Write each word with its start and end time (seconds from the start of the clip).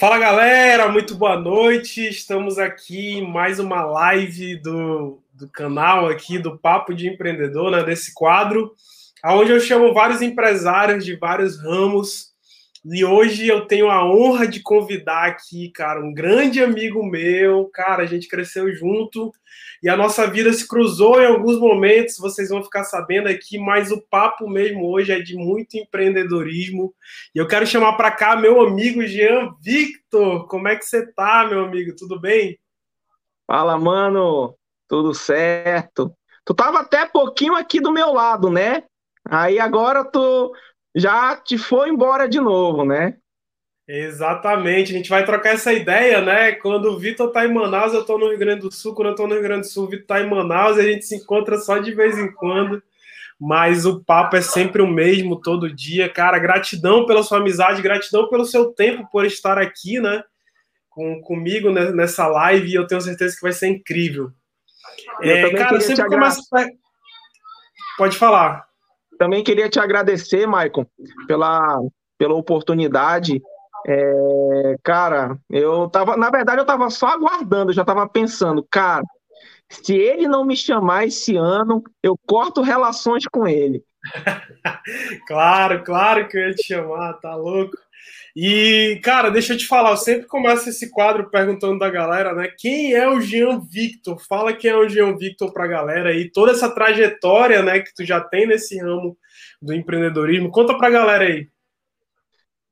Fala 0.00 0.16
galera, 0.16 0.92
muito 0.92 1.16
boa 1.16 1.36
noite. 1.36 2.06
Estamos 2.08 2.56
aqui 2.56 3.18
em 3.18 3.28
mais 3.28 3.58
uma 3.58 3.84
live 3.84 4.54
do, 4.54 5.20
do 5.34 5.48
canal 5.48 6.06
aqui 6.06 6.38
do 6.38 6.56
Papo 6.56 6.94
de 6.94 7.08
Empreendedor, 7.08 7.72
né, 7.72 7.82
desse 7.82 8.14
quadro, 8.14 8.72
onde 9.24 9.50
eu 9.50 9.58
chamo 9.58 9.92
vários 9.92 10.22
empresários 10.22 11.04
de 11.04 11.16
vários 11.16 11.60
ramos. 11.60 12.27
E 12.90 13.04
hoje 13.04 13.46
eu 13.46 13.66
tenho 13.66 13.90
a 13.90 14.02
honra 14.02 14.48
de 14.48 14.60
convidar 14.60 15.26
aqui, 15.26 15.70
cara, 15.70 16.00
um 16.00 16.12
grande 16.12 16.62
amigo 16.62 17.04
meu. 17.04 17.66
Cara, 17.66 18.02
a 18.02 18.06
gente 18.06 18.26
cresceu 18.26 18.72
junto 18.74 19.30
e 19.82 19.90
a 19.90 19.96
nossa 19.96 20.26
vida 20.26 20.50
se 20.54 20.66
cruzou 20.66 21.20
em 21.20 21.26
alguns 21.26 21.58
momentos, 21.58 22.16
vocês 22.18 22.48
vão 22.48 22.62
ficar 22.62 22.84
sabendo 22.84 23.28
aqui, 23.28 23.58
mas 23.58 23.92
o 23.92 24.00
papo 24.08 24.48
mesmo 24.48 24.90
hoje 24.90 25.12
é 25.12 25.20
de 25.20 25.36
muito 25.36 25.76
empreendedorismo. 25.76 26.94
E 27.34 27.38
eu 27.38 27.46
quero 27.46 27.66
chamar 27.66 27.92
para 27.92 28.10
cá 28.10 28.36
meu 28.36 28.62
amigo 28.62 29.06
Jean 29.06 29.54
Victor. 29.60 30.46
Como 30.48 30.66
é 30.66 30.74
que 30.74 30.84
você 30.86 31.06
tá, 31.12 31.46
meu 31.46 31.64
amigo? 31.64 31.94
Tudo 31.94 32.18
bem? 32.18 32.58
Fala, 33.46 33.78
mano. 33.78 34.54
Tudo 34.88 35.12
certo. 35.12 36.10
Tu 36.42 36.54
tava 36.54 36.80
até 36.80 37.04
pouquinho 37.04 37.54
aqui 37.54 37.80
do 37.80 37.92
meu 37.92 38.14
lado, 38.14 38.50
né? 38.50 38.84
Aí 39.28 39.60
agora 39.60 40.02
tu 40.02 40.50
já 40.98 41.36
te 41.36 41.56
foi 41.56 41.88
embora 41.88 42.28
de 42.28 42.40
novo, 42.40 42.84
né? 42.84 43.16
Exatamente, 43.86 44.92
a 44.92 44.96
gente 44.96 45.08
vai 45.08 45.24
trocar 45.24 45.54
essa 45.54 45.72
ideia, 45.72 46.20
né? 46.20 46.52
Quando 46.52 46.90
o 46.90 46.98
Vitor 46.98 47.32
tá 47.32 47.46
em 47.46 47.52
Manaus, 47.52 47.94
eu 47.94 48.04
tô 48.04 48.18
no 48.18 48.28
Rio 48.28 48.38
Grande 48.38 48.60
do 48.60 48.70
Sul. 48.70 48.94
Quando 48.94 49.08
eu 49.08 49.14
tô 49.14 49.26
no 49.26 49.32
Rio 49.32 49.42
Grande 49.42 49.62
do 49.62 49.66
Sul, 49.66 49.84
o 49.84 49.88
Vitor 49.88 50.06
tá 50.06 50.20
em 50.20 50.28
Manaus 50.28 50.76
e 50.76 50.80
a 50.80 50.82
gente 50.82 51.06
se 51.06 51.16
encontra 51.16 51.56
só 51.56 51.78
de 51.78 51.94
vez 51.94 52.18
em 52.18 52.30
quando. 52.30 52.82
Mas 53.40 53.86
o 53.86 54.04
papo 54.04 54.36
é 54.36 54.42
sempre 54.42 54.82
o 54.82 54.86
mesmo, 54.86 55.40
todo 55.40 55.74
dia. 55.74 56.06
Cara, 56.06 56.38
gratidão 56.38 57.06
pela 57.06 57.22
sua 57.22 57.38
amizade, 57.38 57.80
gratidão 57.80 58.28
pelo 58.28 58.44
seu 58.44 58.72
tempo 58.72 59.08
por 59.10 59.24
estar 59.24 59.56
aqui, 59.56 59.98
né? 59.98 60.22
Com, 60.90 61.22
comigo 61.22 61.70
nessa 61.70 62.26
live 62.26 62.68
e 62.68 62.74
eu 62.74 62.86
tenho 62.86 63.00
certeza 63.00 63.36
que 63.36 63.42
vai 63.42 63.52
ser 63.52 63.68
incrível. 63.68 64.30
É, 65.22 65.50
cara, 65.54 65.76
eu 65.76 65.80
sempre 65.80 66.04
começo. 66.04 66.42
Pode 67.96 68.18
falar. 68.18 68.67
Também 69.18 69.42
queria 69.42 69.68
te 69.68 69.80
agradecer, 69.80 70.46
Maicon, 70.46 70.86
pela, 71.26 71.80
pela 72.16 72.34
oportunidade 72.34 73.42
é, 73.86 74.76
cara, 74.82 75.38
eu 75.48 75.88
tava, 75.88 76.16
na 76.16 76.30
verdade, 76.30 76.60
eu 76.60 76.66
tava 76.66 76.90
só 76.90 77.06
aguardando, 77.06 77.72
já 77.72 77.84
tava 77.84 78.08
pensando, 78.08 78.66
cara, 78.70 79.02
se 79.68 79.94
ele 79.94 80.26
não 80.26 80.44
me 80.44 80.56
chamar 80.56 81.06
esse 81.06 81.36
ano, 81.36 81.82
eu 82.02 82.14
corto 82.26 82.60
relações 82.62 83.24
com 83.26 83.46
ele. 83.46 83.82
claro, 85.26 85.82
claro 85.84 86.28
que 86.28 86.36
eu 86.36 86.48
ia 86.48 86.54
te 86.54 86.66
chamar, 86.66 87.14
tá 87.14 87.34
louco? 87.34 87.76
E, 88.36 89.00
cara, 89.02 89.30
deixa 89.30 89.54
eu 89.54 89.58
te 89.58 89.66
falar, 89.66 89.90
eu 89.90 89.96
sempre 89.96 90.26
começo 90.26 90.68
esse 90.68 90.90
quadro 90.90 91.30
perguntando 91.30 91.78
da 91.78 91.90
galera, 91.90 92.34
né? 92.34 92.48
Quem 92.58 92.94
é 92.94 93.08
o 93.08 93.20
Jean 93.20 93.60
Victor? 93.60 94.18
Fala 94.28 94.52
quem 94.52 94.70
é 94.70 94.76
o 94.76 94.88
Jean 94.88 95.16
Victor 95.16 95.52
pra 95.52 95.66
galera 95.66 96.10
aí, 96.10 96.30
toda 96.30 96.52
essa 96.52 96.72
trajetória, 96.72 97.62
né, 97.62 97.80
que 97.80 97.94
tu 97.94 98.04
já 98.04 98.20
tem 98.20 98.46
nesse 98.46 98.78
ramo 98.78 99.16
do 99.60 99.74
empreendedorismo. 99.74 100.50
Conta 100.50 100.76
pra 100.76 100.90
galera 100.90 101.24
aí. 101.24 101.48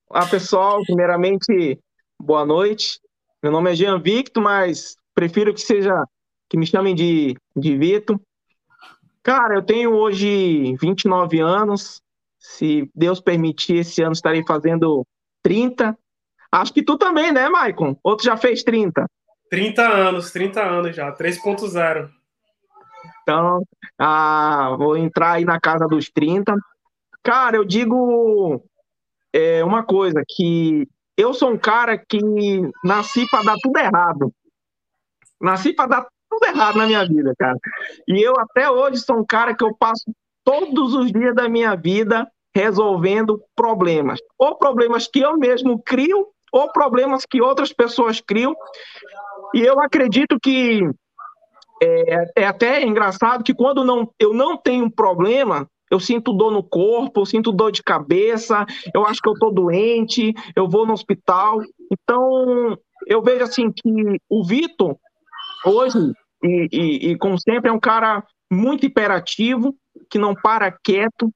Olá, 0.08 0.26
pessoal. 0.26 0.82
Primeiramente, 0.84 1.78
boa 2.20 2.46
noite. 2.46 3.00
Meu 3.42 3.50
nome 3.50 3.72
é 3.72 3.74
Jean 3.74 4.00
Victor, 4.00 4.42
mas 4.42 4.96
prefiro 5.14 5.52
que 5.52 5.60
seja 5.60 6.04
que 6.48 6.56
me 6.56 6.66
chamem 6.66 6.94
de, 6.94 7.36
de 7.56 7.76
Vitor. 7.76 8.20
Cara, 9.22 9.54
eu 9.54 9.62
tenho 9.62 9.92
hoje 9.92 10.76
29 10.80 11.40
anos. 11.40 12.00
Se 12.38 12.88
Deus 12.94 13.20
permitir, 13.20 13.78
esse 13.78 14.00
ano 14.02 14.12
estarei 14.12 14.44
fazendo 14.46 15.04
30. 15.46 15.96
Acho 16.50 16.74
que 16.74 16.82
tu 16.82 16.98
também, 16.98 17.30
né, 17.30 17.48
Maicon? 17.48 17.96
Outro 18.02 18.24
já 18.24 18.36
fez 18.36 18.64
30. 18.64 19.06
30 19.48 19.82
anos, 19.82 20.32
30 20.32 20.60
anos 20.60 20.96
já, 20.96 21.12
3.0. 21.12 22.10
Então, 23.22 23.62
ah, 23.96 24.74
vou 24.76 24.96
entrar 24.96 25.34
aí 25.34 25.44
na 25.44 25.60
casa 25.60 25.86
dos 25.86 26.10
30. 26.10 26.52
Cara, 27.22 27.56
eu 27.56 27.64
digo 27.64 28.60
é 29.32 29.62
uma 29.62 29.84
coisa 29.84 30.20
que 30.26 30.88
eu 31.16 31.32
sou 31.32 31.52
um 31.52 31.58
cara 31.58 31.96
que 31.96 32.18
nasci 32.82 33.24
para 33.30 33.44
dar 33.44 33.56
tudo 33.62 33.78
errado. 33.78 34.32
Nasci 35.40 35.72
para 35.72 35.86
dar 35.88 36.06
tudo 36.28 36.44
errado 36.44 36.78
na 36.78 36.86
minha 36.86 37.06
vida, 37.06 37.32
cara. 37.38 37.56
E 38.08 38.20
eu 38.20 38.34
até 38.36 38.68
hoje 38.68 38.98
sou 38.98 39.20
um 39.20 39.24
cara 39.24 39.54
que 39.54 39.62
eu 39.62 39.72
passo 39.76 40.04
todos 40.42 40.92
os 40.94 41.12
dias 41.12 41.34
da 41.36 41.48
minha 41.48 41.76
vida 41.76 42.26
resolvendo 42.56 43.38
problemas. 43.54 44.18
Ou 44.38 44.56
problemas 44.56 45.06
que 45.06 45.20
eu 45.20 45.36
mesmo 45.36 45.78
crio, 45.82 46.28
ou 46.50 46.72
problemas 46.72 47.26
que 47.26 47.42
outras 47.42 47.70
pessoas 47.70 48.18
criam. 48.18 48.56
E 49.54 49.60
eu 49.60 49.78
acredito 49.78 50.38
que 50.42 50.80
é, 51.82 52.32
é 52.34 52.46
até 52.46 52.82
engraçado 52.82 53.44
que 53.44 53.52
quando 53.52 53.84
não, 53.84 54.10
eu 54.18 54.32
não 54.32 54.56
tenho 54.56 54.86
um 54.86 54.90
problema, 54.90 55.68
eu 55.90 56.00
sinto 56.00 56.32
dor 56.32 56.50
no 56.50 56.62
corpo, 56.62 57.20
eu 57.20 57.26
sinto 57.26 57.52
dor 57.52 57.70
de 57.70 57.82
cabeça, 57.82 58.64
eu 58.94 59.04
acho 59.06 59.20
que 59.20 59.28
eu 59.28 59.34
estou 59.34 59.52
doente, 59.52 60.32
eu 60.56 60.66
vou 60.66 60.86
no 60.86 60.94
hospital. 60.94 61.60
Então, 61.92 62.78
eu 63.06 63.20
vejo 63.20 63.44
assim 63.44 63.70
que 63.70 64.18
o 64.30 64.42
Vitor, 64.42 64.96
hoje, 65.62 65.98
e, 66.42 66.68
e, 66.72 67.10
e 67.10 67.18
como 67.18 67.38
sempre, 67.38 67.68
é 67.68 67.72
um 67.72 67.78
cara 67.78 68.24
muito 68.50 68.86
hiperativo, 68.86 69.76
que 70.08 70.18
não 70.18 70.34
para 70.34 70.72
quieto, 70.72 71.30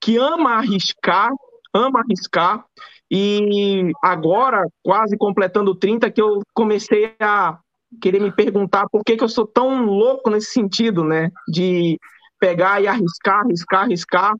que 0.00 0.16
ama 0.16 0.54
arriscar, 0.54 1.30
ama 1.74 2.00
arriscar. 2.00 2.64
E 3.10 3.90
agora, 4.02 4.66
quase 4.82 5.16
completando 5.16 5.74
30, 5.74 6.10
que 6.10 6.20
eu 6.20 6.40
comecei 6.52 7.14
a 7.20 7.58
querer 8.00 8.20
me 8.20 8.30
perguntar 8.30 8.86
por 8.90 9.02
que, 9.02 9.16
que 9.16 9.24
eu 9.24 9.28
sou 9.28 9.46
tão 9.46 9.84
louco 9.84 10.30
nesse 10.30 10.52
sentido, 10.52 11.02
né? 11.02 11.30
De 11.48 11.98
pegar 12.38 12.82
e 12.82 12.86
arriscar, 12.86 13.40
arriscar, 13.40 13.82
arriscar, 13.84 14.34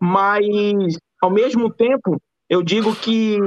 mas 0.00 0.96
ao 1.22 1.30
mesmo 1.30 1.72
tempo 1.72 2.20
eu 2.48 2.62
digo 2.62 2.94
que 2.94 3.38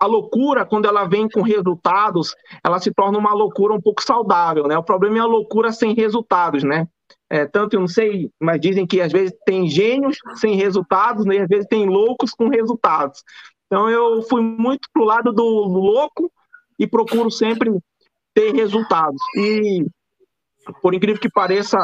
a 0.00 0.06
loucura, 0.06 0.64
quando 0.64 0.86
ela 0.86 1.04
vem 1.04 1.28
com 1.28 1.42
resultados, 1.42 2.34
ela 2.64 2.78
se 2.78 2.92
torna 2.92 3.18
uma 3.18 3.34
loucura 3.34 3.74
um 3.74 3.80
pouco 3.80 4.02
saudável, 4.02 4.66
né? 4.66 4.78
O 4.78 4.82
problema 4.82 5.18
é 5.18 5.20
a 5.20 5.26
loucura 5.26 5.72
sem 5.72 5.92
resultados, 5.92 6.62
né? 6.62 6.86
É, 7.30 7.46
tanto 7.46 7.74
eu 7.74 7.80
não 7.80 7.88
sei, 7.88 8.30
mas 8.40 8.60
dizem 8.60 8.86
que 8.86 9.00
às 9.00 9.12
vezes 9.12 9.34
tem 9.44 9.68
gênios 9.68 10.16
sem 10.36 10.54
resultados, 10.54 11.26
né? 11.26 11.36
E 11.36 11.40
às 11.40 11.48
vezes 11.48 11.66
tem 11.68 11.86
loucos 11.86 12.30
com 12.30 12.48
resultados. 12.48 13.22
Então 13.66 13.88
eu 13.90 14.22
fui 14.22 14.40
muito 14.40 14.88
pro 14.92 15.04
lado 15.04 15.32
do 15.32 15.44
louco 15.44 16.32
e 16.78 16.86
procuro 16.86 17.30
sempre 17.30 17.70
ter 18.34 18.54
resultados. 18.54 19.20
E 19.36 19.84
por 20.80 20.94
incrível 20.94 21.20
que 21.20 21.30
pareça, 21.30 21.78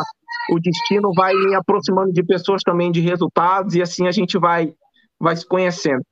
o 0.51 0.59
destino 0.59 1.13
vai 1.15 1.35
me 1.35 1.55
aproximando 1.55 2.13
de 2.13 2.23
pessoas 2.23 2.63
também 2.63 2.91
de 2.91 3.01
resultados 3.01 3.75
e 3.75 3.83
assim 3.83 4.07
a 4.07 4.13
gente 4.13 4.39
vai, 4.39 4.75
vai 5.19 5.37
se 5.37 5.47
conhecendo. 5.47 6.03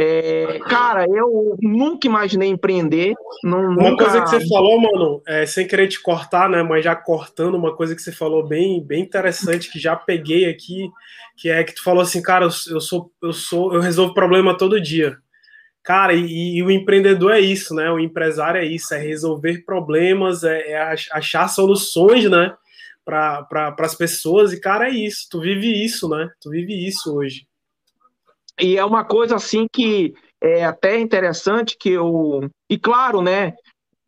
É, 0.00 0.60
cara, 0.68 1.06
eu 1.10 1.56
nunca 1.60 2.06
imaginei 2.06 2.48
empreender. 2.48 3.14
Não, 3.42 3.58
uma 3.58 3.90
nunca... 3.90 4.04
coisa 4.04 4.22
que 4.22 4.30
você 4.30 4.46
falou, 4.46 4.80
mano, 4.80 5.20
é, 5.26 5.44
sem 5.44 5.66
querer 5.66 5.88
te 5.88 6.00
cortar, 6.00 6.48
né? 6.48 6.62
Mas 6.62 6.84
já 6.84 6.94
cortando, 6.94 7.56
uma 7.56 7.74
coisa 7.74 7.96
que 7.96 8.00
você 8.00 8.12
falou 8.12 8.46
bem, 8.46 8.80
bem 8.80 9.02
interessante, 9.02 9.68
que 9.68 9.80
já 9.80 9.96
peguei 9.96 10.48
aqui, 10.48 10.88
que 11.36 11.50
é 11.50 11.64
que 11.64 11.74
tu 11.74 11.82
falou 11.82 12.00
assim, 12.00 12.22
cara, 12.22 12.44
eu, 12.44 12.50
eu 12.70 12.80
sou, 12.80 13.10
eu 13.20 13.32
sou, 13.32 13.74
eu 13.74 13.80
resolvo 13.80 14.14
problema 14.14 14.56
todo 14.56 14.80
dia. 14.80 15.18
Cara, 15.82 16.14
e, 16.14 16.58
e, 16.58 16.62
o 16.62 16.70
empreendedor 16.70 17.32
é 17.32 17.40
isso, 17.40 17.74
né? 17.74 17.90
O 17.90 17.98
empresário 17.98 18.60
é 18.60 18.64
isso, 18.64 18.94
é 18.94 18.98
resolver 18.98 19.64
problemas, 19.64 20.44
é, 20.44 20.72
é 20.72 20.96
achar 21.10 21.48
soluções, 21.48 22.30
né? 22.30 22.54
Para 23.04 23.42
pra, 23.42 23.74
as 23.80 23.96
pessoas. 23.96 24.52
E, 24.52 24.60
cara, 24.60 24.88
é 24.88 24.92
isso. 24.92 25.26
Tu 25.28 25.40
vive 25.40 25.84
isso, 25.84 26.08
né? 26.08 26.28
Tu 26.40 26.50
vive 26.50 26.86
isso 26.86 27.16
hoje. 27.16 27.47
E 28.60 28.76
é 28.76 28.84
uma 28.84 29.04
coisa 29.04 29.36
assim 29.36 29.66
que 29.72 30.14
é 30.40 30.64
até 30.64 30.98
interessante 30.98 31.76
que 31.78 31.90
eu. 31.90 32.48
E 32.70 32.78
claro, 32.78 33.22
né? 33.22 33.54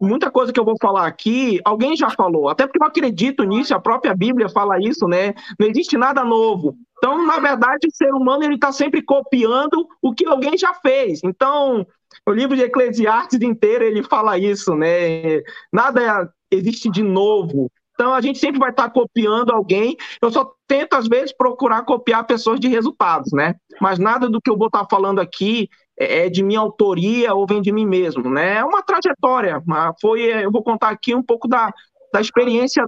Muita 0.01 0.31
coisa 0.31 0.51
que 0.51 0.59
eu 0.59 0.65
vou 0.65 0.77
falar 0.81 1.07
aqui, 1.07 1.61
alguém 1.63 1.95
já 1.95 2.09
falou, 2.09 2.49
até 2.49 2.67
porque 2.67 2.83
eu 2.83 2.87
acredito 2.87 3.45
nisso, 3.45 3.75
a 3.75 3.81
própria 3.81 4.15
Bíblia 4.15 4.49
fala 4.49 4.81
isso, 4.81 5.07
né? 5.07 5.35
Não 5.59 5.69
existe 5.69 5.99
nada 5.99 6.25
novo. 6.25 6.75
Então, 6.97 7.27
na 7.27 7.39
verdade, 7.39 7.87
o 7.87 7.95
ser 7.95 8.11
humano 8.15 8.43
ele 8.43 8.55
está 8.55 8.73
sempre 8.73 9.03
copiando 9.03 9.87
o 10.01 10.15
que 10.15 10.27
alguém 10.27 10.57
já 10.57 10.73
fez. 10.73 11.21
Então, 11.23 11.87
o 12.27 12.33
livro 12.33 12.57
de 12.57 12.63
Eclesiastes 12.63 13.43
inteiro 13.43 13.85
ele 13.85 14.03
fala 14.03 14.39
isso, 14.39 14.75
né? 14.75 15.43
Nada 15.71 16.33
existe 16.51 16.91
de 16.91 17.03
novo. 17.03 17.71
Então, 18.01 18.15
a 18.15 18.21
gente 18.23 18.39
sempre 18.39 18.59
vai 18.59 18.71
estar 18.71 18.85
tá 18.85 18.91
copiando 18.91 19.51
alguém. 19.51 19.95
Eu 20.23 20.33
só 20.33 20.51
tento, 20.67 20.95
às 20.95 21.07
vezes, 21.07 21.37
procurar 21.37 21.85
copiar 21.85 22.27
pessoas 22.27 22.59
de 22.59 22.67
resultados, 22.67 23.31
né? 23.31 23.57
Mas 23.79 23.99
nada 23.99 24.27
do 24.27 24.41
que 24.41 24.49
eu 24.49 24.57
vou 24.57 24.69
estar 24.69 24.85
tá 24.85 24.89
falando 24.91 25.21
aqui 25.21 25.69
é, 25.99 26.21
é 26.21 26.31
de 26.31 26.43
minha 26.43 26.61
autoria 26.61 27.35
ou 27.35 27.47
vem 27.47 27.61
de 27.61 27.71
mim 27.71 27.85
mesmo, 27.85 28.31
né? 28.31 28.57
É 28.57 28.65
uma 28.65 28.83
trajetória. 28.83 29.63
Foi, 30.01 30.23
eu 30.23 30.51
vou 30.51 30.63
contar 30.63 30.89
aqui 30.89 31.15
um 31.15 31.23
pouco 31.23 31.47
da, 31.47 31.71
da 32.11 32.23
experiência 32.23 32.83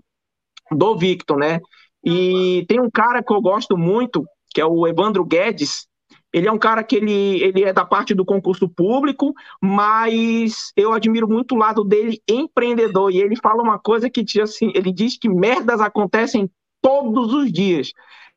do 0.70 0.96
Victor, 0.96 1.36
né? 1.36 1.60
E 2.02 2.64
tem 2.66 2.80
um 2.80 2.90
cara 2.90 3.22
que 3.22 3.34
eu 3.34 3.42
gosto 3.42 3.76
muito, 3.76 4.24
que 4.54 4.62
é 4.62 4.64
o 4.64 4.86
Evandro 4.86 5.26
Guedes, 5.26 5.86
Ele 6.32 6.48
é 6.48 6.52
um 6.52 6.58
cara 6.58 6.82
que 6.82 6.96
ele, 6.96 7.42
ele 7.42 7.62
é 7.62 7.72
da 7.72 7.84
parte 7.84 8.14
do 8.14 8.24
concurso 8.24 8.68
público, 8.68 9.34
mas 9.60 10.72
eu 10.74 10.92
admiro 10.92 11.28
muito 11.28 11.54
o 11.54 11.58
lado 11.58 11.84
dele 11.84 12.22
empreendedor. 12.28 13.10
E 13.10 13.18
ele 13.18 13.36
fala 13.36 13.62
uma 13.62 13.78
coisa 13.78 14.08
que 14.08 14.24
assim, 14.40 14.72
ele 14.74 14.92
diz 14.92 15.18
que 15.18 15.28
merdas 15.28 15.80
acontecem 15.80 16.50
todos 16.80 17.34
os 17.34 17.52
dias. 17.52 17.92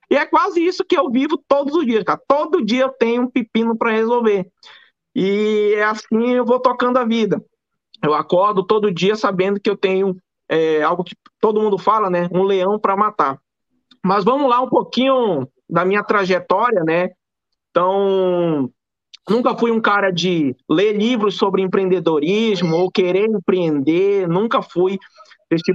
E 0.10 0.16
é 0.16 0.26
quase 0.26 0.64
isso 0.64 0.84
que 0.84 0.98
eu 0.98 1.10
vivo 1.10 1.42
todos 1.48 1.74
os 1.74 1.86
dias, 1.86 2.04
cara. 2.04 2.22
Todo 2.28 2.64
dia 2.64 2.84
eu 2.84 2.90
tenho 2.90 3.24
um 3.24 3.30
pepino 3.30 3.78
para 3.78 3.92
resolver. 3.92 4.48
E 5.16 5.74
é 5.76 5.84
assim 5.84 6.34
eu 6.34 6.46
vou 6.46 6.60
tocando 6.60 6.98
a 6.98 7.06
vida. 7.06 7.42
Eu 8.04 8.14
acordo 8.14 8.66
todo 8.66 8.92
dia 8.92 9.16
sabendo 9.16 9.60
que 9.60 9.70
eu 9.70 9.78
tenho 9.78 10.18
é, 10.50 10.84
algo 10.84 11.04
que 11.04 11.16
todo 11.40 11.62
mundo 11.62 11.78
fala, 11.78 12.10
né? 12.10 12.28
Um 12.32 12.44
leão 12.44 12.78
para 12.78 12.96
matar. 12.98 13.40
Mas 14.04 14.24
vamos 14.24 14.50
lá 14.50 14.62
um 14.62 14.70
pouquinho 14.70 15.48
da 15.68 15.84
minha 15.84 16.04
trajetória, 16.04 16.84
né? 16.84 17.10
Então, 17.75 18.72
nunca 19.30 19.54
fui 19.57 19.69
um 19.69 19.81
cara 19.81 20.10
de 20.10 20.56
ler 20.69 20.94
livros 20.94 21.36
sobre 21.36 21.62
empreendedorismo 21.62 22.74
ou 22.74 22.89
querer 22.89 23.25
empreender, 23.25 24.30
nunca 24.30 24.62
fui. 24.62 24.98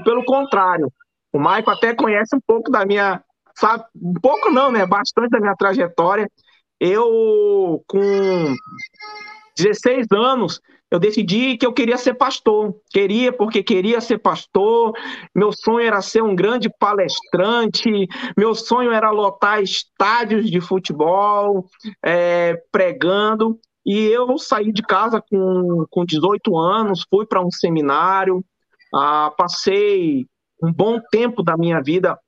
Pelo 0.02 0.25
contrário, 0.25 0.91
o 1.31 1.38
Maico 1.38 1.70
até 1.70 1.94
conhece 1.94 2.35
um 2.35 2.41
pouco 2.47 2.70
da 2.70 2.87
minha, 2.87 3.23
sabe, 3.55 3.85
um 3.94 4.14
pouco 4.14 4.50
não, 4.50 4.73
né? 4.73 4.87
Bastante 4.87 5.29
da 5.29 5.41
minha 5.41 5.55
trajetória. 5.55 6.26
Eu, 6.81 7.85
com 7.87 8.55
16 9.58 10.06
anos, 10.11 10.58
eu 10.91 10.99
decidi 10.99 11.57
que 11.57 11.65
eu 11.65 11.73
queria 11.73 11.97
ser 11.97 12.15
pastor. 12.15 12.75
Queria 12.91 13.33
porque 13.33 13.63
queria 13.63 14.01
ser 14.01 14.19
pastor. 14.19 14.93
Meu 15.35 15.53
sonho 15.53 15.87
era 15.87 16.03
ser 16.03 16.23
um 16.23 16.35
grande 16.35 16.69
palestrante. 16.69 18.09
Meu 18.37 18.55
sonho 18.55 18.91
era 18.91 19.11
lotar 19.11 19.63
estádios 19.63 20.51
de 20.51 20.61
futebol, 20.61 21.67
é, 22.05 22.61
pregando. 22.73 23.59
E 23.87 23.97
eu 24.07 24.37
saí 24.37 24.73
de 24.73 24.83
casa 24.83 25.23
com, 25.23 25.87
com 25.91 26.05
18 26.05 26.57
anos, 26.59 27.07
fui 27.09 27.25
para 27.25 27.41
um 27.41 27.51
seminário, 27.51 28.45
ah, 28.95 29.33
passei 29.37 30.27
um 30.63 30.71
bom 30.73 31.01
tempo 31.11 31.43
da 31.43 31.57
minha 31.57 31.81
vida 31.83 32.19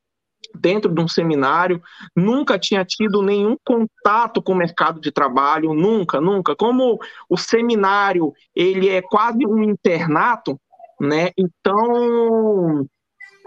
dentro 0.55 0.93
de 0.93 1.01
um 1.01 1.09
seminário, 1.09 1.83
nunca 2.15 2.59
tinha 2.59 2.85
tido 2.85 3.23
nenhum 3.23 3.57
contato 3.65 4.43
com 4.43 4.53
o 4.53 4.57
mercado 4.57 5.01
de 5.01 5.11
trabalho, 5.11 5.75
nunca, 5.75 6.21
nunca. 6.21 6.55
Como 6.57 6.99
o 7.29 7.37
seminário, 7.37 8.33
ele 8.55 8.89
é 8.89 9.01
quase 9.01 9.47
um 9.47 9.63
internato, 9.63 10.59
né? 11.01 11.31
Então, 11.37 12.87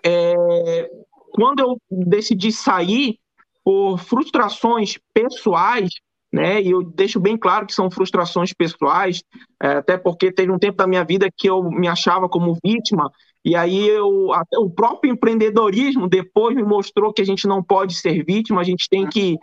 é, 0.05 0.89
quando 1.31 1.59
eu 1.59 1.77
decidi 1.89 2.51
sair 2.51 3.17
por 3.63 3.97
frustrações 3.97 4.97
pessoais, 5.13 5.89
né? 6.31 6.61
E 6.61 6.71
eu 6.71 6.83
deixo 6.83 7.19
bem 7.19 7.37
claro 7.37 7.65
que 7.65 7.73
são 7.73 7.89
frustrações 7.89 8.51
pessoais, 8.53 9.23
é, 9.61 9.77
até 9.77 9.97
porque 9.97 10.31
teve 10.31 10.51
um 10.51 10.59
tempo 10.59 10.77
da 10.77 10.87
minha 10.87 11.03
vida 11.03 11.29
que 11.35 11.49
eu 11.49 11.63
me 11.63 11.87
achava 11.87 12.27
como 12.27 12.57
vítima 12.63 13.09
e 13.45 13.55
aí 13.55 13.87
eu, 13.87 14.33
até 14.33 14.57
o 14.57 14.67
próprio 14.67 15.13
empreendedorismo 15.13 16.09
depois 16.09 16.55
me 16.55 16.63
mostrou 16.63 17.13
que 17.13 17.21
a 17.21 17.25
gente 17.25 17.47
não 17.47 17.61
pode 17.61 17.93
ser 17.93 18.25
vítima, 18.25 18.59
a 18.59 18.63
gente 18.63 18.89
tem 18.89 19.07
que, 19.07 19.37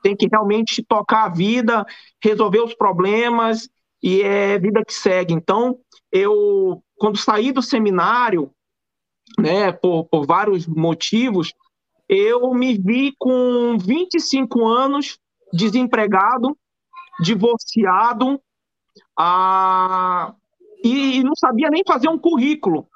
tem 0.00 0.14
que 0.14 0.28
realmente 0.30 0.80
tocar 0.80 1.24
a 1.24 1.28
vida, 1.28 1.84
resolver 2.22 2.60
os 2.60 2.72
problemas 2.72 3.68
e 4.00 4.22
é 4.22 4.60
vida 4.60 4.84
que 4.84 4.94
segue. 4.94 5.34
Então, 5.34 5.76
eu, 6.12 6.80
quando 6.94 7.18
saí 7.18 7.50
do 7.50 7.60
seminário, 7.60 8.48
né, 9.36 9.72
por, 9.72 10.04
por 10.04 10.24
vários 10.24 10.64
motivos, 10.68 11.52
eu 12.08 12.54
me 12.54 12.78
vi 12.78 13.12
com 13.18 13.76
25 13.76 14.64
anos 14.64 15.18
desempregado, 15.52 16.56
divorciado, 17.20 18.40
ah, 19.18 20.32
e, 20.84 21.18
e 21.18 21.24
não 21.24 21.34
sabia 21.34 21.70
nem 21.70 21.82
fazer 21.84 22.08
um 22.08 22.18
currículo. 22.18 22.86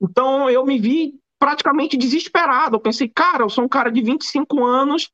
Então 0.00 0.48
eu 0.48 0.64
me 0.64 0.78
vi 0.78 1.14
praticamente 1.38 1.96
desesperado. 1.96 2.76
Eu 2.76 2.80
pensei, 2.80 3.08
cara, 3.08 3.42
eu 3.42 3.50
sou 3.50 3.64
um 3.64 3.68
cara 3.68 3.90
de 3.90 4.02
25 4.02 4.64
anos 4.64 5.10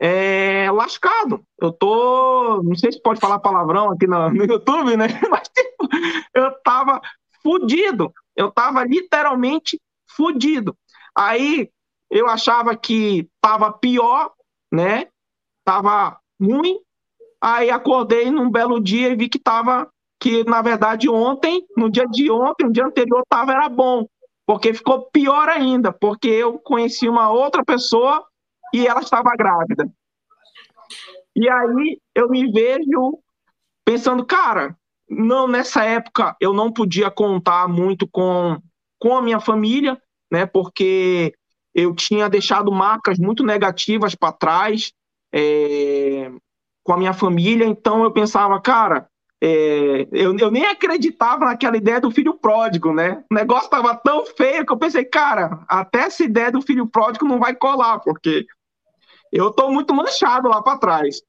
é, 0.00 0.70
lascado. 0.72 1.44
Eu 1.60 1.72
tô. 1.72 2.62
Não 2.62 2.74
sei 2.74 2.92
se 2.92 3.02
pode 3.02 3.20
falar 3.20 3.38
palavrão 3.38 3.90
aqui 3.90 4.06
no, 4.06 4.30
no 4.30 4.44
YouTube, 4.44 4.96
né? 4.96 5.06
Mas 5.30 5.48
tipo, 5.48 5.88
eu 6.34 6.52
tava 6.62 7.00
fudido. 7.42 8.12
Eu 8.34 8.50
tava 8.50 8.84
literalmente 8.84 9.80
fudido. 10.08 10.76
Aí 11.14 11.70
eu 12.10 12.28
achava 12.28 12.76
que 12.76 13.28
tava 13.40 13.72
pior, 13.72 14.32
né? 14.72 15.06
Tava 15.64 16.18
ruim. 16.40 16.78
Aí 17.40 17.70
acordei 17.70 18.30
num 18.30 18.50
belo 18.50 18.80
dia 18.80 19.10
e 19.10 19.16
vi 19.16 19.28
que 19.28 19.38
tava 19.38 19.88
que 20.18 20.44
na 20.44 20.60
verdade 20.60 21.08
ontem, 21.08 21.64
no 21.74 21.90
dia 21.90 22.06
de 22.06 22.30
ontem, 22.30 22.66
no 22.66 22.72
dia 22.72 22.84
anterior 22.84 23.22
tava 23.28 23.52
era 23.52 23.68
bom 23.70 24.06
porque 24.50 24.74
ficou 24.74 25.08
pior 25.12 25.48
ainda, 25.48 25.92
porque 25.92 26.26
eu 26.26 26.58
conheci 26.58 27.08
uma 27.08 27.30
outra 27.30 27.64
pessoa 27.64 28.26
e 28.74 28.84
ela 28.84 28.98
estava 28.98 29.30
grávida. 29.38 29.88
E 31.36 31.48
aí 31.48 32.00
eu 32.12 32.28
me 32.28 32.50
vejo 32.50 33.20
pensando, 33.84 34.26
cara, 34.26 34.76
não 35.08 35.46
nessa 35.46 35.84
época 35.84 36.34
eu 36.40 36.52
não 36.52 36.72
podia 36.72 37.12
contar 37.12 37.68
muito 37.68 38.08
com, 38.08 38.60
com 38.98 39.16
a 39.16 39.22
minha 39.22 39.38
família, 39.38 39.96
né? 40.32 40.46
Porque 40.46 41.32
eu 41.72 41.94
tinha 41.94 42.28
deixado 42.28 42.72
marcas 42.72 43.20
muito 43.20 43.44
negativas 43.44 44.16
para 44.16 44.32
trás 44.32 44.92
é, 45.32 46.28
com 46.82 46.92
a 46.92 46.98
minha 46.98 47.12
família, 47.12 47.66
então 47.66 48.02
eu 48.02 48.10
pensava, 48.10 48.60
cara, 48.60 49.08
é, 49.42 50.06
eu, 50.12 50.36
eu, 50.36 50.50
nem 50.50 50.66
acreditava 50.66 51.46
naquela 51.46 51.76
ideia 51.76 51.98
do 51.98 52.10
filho 52.10 52.34
pródigo, 52.34 52.92
né? 52.92 53.24
O 53.30 53.34
negócio 53.34 53.64
estava 53.64 53.96
tão 53.96 54.26
feio 54.26 54.66
que 54.66 54.72
eu 54.72 54.76
pensei, 54.76 55.04
cara, 55.04 55.64
até 55.66 56.00
essa 56.00 56.22
ideia 56.22 56.52
do 56.52 56.60
filho 56.60 56.86
pródigo 56.86 57.26
não 57.26 57.38
vai 57.38 57.54
colar, 57.54 58.00
porque 58.00 58.44
eu 59.32 59.48
estou 59.48 59.72
muito 59.72 59.94
manchado 59.94 60.48
lá 60.48 60.62
para 60.62 60.78
trás. 60.78 61.22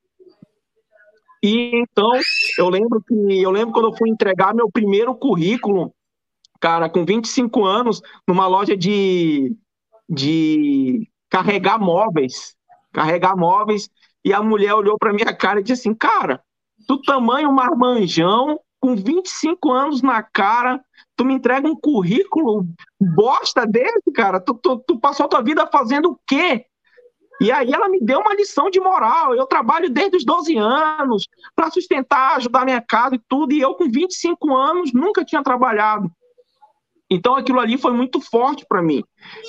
E 1.42 1.72
então, 1.74 2.12
eu 2.58 2.70
lembro 2.70 3.02
que 3.02 3.42
eu 3.42 3.50
lembro 3.50 3.74
quando 3.74 3.88
eu 3.92 3.98
fui 3.98 4.10
entregar 4.10 4.54
meu 4.54 4.70
primeiro 4.70 5.16
currículo, 5.16 5.94
cara, 6.60 6.90
com 6.90 7.06
25 7.06 7.64
anos, 7.64 8.02
numa 8.28 8.46
loja 8.46 8.76
de, 8.76 9.56
de 10.08 11.10
carregar 11.30 11.80
móveis, 11.80 12.56
carregar 12.92 13.38
móveis, 13.38 13.90
e 14.24 14.34
a 14.34 14.44
mulher 14.44 14.76
olhou 14.76 14.98
para 15.00 15.14
minha 15.14 15.34
cara 15.34 15.62
e 15.62 15.64
disse 15.64 15.88
assim, 15.88 15.96
cara, 15.96 16.44
do 16.92 17.02
tamanho 17.02 17.54
marmanjão, 17.54 18.60
com 18.78 18.98
25 18.98 19.72
anos 19.72 20.02
na 20.02 20.22
cara, 20.22 20.84
tu 21.16 21.24
me 21.24 21.34
entrega 21.34 21.66
um 21.66 21.76
currículo 21.76 22.68
bosta 23.00 23.66
desse, 23.66 24.12
cara? 24.14 24.42
Tu, 24.42 24.54
tu, 24.56 24.84
tu 24.86 25.00
passou 25.00 25.26
a 25.26 25.30
tua 25.30 25.42
vida 25.42 25.66
fazendo 25.68 26.12
o 26.12 26.20
quê? 26.28 26.66
E 27.40 27.50
aí 27.50 27.72
ela 27.72 27.88
me 27.88 28.02
deu 28.02 28.20
uma 28.20 28.36
lição 28.36 28.70
de 28.70 28.82
moral. 28.82 29.34
Eu 29.34 29.46
trabalho 29.46 29.90
desde 29.90 30.18
os 30.18 30.26
12 30.26 30.58
anos 30.58 31.30
para 31.56 31.72
sustentar, 31.72 32.36
ajudar 32.36 32.66
minha 32.66 32.82
casa 32.82 33.16
e 33.16 33.22
tudo, 33.26 33.54
e 33.54 33.62
eu 33.62 33.74
com 33.76 33.90
25 33.90 34.54
anos 34.54 34.92
nunca 34.92 35.24
tinha 35.24 35.42
trabalhado. 35.42 36.12
Então 37.10 37.36
aquilo 37.36 37.62
ali 37.62 37.78
foi 37.78 37.94
muito 37.94 38.20
forte 38.20 38.66
para 38.68 38.82
mim. 38.82 39.02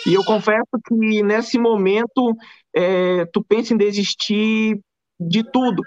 E 0.07 0.15
eu 0.15 0.23
confesso 0.23 0.71
que 0.87 1.25
nesse 1.25 1.59
momento 1.59 2.37
é, 2.73 3.25
tu 3.33 3.43
pensa 3.43 3.75
em 3.75 3.77
desistir 3.77 4.81
de 5.19 5.43
tudo 5.51 5.83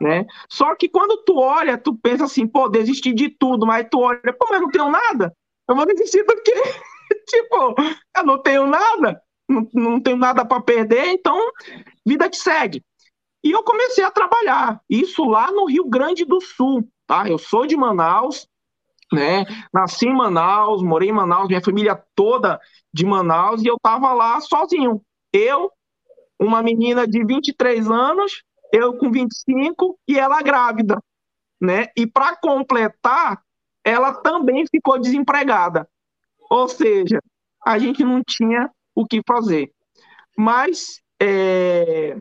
né? 0.00 0.24
Só 0.48 0.74
que 0.74 0.88
quando 0.88 1.22
tu 1.24 1.36
olha, 1.36 1.76
tu 1.76 1.94
pensa 1.94 2.24
assim, 2.24 2.46
pô, 2.46 2.68
desisti 2.68 3.12
de 3.12 3.28
tudo, 3.28 3.66
mas 3.66 3.86
tu 3.90 4.00
olha, 4.00 4.32
pô, 4.32 4.46
mas 4.50 4.60
não 4.60 4.70
tenho 4.70 4.90
nada. 4.90 5.34
Eu 5.68 5.76
vou 5.76 5.86
desistir 5.86 6.24
do 6.24 6.34
quê? 6.42 6.54
tipo, 7.28 7.74
eu 8.16 8.24
não 8.24 8.42
tenho 8.42 8.66
nada, 8.66 9.20
não, 9.48 9.68
não 9.74 10.00
tenho 10.00 10.16
nada 10.16 10.44
para 10.44 10.62
perder, 10.62 11.06
então 11.08 11.38
vida 12.06 12.28
que 12.30 12.36
segue. 12.36 12.82
E 13.44 13.50
eu 13.50 13.62
comecei 13.62 14.04
a 14.04 14.10
trabalhar, 14.10 14.80
isso 14.88 15.24
lá 15.24 15.50
no 15.50 15.66
Rio 15.66 15.88
Grande 15.88 16.24
do 16.24 16.40
Sul, 16.40 16.88
tá? 17.06 17.28
Eu 17.28 17.38
sou 17.38 17.66
de 17.66 17.76
Manaus, 17.76 18.46
né? 19.12 19.44
Nasci 19.72 20.06
em 20.06 20.14
Manaus, 20.14 20.82
morei 20.82 21.08
em 21.08 21.12
Manaus, 21.12 21.48
minha 21.48 21.62
família 21.62 22.00
toda 22.14 22.60
de 22.92 23.04
Manaus, 23.04 23.62
e 23.62 23.66
eu 23.66 23.76
tava 23.82 24.12
lá 24.12 24.40
sozinho. 24.40 25.02
Eu, 25.32 25.70
uma 26.38 26.62
menina 26.62 27.06
de 27.06 27.24
23 27.24 27.90
anos, 27.90 28.42
eu 28.72 28.96
com 28.96 29.10
25 29.10 29.98
e 30.06 30.18
ela 30.18 30.42
grávida, 30.42 31.02
né? 31.60 31.86
E 31.96 32.06
para 32.06 32.36
completar, 32.36 33.42
ela 33.84 34.14
também 34.14 34.64
ficou 34.66 34.98
desempregada. 34.98 35.88
Ou 36.50 36.68
seja, 36.68 37.20
a 37.64 37.78
gente 37.78 38.04
não 38.04 38.22
tinha 38.26 38.70
o 38.94 39.06
que 39.06 39.22
fazer. 39.26 39.72
Mas 40.36 41.00
é, 41.20 42.16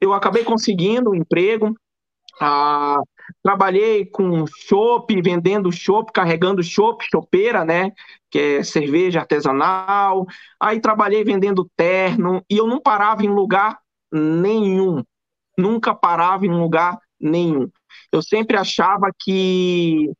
eu 0.00 0.12
acabei 0.12 0.44
conseguindo 0.44 1.10
um 1.10 1.14
emprego. 1.14 1.74
Ah, 2.40 2.98
trabalhei 3.42 4.04
com 4.04 4.46
chopp, 4.46 5.20
vendendo 5.22 5.72
chopp, 5.72 6.12
carregando 6.12 6.62
chopp, 6.62 7.04
chopeira, 7.10 7.64
né? 7.64 7.92
Que 8.30 8.38
é 8.58 8.62
cerveja 8.62 9.20
artesanal. 9.20 10.26
Aí 10.60 10.80
trabalhei 10.80 11.24
vendendo 11.24 11.68
terno 11.76 12.44
e 12.50 12.56
eu 12.58 12.66
não 12.66 12.80
parava 12.80 13.24
em 13.24 13.28
lugar 13.28 13.78
nenhum. 14.16 15.02
nunca 15.58 15.94
parava 15.94 16.44
em 16.44 16.50
lugar 16.50 16.98
nenhum. 17.18 17.68
Eu 18.12 18.22
sempre 18.22 18.56
achava 18.56 19.10
que, 19.18 20.10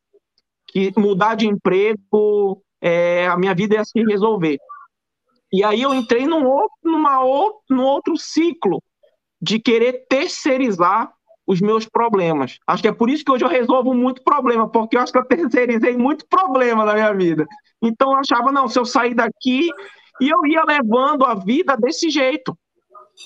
que 0.68 0.92
mudar 0.96 1.34
de 1.34 1.46
emprego, 1.46 2.62
é, 2.80 3.26
a 3.26 3.36
minha 3.36 3.54
vida 3.54 3.74
ia 3.74 3.84
se 3.84 4.02
resolver. 4.02 4.58
E 5.52 5.62
aí 5.62 5.82
eu 5.82 5.94
entrei 5.94 6.26
num 6.26 6.46
outro, 6.46 6.78
numa 6.82 7.22
outro, 7.22 7.60
num 7.70 7.84
outro 7.84 8.16
ciclo 8.16 8.82
de 9.40 9.58
querer 9.58 10.06
terceirizar 10.08 11.12
os 11.46 11.60
meus 11.60 11.86
problemas. 11.86 12.58
Acho 12.66 12.82
que 12.82 12.88
é 12.88 12.92
por 12.92 13.08
isso 13.08 13.24
que 13.24 13.30
hoje 13.30 13.44
eu 13.44 13.48
resolvo 13.48 13.94
muito 13.94 14.22
problema, 14.24 14.68
porque 14.68 14.96
eu 14.96 15.00
acho 15.00 15.12
que 15.12 15.18
eu 15.18 15.24
terceirizei 15.24 15.96
muito 15.96 16.26
problema 16.28 16.84
na 16.84 16.94
minha 16.94 17.14
vida. 17.14 17.46
Então 17.80 18.12
eu 18.12 18.18
achava, 18.18 18.50
não, 18.50 18.66
se 18.66 18.78
eu 18.78 18.84
sair 18.84 19.14
daqui, 19.14 19.70
e 20.20 20.28
eu 20.28 20.44
ia 20.46 20.64
levando 20.64 21.24
a 21.24 21.34
vida 21.34 21.76
desse 21.76 22.10
jeito. 22.10 22.56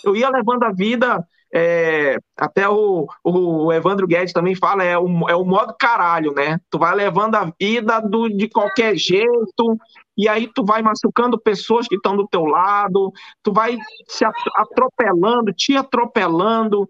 Eu 0.05 0.17
ia 0.17 0.31
levando 0.31 0.65
a 0.65 0.73
vida 0.73 1.25
é, 1.53 2.17
até 2.37 2.69
o, 2.69 3.07
o 3.25 3.73
Evandro 3.73 4.07
Guedes 4.07 4.33
também 4.33 4.55
fala, 4.55 4.85
é 4.85 4.97
o, 4.97 5.29
é 5.29 5.35
o 5.35 5.45
modo 5.45 5.75
caralho, 5.79 6.33
né? 6.33 6.59
Tu 6.71 6.79
vai 6.79 6.95
levando 6.95 7.35
a 7.35 7.53
vida 7.61 8.01
do, 8.01 8.29
de 8.29 8.49
qualquer 8.49 8.97
jeito, 8.97 9.77
e 10.17 10.29
aí 10.29 10.49
tu 10.55 10.65
vai 10.65 10.81
machucando 10.81 11.41
pessoas 11.41 11.89
que 11.89 11.97
estão 11.97 12.17
do 12.17 12.29
teu 12.29 12.45
lado, 12.45 13.13
tu 13.43 13.53
vai 13.53 13.77
se 14.07 14.25
atropelando, 14.55 15.53
te 15.53 15.77
atropelando, 15.77 16.89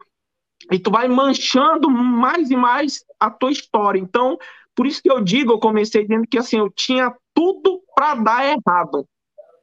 e 0.71 0.79
tu 0.79 0.91
vai 0.91 1.09
manchando 1.09 1.91
mais 1.91 2.51
e 2.51 2.57
mais 2.57 3.05
a 3.19 3.31
tua 3.31 3.51
história. 3.51 3.99
Então, 3.99 4.37
por 4.75 4.87
isso 4.87 5.03
que 5.03 5.11
eu 5.11 5.23
digo, 5.23 5.53
eu 5.53 5.59
comecei 5.59 6.03
dizendo 6.03 6.27
que 6.31 6.39
assim, 6.39 6.59
eu 6.59 6.71
tinha 6.71 7.15
tudo 7.35 7.81
para 7.95 8.15
dar 8.15 8.45
errado. 8.45 9.07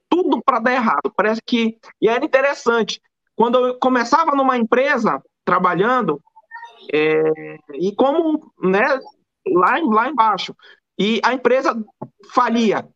Tudo 0.10 0.42
para 0.44 0.60
dar 0.60 0.74
errado. 0.74 1.14
Parece 1.16 1.42
que. 1.46 1.78
E 2.02 2.08
era 2.08 2.26
interessante. 2.26 3.00
Quando 3.38 3.68
eu 3.68 3.76
começava 3.80 4.36
numa 4.36 4.58
empresa 4.58 5.22
trabalhando, 5.46 6.20
é, 6.92 7.58
e 7.76 7.94
como, 7.96 8.52
né, 8.62 9.00
lá, 9.48 9.78
lá 9.84 10.10
embaixo, 10.10 10.56
e 10.98 11.22
a 11.24 11.36
empresa 11.36 11.80
falia. 12.34 12.88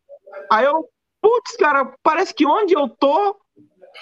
Aí 0.50 0.64
eu, 0.64 0.84
putz, 1.20 1.56
cara, 1.56 1.94
parece 2.02 2.34
que 2.34 2.44
onde 2.44 2.74
eu 2.74 2.88
tô 2.88 3.36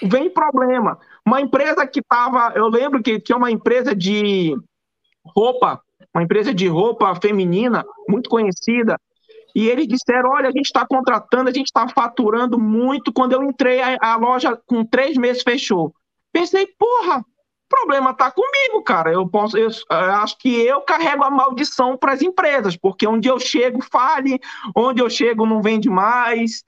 vem 0.03 0.31
problema. 0.31 0.99
Uma 1.27 1.43
empresa 1.43 1.87
que 1.87 2.01
tava, 2.03 2.55
eu 2.57 2.69
lembro 2.69 3.03
que 3.03 3.21
tinha 3.21 3.37
uma 3.37 3.51
empresa 3.51 3.95
de 3.95 4.57
roupa, 5.37 5.83
uma 6.15 6.23
empresa 6.23 6.55
de 6.55 6.67
roupa 6.69 7.15
feminina, 7.21 7.85
muito 8.09 8.31
conhecida, 8.31 8.97
e 9.55 9.69
eles 9.69 9.87
disseram: 9.87 10.31
olha, 10.31 10.49
a 10.49 10.53
gente 10.53 10.67
está 10.67 10.87
contratando, 10.87 11.51
a 11.51 11.53
gente 11.53 11.67
está 11.67 11.87
faturando 11.87 12.59
muito. 12.59 13.13
Quando 13.13 13.33
eu 13.33 13.43
entrei, 13.43 13.83
a, 13.83 13.99
a 14.01 14.17
loja 14.17 14.59
com 14.67 14.85
três 14.87 15.19
meses 15.19 15.43
fechou. 15.43 15.93
Pensei, 16.33 16.67
porra, 16.79 17.25
problema 17.69 18.13
tá 18.13 18.31
comigo, 18.31 18.83
cara. 18.83 19.13
Eu 19.13 19.29
posso, 19.29 19.57
eu, 19.57 19.69
eu 19.69 19.97
acho 19.97 20.37
que 20.39 20.49
eu 20.49 20.81
carrego 20.83 21.23
a 21.25 21.31
maldição 21.31 21.97
para 21.97 22.13
as 22.13 22.21
empresas, 22.23 22.77
porque 22.77 23.07
onde 23.07 23.29
eu 23.29 23.39
chego 23.39 23.81
fale, 23.83 24.39
onde 24.75 25.01
eu 25.01 25.09
chego 25.09 25.47
não 25.47 25.63
vende 25.63 25.89
mais. 25.89 26.65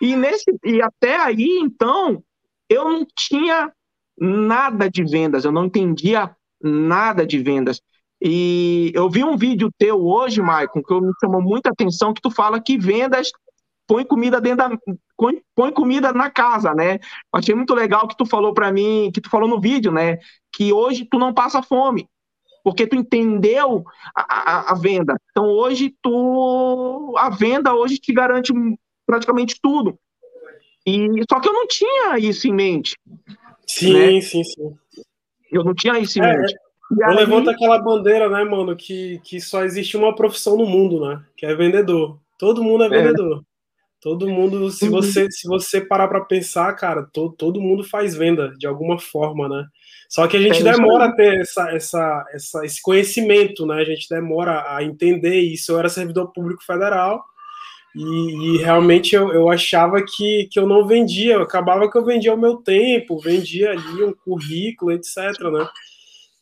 E 0.00 0.14
nesse 0.16 0.44
e 0.64 0.80
até 0.80 1.16
aí, 1.16 1.58
então, 1.60 2.22
eu 2.68 2.88
não 2.88 3.06
tinha 3.16 3.72
nada 4.16 4.88
de 4.90 5.04
vendas, 5.04 5.44
eu 5.44 5.52
não 5.52 5.66
entendia 5.66 6.34
nada 6.62 7.26
de 7.26 7.38
vendas. 7.38 7.80
E 8.20 8.90
eu 8.94 9.08
vi 9.08 9.22
um 9.22 9.36
vídeo 9.36 9.70
teu 9.78 10.04
hoje, 10.04 10.42
Maicon, 10.42 10.82
que 10.82 11.00
me 11.00 11.12
chamou 11.20 11.40
muita 11.40 11.70
atenção, 11.70 12.12
que 12.12 12.20
tu 12.20 12.30
fala 12.30 12.60
que 12.60 12.76
vendas 12.76 13.30
põe 13.88 14.04
comida 14.04 14.40
dentro 14.40 14.58
da 14.58 14.78
põe, 15.16 15.42
põe 15.56 15.72
comida 15.72 16.12
na 16.12 16.30
casa, 16.30 16.74
né? 16.74 17.00
Achei 17.32 17.54
muito 17.54 17.74
legal 17.74 18.06
que 18.06 18.16
tu 18.16 18.26
falou 18.26 18.52
para 18.52 18.70
mim, 18.70 19.10
que 19.12 19.20
tu 19.20 19.30
falou 19.30 19.48
no 19.48 19.58
vídeo, 19.58 19.90
né? 19.90 20.18
Que 20.52 20.72
hoje 20.72 21.06
tu 21.10 21.18
não 21.18 21.32
passa 21.32 21.62
fome, 21.62 22.06
porque 22.62 22.86
tu 22.86 22.94
entendeu 22.94 23.84
a, 24.14 24.22
a, 24.52 24.72
a 24.72 24.74
venda. 24.74 25.16
Então 25.30 25.46
hoje 25.46 25.94
tu 26.02 27.14
a 27.16 27.30
venda 27.30 27.74
hoje 27.74 27.96
te 27.96 28.12
garante 28.12 28.52
praticamente 29.06 29.58
tudo. 29.60 29.98
E 30.86 31.08
só 31.28 31.40
que 31.40 31.48
eu 31.48 31.52
não 31.52 31.66
tinha 31.66 32.18
isso 32.18 32.46
em 32.46 32.52
mente. 32.52 32.96
Sim, 33.66 33.92
né? 33.94 34.20
sim, 34.20 34.44
sim. 34.44 34.76
Eu 35.50 35.64
não 35.64 35.74
tinha 35.74 35.98
isso 35.98 36.18
em 36.18 36.22
é, 36.22 36.36
mente. 36.36 36.54
E 36.90 37.02
eu 37.02 37.08
aí... 37.08 37.16
levanto 37.16 37.50
aquela 37.50 37.78
bandeira, 37.78 38.28
né, 38.28 38.44
mano, 38.44 38.76
que, 38.76 39.18
que 39.24 39.40
só 39.40 39.64
existe 39.64 39.96
uma 39.96 40.14
profissão 40.14 40.56
no 40.56 40.66
mundo, 40.66 41.06
né? 41.06 41.22
Que 41.36 41.46
é 41.46 41.54
vendedor. 41.54 42.18
Todo 42.38 42.62
mundo 42.62 42.84
é, 42.84 42.86
é. 42.86 43.12
Todo 44.00 44.28
mundo, 44.28 44.70
se 44.70 44.84
uhum. 44.84 44.90
você 44.92 45.28
se 45.30 45.48
você 45.48 45.80
parar 45.80 46.06
para 46.06 46.20
pensar, 46.20 46.72
cara, 46.74 47.02
to, 47.12 47.34
todo 47.36 47.60
mundo 47.60 47.82
faz 47.82 48.14
venda 48.14 48.54
de 48.56 48.66
alguma 48.66 48.98
forma, 48.98 49.48
né? 49.48 49.66
Só 50.08 50.26
que 50.26 50.36
a 50.36 50.40
gente 50.40 50.62
demora 50.62 51.06
a 51.06 51.12
ter 51.12 51.40
essa, 51.40 51.70
essa, 51.70 52.24
essa, 52.32 52.64
esse 52.64 52.80
conhecimento, 52.80 53.66
né? 53.66 53.80
A 53.80 53.84
gente 53.84 54.08
demora 54.08 54.64
a 54.74 54.82
entender 54.82 55.40
isso. 55.40 55.72
Eu 55.72 55.78
era 55.78 55.88
servidor 55.88 56.32
público 56.32 56.64
federal 56.64 57.22
e, 57.94 58.54
e 58.54 58.58
realmente 58.58 59.14
eu, 59.14 59.32
eu 59.32 59.50
achava 59.50 60.02
que, 60.02 60.48
que 60.50 60.58
eu 60.58 60.66
não 60.66 60.86
vendia. 60.86 61.34
Eu 61.34 61.42
acabava 61.42 61.90
que 61.90 61.98
eu 61.98 62.04
vendia 62.04 62.32
o 62.32 62.40
meu 62.40 62.56
tempo, 62.56 63.18
vendia 63.18 63.72
ali 63.72 64.04
um 64.04 64.14
currículo, 64.14 64.92
etc, 64.92 65.16
né? 65.52 65.68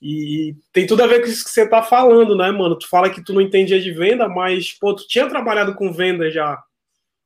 E 0.00 0.54
tem 0.72 0.86
tudo 0.86 1.02
a 1.02 1.06
ver 1.06 1.22
com 1.22 1.26
isso 1.26 1.42
que 1.42 1.50
você 1.50 1.66
tá 1.66 1.82
falando, 1.82 2.36
né, 2.36 2.50
mano? 2.50 2.78
Tu 2.78 2.86
fala 2.86 3.08
que 3.08 3.24
tu 3.24 3.32
não 3.32 3.40
entendia 3.40 3.80
de 3.80 3.90
venda, 3.90 4.28
mas, 4.28 4.72
pô, 4.72 4.94
tu 4.94 5.08
tinha 5.08 5.26
trabalhado 5.26 5.74
com 5.74 5.90
venda 5.90 6.30
já 6.30 6.62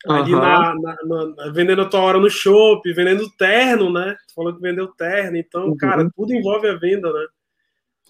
ali 0.07 0.35
uhum. 0.35 0.41
na, 0.41 0.75
na, 0.75 0.97
na, 1.05 1.53
vendendo 1.53 1.83
a 1.83 1.89
tua 1.89 2.01
hora 2.01 2.19
no 2.19 2.31
shopping, 2.31 2.95
vendendo 2.95 3.31
terno, 3.37 3.93
né? 3.93 4.17
Tu 4.29 4.35
falou 4.35 4.55
que 4.55 4.61
vendeu 4.61 4.89
terno, 4.89 5.37
então, 5.37 5.69
uhum. 5.69 5.77
cara, 5.77 6.09
tudo 6.17 6.33
envolve 6.33 6.69
a 6.69 6.77
venda, 6.77 7.13
né? 7.13 7.27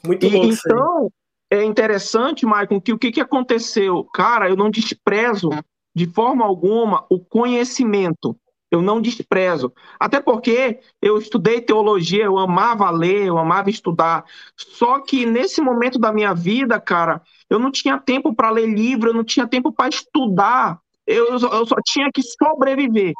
Muito 0.07 0.27
e, 0.27 0.31
louco 0.31 0.49
Então, 0.49 1.13
é 1.51 1.65
interessante, 1.65 2.47
Maicon, 2.47 2.81
que 2.81 2.93
o 2.93 2.99
que, 2.99 3.11
que 3.11 3.21
aconteceu? 3.21 4.05
Cara, 4.15 4.49
eu 4.49 4.57
não 4.57 4.71
desprezo 4.71 5.51
de 5.95 6.07
forma 6.07 6.45
alguma 6.45 7.05
o 7.11 7.19
conhecimento. 7.19 8.37
Eu 8.71 8.81
não 8.81 9.01
desprezo. 9.01 9.73
Até 9.99 10.21
porque 10.21 10.79
eu 11.03 11.19
estudei 11.19 11.61
teologia, 11.61 12.25
eu 12.25 12.39
amava 12.39 12.89
ler, 12.89 13.27
eu 13.27 13.37
amava 13.37 13.69
estudar. 13.69 14.25
Só 14.57 15.01
que 15.01 15.27
nesse 15.27 15.61
momento 15.61 15.99
da 15.99 16.13
minha 16.13 16.33
vida, 16.33 16.79
cara, 16.79 17.21
eu 17.51 17.59
não 17.59 17.73
tinha 17.73 17.99
tempo 17.99 18.33
para 18.33 18.49
ler 18.49 18.67
livro, 18.67 19.11
eu 19.11 19.15
não 19.15 19.25
tinha 19.25 19.45
tempo 19.45 19.73
para 19.73 19.89
estudar 19.89 20.81
eu, 21.11 21.27
eu 21.31 21.67
só 21.67 21.77
tinha 21.85 22.11
que 22.13 22.23
sobreviver. 22.23 23.13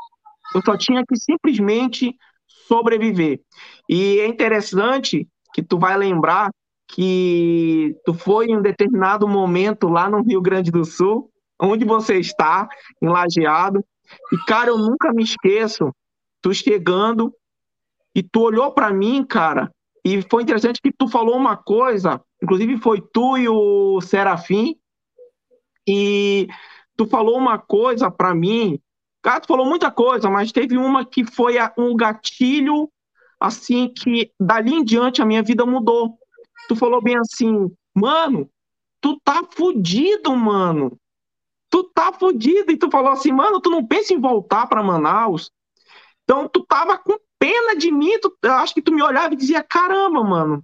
Eu 0.55 0.63
só 0.65 0.77
tinha 0.77 1.05
que 1.07 1.17
simplesmente 1.17 2.15
sobreviver. 2.67 3.41
E 3.89 4.21
é 4.21 4.27
interessante 4.27 5.27
que 5.53 5.63
tu 5.63 5.79
vai 5.79 5.97
lembrar 5.97 6.51
que 6.89 7.95
tu 8.05 8.13
foi 8.15 8.47
em 8.47 8.57
um 8.57 8.63
determinado 8.63 9.29
momento 9.29 9.89
lá 9.89 10.11
no 10.11 10.23
Rio 10.23 10.41
Grande 10.41 10.71
do 10.71 10.85
Sul, 10.85 11.31
onde 11.61 11.85
você 11.85 12.19
está, 12.19 12.69
em 13.01 13.09
Lajeado, 13.09 13.85
e 14.33 14.37
cara, 14.45 14.71
eu 14.71 14.79
nunca 14.79 15.13
me 15.13 15.23
esqueço, 15.23 15.95
tu 16.43 16.53
chegando 16.53 17.33
e 18.15 18.23
tu 18.23 18.41
olhou 18.41 18.73
para 18.73 18.93
mim, 18.93 19.25
cara, 19.25 19.71
e 20.05 20.23
foi 20.23 20.43
interessante 20.43 20.81
que 20.83 20.93
tu 20.93 21.07
falou 21.07 21.37
uma 21.37 21.57
coisa, 21.57 22.21
inclusive 22.43 22.77
foi 22.79 23.01
tu 23.13 23.37
e 23.37 23.49
o 23.49 24.01
Serafim, 24.01 24.75
e 25.87 26.49
tu 27.01 27.07
falou 27.07 27.39
uma 27.39 27.59
coisa 27.59 28.11
para 28.11 28.35
mim, 28.35 28.79
cara, 29.23 29.41
tu 29.41 29.47
falou 29.47 29.65
muita 29.65 29.91
coisa, 29.91 30.29
mas 30.29 30.53
teve 30.53 30.77
uma 30.77 31.03
que 31.03 31.25
foi 31.25 31.55
um 31.79 31.97
gatilho, 31.97 32.91
assim, 33.41 33.89
que 33.89 34.31
dali 34.39 34.75
em 34.75 34.85
diante 34.85 35.23
a 35.23 35.25
minha 35.25 35.43
vida 35.43 35.65
mudou. 35.65 36.19
Tu 36.69 36.77
falou 36.77 37.01
bem 37.01 37.17
assim, 37.17 37.75
mano, 37.95 38.51
tu 39.01 39.19
tá 39.25 39.43
fudido, 39.51 40.37
mano. 40.37 40.95
Tu 41.71 41.85
tá 41.85 42.13
fudido. 42.13 42.71
E 42.71 42.77
tu 42.77 42.91
falou 42.91 43.13
assim, 43.13 43.33
mano, 43.33 43.63
tu 43.63 43.71
não 43.71 43.83
pensa 43.87 44.13
em 44.13 44.21
voltar 44.21 44.67
para 44.67 44.83
Manaus? 44.83 45.51
Então 46.25 46.47
tu 46.47 46.67
tava 46.67 46.99
com 46.99 47.17
pena 47.39 47.75
de 47.77 47.91
mim, 47.91 48.21
tu, 48.21 48.31
acho 48.45 48.75
que 48.75 48.83
tu 48.83 48.93
me 48.93 49.03
olhava 49.03 49.33
e 49.33 49.39
dizia, 49.39 49.63
caramba, 49.63 50.23
mano, 50.23 50.63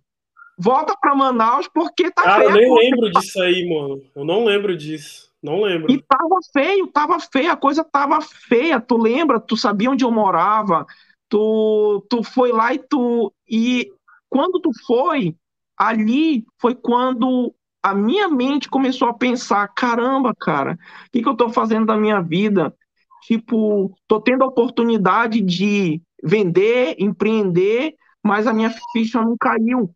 volta 0.58 0.94
para 1.00 1.14
Manaus 1.14 1.66
porque 1.66 2.10
tá 2.10 2.24
Cara, 2.24 2.44
eu 2.44 2.52
nem 2.52 2.70
lembro 2.70 3.10
disso 3.10 3.40
aí, 3.40 3.66
mano. 3.66 4.02
Eu 4.14 4.22
não 4.22 4.44
lembro 4.44 4.76
disso. 4.76 5.25
Não 5.46 5.62
lembro. 5.62 5.92
E 5.92 6.02
tava 6.02 6.40
feio, 6.52 6.88
tava 6.88 7.20
feio, 7.20 7.52
a 7.52 7.56
coisa 7.56 7.84
tava 7.84 8.20
feia. 8.20 8.80
Tu 8.80 8.96
lembra? 8.96 9.38
Tu 9.38 9.56
sabia 9.56 9.88
onde 9.88 10.04
eu 10.04 10.10
morava. 10.10 10.84
Tu, 11.28 12.04
tu 12.10 12.24
foi 12.24 12.50
lá 12.50 12.74
e 12.74 12.80
tu. 12.80 13.32
E 13.48 13.92
quando 14.28 14.60
tu 14.60 14.72
foi, 14.84 15.36
ali 15.78 16.44
foi 16.60 16.74
quando 16.74 17.54
a 17.80 17.94
minha 17.94 18.26
mente 18.28 18.68
começou 18.68 19.06
a 19.06 19.14
pensar: 19.14 19.68
caramba, 19.68 20.34
cara, 20.34 20.72
o 20.72 21.10
que, 21.12 21.22
que 21.22 21.28
eu 21.28 21.36
tô 21.36 21.48
fazendo 21.48 21.86
da 21.86 21.96
minha 21.96 22.20
vida? 22.20 22.74
Tipo, 23.22 23.94
tô 24.08 24.20
tendo 24.20 24.42
a 24.42 24.48
oportunidade 24.48 25.40
de 25.40 26.02
vender, 26.24 26.96
empreender, 26.98 27.94
mas 28.20 28.48
a 28.48 28.52
minha 28.52 28.74
ficha 28.92 29.22
não 29.22 29.36
caiu 29.38 29.94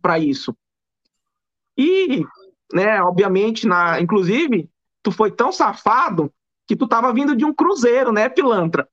para 0.00 0.20
isso. 0.20 0.56
E 1.76 2.24
né? 2.72 3.00
Obviamente, 3.02 3.66
na, 3.66 4.00
inclusive, 4.00 4.68
tu 5.02 5.10
foi 5.10 5.30
tão 5.30 5.50
safado 5.52 6.32
que 6.66 6.76
tu 6.76 6.86
tava 6.86 7.12
vindo 7.12 7.34
de 7.34 7.44
um 7.44 7.54
cruzeiro, 7.54 8.12
né, 8.12 8.28
pilantra? 8.28 8.88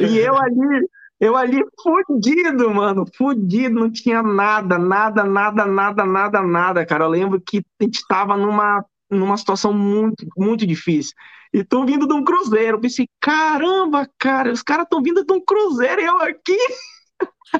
E 0.00 0.18
eu 0.18 0.36
ali, 0.40 0.88
Eu 1.20 1.36
ali 1.36 1.62
fudido, 1.80 2.68
mano, 2.74 3.04
fudido, 3.16 3.78
não 3.78 3.90
tinha 3.92 4.22
nada, 4.22 4.76
nada, 4.78 5.22
nada, 5.24 5.64
nada, 5.64 6.04
nada, 6.04 6.42
nada, 6.42 6.84
cara. 6.86 7.04
Eu 7.04 7.10
lembro 7.10 7.40
que 7.40 7.58
a 7.80 7.84
gente 7.84 7.96
estava 7.98 8.36
numa, 8.36 8.84
numa 9.08 9.36
situação 9.36 9.72
muito, 9.72 10.26
muito 10.36 10.66
difícil. 10.66 11.14
E 11.52 11.62
tô 11.62 11.84
vindo 11.84 12.08
de 12.08 12.14
um 12.14 12.24
cruzeiro. 12.24 12.78
Eu 12.78 12.80
pensei, 12.80 13.08
caramba, 13.20 14.08
cara, 14.18 14.50
os 14.52 14.62
caras 14.62 14.84
estão 14.84 15.00
vindo 15.02 15.24
de 15.24 15.32
um 15.32 15.40
cruzeiro 15.40 16.00
e 16.00 16.04
eu 16.04 16.20
aqui. 16.22 16.56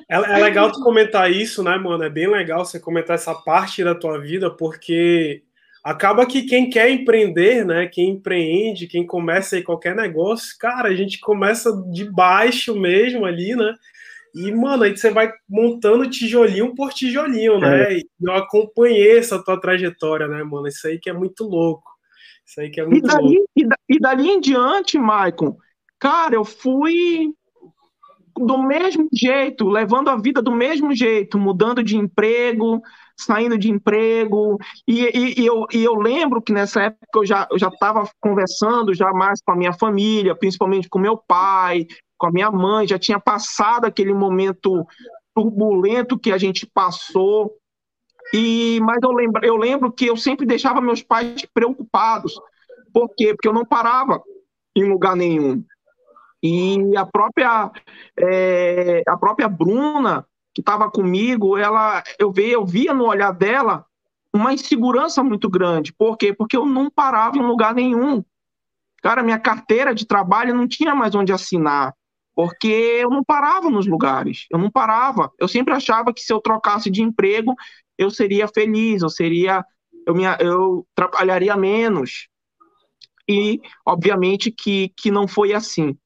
É, 0.08 0.16
é, 0.16 0.38
legal 0.38 0.70
tu 0.70 0.80
comentar 0.82 1.30
isso, 1.30 1.62
né, 1.62 1.76
mano? 1.76 2.02
É 2.02 2.10
bem 2.10 2.28
legal 2.28 2.64
você 2.64 2.80
comentar 2.80 3.14
essa 3.14 3.34
parte 3.34 3.84
da 3.84 3.94
tua 3.94 4.18
vida, 4.18 4.50
porque 4.50 5.42
acaba 5.82 6.26
que 6.26 6.42
quem 6.42 6.70
quer 6.70 6.90
empreender, 6.90 7.64
né? 7.64 7.86
Quem 7.86 8.10
empreende, 8.10 8.86
quem 8.86 9.06
começa 9.06 9.56
aí 9.56 9.62
qualquer 9.62 9.94
negócio, 9.94 10.56
cara, 10.58 10.88
a 10.88 10.94
gente 10.94 11.18
começa 11.20 11.72
de 11.92 12.10
baixo 12.10 12.78
mesmo 12.78 13.24
ali, 13.24 13.54
né? 13.54 13.74
E, 14.34 14.50
mano, 14.50 14.84
aí 14.84 14.96
você 14.96 15.10
vai 15.10 15.30
montando 15.48 16.08
tijolinho 16.08 16.74
por 16.74 16.92
tijolinho, 16.92 17.58
né? 17.58 17.94
É. 17.94 17.98
E 17.98 18.06
eu 18.20 18.32
acompanhei 18.34 19.18
essa 19.18 19.42
tua 19.42 19.60
trajetória, 19.60 20.26
né, 20.26 20.42
mano? 20.42 20.68
Isso 20.68 20.86
aí 20.86 20.98
que 20.98 21.10
é 21.10 21.12
muito 21.12 21.44
louco. 21.44 21.90
Isso 22.46 22.60
aí 22.60 22.70
que 22.70 22.80
é 22.80 22.86
muito 22.86 23.04
e 23.04 23.08
dali, 23.08 23.36
louco. 23.36 23.50
E, 23.54 23.66
da, 23.66 23.76
e 23.88 23.98
dali 23.98 24.28
em 24.28 24.40
diante, 24.40 24.98
Maicon, 24.98 25.56
cara, 25.98 26.34
eu 26.34 26.44
fui 26.44 27.34
do 28.46 28.62
mesmo 28.62 29.08
jeito, 29.12 29.68
levando 29.68 30.08
a 30.08 30.16
vida 30.16 30.42
do 30.42 30.52
mesmo 30.52 30.94
jeito, 30.94 31.38
mudando 31.38 31.82
de 31.82 31.96
emprego, 31.96 32.82
saindo 33.16 33.56
de 33.56 33.70
emprego. 33.70 34.58
E, 34.86 35.00
e, 35.00 35.40
e 35.40 35.46
eu, 35.46 35.66
e 35.72 35.82
eu 35.84 35.94
lembro 35.94 36.42
que 36.42 36.52
nessa 36.52 36.82
época 36.82 37.06
eu 37.16 37.26
já 37.26 37.48
estava 37.52 38.08
conversando 38.20 38.94
já 38.94 39.12
mais 39.12 39.40
com 39.42 39.52
a 39.52 39.56
minha 39.56 39.72
família, 39.72 40.34
principalmente 40.34 40.88
com 40.88 40.98
meu 40.98 41.16
pai, 41.16 41.86
com 42.18 42.26
a 42.26 42.32
minha 42.32 42.50
mãe, 42.50 42.86
já 42.86 42.98
tinha 42.98 43.18
passado 43.18 43.84
aquele 43.84 44.14
momento 44.14 44.86
turbulento 45.34 46.18
que 46.18 46.32
a 46.32 46.38
gente 46.38 46.66
passou. 46.66 47.52
E 48.32 48.80
mas 48.82 48.98
eu 49.02 49.10
lembro, 49.10 49.44
eu 49.44 49.56
lembro 49.56 49.92
que 49.92 50.06
eu 50.06 50.16
sempre 50.16 50.46
deixava 50.46 50.80
meus 50.80 51.02
pais 51.02 51.44
preocupados. 51.52 52.34
Por 52.92 53.08
quê? 53.16 53.34
Porque 53.34 53.48
eu 53.48 53.52
não 53.52 53.64
parava 53.64 54.22
em 54.76 54.84
lugar 54.84 55.16
nenhum. 55.16 55.64
E 56.42 56.96
a 56.96 57.06
própria, 57.06 57.70
é, 58.18 59.02
a 59.06 59.16
própria 59.16 59.48
Bruna, 59.48 60.26
que 60.52 60.60
estava 60.60 60.90
comigo, 60.90 61.56
ela, 61.56 62.02
eu, 62.18 62.32
via, 62.32 62.52
eu 62.52 62.66
via 62.66 62.92
no 62.92 63.06
olhar 63.06 63.32
dela 63.32 63.86
uma 64.34 64.52
insegurança 64.52 65.22
muito 65.22 65.48
grande. 65.48 65.92
Por 65.92 66.16
quê? 66.16 66.32
Porque 66.32 66.56
eu 66.56 66.66
não 66.66 66.90
parava 66.90 67.36
em 67.36 67.42
lugar 67.42 67.74
nenhum. 67.74 68.24
Cara, 69.02 69.22
minha 69.22 69.38
carteira 69.38 69.94
de 69.94 70.06
trabalho 70.06 70.54
não 70.54 70.66
tinha 70.66 70.94
mais 70.94 71.14
onde 71.14 71.32
assinar, 71.32 71.92
porque 72.34 72.68
eu 72.68 73.10
não 73.10 73.22
parava 73.22 73.68
nos 73.68 73.86
lugares. 73.86 74.46
Eu 74.50 74.58
não 74.58 74.70
parava. 74.70 75.30
Eu 75.38 75.48
sempre 75.48 75.74
achava 75.74 76.12
que 76.12 76.20
se 76.20 76.32
eu 76.32 76.40
trocasse 76.40 76.90
de 76.90 77.02
emprego, 77.02 77.54
eu 77.98 78.10
seria 78.10 78.48
feliz, 78.48 79.02
eu 79.02 79.10
seria 79.10 79.64
eu, 80.06 80.14
me, 80.14 80.24
eu 80.40 80.86
trabalharia 80.94 81.56
menos. 81.56 82.28
E, 83.28 83.60
obviamente, 83.86 84.50
que, 84.50 84.92
que 84.96 85.10
não 85.10 85.28
foi 85.28 85.52
assim. 85.52 85.96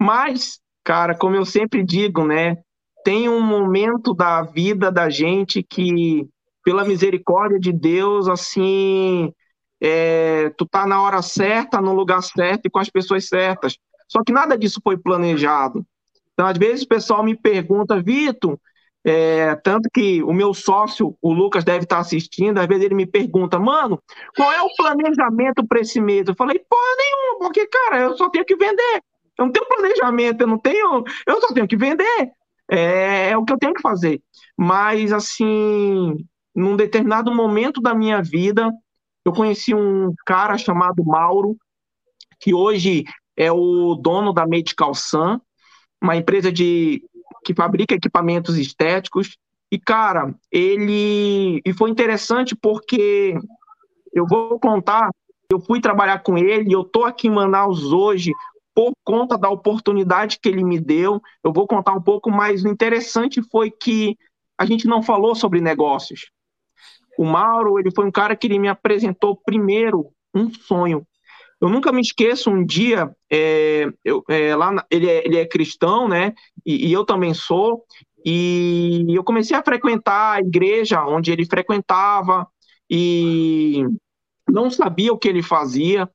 Mas, 0.00 0.60
cara, 0.84 1.14
como 1.16 1.36
eu 1.36 1.44
sempre 1.44 1.82
digo, 1.82 2.24
né? 2.24 2.56
Tem 3.04 3.28
um 3.28 3.40
momento 3.40 4.12
da 4.12 4.42
vida 4.42 4.90
da 4.90 5.08
gente 5.08 5.62
que, 5.62 6.28
pela 6.64 6.84
misericórdia 6.84 7.58
de 7.58 7.72
Deus, 7.72 8.28
assim, 8.28 9.32
é, 9.80 10.50
tu 10.56 10.66
tá 10.66 10.86
na 10.86 11.00
hora 11.00 11.22
certa, 11.22 11.80
no 11.80 11.94
lugar 11.94 12.22
certo 12.22 12.66
e 12.66 12.70
com 12.70 12.78
as 12.78 12.90
pessoas 12.90 13.28
certas. 13.28 13.76
Só 14.08 14.22
que 14.24 14.32
nada 14.32 14.56
disso 14.58 14.80
foi 14.82 14.96
planejado. 14.96 15.84
Então, 16.32 16.46
às 16.46 16.58
vezes, 16.58 16.84
o 16.84 16.88
pessoal 16.88 17.22
me 17.22 17.36
pergunta, 17.36 18.02
Vitor, 18.02 18.58
é, 19.04 19.54
tanto 19.56 19.88
que 19.88 20.20
o 20.24 20.32
meu 20.32 20.52
sócio, 20.52 21.16
o 21.22 21.32
Lucas, 21.32 21.62
deve 21.62 21.84
estar 21.84 21.98
assistindo, 21.98 22.58
às 22.58 22.66
vezes 22.66 22.84
ele 22.84 22.94
me 22.96 23.06
pergunta, 23.06 23.56
mano, 23.56 24.02
qual 24.36 24.52
é 24.52 24.60
o 24.60 24.74
planejamento 24.76 25.64
para 25.64 25.80
esse 25.80 26.00
mês? 26.00 26.26
Eu 26.26 26.34
falei, 26.34 26.58
porra 26.68 26.96
nenhuma, 26.98 27.38
porque, 27.38 27.66
cara, 27.66 28.00
eu 28.00 28.16
só 28.16 28.28
tenho 28.28 28.44
que 28.44 28.56
vender. 28.56 29.02
Eu 29.38 29.46
não 29.46 29.52
tenho 29.52 29.68
planejamento, 29.68 30.40
eu 30.40 30.46
não 30.46 30.58
tenho. 30.58 31.04
Eu 31.26 31.40
só 31.40 31.52
tenho 31.52 31.68
que 31.68 31.76
vender. 31.76 32.30
É, 32.70 33.30
é 33.30 33.38
o 33.38 33.44
que 33.44 33.52
eu 33.52 33.58
tenho 33.58 33.74
que 33.74 33.82
fazer. 33.82 34.20
Mas, 34.56 35.12
assim, 35.12 36.16
num 36.54 36.76
determinado 36.76 37.32
momento 37.34 37.80
da 37.80 37.94
minha 37.94 38.22
vida, 38.22 38.72
eu 39.24 39.32
conheci 39.32 39.74
um 39.74 40.12
cara 40.24 40.56
chamado 40.56 41.04
Mauro, 41.04 41.56
que 42.40 42.54
hoje 42.54 43.04
é 43.36 43.52
o 43.52 43.94
dono 43.94 44.32
da 44.32 44.46
Medical 44.46 44.94
Sun, 44.94 45.38
uma 46.00 46.16
empresa 46.16 46.50
de 46.50 47.02
que 47.44 47.54
fabrica 47.54 47.94
equipamentos 47.94 48.56
estéticos. 48.56 49.36
E, 49.70 49.78
cara, 49.78 50.34
ele. 50.50 51.60
E 51.64 51.72
foi 51.72 51.90
interessante 51.90 52.56
porque 52.56 53.36
eu 54.12 54.26
vou 54.26 54.58
contar. 54.58 55.10
Eu 55.50 55.60
fui 55.60 55.80
trabalhar 55.80 56.20
com 56.24 56.36
ele, 56.36 56.72
eu 56.72 56.82
tô 56.82 57.04
aqui 57.04 57.28
em 57.28 57.30
Manaus 57.30 57.92
hoje 57.92 58.32
por 58.76 58.92
conta 59.02 59.38
da 59.38 59.48
oportunidade 59.48 60.38
que 60.38 60.50
ele 60.50 60.62
me 60.62 60.78
deu. 60.78 61.22
Eu 61.42 61.50
vou 61.50 61.66
contar 61.66 61.94
um 61.94 62.02
pouco, 62.02 62.30
mas 62.30 62.62
o 62.62 62.68
interessante 62.68 63.40
foi 63.50 63.70
que 63.70 64.18
a 64.58 64.66
gente 64.66 64.86
não 64.86 65.02
falou 65.02 65.34
sobre 65.34 65.62
negócios. 65.62 66.30
O 67.18 67.24
Mauro, 67.24 67.78
ele 67.78 67.90
foi 67.90 68.04
um 68.04 68.10
cara 68.10 68.36
que 68.36 68.46
ele 68.46 68.58
me 68.58 68.68
apresentou 68.68 69.34
primeiro 69.34 70.10
um 70.34 70.52
sonho. 70.52 71.06
Eu 71.58 71.70
nunca 71.70 71.90
me 71.90 72.02
esqueço 72.02 72.50
um 72.50 72.62
dia, 72.62 73.10
é, 73.32 73.88
eu, 74.04 74.22
é, 74.28 74.54
lá 74.54 74.84
ele, 74.90 75.08
é, 75.08 75.26
ele 75.26 75.38
é 75.38 75.46
cristão, 75.46 76.06
né? 76.06 76.34
E, 76.64 76.88
e, 76.88 76.92
eu 76.92 77.02
também 77.02 77.32
sou. 77.32 77.82
E 78.22 79.06
eu 79.08 79.24
comecei 79.24 79.56
a 79.56 79.62
frequentar 79.62 80.34
a 80.34 80.40
igreja 80.40 81.02
onde 81.06 81.32
ele 81.32 81.46
frequentava 81.46 82.46
e 82.90 83.86
não 84.46 84.70
sabia 84.70 85.14
o 85.14 85.18
que 85.18 85.28
ele 85.28 85.42
fazia. 85.42 86.06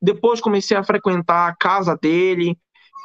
Depois 0.00 0.40
comecei 0.40 0.76
a 0.76 0.84
frequentar 0.84 1.48
a 1.48 1.56
casa 1.56 1.96
dele, 1.96 2.56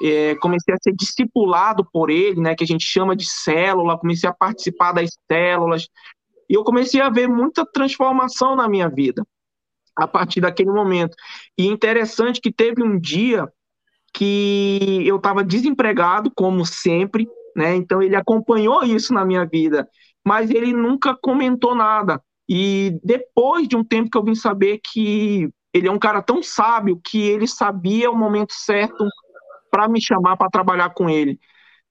é, 0.04 0.36
comecei 0.36 0.74
a 0.74 0.78
ser 0.82 0.94
discipulado 0.94 1.88
por 1.92 2.10
ele, 2.10 2.42
né, 2.42 2.56
que 2.56 2.64
a 2.64 2.68
gente 2.68 2.86
chama 2.86 3.16
de 3.16 3.26
célula, 3.26 3.98
comecei 3.98 4.30
a 4.30 4.34
participar 4.34 4.92
das 4.92 5.12
células, 5.32 5.88
e 6.50 6.54
eu 6.54 6.64
comecei 6.64 7.00
a 7.00 7.10
ver 7.10 7.28
muita 7.28 7.66
transformação 7.66 8.56
na 8.56 8.68
minha 8.68 8.90
vida 8.90 9.26
a 9.96 10.08
partir 10.08 10.42
daquele 10.42 10.72
momento. 10.72 11.16
E 11.58 11.66
interessante 11.66 12.42
que 12.42 12.52
teve 12.52 12.84
um 12.84 13.00
dia 13.00 13.48
que 14.14 15.04
eu 15.06 15.18
estava 15.18 15.44
desempregado, 15.44 16.32
como 16.36 16.66
sempre, 16.66 17.28
né? 17.56 17.76
Então 17.76 18.02
ele 18.02 18.16
acompanhou 18.16 18.84
isso 18.84 19.14
na 19.14 19.24
minha 19.24 19.46
vida, 19.46 19.88
mas 20.26 20.50
ele 20.50 20.74
nunca 20.74 21.16
comentou 21.16 21.74
nada. 21.76 22.22
E 22.50 23.00
depois 23.04 23.68
de 23.68 23.78
um 23.78 23.84
tempo 23.84 24.10
que 24.10 24.18
eu 24.18 24.24
vim 24.24 24.36
saber 24.36 24.80
que 24.84 25.50
ele 25.74 25.88
é 25.88 25.92
um 25.92 26.00
cara 26.00 26.22
tão 26.22 26.44
sábio 26.44 27.00
que 27.04 27.22
ele 27.22 27.48
sabia 27.48 28.12
o 28.12 28.16
momento 28.16 28.54
certo 28.54 29.06
para 29.70 29.88
me 29.88 30.02
chamar 30.02 30.36
para 30.36 30.50
trabalhar 30.50 30.90
com 30.90 31.10
ele. 31.10 31.40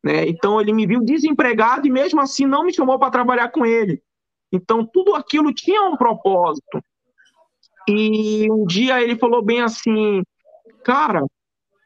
Né? 0.03 0.29
Então 0.29 0.61
ele 0.61 0.73
me 0.73 0.87
viu 0.87 1.01
desempregado 1.03 1.87
e 1.87 1.91
mesmo 1.91 2.21
assim 2.21 2.47
não 2.47 2.65
me 2.65 2.75
chamou 2.75 2.99
para 2.99 3.11
trabalhar 3.11 3.49
com 3.51 3.65
ele. 3.65 4.03
Então 4.53 4.87
tudo 4.87 5.15
aquilo 5.15 5.53
tinha 5.53 5.83
um 5.83 5.97
propósito. 5.97 6.83
E 7.89 8.51
um 8.51 8.67
dia 8.67 9.01
ele 9.03 9.17
falou 9.17 9.43
bem 9.43 9.63
assim, 9.63 10.23
cara, 10.85 11.25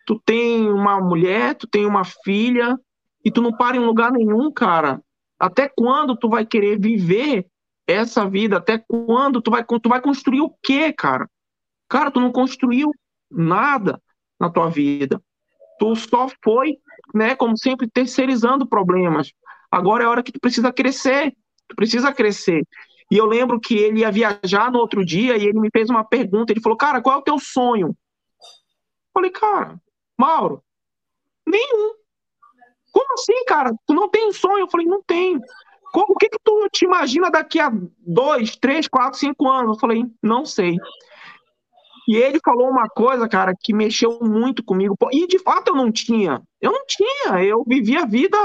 tu 0.06 0.20
tem 0.24 0.68
uma 0.68 1.00
mulher, 1.00 1.54
tu 1.54 1.66
tem 1.66 1.86
uma 1.86 2.04
filha 2.04 2.78
e 3.24 3.30
tu 3.30 3.40
não 3.40 3.52
para 3.56 3.76
em 3.76 3.80
lugar 3.80 4.12
nenhum, 4.12 4.52
cara. 4.52 5.00
Até 5.38 5.68
quando 5.68 6.16
tu 6.16 6.28
vai 6.28 6.44
querer 6.44 6.78
viver 6.78 7.46
essa 7.86 8.28
vida? 8.28 8.56
Até 8.56 8.78
quando 8.78 9.40
tu 9.40 9.50
vai, 9.50 9.64
tu 9.64 9.88
vai 9.88 10.00
construir 10.00 10.40
o 10.40 10.54
quê, 10.62 10.92
cara? 10.92 11.28
Cara, 11.94 12.10
tu 12.10 12.18
não 12.18 12.32
construiu 12.32 12.90
nada 13.30 14.02
na 14.40 14.50
tua 14.50 14.68
vida. 14.68 15.22
Tu 15.78 15.94
só 15.94 16.26
foi, 16.42 16.76
né, 17.14 17.36
como 17.36 17.56
sempre, 17.56 17.88
terceirizando 17.88 18.66
problemas. 18.66 19.32
Agora 19.70 20.02
é 20.02 20.06
a 20.08 20.10
hora 20.10 20.22
que 20.24 20.32
tu 20.32 20.40
precisa 20.40 20.72
crescer. 20.72 21.32
Tu 21.68 21.76
precisa 21.76 22.12
crescer. 22.12 22.66
E 23.12 23.16
eu 23.16 23.26
lembro 23.26 23.60
que 23.60 23.76
ele 23.76 24.00
ia 24.00 24.10
viajar 24.10 24.72
no 24.72 24.80
outro 24.80 25.04
dia 25.04 25.36
e 25.36 25.46
ele 25.46 25.60
me 25.60 25.70
fez 25.70 25.88
uma 25.88 26.02
pergunta. 26.02 26.52
Ele 26.52 26.60
falou, 26.60 26.76
cara, 26.76 27.00
qual 27.00 27.18
é 27.18 27.20
o 27.20 27.22
teu 27.22 27.38
sonho? 27.38 27.86
Eu 27.86 27.94
falei, 29.12 29.30
cara, 29.30 29.80
Mauro, 30.18 30.64
nenhum. 31.46 31.94
Como 32.90 33.14
assim, 33.14 33.44
cara? 33.44 33.72
Tu 33.86 33.94
não 33.94 34.08
tem 34.08 34.32
sonho? 34.32 34.64
Eu 34.64 34.68
falei, 34.68 34.84
não 34.88 35.00
tenho. 35.00 35.40
Como, 35.92 36.14
o 36.14 36.16
que, 36.16 36.28
que 36.28 36.38
tu 36.42 36.68
te 36.72 36.86
imagina 36.86 37.30
daqui 37.30 37.60
a 37.60 37.70
dois, 38.04 38.56
três, 38.56 38.88
quatro, 38.88 39.16
cinco 39.16 39.48
anos? 39.48 39.76
Eu 39.76 39.80
falei, 39.80 40.04
não 40.20 40.44
sei. 40.44 40.76
E 42.06 42.16
ele 42.16 42.38
falou 42.44 42.68
uma 42.68 42.88
coisa, 42.88 43.28
cara, 43.28 43.54
que 43.58 43.72
mexeu 43.72 44.18
muito 44.20 44.62
comigo. 44.62 44.96
E 45.12 45.26
de 45.26 45.38
fato 45.38 45.68
eu 45.68 45.74
não 45.74 45.90
tinha. 45.90 46.42
Eu 46.60 46.72
não 46.72 46.84
tinha. 46.86 47.42
Eu 47.42 47.64
vivia 47.66 48.02
a 48.02 48.06
vida 48.06 48.38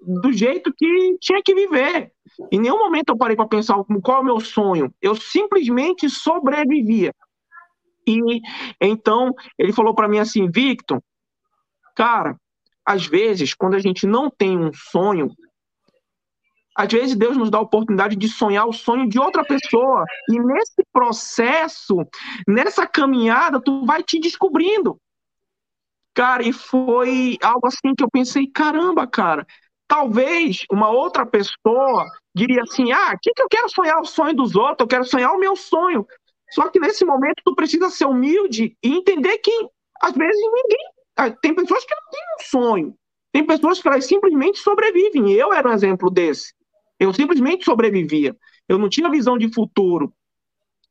do 0.00 0.32
jeito 0.32 0.72
que 0.76 1.16
tinha 1.20 1.42
que 1.42 1.54
viver. 1.54 2.12
Em 2.52 2.60
nenhum 2.60 2.78
momento 2.78 3.10
eu 3.10 3.16
parei 3.16 3.34
para 3.34 3.48
pensar 3.48 3.76
qual 4.02 4.18
é 4.18 4.20
o 4.20 4.24
meu 4.24 4.40
sonho. 4.40 4.92
Eu 5.00 5.14
simplesmente 5.14 6.08
sobrevivia. 6.10 7.12
E 8.06 8.40
então 8.80 9.34
ele 9.58 9.72
falou 9.72 9.94
para 9.94 10.08
mim 10.08 10.18
assim, 10.18 10.48
Victor, 10.48 11.02
cara, 11.94 12.36
às 12.84 13.04
vezes, 13.04 13.52
quando 13.52 13.74
a 13.74 13.80
gente 13.80 14.06
não 14.06 14.30
tem 14.30 14.56
um 14.56 14.70
sonho, 14.72 15.32
às 16.76 16.92
vezes 16.92 17.16
Deus 17.16 17.36
nos 17.36 17.50
dá 17.50 17.58
a 17.58 17.62
oportunidade 17.62 18.16
de 18.16 18.28
sonhar 18.28 18.66
o 18.66 18.72
sonho 18.72 19.08
de 19.08 19.18
outra 19.18 19.42
pessoa. 19.42 20.04
E 20.28 20.38
nesse 20.38 20.82
processo, 20.92 21.96
nessa 22.46 22.86
caminhada, 22.86 23.60
tu 23.60 23.86
vai 23.86 24.02
te 24.02 24.20
descobrindo. 24.20 25.00
Cara, 26.14 26.42
e 26.42 26.52
foi 26.52 27.38
algo 27.42 27.66
assim 27.66 27.94
que 27.96 28.04
eu 28.04 28.10
pensei, 28.10 28.46
caramba, 28.46 29.06
cara, 29.06 29.46
talvez 29.88 30.64
uma 30.70 30.90
outra 30.90 31.24
pessoa 31.24 32.06
diria 32.34 32.62
assim, 32.62 32.92
ah, 32.92 33.16
que, 33.20 33.32
que 33.32 33.42
eu 33.42 33.48
quero 33.48 33.68
sonhar 33.70 33.98
o 34.00 34.04
sonho 34.04 34.34
dos 34.34 34.54
outros? 34.54 34.80
Eu 34.80 34.88
quero 34.88 35.04
sonhar 35.04 35.32
o 35.32 35.38
meu 35.38 35.56
sonho. 35.56 36.06
Só 36.50 36.68
que 36.68 36.78
nesse 36.78 37.04
momento 37.04 37.42
tu 37.44 37.54
precisa 37.54 37.90
ser 37.90 38.04
humilde 38.04 38.76
e 38.82 38.96
entender 38.96 39.38
que 39.38 39.50
às 40.02 40.12
vezes 40.12 40.40
ninguém, 40.40 40.86
ah, 41.16 41.30
tem 41.30 41.54
pessoas 41.54 41.84
que 41.84 41.94
não 41.94 42.10
têm 42.10 42.20
um 42.20 42.44
sonho. 42.50 42.94
Tem 43.32 43.44
pessoas 43.44 43.80
que 43.80 43.88
elas 43.88 44.06
simplesmente 44.06 44.58
sobrevivem. 44.58 45.32
Eu 45.32 45.52
era 45.52 45.68
um 45.68 45.72
exemplo 45.72 46.10
desse. 46.10 46.54
Eu 46.98 47.12
simplesmente 47.12 47.64
sobrevivia. 47.64 48.36
Eu 48.68 48.78
não 48.78 48.88
tinha 48.88 49.10
visão 49.10 49.36
de 49.36 49.52
futuro. 49.52 50.12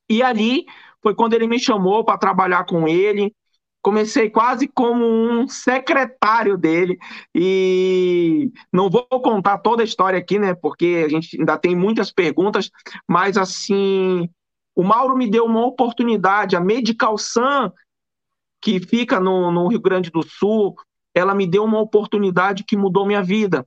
E 0.10 0.22
ali 0.22 0.66
foi 1.02 1.16
quando 1.16 1.34
ele 1.34 1.48
me 1.48 1.60
chamou 1.60 2.04
para 2.04 2.18
trabalhar 2.18 2.66
com 2.66 2.88
ele. 2.88 3.34
Comecei 3.82 4.30
quase 4.30 4.68
como 4.68 5.06
um 5.06 5.48
secretário 5.48 6.58
dele. 6.58 6.98
E 7.34 8.52
não 8.72 8.90
vou 8.90 9.06
contar 9.08 9.60
toda 9.60 9.84
a 9.84 9.86
história 9.86 10.18
aqui, 10.18 10.40
né? 10.40 10.56
Porque 10.56 11.04
a 11.06 11.10
gente 11.10 11.38
ainda 11.40 11.58
tem 11.58 11.76
muitas 11.76 12.12
perguntas. 12.12 12.70
Mas, 13.08 13.38
assim, 13.38 14.30
o 14.76 14.84
Mauro 14.84 15.16
me 15.16 15.30
deu 15.30 15.46
uma 15.46 15.66
oportunidade. 15.66 16.56
A 16.56 16.60
Medical 16.60 17.18
Sun, 17.18 17.72
que 18.62 18.80
fica 18.80 19.20
no, 19.20 19.52
no 19.52 19.68
Rio 19.68 19.80
Grande 19.80 20.10
do 20.10 20.24
Sul, 20.24 20.76
ela 21.14 21.34
me 21.36 21.48
deu 21.48 21.64
uma 21.64 21.80
oportunidade 21.80 22.64
que 22.64 22.76
mudou 22.76 23.06
minha 23.06 23.22
vida. 23.24 23.66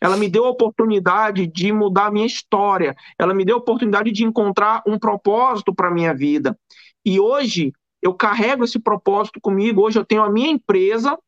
Ela 0.00 0.16
me 0.16 0.28
deu 0.28 0.44
a 0.44 0.50
oportunidade 0.50 1.46
de 1.46 1.72
mudar 1.72 2.06
a 2.06 2.10
minha 2.10 2.26
história. 2.26 2.94
Ela 3.18 3.32
me 3.34 3.44
deu 3.44 3.56
a 3.56 3.58
oportunidade 3.58 4.12
de 4.12 4.24
encontrar 4.24 4.82
um 4.86 4.98
propósito 4.98 5.74
para 5.74 5.88
a 5.88 5.94
minha 5.94 6.14
vida. 6.14 6.58
E 7.04 7.18
hoje 7.18 7.72
eu 8.02 8.14
carrego 8.14 8.64
esse 8.64 8.78
propósito 8.78 9.40
comigo. 9.40 9.82
Hoje 9.82 9.98
eu 9.98 10.04
tenho 10.04 10.22
a 10.22 10.30
minha 10.30 10.50
empresa, 10.50 11.18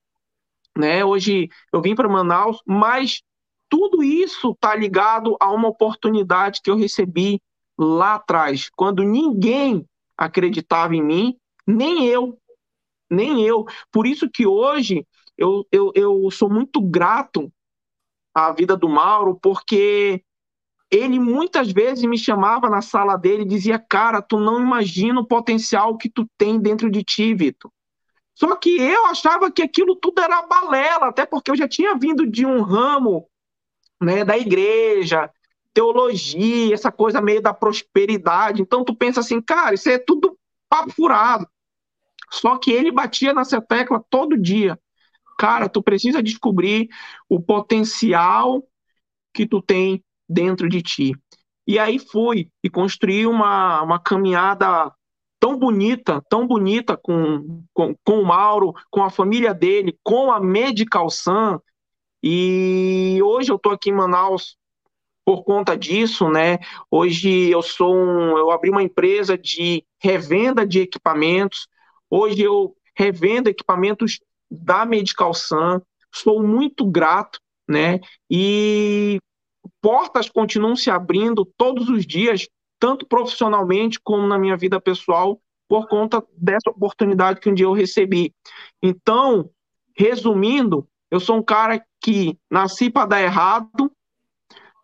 né? 0.77 1.05
Hoje 1.05 1.49
eu 1.73 1.81
vim 1.81 1.95
para 1.95 2.09
Manaus, 2.09 2.59
mas 2.67 3.23
tudo 3.69 4.03
isso 4.03 4.51
está 4.51 4.75
ligado 4.75 5.37
a 5.41 5.51
uma 5.51 5.69
oportunidade 5.69 6.61
que 6.63 6.71
eu 6.71 6.77
recebi 6.77 7.41
lá 7.79 8.15
atrás, 8.15 8.71
quando 8.77 9.03
ninguém 9.03 9.85
acreditava 10.17 10.95
em 10.95 11.03
mim, 11.03 11.37
nem 11.67 12.07
eu, 12.07 12.39
nem 13.11 13.43
eu. 13.43 13.65
Por 13.91 14.07
isso 14.07 14.29
que 14.31 14.47
hoje 14.47 15.07
eu, 15.37 15.67
eu, 15.73 15.91
eu 15.95 16.31
sou 16.31 16.51
muito 16.51 16.81
grato 16.81 17.51
a 18.35 18.53
vida 18.53 18.77
do 18.77 18.89
Mauro, 18.89 19.39
porque 19.41 20.23
ele 20.91 21.19
muitas 21.19 21.73
vezes 21.73 22.05
me 22.05 22.19
chamava 22.19 22.69
na 22.69 22.83
sala 22.83 23.17
dele 23.17 23.43
e 23.43 23.49
dizia: 23.49 23.79
Cara, 23.79 24.21
tu 24.21 24.39
não 24.39 24.61
imagina 24.61 25.21
o 25.21 25.27
potencial 25.27 25.97
que 25.97 26.09
tu 26.09 26.29
tem 26.37 26.61
dentro 26.61 26.91
de 26.91 27.03
ti, 27.03 27.35
Vitor. 27.35 27.71
Só 28.35 28.57
que 28.57 28.81
eu 28.81 29.07
achava 29.07 29.51
que 29.51 29.63
aquilo 29.63 29.97
tudo 29.97 30.21
era 30.21 30.43
balela, 30.43 31.09
até 31.09 31.27
porque 31.27 31.51
eu 31.51 31.57
já 31.57 31.69
tinha 31.69 31.97
vindo 31.97 32.27
de 32.27 32.45
um 32.47 32.63
ramo 32.63 33.27
né, 34.01 34.25
da 34.25 34.37
igreja, 34.37 35.31
teologia, 35.73 36.75
essa 36.75 36.91
coisa 36.91 37.21
meio 37.21 37.43
da 37.43 37.55
prosperidade. 37.55 38.63
Então 38.63 38.85
tu 38.85 38.95
pensa 38.95 39.21
assim, 39.21 39.41
cara, 39.41 39.75
isso 39.75 39.89
é 39.89 39.99
tudo 39.99 40.37
papo 40.69 40.91
furado. 40.93 41.47
Só 42.31 42.57
que 42.57 42.73
ele 42.73 42.91
batia 42.91 43.35
nessa 43.35 43.61
tecla 43.61 44.03
todo 44.11 44.41
dia 44.41 44.79
cara, 45.43 45.69
tu 45.69 45.83
precisa 45.83 46.23
descobrir 46.23 46.89
o 47.29 47.43
potencial 47.43 48.63
que 49.35 49.45
tu 49.45 49.61
tem 49.61 50.01
dentro 50.29 50.69
de 50.69 50.81
ti. 50.81 51.17
E 51.67 51.81
aí 51.81 51.99
fui 51.99 52.49
e 52.63 52.71
construí 52.71 53.27
uma, 53.27 53.83
uma 53.83 53.99
caminhada 53.99 54.93
tão 55.41 55.59
bonita, 55.59 56.23
tão 56.31 56.47
bonita 56.47 56.97
com, 56.97 57.65
com, 57.75 57.93
com 58.05 58.21
o 58.21 58.25
Mauro, 58.25 58.73
com 58.89 59.03
a 59.03 59.11
família 59.11 59.53
dele, 59.53 59.99
com 60.05 60.31
a 60.31 60.39
Medical 60.39 61.11
Sun. 61.11 61.59
E 62.23 63.19
hoje 63.25 63.51
eu 63.51 63.57
estou 63.57 63.73
aqui 63.73 63.91
em 63.91 63.95
Manaus 63.95 64.57
por 65.25 65.43
conta 65.43 65.77
disso, 65.77 66.29
né? 66.29 66.61
Hoje 66.89 67.51
eu 67.51 67.63
sou 67.63 67.97
um, 67.97 68.39
eu 68.39 68.53
abri 68.53 68.71
uma 68.71 68.85
empresa 68.85 69.37
de 69.37 69.85
revenda 69.99 70.65
de 70.65 70.79
equipamentos. 70.79 71.67
Hoje 72.09 72.43
eu 72.43 72.77
revendo 72.95 73.51
equipamentos 73.51 74.21
da 74.53 74.85
Medical 74.85 75.33
Sun, 75.33 75.81
sou 76.13 76.43
muito 76.43 76.85
grato, 76.85 77.41
né? 77.69 78.01
E 78.31 79.19
portas 79.81 80.29
continuam 80.29 80.77
se 80.77 80.91
abrindo 80.91 81.45
todos 81.57 81.89
os 81.89 82.07
dias, 82.07 82.47
tanto 82.79 83.07
profissionalmente 83.07 83.99
como 84.03 84.27
na 84.27 84.39
minha 84.39 84.57
vida 84.57 84.81
pessoal, 84.81 85.41
por 85.69 85.89
conta 85.89 86.23
dessa 86.37 86.69
oportunidade 86.69 87.41
que 87.41 87.49
um 87.49 87.55
dia 87.55 87.65
eu 87.65 87.73
recebi. 87.73 88.35
Então, 88.83 89.49
resumindo, 89.97 90.87
eu 91.11 91.19
sou 91.19 91.37
um 91.37 91.43
cara 91.43 91.83
que 92.01 92.39
nasci 92.51 92.91
para 92.91 93.07
dar 93.07 93.23
errado, 93.23 93.91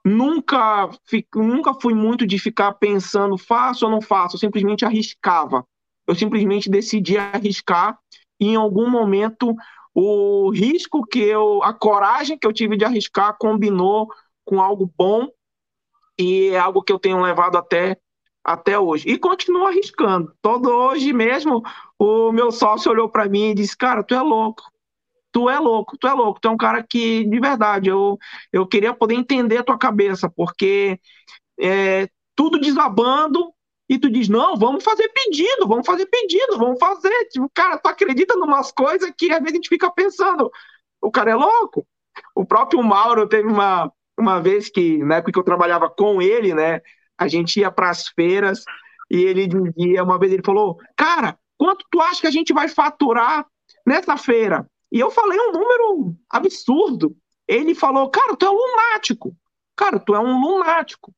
nunca, 0.04 0.88
nunca 1.34 1.74
fui 1.74 1.92
muito 1.92 2.26
de 2.26 2.38
ficar 2.38 2.72
pensando 2.74 3.36
faço 3.36 3.84
ou 3.84 3.90
não 3.90 4.00
faço, 4.00 4.36
eu 4.36 4.40
simplesmente 4.40 4.84
arriscava. 4.84 5.64
Eu 6.06 6.14
simplesmente 6.14 6.70
decidi 6.70 7.18
arriscar 7.18 7.98
em 8.40 8.56
algum 8.56 8.88
momento 8.90 9.54
o 9.94 10.50
risco 10.50 11.04
que 11.04 11.18
eu, 11.18 11.62
a 11.62 11.72
coragem 11.72 12.38
que 12.38 12.46
eu 12.46 12.52
tive 12.52 12.76
de 12.76 12.84
arriscar 12.84 13.36
combinou 13.38 14.08
com 14.44 14.60
algo 14.60 14.92
bom 14.96 15.28
e 16.18 16.48
é 16.50 16.58
algo 16.58 16.82
que 16.82 16.92
eu 16.92 16.98
tenho 16.98 17.20
levado 17.20 17.56
até 17.56 17.98
até 18.44 18.78
hoje. 18.78 19.08
E 19.08 19.18
continuo 19.18 19.66
arriscando. 19.66 20.32
Todo 20.40 20.70
hoje 20.70 21.12
mesmo, 21.12 21.62
o 21.98 22.32
meu 22.32 22.50
sócio 22.50 22.90
olhou 22.90 23.08
para 23.08 23.28
mim 23.28 23.50
e 23.50 23.54
disse: 23.54 23.76
Cara, 23.76 24.02
tu 24.02 24.14
é 24.14 24.22
louco. 24.22 24.62
Tu 25.30 25.50
é 25.50 25.58
louco, 25.58 25.98
tu 25.98 26.06
é 26.06 26.12
louco. 26.14 26.40
Tu 26.40 26.48
é 26.48 26.50
um 26.50 26.56
cara 26.56 26.82
que, 26.82 27.24
de 27.24 27.40
verdade, 27.40 27.90
eu, 27.90 28.18
eu 28.52 28.66
queria 28.66 28.94
poder 28.94 29.14
entender 29.14 29.58
a 29.58 29.64
tua 29.64 29.76
cabeça, 29.76 30.30
porque 30.30 30.98
é, 31.60 32.08
tudo 32.34 32.58
desabando, 32.58 33.52
e 33.88 33.98
tu 33.98 34.10
diz, 34.10 34.28
não, 34.28 34.54
vamos 34.56 34.84
fazer 34.84 35.08
pedido, 35.08 35.66
vamos 35.66 35.86
fazer 35.86 36.06
pedido, 36.06 36.58
vamos 36.58 36.78
fazer. 36.78 37.28
Tipo, 37.30 37.50
cara, 37.54 37.78
tu 37.78 37.88
acredita 37.88 38.34
em 38.34 38.42
umas 38.42 38.70
coisas 38.70 39.10
que 39.16 39.32
às 39.32 39.38
vezes 39.38 39.52
a 39.52 39.56
gente 39.56 39.68
fica 39.68 39.90
pensando, 39.90 40.50
o 41.00 41.10
cara 41.10 41.30
é 41.30 41.34
louco. 41.34 41.86
O 42.34 42.44
próprio 42.44 42.82
Mauro 42.82 43.26
teve 43.28 43.48
uma, 43.48 43.90
uma 44.18 44.40
vez 44.40 44.68
que, 44.68 44.98
na 44.98 45.16
época 45.16 45.32
que 45.32 45.38
eu 45.38 45.44
trabalhava 45.44 45.88
com 45.88 46.20
ele, 46.20 46.52
né, 46.52 46.82
a 47.16 47.26
gente 47.26 47.60
ia 47.60 47.70
para 47.70 47.88
as 47.88 48.08
feiras 48.08 48.62
e 49.10 49.22
ele 49.22 49.46
dizia, 49.46 50.04
uma 50.04 50.18
vez 50.18 50.32
ele 50.32 50.42
falou, 50.44 50.78
cara, 50.94 51.38
quanto 51.56 51.86
tu 51.90 52.00
acha 52.00 52.20
que 52.20 52.26
a 52.26 52.32
gente 52.32 52.52
vai 52.52 52.68
faturar 52.68 53.46
nessa 53.86 54.18
feira? 54.18 54.68
E 54.92 55.00
eu 55.00 55.10
falei 55.10 55.38
um 55.38 55.52
número 55.52 56.14
absurdo. 56.28 57.16
Ele 57.46 57.74
falou, 57.74 58.10
cara, 58.10 58.36
tu 58.36 58.44
é 58.44 58.50
um 58.50 58.54
lunático. 58.54 59.34
Cara, 59.74 59.98
tu 59.98 60.14
é 60.14 60.20
um 60.20 60.40
lunático 60.40 61.14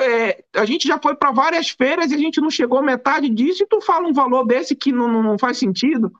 é, 0.00 0.44
a 0.54 0.64
gente 0.64 0.88
já 0.88 0.98
foi 0.98 1.14
para 1.14 1.30
várias 1.30 1.70
feiras 1.70 2.10
e 2.10 2.14
a 2.14 2.18
gente 2.18 2.40
não 2.40 2.50
chegou 2.50 2.82
metade 2.82 3.28
disso, 3.28 3.62
e 3.62 3.66
tu 3.66 3.80
fala 3.80 4.08
um 4.08 4.12
valor 4.12 4.44
desse 4.44 4.74
que 4.74 4.90
não, 4.92 5.22
não 5.22 5.38
faz 5.38 5.58
sentido. 5.58 6.12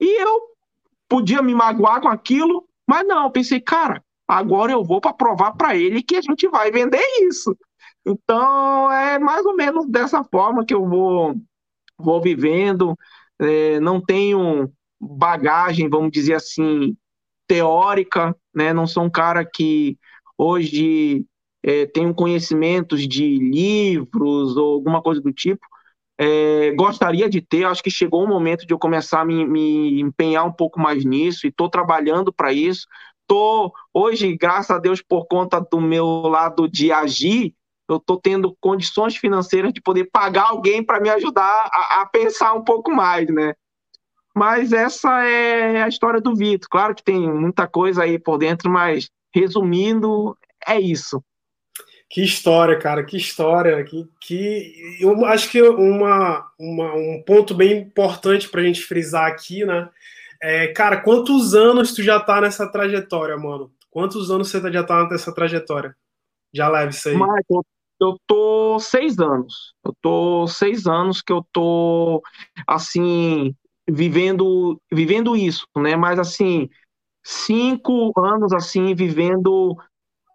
E 0.00 0.22
eu 0.22 0.40
podia 1.08 1.42
me 1.42 1.54
magoar 1.54 2.00
com 2.00 2.08
aquilo, 2.08 2.66
mas 2.88 3.06
não, 3.06 3.24
eu 3.24 3.30
pensei, 3.30 3.60
cara, 3.60 4.02
agora 4.26 4.72
eu 4.72 4.84
vou 4.84 5.00
para 5.00 5.12
provar 5.12 5.52
para 5.52 5.76
ele 5.76 6.02
que 6.02 6.16
a 6.16 6.22
gente 6.22 6.48
vai 6.48 6.70
vender 6.70 7.02
isso. 7.22 7.56
Então 8.04 8.90
é 8.90 9.18
mais 9.18 9.44
ou 9.44 9.54
menos 9.54 9.86
dessa 9.86 10.24
forma 10.24 10.64
que 10.64 10.74
eu 10.74 10.88
vou, 10.88 11.36
vou 11.98 12.20
vivendo. 12.20 12.96
É, 13.38 13.78
não 13.80 14.00
tenho 14.00 14.72
bagagem, 15.00 15.88
vamos 15.88 16.10
dizer 16.10 16.34
assim, 16.34 16.96
teórica, 17.46 18.36
né? 18.54 18.72
Não 18.72 18.86
sou 18.86 19.04
um 19.04 19.10
cara 19.10 19.44
que 19.44 19.98
hoje 20.38 21.24
é, 21.62 21.86
tenho 21.86 22.14
conhecimentos 22.14 23.06
de 23.06 23.38
livros 23.38 24.56
ou 24.56 24.74
alguma 24.74 25.02
coisa 25.02 25.20
do 25.20 25.32
tipo. 25.32 25.66
É, 26.18 26.72
gostaria 26.72 27.30
de 27.30 27.40
ter, 27.40 27.64
acho 27.64 27.82
que 27.82 27.90
chegou 27.90 28.24
o 28.24 28.28
momento 28.28 28.66
de 28.66 28.74
eu 28.74 28.78
começar 28.78 29.20
a 29.20 29.24
me, 29.24 29.46
me 29.46 30.00
empenhar 30.00 30.44
um 30.44 30.52
pouco 30.52 30.78
mais 30.78 31.04
nisso 31.04 31.46
e 31.46 31.48
estou 31.48 31.68
trabalhando 31.68 32.32
para 32.32 32.52
isso. 32.52 32.86
Tô, 33.26 33.72
hoje, 33.94 34.36
graças 34.36 34.70
a 34.70 34.78
Deus, 34.78 35.00
por 35.00 35.26
conta 35.26 35.60
do 35.60 35.80
meu 35.80 36.06
lado 36.06 36.68
de 36.68 36.92
agir, 36.92 37.54
eu 37.88 37.96
estou 37.96 38.20
tendo 38.20 38.56
condições 38.60 39.16
financeiras 39.16 39.72
de 39.72 39.80
poder 39.80 40.10
pagar 40.12 40.48
alguém 40.48 40.84
para 40.84 41.00
me 41.00 41.08
ajudar 41.08 41.70
a, 41.72 42.02
a, 42.02 42.06
pensar 42.06 42.52
um 42.52 42.62
pouco 42.62 42.90
mais, 42.90 43.26
né? 43.28 43.54
Mas 44.34 44.72
essa 44.72 45.24
é 45.24 45.82
a 45.82 45.88
história 45.88 46.20
do 46.20 46.36
Vitor. 46.36 46.68
Claro 46.70 46.94
que 46.94 47.02
tem 47.02 47.28
muita 47.32 47.66
coisa 47.66 48.02
aí 48.02 48.18
por 48.18 48.38
dentro, 48.38 48.70
mas 48.70 49.08
resumindo, 49.34 50.36
é 50.66 50.78
isso. 50.78 51.22
Que 52.10 52.24
história, 52.24 52.76
cara, 52.76 53.04
que 53.04 53.16
história. 53.16 53.84
Que, 53.84 54.08
que 54.20 54.98
eu 55.00 55.24
acho 55.24 55.48
que 55.48 55.62
uma, 55.62 56.44
uma 56.58 56.94
um 56.94 57.22
ponto 57.24 57.54
bem 57.54 57.82
importante 57.82 58.48
para 58.48 58.60
a 58.60 58.64
gente 58.64 58.82
frisar 58.82 59.30
aqui, 59.30 59.64
né? 59.64 59.88
É, 60.42 60.68
cara, 60.68 61.00
quantos 61.00 61.54
anos 61.54 61.94
tu 61.94 62.02
já 62.02 62.18
tá 62.18 62.40
nessa 62.40 62.66
trajetória, 62.66 63.36
mano? 63.36 63.70
Quantos 63.90 64.28
anos 64.28 64.50
você 64.50 64.72
já 64.72 64.82
tá 64.82 65.08
nessa 65.08 65.32
trajetória? 65.32 65.94
Já 66.52 66.68
leve 66.68 66.92
isso 66.92 67.08
aí. 67.08 67.16
Eu 68.00 68.16
tô 68.26 68.78
seis 68.80 69.18
anos. 69.20 69.74
Eu 69.84 69.94
tô 70.00 70.46
seis 70.48 70.86
anos 70.86 71.22
que 71.22 71.32
eu 71.32 71.46
tô, 71.52 72.22
assim, 72.66 73.54
vivendo, 73.88 74.80
vivendo 74.90 75.36
isso, 75.36 75.64
né? 75.76 75.94
Mas, 75.94 76.18
assim, 76.18 76.68
cinco 77.22 78.12
anos, 78.18 78.52
assim, 78.52 78.94
vivendo 78.94 79.76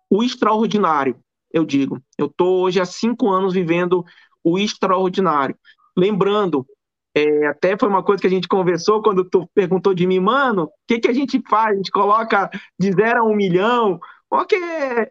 o 0.09 0.23
extraordinário, 0.23 1.19
eu 1.55 1.65
digo. 1.65 2.01
Eu 2.17 2.27
tô 2.27 2.63
hoje 2.63 2.81
há 2.81 2.85
cinco 2.85 3.29
anos 3.29 3.53
vivendo 3.53 4.03
o 4.43 4.59
extraordinário. 4.59 5.57
Lembrando, 5.97 6.67
é, 7.15 7.47
até 7.47 7.77
foi 7.77 7.87
uma 7.87 8.03
coisa 8.03 8.19
que 8.19 8.27
a 8.27 8.29
gente 8.29 8.47
conversou 8.47 9.01
quando 9.01 9.23
tu 9.23 9.49
perguntou 9.55 9.93
de 9.93 10.05
mim, 10.05 10.19
mano, 10.19 10.63
o 10.63 10.71
que, 10.85 10.99
que 10.99 11.07
a 11.07 11.13
gente 11.13 11.41
faz? 11.49 11.71
A 11.71 11.75
gente 11.77 11.91
coloca 11.91 12.49
de 12.77 12.91
zero 12.91 13.21
a 13.21 13.23
um 13.23 13.33
milhão? 13.33 13.97
Porque 14.29 14.55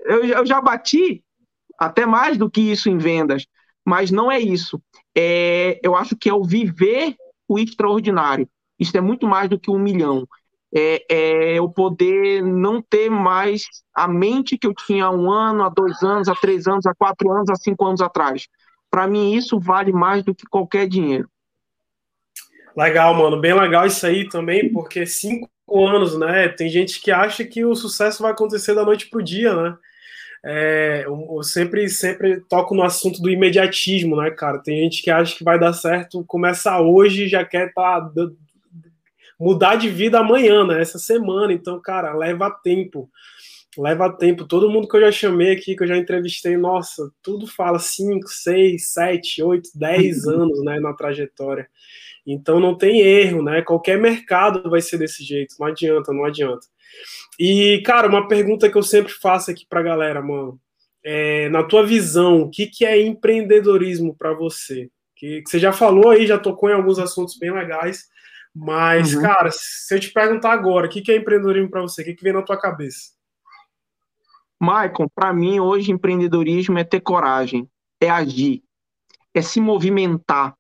eu, 0.05 0.25
eu 0.27 0.47
já 0.47 0.61
bati 0.61 1.25
até 1.79 2.05
mais 2.05 2.37
do 2.37 2.51
que 2.51 2.61
isso 2.61 2.91
em 2.91 2.99
vendas, 2.99 3.47
mas 3.83 4.11
não 4.11 4.31
é 4.31 4.39
isso. 4.39 4.83
É, 5.17 5.81
eu 5.83 5.97
acho 5.97 6.15
que 6.15 6.29
é 6.29 6.35
o 6.35 6.45
viver 6.45 7.17
o 7.49 7.59
extraordinário. 7.59 8.47
Isso 8.79 8.95
é 8.99 9.01
muito 9.01 9.27
mais 9.27 9.49
do 9.49 9.59
que 9.59 9.71
um 9.71 9.79
milhão. 9.79 10.29
É, 10.75 11.05
é 11.09 11.59
eu 11.59 11.69
poder 11.69 12.43
não 12.43 12.83
ter 12.83 13.09
mais 13.09 13.63
a 13.95 14.09
mente 14.09 14.59
que 14.59 14.67
eu 14.67 14.75
tinha 14.75 15.05
há 15.05 15.11
um 15.11 15.31
ano, 15.31 15.63
há 15.63 15.69
dois 15.69 16.03
anos, 16.03 16.29
há 16.29 16.35
três 16.35 16.67
anos, 16.67 16.85
há 16.85 16.95
quatro 16.95 17.31
anos, 17.31 17.49
há 17.49 17.55
cinco 17.55 17.87
anos 17.87 18.01
atrás. 18.01 18.49
Para 18.91 19.07
mim, 19.07 19.35
isso 19.35 19.59
vale 19.59 19.93
mais 19.93 20.25
do 20.25 20.35
que 20.35 20.47
qualquer 20.47 20.89
dinheiro. 20.89 21.29
Legal, 22.77 23.15
mano. 23.15 23.41
Bem 23.41 23.55
legal 23.55 23.87
isso 23.87 24.05
aí 24.05 24.29
também, 24.29 24.73
porque 24.73 25.07
cinco 25.07 25.49
anos, 25.73 26.19
né? 26.19 26.49
Tem 26.49 26.69
gente 26.69 27.01
que 27.01 27.11
acha 27.11 27.45
que 27.45 27.65
o 27.65 27.75
sucesso 27.75 28.23
vai 28.23 28.33
acontecer 28.33 28.75
da 28.75 28.85
noite 28.85 29.09
pro 29.09 29.23
dia, 29.23 29.55
né? 29.55 29.77
É, 30.47 31.05
eu 31.07 31.43
sempre, 31.43 31.89
sempre 31.89 32.41
toco 32.49 32.75
no 32.75 32.83
assunto 32.83 33.23
do 33.23 33.31
imediatismo, 33.31 34.17
né, 34.17 34.31
cara? 34.31 34.59
Tem 34.59 34.77
gente 34.77 35.03
que 35.03 35.11
acha 35.11 35.35
que 35.35 35.43
vai 35.43 35.59
dar 35.59 35.73
certo, 35.73 36.23
começa 36.27 36.79
hoje 36.81 37.29
já 37.29 37.43
quer 37.45 37.73
tá, 37.73 38.11
mudar 39.39 39.77
de 39.77 39.89
vida 39.89 40.19
amanhã, 40.19 40.67
né? 40.67 40.81
Essa 40.81 40.99
semana. 40.99 41.53
Então, 41.53 41.81
cara, 41.81 42.15
leva 42.15 42.51
tempo. 42.63 43.11
Leva 43.77 44.11
tempo. 44.17 44.47
Todo 44.47 44.71
mundo 44.71 44.89
que 44.89 44.97
eu 44.97 45.01
já 45.01 45.13
chamei 45.13 45.53
aqui, 45.53 45.77
que 45.77 45.83
eu 45.83 45.89
já 45.89 45.97
entrevistei, 45.97 46.57
nossa, 46.57 47.11
tudo 47.23 47.47
fala 47.47 47.79
5, 47.79 48.29
6, 48.29 48.93
7, 48.93 49.43
8, 49.43 49.71
10 49.75 50.27
anos, 50.27 50.65
né, 50.65 50.79
na 50.79 50.93
trajetória. 50.93 51.69
Então 52.27 52.59
não 52.59 52.77
tem 52.77 53.01
erro, 53.01 53.43
né? 53.43 53.63
Qualquer 53.63 53.99
mercado 54.01 54.71
vai 54.71 54.81
ser 54.81 54.99
desse 54.99 55.23
jeito, 55.23 55.57
não 55.59 55.67
adianta, 55.67 56.13
não 56.13 56.25
adianta. 56.25 56.67
E, 57.39 57.83
cara, 57.85 58.09
uma 58.09 58.29
pergunta 58.29 58.71
que 58.71 58.79
eu 58.79 58.83
sempre 58.83 59.13
faço 59.13 59.51
aqui 59.51 59.67
pra 59.69 59.83
galera, 59.83 60.23
mano. 60.23 60.59
É, 61.05 61.49
na 61.51 61.63
tua 61.63 61.85
visão, 61.85 62.43
o 62.43 62.51
que, 62.51 62.67
que 62.67 62.85
é 62.85 63.01
empreendedorismo 63.01 64.15
para 64.17 64.33
você? 64.33 64.89
Que, 65.17 65.43
que, 65.43 65.51
você 65.51 65.59
já 65.59 65.73
falou 65.73 66.11
aí, 66.11 66.27
já 66.27 66.39
tocou 66.39 66.71
em 66.71 66.75
alguns 66.75 66.99
assuntos 66.99 67.37
bem 67.39 67.53
legais, 67.53 68.05
mas, 68.55 69.15
uhum. 69.15 69.23
cara, 69.23 69.51
se 69.53 69.95
eu 69.95 70.01
te 70.01 70.13
perguntar 70.13 70.53
agora, 70.53 70.87
o 70.87 70.91
que, 70.91 71.01
que 71.01 71.11
é 71.11 71.17
empreendedorismo 71.17 71.71
para 71.71 71.83
você? 71.83 72.03
O 72.03 72.05
que, 72.05 72.15
que 72.15 72.23
vem 72.23 72.33
na 72.33 72.43
tua 72.43 72.59
cabeça? 72.59 73.13
Michael, 74.61 75.11
para 75.15 75.33
mim, 75.33 75.59
hoje, 75.59 75.91
empreendedorismo 75.91 76.79
é 76.79 76.85
ter 76.85 77.01
coragem, 77.01 77.69
é 78.01 78.09
agir, 78.09 78.63
é 79.35 79.43
se 79.43 79.61
movimentar, 79.61 80.57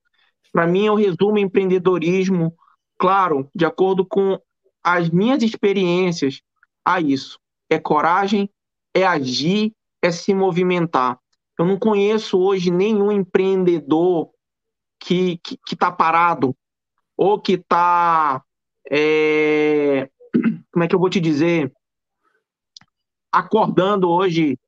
para 0.54 0.68
mim, 0.68 0.86
eu 0.86 0.94
resumo 0.94 1.36
empreendedorismo, 1.36 2.56
claro, 2.96 3.50
de 3.52 3.66
acordo 3.66 4.06
com 4.06 4.38
as 4.84 5.10
minhas 5.10 5.42
experiências, 5.42 6.40
a 6.84 7.00
isso. 7.00 7.40
É 7.68 7.76
coragem, 7.76 8.48
é 8.94 9.04
agir, 9.04 9.72
é 10.00 10.12
se 10.12 10.32
movimentar. 10.32 11.18
Eu 11.58 11.66
não 11.66 11.76
conheço 11.76 12.38
hoje 12.38 12.70
nenhum 12.70 13.10
empreendedor 13.10 14.30
que 15.00 15.40
está 15.66 15.90
tá 15.90 15.92
parado 15.92 16.56
ou 17.16 17.40
que 17.40 17.54
está. 17.54 18.42
É, 18.90 20.08
como 20.72 20.84
é 20.84 20.88
que 20.88 20.94
eu 20.94 20.98
vou 20.98 21.10
te 21.10 21.20
dizer? 21.20 21.72
Acordando 23.32 24.08
hoje 24.10 24.58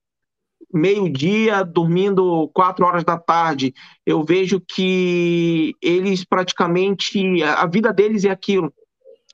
meio-dia, 0.73 1.65
dormindo 1.65 2.49
quatro 2.53 2.85
horas 2.85 3.05
da 3.05 3.19
tarde. 3.19 3.73
Eu 4.05 4.25
vejo 4.25 4.61
que 4.61 5.75
eles 5.81 6.25
praticamente. 6.25 7.43
A 7.43 7.67
vida 7.67 7.93
deles 7.93 8.25
é 8.25 8.31
aquilo. 8.31 8.73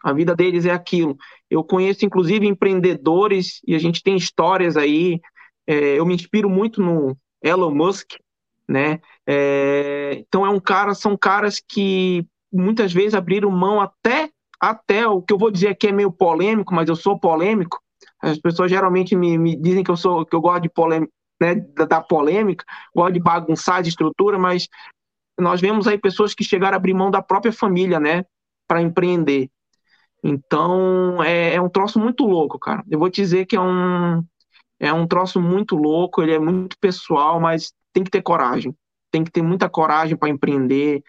A 0.02 0.12
vida 0.12 0.34
deles 0.34 0.66
é 0.66 0.72
aquilo. 0.72 1.16
Eu 1.48 1.62
conheço, 1.62 2.04
inclusive, 2.04 2.46
empreendedores, 2.46 3.60
e 3.66 3.74
a 3.74 3.78
gente 3.78 4.02
tem 4.02 4.16
histórias 4.16 4.76
aí. 4.76 5.20
É, 5.66 5.98
eu 5.98 6.04
me 6.04 6.14
inspiro 6.14 6.50
muito 6.50 6.82
no 6.82 7.16
Elon 7.42 7.72
Musk, 7.72 8.14
né? 8.68 9.00
É, 9.26 10.16
então 10.18 10.44
é 10.44 10.50
um 10.50 10.58
cara, 10.58 10.94
são 10.94 11.16
caras 11.16 11.60
que 11.60 12.26
muitas 12.52 12.92
vezes 12.92 13.14
abriram 13.14 13.50
mão 13.50 13.80
até 13.80 14.30
até 14.60 15.08
o 15.08 15.20
que 15.20 15.32
eu 15.32 15.38
vou 15.38 15.50
dizer 15.50 15.68
aqui 15.68 15.88
é 15.88 15.92
meio 15.92 16.12
polêmico, 16.12 16.72
mas 16.72 16.88
eu 16.88 16.94
sou 16.94 17.18
polêmico. 17.18 17.82
As 18.20 18.38
pessoas 18.38 18.70
geralmente 18.70 19.16
me, 19.16 19.36
me 19.36 19.56
dizem 19.56 19.82
que 19.82 19.90
eu 19.90 19.96
sou 19.96 20.24
que 20.24 20.36
eu 20.36 20.40
gosto 20.40 20.62
de 20.62 20.68
polêmica, 20.68 21.12
né, 21.40 21.56
da, 21.56 21.84
da 21.84 22.00
polêmica, 22.00 22.64
gosta 22.94 23.12
de 23.12 23.20
bagunçar 23.20 23.82
de 23.82 23.88
estrutura, 23.88 24.38
mas 24.38 24.68
nós 25.38 25.60
vemos 25.60 25.88
aí 25.88 25.98
pessoas 25.98 26.32
que 26.32 26.44
chegaram 26.44 26.74
a 26.74 26.76
abrir 26.76 26.94
mão 26.94 27.10
da 27.10 27.20
própria 27.20 27.52
família, 27.52 27.98
né, 27.98 28.24
para 28.68 28.80
empreender. 28.80 29.50
Então, 30.22 31.20
é, 31.22 31.54
é, 31.54 31.60
um 31.60 31.68
troço 31.68 31.98
muito 31.98 32.24
louco, 32.24 32.58
cara. 32.58 32.84
Eu 32.88 32.98
vou 32.98 33.10
te 33.10 33.20
dizer 33.20 33.46
que 33.46 33.56
é 33.56 33.60
um, 33.60 34.24
é 34.78 34.92
um 34.92 35.06
troço 35.06 35.40
muito 35.40 35.74
louco, 35.74 36.22
ele 36.22 36.32
é 36.32 36.38
muito 36.38 36.76
pessoal, 36.78 37.40
mas 37.40 37.72
tem 37.92 38.04
que 38.04 38.10
ter 38.10 38.22
coragem. 38.22 38.74
Tem 39.10 39.24
que 39.24 39.30
ter 39.32 39.42
muita 39.42 39.68
coragem 39.68 40.16
para 40.16 40.28
empreender. 40.28 41.02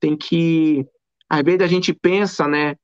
Tem 0.00 0.16
que. 0.16 0.86
Às 1.28 1.42
vezes 1.42 1.60
a 1.60 1.66
gente 1.66 1.92
pensa, 1.92 2.48
né, 2.48 2.74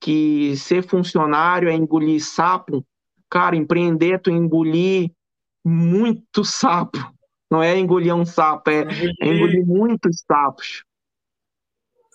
que 0.00 0.56
ser 0.56 0.82
funcionário 0.82 1.68
é 1.68 1.74
engolir 1.74 2.22
sapo. 2.24 2.84
Cara, 3.30 3.56
empreender 3.56 4.14
é 4.14 4.18
tu 4.18 4.30
engolir 4.30 5.10
muito 5.64 6.44
sapo. 6.44 6.98
Não 7.50 7.62
é 7.62 7.78
engolir 7.78 8.14
um 8.14 8.24
sapo, 8.24 8.70
é, 8.70 8.86
é 9.20 9.26
engolir 9.26 9.66
muitos 9.66 10.22
sapos. 10.26 10.84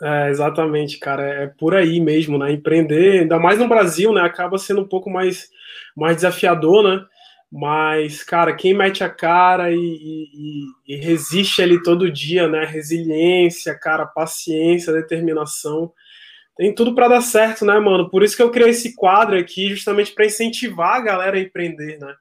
É, 0.01 0.29
exatamente, 0.29 0.99
cara. 0.99 1.23
É 1.23 1.47
por 1.47 1.75
aí 1.75 1.99
mesmo, 1.99 2.37
né? 2.37 2.51
Empreender, 2.51 3.21
ainda 3.21 3.39
mais 3.39 3.59
no 3.59 3.67
Brasil, 3.67 4.13
né? 4.13 4.21
Acaba 4.21 4.57
sendo 4.57 4.81
um 4.81 4.87
pouco 4.87 5.09
mais, 5.09 5.49
mais 5.95 6.17
desafiador, 6.17 6.83
né? 6.83 7.05
Mas, 7.51 8.23
cara, 8.23 8.55
quem 8.55 8.73
mete 8.73 9.03
a 9.03 9.09
cara 9.09 9.71
e, 9.71 9.77
e, 9.77 10.65
e 10.87 10.97
resiste 10.97 11.61
ali 11.61 11.81
todo 11.81 12.11
dia, 12.11 12.47
né? 12.47 12.65
Resiliência, 12.65 13.77
cara, 13.79 14.05
paciência, 14.05 14.91
determinação. 14.93 15.93
Tem 16.57 16.73
tudo 16.73 16.93
para 16.95 17.07
dar 17.07 17.21
certo, 17.21 17.63
né, 17.65 17.79
mano? 17.79 18.09
Por 18.09 18.23
isso 18.23 18.35
que 18.35 18.41
eu 18.43 18.51
criei 18.51 18.71
esse 18.71 18.95
quadro 18.95 19.37
aqui, 19.37 19.69
justamente 19.69 20.13
para 20.13 20.25
incentivar 20.25 20.95
a 20.95 21.01
galera 21.01 21.37
a 21.37 21.39
empreender, 21.39 21.97
né? 21.99 22.13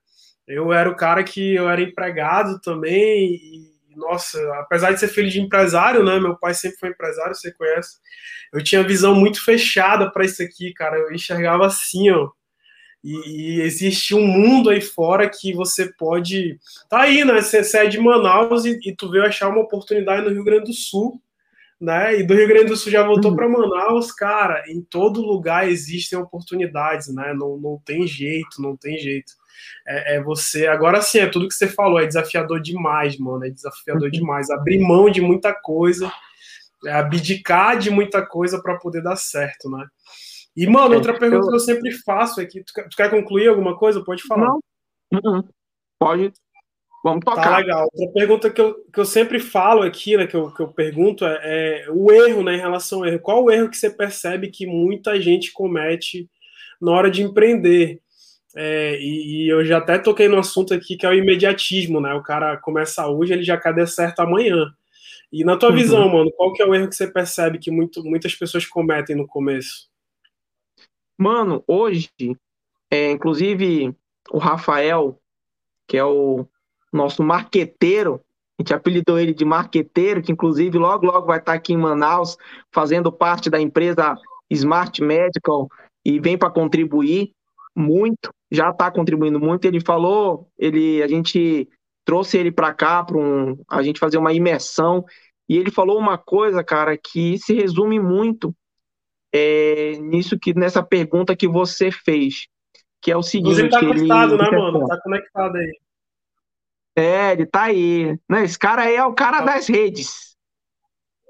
Eu 0.46 0.72
era 0.72 0.88
o 0.88 0.96
cara 0.96 1.24
que 1.24 1.54
eu 1.54 1.68
era 1.68 1.82
empregado 1.82 2.60
também 2.60 3.34
e, 3.34 3.76
nossa, 3.96 4.38
apesar 4.60 4.92
de 4.92 5.00
ser 5.00 5.08
filho 5.08 5.30
de 5.30 5.40
empresário, 5.40 6.04
né? 6.04 6.20
Meu 6.20 6.36
pai 6.38 6.54
sempre 6.54 6.78
foi 6.78 6.90
empresário, 6.90 7.34
você 7.34 7.52
conhece. 7.52 7.96
Eu 8.52 8.62
tinha 8.62 8.82
visão 8.82 9.14
muito 9.14 9.42
fechada 9.44 10.10
para 10.10 10.24
isso 10.24 10.42
aqui, 10.42 10.72
cara. 10.72 10.96
Eu 10.98 11.12
enxergava 11.12 11.66
assim, 11.66 12.10
ó. 12.10 12.30
E, 13.04 13.59
e, 13.59 13.61
existe 13.61 14.14
um 14.14 14.26
mundo 14.26 14.70
aí 14.70 14.80
fora 14.80 15.28
que 15.28 15.52
você 15.54 15.92
pode. 15.96 16.59
Tá 16.88 17.02
aí, 17.02 17.24
né? 17.24 17.40
Você, 17.40 17.62
você 17.62 17.78
é 17.78 17.87
de 17.87 18.00
Manaus 18.00 18.64
e, 18.64 18.78
e, 18.85 18.94
tu 18.94 19.11
veio 19.11 19.24
achar 19.24 19.48
uma 19.48 19.61
oportunidade 19.61 20.24
no 20.24 20.32
Rio 20.32 20.44
Grande 20.44 20.64
do 20.64 20.72
Sul, 20.72 21.20
né? 21.80 22.18
E 22.18 22.22
do 22.24 22.35
Rio 22.35 22.48
Grande 22.48 22.66
do 22.66 22.76
Sul 22.76 22.90
já 22.90 23.06
voltou 23.06 23.30
uhum. 23.30 23.37
para 23.37 23.48
Manaus, 23.48 24.11
cara. 24.11 24.64
Em 24.68 24.80
todo 24.82 25.20
lugar 25.20 25.68
existem 25.68 26.18
oportunidades, 26.18 27.14
né? 27.14 27.32
Não, 27.35 27.56
não 27.56 27.80
tem 27.85 28.06
jeito, 28.06 28.61
não 28.61 28.76
tem 28.76 28.98
jeito 28.98 29.32
é, 29.87 30.16
é, 30.16 30.22
você. 30.22 30.66
Agora 30.66 31.00
sim, 31.00 31.18
é 31.18 31.26
tudo 31.26 31.48
que 31.48 31.54
você 31.54 31.68
falou, 31.68 32.00
é 32.00 32.06
desafiador 32.06 32.61
demais, 32.61 33.16
mano. 33.18 33.44
É 33.44 33.50
desafiador 33.50 34.04
uhum. 34.04 34.11
demais. 34.11 34.50
Abrir 34.50 34.78
mão 34.78 35.11
de 35.11 35.20
muita 35.20 35.54
coisa, 35.54 36.12
é 36.85 36.92
abdicar 36.92 37.78
de 37.78 37.90
muita 37.90 38.24
coisa 38.24 38.61
para 38.61 38.76
poder 38.76 39.02
dar 39.02 39.16
certo, 39.16 39.70
né? 39.70 39.87
E, 40.57 40.66
mano, 40.66 40.95
outra 40.95 41.12
é, 41.12 41.19
pergunta 41.19 41.47
eu... 41.47 41.51
que 41.51 41.57
eu 41.57 41.61
sempre 41.61 41.92
faço 41.92 42.40
aqui. 42.40 42.64
Tu, 42.64 42.73
tu 42.73 42.97
quer 42.97 43.11
concluir 43.11 43.49
alguma 43.49 43.77
coisa? 43.77 44.03
Pode 44.03 44.23
falar. 44.23 44.47
Não. 44.47 44.61
Uhum. 45.12 45.42
Pode. 45.99 46.33
Vamos 47.05 47.25
tá 47.25 47.33
tocar. 47.33 47.51
Tá 47.51 47.59
legal. 47.59 47.88
Outra 47.92 48.12
pergunta 48.12 48.51
que 48.51 48.61
eu, 48.61 48.75
que 48.92 48.99
eu 48.99 49.05
sempre 49.05 49.38
falo 49.38 49.83
aqui, 49.83 50.16
né, 50.16 50.27
que 50.27 50.35
eu, 50.35 50.51
que 50.51 50.61
eu 50.61 50.69
pergunto 50.69 51.25
é, 51.25 51.40
é 51.42 51.87
o 51.90 52.11
erro, 52.11 52.42
né, 52.42 52.57
em 52.57 52.61
relação 52.61 53.01
ao 53.01 53.07
erro. 53.07 53.21
Qual 53.21 53.45
o 53.45 53.51
erro 53.51 53.69
que 53.69 53.77
você 53.77 53.90
percebe 53.90 54.49
que 54.49 54.66
muita 54.66 55.21
gente 55.21 55.53
comete 55.53 56.29
na 56.81 56.90
hora 56.90 57.11
de 57.11 57.23
empreender? 57.23 58.01
É, 58.57 58.99
e, 58.99 59.45
e, 59.45 59.49
eu 59.49 59.64
já 59.64 59.79
até 59.79 59.99
toquei 59.99 60.29
no 60.29 60.38
assunto 60.38 60.73
aqui 60.73 60.97
que 60.97 61.05
é 61.05 61.11
o 61.11 61.14
imediatismo, 61.14 62.01
né? 62.01 62.14
O 62.14 62.23
cara 62.23 62.57
começa 62.57 63.07
hoje, 63.07 63.35
ele 63.35 63.42
já 63.42 63.59
quer 63.59 63.75
dar 63.75 63.87
certo 63.87 64.21
amanhã. 64.21 64.66
E 65.31 65.45
na 65.45 65.57
tua 65.57 65.71
uhum. 65.71 65.77
visão, 65.77 66.09
mano, 66.09 66.33
qual 66.35 66.53
que 66.55 66.62
é 66.62 66.66
o 66.66 66.75
erro 66.75 66.88
que 66.88 66.97
você 66.97 67.07
percebe 67.07 67.59
que 67.59 67.71
muito, 67.71 68.03
muitas 68.03 68.35
pessoas 68.35 68.64
cometem 68.64 69.14
no 69.14 69.27
começo? 69.27 69.88
Mano, 71.18 71.64
hoje, 71.66 72.11
é, 72.90 73.11
inclusive 73.11 73.94
o 74.31 74.38
Rafael, 74.38 75.18
que 75.87 75.96
é 75.96 76.05
o 76.05 76.46
nosso 76.92 77.22
marqueteiro, 77.22 78.20
a 78.59 78.62
gente 78.62 78.74
apelidou 78.74 79.18
ele 79.18 79.35
de 79.35 79.44
marqueteiro, 79.44 80.22
que 80.22 80.33
inclusive 80.33 80.79
logo, 80.79 81.07
logo 81.07 81.26
vai 81.26 81.38
estar 81.38 81.52
aqui 81.52 81.72
em 81.72 81.79
Manaus, 81.79 82.37
fazendo 82.72 83.12
parte 83.12 83.50
da 83.50 83.61
empresa 83.61 84.16
Smart 84.50 85.02
Medical 85.02 85.68
e 86.05 86.18
vem 86.18 86.38
para 86.38 86.50
contribuir 86.50 87.33
muito, 87.74 88.31
já 88.50 88.70
está 88.70 88.90
contribuindo 88.90 89.38
muito. 89.38 89.66
Ele 89.66 89.81
falou, 89.81 90.48
ele, 90.59 91.02
a 91.02 91.09
gente 91.09 91.68
trouxe 92.05 92.38
ele 92.38 92.50
para 92.50 92.72
cá 92.72 93.05
para 93.05 93.18
um, 93.18 93.59
a 93.68 93.83
gente 93.83 94.00
fazer 94.00 94.16
uma 94.16 94.33
imersão 94.33 95.05
e 95.48 95.57
ele 95.57 95.70
falou 95.70 95.98
uma 95.98 96.16
coisa, 96.16 96.64
cara, 96.64 96.96
que 96.96 97.38
se 97.38 97.52
resume 97.52 98.00
muito 98.00 98.55
é, 99.37 99.99
nisso 99.99 100.38
que 100.38 100.55
nessa 100.55 100.83
pergunta 100.83 101.37
que 101.37 101.46
você 101.46 101.90
fez, 101.90 102.46
que 103.03 103.12
é 103.12 103.16
o 103.16 103.22
seguinte. 103.22 103.61
Ele 103.61 103.68
tá 103.68 103.81
conectado, 103.81 104.35
ele, 104.35 104.42
né, 104.42 104.51
mano? 104.59 104.87
Tá 104.87 105.01
conectado 105.03 105.57
aí. 105.57 105.81
É, 106.96 107.33
ele 107.33 107.46
tá 107.46 107.62
aí. 107.64 108.18
Né? 108.29 108.44
Esse 108.44 108.59
cara 108.59 108.83
aí 108.83 108.96
é 108.96 109.05
o 109.05 109.14
cara 109.14 109.38
tá. 109.38 109.44
das 109.55 109.66
redes. 109.66 110.35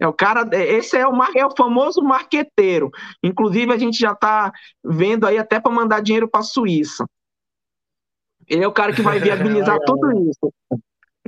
É 0.01 0.07
o 0.07 0.12
cara, 0.12 0.47
esse 0.53 0.97
é 0.97 1.09
o, 1.09 1.12
é 1.35 1.47
o 1.47 1.57
famoso 1.57 2.03
marqueteiro. 2.03 2.90
Inclusive, 3.23 3.73
a 3.73 3.79
gente 3.79 3.99
já 3.99 4.12
está 4.12 4.53
vendo 4.85 5.27
aí 5.27 5.38
até 5.38 5.59
para 5.59 5.73
mandar 5.73 6.03
dinheiro 6.03 6.29
para 6.29 6.40
a 6.40 6.45
Suíça. 6.45 7.07
Ele 8.47 8.62
é 8.62 8.69
o 8.69 8.73
cara 8.73 8.92
que 8.95 9.03
vai 9.03 9.19
viabilizar 9.19 9.79
tudo 9.87 10.31
isso. 10.31 10.53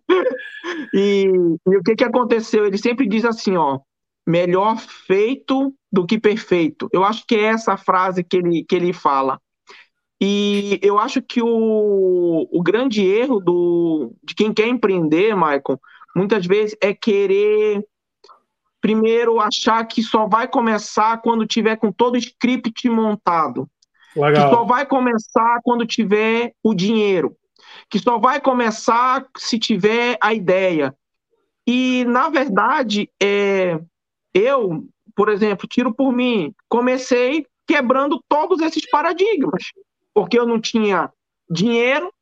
e, 0.95 1.33
e, 1.67 1.77
o 1.77 1.83
que, 1.83 1.97
que 1.97 2.05
aconteceu? 2.05 2.67
Ele 2.67 2.77
sempre 2.77 3.09
diz 3.09 3.25
assim, 3.25 3.57
ó, 3.57 3.81
melhor 4.27 4.77
feito 4.79 5.75
do 5.91 6.07
que 6.07 6.19
perfeito. 6.19 6.89
Eu 6.93 7.05
acho 7.05 7.25
que 7.27 7.35
é 7.35 7.45
essa 7.45 7.77
frase 7.77 8.23
que 8.23 8.37
ele, 8.37 8.65
que 8.65 8.75
ele 8.75 8.93
fala. 8.93 9.41
E 10.21 10.81
eu 10.83 10.99
acho 10.99 11.23
que 11.23 11.41
o, 11.41 12.49
o 12.51 12.63
grande 12.63 13.07
erro 13.07 13.41
do, 13.41 14.13
de 14.23 14.35
quem 14.35 14.53
quer 14.53 14.67
empreender, 14.67 15.35
Michael, 15.35 15.81
muitas 16.15 16.45
vezes 16.45 16.77
é 16.81 16.93
querer 16.93 17.85
primeiro 18.81 19.41
achar 19.41 19.85
que 19.87 20.03
só 20.03 20.27
vai 20.27 20.49
começar 20.49 21.21
quando 21.21 21.47
tiver 21.47 21.77
com 21.77 21.93
todo 21.93 22.15
o 22.15 22.19
script 22.19 22.89
montado. 22.89 23.69
Legal. 24.17 24.51
Que 24.51 24.57
só 24.57 24.65
vai 24.65 24.87
começar 24.87 25.61
quando 25.63 25.87
tiver 25.87 26.53
o 26.63 26.75
dinheiro. 26.75 27.37
Que 27.89 27.99
só 27.99 28.19
vai 28.19 28.41
começar 28.41 29.25
se 29.37 29.59
tiver 29.59 30.17
a 30.21 30.35
ideia. 30.35 30.95
E, 31.67 32.05
na 32.07 32.29
verdade, 32.29 33.11
é, 33.23 33.79
eu, 34.33 34.87
por 35.19 35.29
exemplo, 35.29 35.67
tiro 35.67 35.93
por 35.93 36.13
mim, 36.13 36.55
comecei 36.69 37.45
quebrando 37.67 38.23
todos 38.29 38.61
esses 38.61 38.89
paradigmas. 38.89 39.65
Porque 40.15 40.39
eu 40.39 40.47
não 40.47 40.61
tinha 40.61 41.13
dinheiro, 41.51 42.15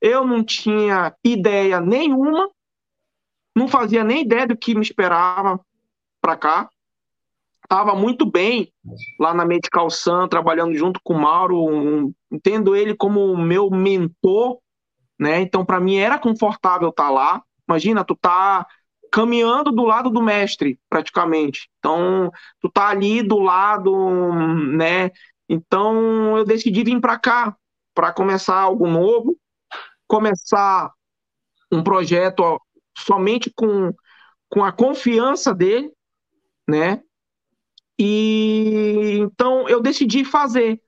eu 0.00 0.26
não 0.26 0.42
tinha 0.42 1.14
ideia 1.22 1.80
nenhuma, 1.80 2.50
não 3.54 3.68
fazia 3.68 4.02
nem 4.02 4.22
ideia 4.22 4.48
do 4.48 4.56
que 4.56 4.74
me 4.74 4.80
esperava 4.80 5.60
para 6.20 6.36
cá. 6.36 6.68
Estava 7.62 7.94
muito 7.94 8.26
bem 8.26 8.72
lá 9.16 9.32
na 9.32 9.44
Medical 9.44 9.88
Sun, 9.88 10.26
trabalhando 10.26 10.74
junto 10.74 10.98
com 11.04 11.14
o 11.14 11.20
Mauro, 11.20 11.68
um, 11.68 12.12
entendo 12.32 12.74
ele 12.74 12.96
como 12.96 13.36
meu 13.36 13.70
mentor, 13.70 14.58
né? 15.16 15.40
Então, 15.40 15.64
para 15.64 15.78
mim 15.78 15.98
era 15.98 16.18
confortável 16.18 16.88
estar 16.88 17.04
tá 17.04 17.10
lá. 17.10 17.42
Imagina, 17.68 18.04
tu 18.04 18.16
tá 18.16 18.66
caminhando 19.12 19.70
do 19.70 19.84
lado 19.84 20.08
do 20.08 20.22
mestre, 20.22 20.80
praticamente. 20.88 21.68
Então, 21.78 22.32
tu 22.60 22.70
tá 22.70 22.88
ali 22.88 23.22
do 23.22 23.38
lado, 23.38 24.32
né? 24.72 25.10
Então, 25.46 26.38
eu 26.38 26.44
decidi 26.44 26.82
vir 26.82 26.98
para 26.98 27.18
cá 27.18 27.54
para 27.94 28.10
começar 28.10 28.56
algo 28.56 28.86
novo, 28.88 29.36
começar 30.08 30.90
um 31.70 31.82
projeto 31.82 32.58
somente 32.96 33.52
com, 33.54 33.92
com 34.48 34.64
a 34.64 34.72
confiança 34.72 35.54
dele, 35.54 35.92
né? 36.66 37.02
E 37.98 39.18
então 39.18 39.68
eu 39.68 39.80
decidi 39.82 40.24
fazer. 40.24 40.80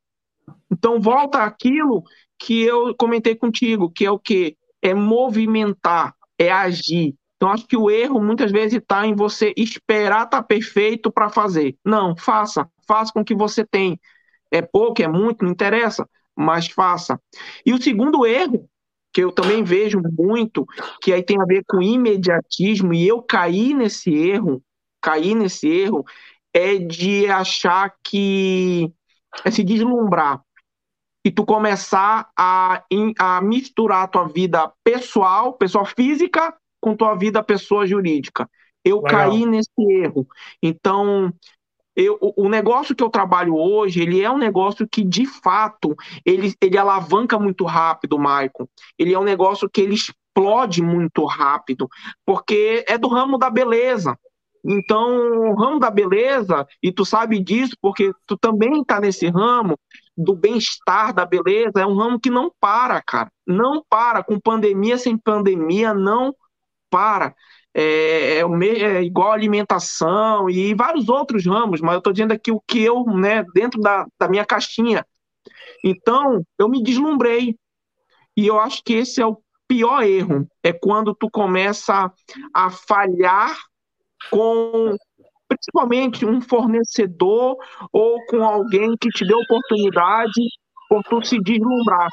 Então 0.73 0.99
volta 0.99 1.43
aquilo 1.45 2.03
que 2.39 2.63
eu 2.63 2.95
comentei 2.97 3.37
contigo, 3.37 3.91
que 3.91 4.07
é 4.07 4.11
o 4.11 4.19
que 4.19 4.57
é 4.83 4.95
movimentar, 4.95 6.15
é 6.39 6.51
agir. 6.51 7.15
Então 7.37 7.51
acho 7.51 7.66
que 7.66 7.77
o 7.77 7.90
erro 7.90 8.20
muitas 8.20 8.51
vezes 8.51 8.79
está 8.79 9.07
em 9.07 9.14
você 9.14 9.53
esperar 9.57 10.25
estar 10.25 10.40
tá 10.40 10.42
perfeito 10.42 11.11
para 11.11 11.29
fazer. 11.29 11.77
Não, 11.85 12.16
faça, 12.16 12.68
faça 12.87 13.12
com 13.12 13.25
que 13.25 13.35
você 13.35 13.64
tem. 13.64 13.99
É 14.51 14.62
pouco, 14.62 15.03
é 15.03 15.09
muito, 15.09 15.44
não 15.44 15.53
interessa, 15.53 16.09
mas 16.37 16.68
faça. 16.68 17.20
E 17.66 17.73
o 17.73 17.83
segundo 17.83 18.25
erro 18.25 18.68
que 19.12 19.23
eu 19.23 19.31
também 19.31 19.62
vejo 19.62 20.01
muito, 20.18 20.66
que 21.01 21.12
aí 21.12 21.23
tem 21.23 21.40
a 21.40 21.44
ver 21.44 21.62
com 21.68 21.81
imediatismo, 21.81 22.92
e 22.92 23.07
eu 23.07 23.23
caí 23.23 23.73
nesse 23.73 24.12
erro, 24.12 24.61
caí 25.01 25.37
nesse 25.37 25.68
erro, 25.68 26.05
é 26.53 26.79
de 26.79 27.29
achar 27.29 27.94
que 28.03 28.92
é 29.44 29.51
se 29.53 29.62
deslumbrar 29.62 30.42
e 31.25 31.31
tu 31.31 31.47
começar 31.47 32.29
a, 32.37 32.85
a 33.18 33.40
misturar 33.40 34.05
a 34.05 34.09
tua 34.09 34.29
vida 34.29 34.70
pessoal, 34.85 35.55
pessoa 35.55 35.87
física, 35.87 36.55
com 36.85 36.94
tua 36.94 37.14
vida 37.14 37.42
pessoa 37.42 37.87
jurídica. 37.87 38.47
Eu 38.85 39.01
Legal. 39.01 39.31
caí 39.31 39.47
nesse 39.47 39.73
erro. 39.79 40.29
Então, 40.62 41.33
eu, 41.97 42.18
o 42.20 42.47
negócio 42.47 42.94
que 42.94 43.03
eu 43.03 43.09
trabalho 43.09 43.57
hoje, 43.57 44.03
ele 44.03 44.20
é 44.20 44.31
um 44.31 44.37
negócio 44.37 44.87
que, 44.87 45.03
de 45.03 45.25
fato, 45.25 45.97
ele, 46.27 46.53
ele 46.61 46.77
alavanca 46.77 47.38
muito 47.38 47.64
rápido, 47.64 48.18
Maicon. 48.18 48.66
Ele 48.99 49.14
é 49.14 49.18
um 49.18 49.25
negócio 49.25 49.66
que 49.70 49.81
ele 49.81 49.94
explode 49.94 50.83
muito 50.83 51.25
rápido, 51.25 51.88
porque 52.27 52.85
é 52.87 52.99
do 52.99 53.09
ramo 53.09 53.38
da 53.38 53.49
beleza. 53.49 54.14
Então, 54.62 55.51
o 55.51 55.55
ramo 55.55 55.79
da 55.79 55.90
beleza, 55.90 56.66
e 56.83 56.92
tu 56.92 57.07
sabe 57.07 57.38
disso 57.38 57.75
porque 57.81 58.12
tu 58.27 58.37
também 58.37 58.83
está 58.83 59.01
nesse 59.01 59.27
ramo 59.29 59.79
do 60.14 60.35
bem-estar, 60.35 61.14
da 61.14 61.25
beleza, 61.25 61.81
é 61.81 61.87
um 61.87 61.97
ramo 61.97 62.20
que 62.20 62.29
não 62.29 62.53
para, 62.61 63.01
cara. 63.01 63.31
Não 63.47 63.83
para. 63.88 64.23
Com 64.23 64.38
pandemia, 64.38 64.99
sem 64.99 65.16
pandemia, 65.16 65.94
não 65.94 66.35
para 66.95 67.35
é, 67.75 68.39
é, 68.39 68.43
é 68.43 69.03
igual 69.03 69.33
alimentação 69.33 70.49
e 70.49 70.73
vários 70.75 71.09
outros 71.09 71.45
ramos, 71.45 71.81
mas 71.81 71.95
eu 71.95 71.99
estou 71.99 72.13
dizendo 72.13 72.31
aqui 72.31 72.53
o 72.53 72.61
que 72.61 72.81
eu, 72.81 73.05
né, 73.07 73.45
dentro 73.53 73.81
da, 73.81 74.07
da 74.17 74.29
minha 74.29 74.47
caixinha. 74.47 75.05
Então, 75.85 76.47
eu 76.57 76.69
me 76.69 76.81
deslumbrei. 76.81 77.57
E 78.37 78.47
eu 78.47 78.61
acho 78.61 78.81
que 78.85 78.95
esse 78.95 79.21
é 79.21 79.27
o 79.27 79.39
pior 79.67 80.05
erro, 80.05 80.47
é 80.63 80.73
quando 80.73 81.15
tu 81.15 81.29
começa 81.29 82.13
a 82.55 82.71
falhar 82.71 83.57
com 84.31 84.97
principalmente 85.49 86.25
um 86.25 86.41
fornecedor 86.41 87.57
ou 87.93 88.25
com 88.27 88.45
alguém 88.45 88.97
que 89.01 89.09
te 89.09 89.27
deu 89.27 89.39
oportunidade 89.39 90.41
por 90.89 91.03
tu 91.05 91.25
se 91.25 91.39
deslumbrar 91.41 92.09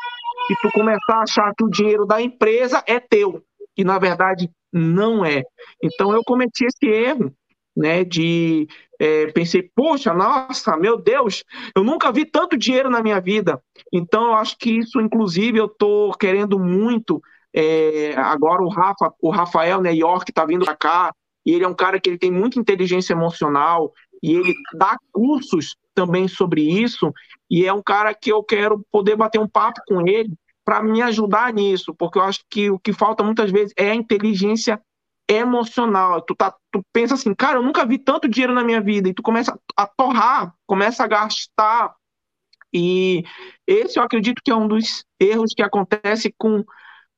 e 0.49 0.55
tu 0.61 0.69
começar 0.71 1.15
a 1.15 1.21
achar 1.21 1.51
que 1.55 1.63
o 1.63 1.69
dinheiro 1.69 2.05
da 2.05 2.21
empresa 2.21 2.83
é 2.87 2.99
teu 2.99 3.43
e 3.77 3.83
na 3.83 3.97
verdade 3.99 4.49
não 4.71 5.25
é. 5.25 5.43
Então 5.83 6.13
eu 6.13 6.23
cometi 6.23 6.65
esse 6.65 6.85
erro, 6.85 7.33
né? 7.75 8.03
De 8.03 8.67
é, 8.99 9.27
pensei, 9.31 9.63
poxa, 9.75 10.13
nossa, 10.13 10.77
meu 10.77 11.01
Deus, 11.01 11.43
eu 11.75 11.83
nunca 11.83 12.11
vi 12.11 12.25
tanto 12.25 12.57
dinheiro 12.57 12.89
na 12.89 13.01
minha 13.01 13.19
vida. 13.19 13.61
Então 13.91 14.25
eu 14.25 14.33
acho 14.35 14.57
que 14.57 14.71
isso, 14.71 15.01
inclusive, 15.01 15.57
eu 15.57 15.65
estou 15.65 16.13
querendo 16.13 16.59
muito. 16.59 17.21
É, 17.53 18.13
agora 18.15 18.61
o 18.61 18.69
Rafa, 18.69 19.11
o 19.19 19.29
Rafael 19.29 19.81
né, 19.81 19.93
York 19.93 20.31
está 20.31 20.45
vindo 20.45 20.63
para 20.63 20.75
cá 20.75 21.13
e 21.45 21.51
ele 21.51 21.65
é 21.65 21.67
um 21.67 21.73
cara 21.73 21.99
que 21.99 22.09
ele 22.09 22.17
tem 22.17 22.31
muita 22.31 22.59
inteligência 22.59 23.13
emocional 23.13 23.91
e 24.23 24.35
ele 24.35 24.53
dá 24.77 24.95
cursos 25.11 25.75
também 25.93 26.27
sobre 26.27 26.61
isso 26.61 27.11
e 27.49 27.65
é 27.65 27.73
um 27.73 27.81
cara 27.83 28.13
que 28.13 28.31
eu 28.31 28.41
quero 28.41 28.85
poder 28.89 29.17
bater 29.17 29.39
um 29.39 29.47
papo 29.47 29.81
com 29.85 30.07
ele 30.07 30.31
para 30.65 30.81
me 30.81 31.01
ajudar 31.01 31.53
nisso, 31.53 31.93
porque 31.93 32.17
eu 32.17 32.23
acho 32.23 32.41
que 32.49 32.69
o 32.69 32.79
que 32.79 32.93
falta 32.93 33.23
muitas 33.23 33.51
vezes 33.51 33.73
é 33.77 33.91
a 33.91 33.95
inteligência 33.95 34.79
emocional. 35.29 36.21
Tu, 36.21 36.35
tá, 36.35 36.53
tu 36.71 36.81
pensa 36.91 37.13
assim, 37.13 37.33
cara, 37.33 37.57
eu 37.57 37.63
nunca 37.63 37.85
vi 37.85 37.97
tanto 37.97 38.27
dinheiro 38.27 38.53
na 38.53 38.63
minha 38.63 38.81
vida, 38.81 39.09
e 39.09 39.13
tu 39.13 39.23
começa 39.23 39.57
a 39.75 39.87
torrar, 39.87 40.53
começa 40.67 41.03
a 41.03 41.07
gastar. 41.07 41.93
E 42.73 43.23
esse 43.67 43.99
eu 43.99 44.03
acredito 44.03 44.41
que 44.43 44.51
é 44.51 44.55
um 44.55 44.67
dos 44.67 45.03
erros 45.19 45.53
que 45.55 45.63
acontece 45.63 46.33
com. 46.37 46.63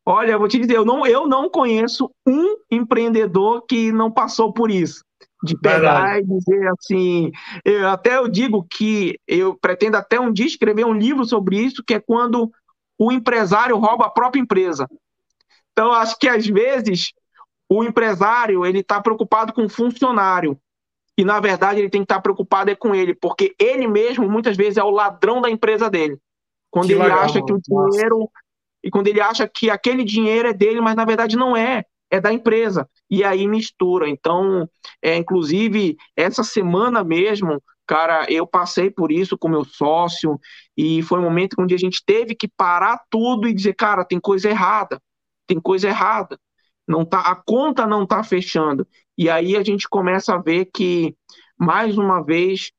Olha, 0.05 0.31
eu 0.31 0.39
vou 0.39 0.47
te 0.47 0.59
dizer, 0.59 0.75
eu 0.75 0.85
não, 0.85 1.05
eu 1.05 1.27
não 1.27 1.49
conheço 1.49 2.11
um 2.27 2.57
empreendedor 2.69 3.65
que 3.65 3.91
não 3.91 4.11
passou 4.11 4.51
por 4.51 4.69
isso. 4.69 5.01
De 5.41 5.57
pegar 5.57 6.19
e 6.19 6.23
dizer 6.25 6.69
assim. 6.69 7.31
Eu, 7.63 7.89
até 7.89 8.17
eu 8.17 8.27
digo 8.27 8.65
que 8.69 9.17
eu 9.27 9.57
pretendo 9.57 9.97
até 9.97 10.19
um 10.19 10.31
dia 10.31 10.45
escrever 10.45 10.85
um 10.85 10.93
livro 10.93 11.25
sobre 11.25 11.57
isso, 11.57 11.83
que 11.85 11.93
é 11.93 11.99
quando 11.99 12.51
o 12.97 13.11
empresário 13.11 13.77
rouba 13.77 14.05
a 14.05 14.09
própria 14.09 14.41
empresa. 14.41 14.87
Então, 15.71 15.91
acho 15.91 16.17
que 16.17 16.27
às 16.27 16.45
vezes 16.45 17.13
o 17.69 17.83
empresário 17.83 18.65
ele 18.65 18.79
está 18.79 19.01
preocupado 19.01 19.53
com 19.53 19.65
o 19.65 19.69
funcionário 19.69 20.59
e 21.17 21.23
na 21.23 21.39
verdade 21.39 21.79
ele 21.79 21.89
tem 21.89 22.01
que 22.01 22.05
estar 22.05 22.21
preocupado 22.21 22.71
é 22.71 22.75
com 22.75 22.93
ele, 22.93 23.13
porque 23.13 23.55
ele 23.59 23.87
mesmo 23.87 24.29
muitas 24.29 24.57
vezes 24.57 24.77
é 24.77 24.83
o 24.83 24.89
ladrão 24.89 25.41
da 25.41 25.49
empresa 25.49 25.89
dele. 25.89 26.17
Quando 26.71 26.87
que 26.87 26.93
ele 26.93 27.03
legal, 27.03 27.19
acha 27.19 27.43
que 27.43 27.53
o 27.53 27.59
dinheiro 27.59 28.17
Nossa. 28.17 28.31
e 28.83 28.89
quando 28.89 29.07
ele 29.07 29.21
acha 29.21 29.47
que 29.47 29.69
aquele 29.69 30.03
dinheiro 30.03 30.47
é 30.47 30.53
dele, 30.53 30.81
mas 30.81 30.95
na 30.95 31.05
verdade 31.05 31.35
não 31.35 31.55
é, 31.55 31.83
é 32.09 32.19
da 32.19 32.33
empresa. 32.33 32.89
E 33.09 33.23
aí 33.23 33.47
mistura. 33.47 34.09
Então, 34.09 34.67
é, 35.01 35.15
inclusive 35.15 35.97
essa 36.15 36.43
semana 36.43 37.03
mesmo, 37.03 37.61
cara, 37.87 38.25
eu 38.29 38.47
passei 38.47 38.89
por 38.89 39.11
isso 39.11 39.37
com 39.37 39.47
meu 39.47 39.65
sócio 39.65 40.39
e 40.77 41.01
foi 41.03 41.19
um 41.19 41.23
momento 41.23 41.55
onde 41.59 41.73
a 41.75 41.77
gente 41.77 42.03
teve 42.05 42.35
que 42.35 42.47
parar 42.47 43.01
tudo 43.09 43.47
e 43.47 43.53
dizer, 43.53 43.73
cara, 43.73 44.05
tem 44.05 44.19
coisa 44.19 44.49
errada, 44.49 45.01
tem 45.47 45.59
coisa 45.59 45.87
errada 45.87 46.39
não 46.87 47.05
tá, 47.05 47.19
a 47.19 47.35
conta 47.35 47.87
não 47.87 48.03
está 48.03 48.23
fechando. 48.23 48.87
E 49.17 49.29
aí 49.29 49.55
a 49.55 49.63
gente 49.63 49.87
começa 49.87 50.35
a 50.35 50.41
ver 50.41 50.65
que, 50.73 51.15
mais 51.57 51.97
uma 51.97 52.21
vez, 52.21 52.71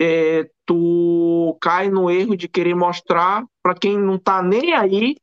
é, 0.00 0.48
tu 0.66 1.56
cai 1.60 1.88
no 1.88 2.10
erro 2.10 2.36
de 2.36 2.48
querer 2.48 2.74
mostrar 2.74 3.44
para 3.62 3.74
quem 3.74 3.98
não 3.98 4.16
está 4.16 4.42
nem 4.42 4.74
aí 4.74 5.16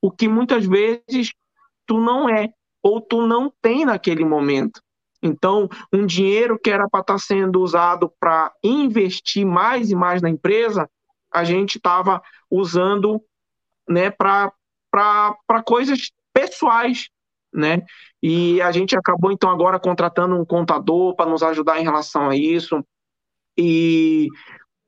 o 0.00 0.10
que 0.10 0.28
muitas 0.28 0.66
vezes 0.66 1.32
tu 1.86 2.00
não 2.00 2.28
é, 2.28 2.52
ou 2.82 3.00
tu 3.00 3.26
não 3.26 3.52
tem 3.60 3.84
naquele 3.84 4.24
momento. 4.24 4.80
Então, 5.22 5.68
um 5.92 6.04
dinheiro 6.04 6.58
que 6.58 6.70
era 6.70 6.88
para 6.88 7.00
estar 7.00 7.14
tá 7.14 7.18
sendo 7.18 7.60
usado 7.60 8.12
para 8.18 8.52
investir 8.62 9.46
mais 9.46 9.90
e 9.90 9.94
mais 9.94 10.20
na 10.20 10.28
empresa, 10.28 10.90
a 11.32 11.44
gente 11.44 11.76
estava 11.76 12.20
usando 12.50 13.22
né, 13.88 14.10
para 14.10 14.52
coisas 15.64 16.10
pessoais, 16.32 17.08
né? 17.52 17.82
E 18.22 18.60
a 18.60 18.72
gente 18.72 18.96
acabou 18.96 19.30
então 19.30 19.50
agora 19.50 19.78
contratando 19.78 20.34
um 20.34 20.44
contador 20.44 21.14
para 21.14 21.30
nos 21.30 21.42
ajudar 21.42 21.78
em 21.80 21.84
relação 21.84 22.28
a 22.28 22.36
isso. 22.36 22.84
E 23.56 24.28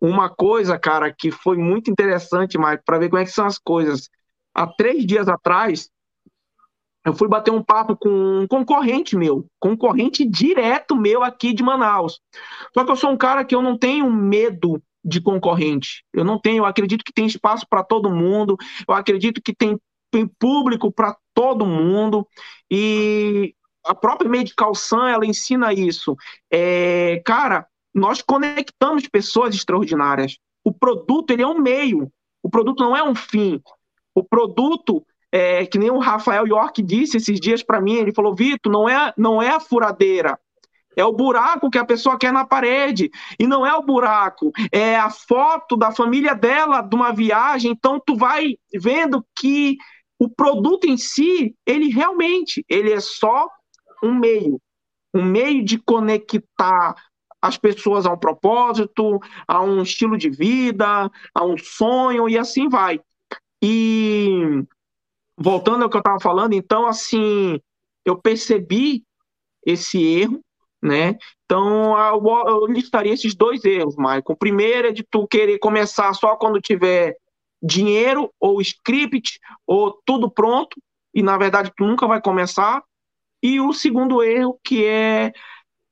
uma 0.01 0.29
coisa, 0.29 0.79
cara, 0.79 1.13
que 1.13 1.31
foi 1.31 1.57
muito 1.57 1.91
interessante, 1.91 2.59
Mike, 2.59 2.83
para 2.85 2.99
ver 2.99 3.09
como 3.09 3.23
é 3.23 3.25
que 3.25 3.31
são 3.31 3.47
as 3.47 3.59
coisas. 3.59 4.09
Há 4.55 4.67
três 4.67 5.07
dias 5.07 5.29
atrás, 5.29 5.91
eu 7.05 7.15
fui 7.15 7.29
bater 7.29 7.51
um 7.51 7.63
papo 7.63 7.97
com 7.97 8.41
um 8.41 8.47
concorrente 8.47 9.17
meu, 9.17 9.47
concorrente 9.61 10.25
direto 10.25 10.97
meu 10.97 11.23
aqui 11.23 11.53
de 11.53 11.63
Manaus. 11.63 12.21
Só 12.73 12.85
que 12.85 12.91
eu 12.91 12.97
sou 12.97 13.11
um 13.11 13.17
cara 13.17 13.45
que 13.45 13.55
eu 13.55 13.61
não 13.61 13.77
tenho 13.77 14.11
medo 14.11 14.83
de 15.05 15.21
concorrente. 15.21 16.03
Eu 16.13 16.25
não 16.25 16.39
tenho, 16.39 16.59
eu 16.59 16.65
acredito 16.65 17.05
que 17.05 17.13
tem 17.13 17.27
espaço 17.27 17.67
para 17.69 17.85
todo 17.85 18.11
mundo. 18.11 18.57
Eu 18.89 18.95
acredito 18.95 19.43
que 19.43 19.55
tem 19.55 19.79
tem 20.11 20.29
público 20.29 20.93
para 20.93 21.17
todo 21.35 21.67
mundo 21.67 22.25
e 22.71 23.53
a 23.85 23.93
própria 23.97 24.31
Medical 24.31 24.73
Sun 24.73 25.05
ela 25.05 25.27
ensina 25.27 25.73
isso. 25.73 26.17
É, 26.49 27.21
cara, 27.27 27.67
nós 27.93 28.23
conectamos 28.23 29.09
pessoas 29.09 29.57
extraordinárias. 29.57 30.39
O 30.63 30.73
produto 30.73 31.33
ele 31.33 31.43
é 31.43 31.47
um 31.47 31.59
meio. 31.59 32.11
O 32.41 32.49
produto 32.49 32.85
não 32.85 32.97
é 32.97 33.03
um 33.03 33.15
fim. 33.15 33.61
O 34.15 34.23
produto 34.23 35.05
é, 35.35 35.67
que 35.67 35.81
nem 35.81 35.91
o 35.91 35.99
Rafael 35.99 36.47
York 36.47 36.81
disse 36.81 37.17
esses 37.17 37.41
dias 37.41 37.61
para 37.61 37.81
mim, 37.81 37.95
ele 37.95 38.15
falou: 38.15 38.37
Vitor, 38.37 38.71
não 38.71 38.89
é, 38.89 39.13
não 39.19 39.43
é 39.43 39.49
a 39.49 39.59
furadeira, 39.59 40.39
é 40.97 41.05
o 41.05 41.13
buraco 41.13 41.69
que 41.69 41.77
a 41.77 41.85
pessoa 41.85 42.17
quer 42.17 42.33
na 42.33 42.47
parede. 42.47 43.11
E 43.37 43.45
não 43.45 43.67
é 43.67 43.75
o 43.75 43.83
buraco, 43.83 44.53
é 44.71 44.95
a 44.95 45.11
foto 45.11 45.77
da 45.77 45.91
família 45.91 46.37
dela 46.37 46.83
de 46.83 46.95
uma 46.95 47.13
viagem. 47.13 47.73
Então, 47.73 48.01
tu 48.07 48.15
vai 48.15 48.57
vendo 48.73 49.27
que 49.37 49.77
o 50.21 50.31
produto 50.31 50.85
em 50.85 50.97
si, 50.97 51.57
ele 51.67 51.89
realmente, 51.89 52.65
ele 52.69 52.93
é 52.93 53.01
só 53.01 53.49
um 54.05 54.15
meio, 54.15 54.61
um 55.13 55.25
meio 55.25 55.65
de 55.65 55.79
conectar 55.79 56.95
as 57.43 57.59
pessoas 57.59 58.07
a 58.07 58.13
um 58.13 58.17
propósito, 58.17 59.19
a 59.49 59.61
um 59.61 59.83
estilo 59.83 60.17
de 60.17 60.31
vida, 60.31 61.11
a 61.35 61.45
um 61.45 61.59
sonho 61.59 62.29
e 62.29 62.39
assim 62.39 62.69
vai. 62.69 63.01
E 63.61 64.65
voltando 65.37 65.83
ao 65.83 65.91
que 65.91 65.97
eu 65.97 66.01
estava 66.01 66.21
falando, 66.21 66.53
então 66.55 66.87
assim, 66.87 67.61
eu 68.05 68.17
percebi 68.17 69.05
esse 69.67 70.03
erro, 70.03 70.41
né? 70.83 71.17
Então 71.45 71.97
eu, 71.99 72.67
listaria 72.67 73.13
esses 73.13 73.35
dois 73.35 73.65
erros, 73.65 73.97
Michael. 73.97 74.23
O 74.29 74.37
primeiro 74.37 74.89
é 74.89 74.93
de 74.93 75.03
tu 75.03 75.27
querer 75.27 75.59
começar 75.59 76.13
só 76.15 76.37
quando 76.37 76.61
tiver 76.61 77.17
dinheiro 77.63 78.31
ou 78.39 78.61
script 78.61 79.41
ou 79.67 79.99
tudo 80.05 80.31
pronto 80.31 80.77
e 81.15 81.23
na 81.23 81.39
verdade 81.39 81.73
tu 81.75 81.87
nunca 81.87 82.07
vai 82.07 82.21
começar. 82.21 82.83
E 83.43 83.61
o 83.61 83.73
segundo 83.73 84.23
erro 84.23 84.59
que 84.63 84.85
é 84.85 85.33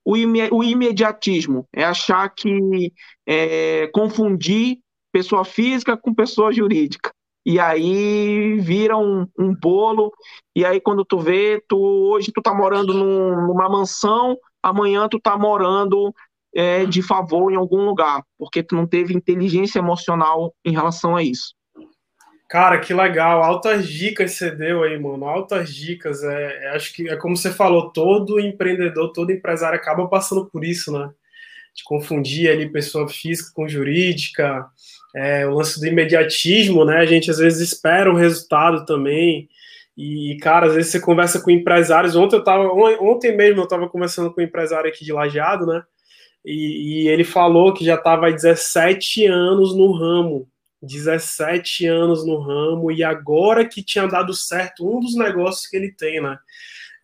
o, 0.04 0.14
o 0.56 0.64
imediatismo, 0.64 1.66
é 1.72 1.84
achar 1.84 2.28
que 2.28 2.92
é, 3.26 3.86
confundir 3.88 4.78
pessoa 5.12 5.44
física 5.44 5.96
com 5.96 6.14
pessoa 6.14 6.52
jurídica. 6.52 7.12
E 7.44 7.58
aí 7.58 8.58
vira 8.60 8.96
um, 8.96 9.26
um 9.38 9.54
bolo, 9.54 10.12
e 10.54 10.64
aí 10.64 10.80
quando 10.80 11.04
tu 11.04 11.18
vê, 11.18 11.62
tu, 11.68 11.76
hoje 11.76 12.30
tu 12.32 12.40
tá 12.40 12.54
morando 12.54 12.94
num, 12.94 13.48
numa 13.48 13.68
mansão, 13.68 14.36
amanhã 14.62 15.08
tu 15.08 15.18
tá 15.18 15.36
morando 15.36 16.14
é, 16.54 16.84
de 16.84 17.02
favor 17.02 17.50
em 17.52 17.56
algum 17.56 17.84
lugar, 17.84 18.22
porque 18.38 18.62
tu 18.62 18.76
não 18.76 18.86
teve 18.86 19.14
inteligência 19.14 19.78
emocional 19.78 20.54
em 20.64 20.72
relação 20.72 21.16
a 21.16 21.22
isso. 21.22 21.54
Cara, 22.52 22.78
que 22.78 22.92
legal. 22.92 23.42
Altas 23.42 23.88
dicas 23.88 24.32
você 24.32 24.50
deu 24.50 24.82
aí, 24.82 24.98
mano. 24.98 25.26
Altas 25.26 25.74
dicas. 25.74 26.22
É, 26.22 26.66
é, 26.66 26.76
acho 26.76 26.92
que 26.92 27.08
é 27.08 27.16
como 27.16 27.34
você 27.34 27.50
falou, 27.50 27.90
todo 27.90 28.38
empreendedor, 28.38 29.10
todo 29.10 29.32
empresário 29.32 29.78
acaba 29.78 30.06
passando 30.06 30.44
por 30.50 30.62
isso, 30.62 30.92
né? 30.92 31.10
De 31.74 31.82
confundir 31.82 32.50
ali 32.50 32.68
pessoa 32.70 33.08
física 33.08 33.50
com 33.54 33.66
jurídica. 33.66 34.66
É, 35.14 35.46
o 35.46 35.54
lance 35.54 35.78
do 35.78 35.86
imediatismo, 35.86 36.84
né? 36.84 36.98
A 36.98 37.06
gente 37.06 37.30
às 37.30 37.38
vezes 37.38 37.60
espera 37.60 38.10
um 38.10 38.16
resultado 38.16 38.86
também. 38.86 39.48
E, 39.96 40.38
cara, 40.40 40.66
às 40.66 40.74
vezes 40.74 40.90
você 40.90 41.00
conversa 41.00 41.40
com 41.40 41.50
empresários. 41.50 42.16
Ontem 42.16 42.36
eu 42.36 42.44
tava, 42.44 42.64
ontem 43.00 43.36
mesmo 43.36 43.60
eu 43.60 43.64
estava 43.64 43.88
conversando 43.88 44.32
com 44.32 44.40
um 44.40 44.44
empresário 44.44 44.88
aqui 44.88 45.04
de 45.04 45.12
Lajeado, 45.12 45.66
né? 45.66 45.82
E, 46.44 47.04
e 47.04 47.08
ele 47.08 47.24
falou 47.24 47.74
que 47.74 47.84
já 47.84 47.94
estava 47.94 48.28
há 48.28 48.30
17 48.30 49.26
anos 49.26 49.76
no 49.76 49.92
ramo 49.92 50.48
17 50.82 51.86
anos 51.86 52.26
no 52.26 52.38
ramo 52.38 52.90
e 52.90 53.04
agora 53.04 53.66
que 53.66 53.82
tinha 53.82 54.06
dado 54.06 54.34
certo 54.34 54.86
um 54.86 54.98
dos 54.98 55.14
negócios 55.14 55.66
que 55.66 55.76
ele 55.76 55.92
tem, 55.92 56.20
né? 56.20 56.36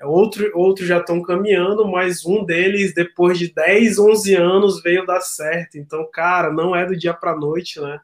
É 0.00 0.06
outro, 0.06 0.50
outros 0.54 0.86
já 0.86 0.98
estão 0.98 1.20
caminhando, 1.20 1.86
mas 1.88 2.24
um 2.24 2.44
deles, 2.44 2.94
depois 2.94 3.38
de 3.38 3.52
10, 3.52 3.98
11 3.98 4.34
anos, 4.34 4.82
veio 4.82 5.04
dar 5.04 5.20
certo. 5.20 5.76
Então, 5.76 6.08
cara, 6.12 6.52
não 6.52 6.74
é 6.74 6.86
do 6.86 6.96
dia 6.96 7.12
para 7.12 7.36
noite, 7.36 7.80
né? 7.80 7.98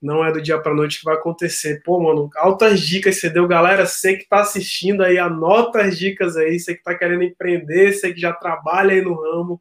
Não 0.00 0.24
é 0.24 0.30
do 0.30 0.40
dia 0.40 0.60
para 0.60 0.72
noite 0.72 1.00
que 1.00 1.04
vai 1.04 1.16
acontecer. 1.16 1.82
Pô, 1.84 2.00
mano, 2.00 2.30
altas 2.36 2.80
dicas 2.80 3.18
você 3.18 3.28
deu, 3.28 3.48
galera. 3.48 3.84
Você 3.84 4.16
que 4.16 4.28
tá 4.28 4.42
assistindo 4.42 5.02
aí, 5.02 5.18
anota 5.18 5.82
as 5.82 5.98
dicas 5.98 6.36
aí. 6.36 6.58
Você 6.60 6.76
que 6.76 6.84
tá 6.84 6.94
querendo 6.96 7.24
empreender, 7.24 7.92
você 7.92 8.14
que 8.14 8.20
já 8.20 8.32
trabalha 8.32 8.92
aí 8.92 9.02
no 9.02 9.20
ramo. 9.20 9.60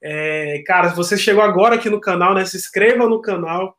É, 0.00 0.62
cara, 0.64 0.90
se 0.90 0.96
você 0.96 1.16
chegou 1.16 1.42
agora 1.42 1.74
aqui 1.74 1.90
no 1.90 2.00
canal, 2.00 2.32
né? 2.32 2.44
Se 2.44 2.56
inscreva 2.56 3.08
no 3.08 3.20
canal 3.20 3.76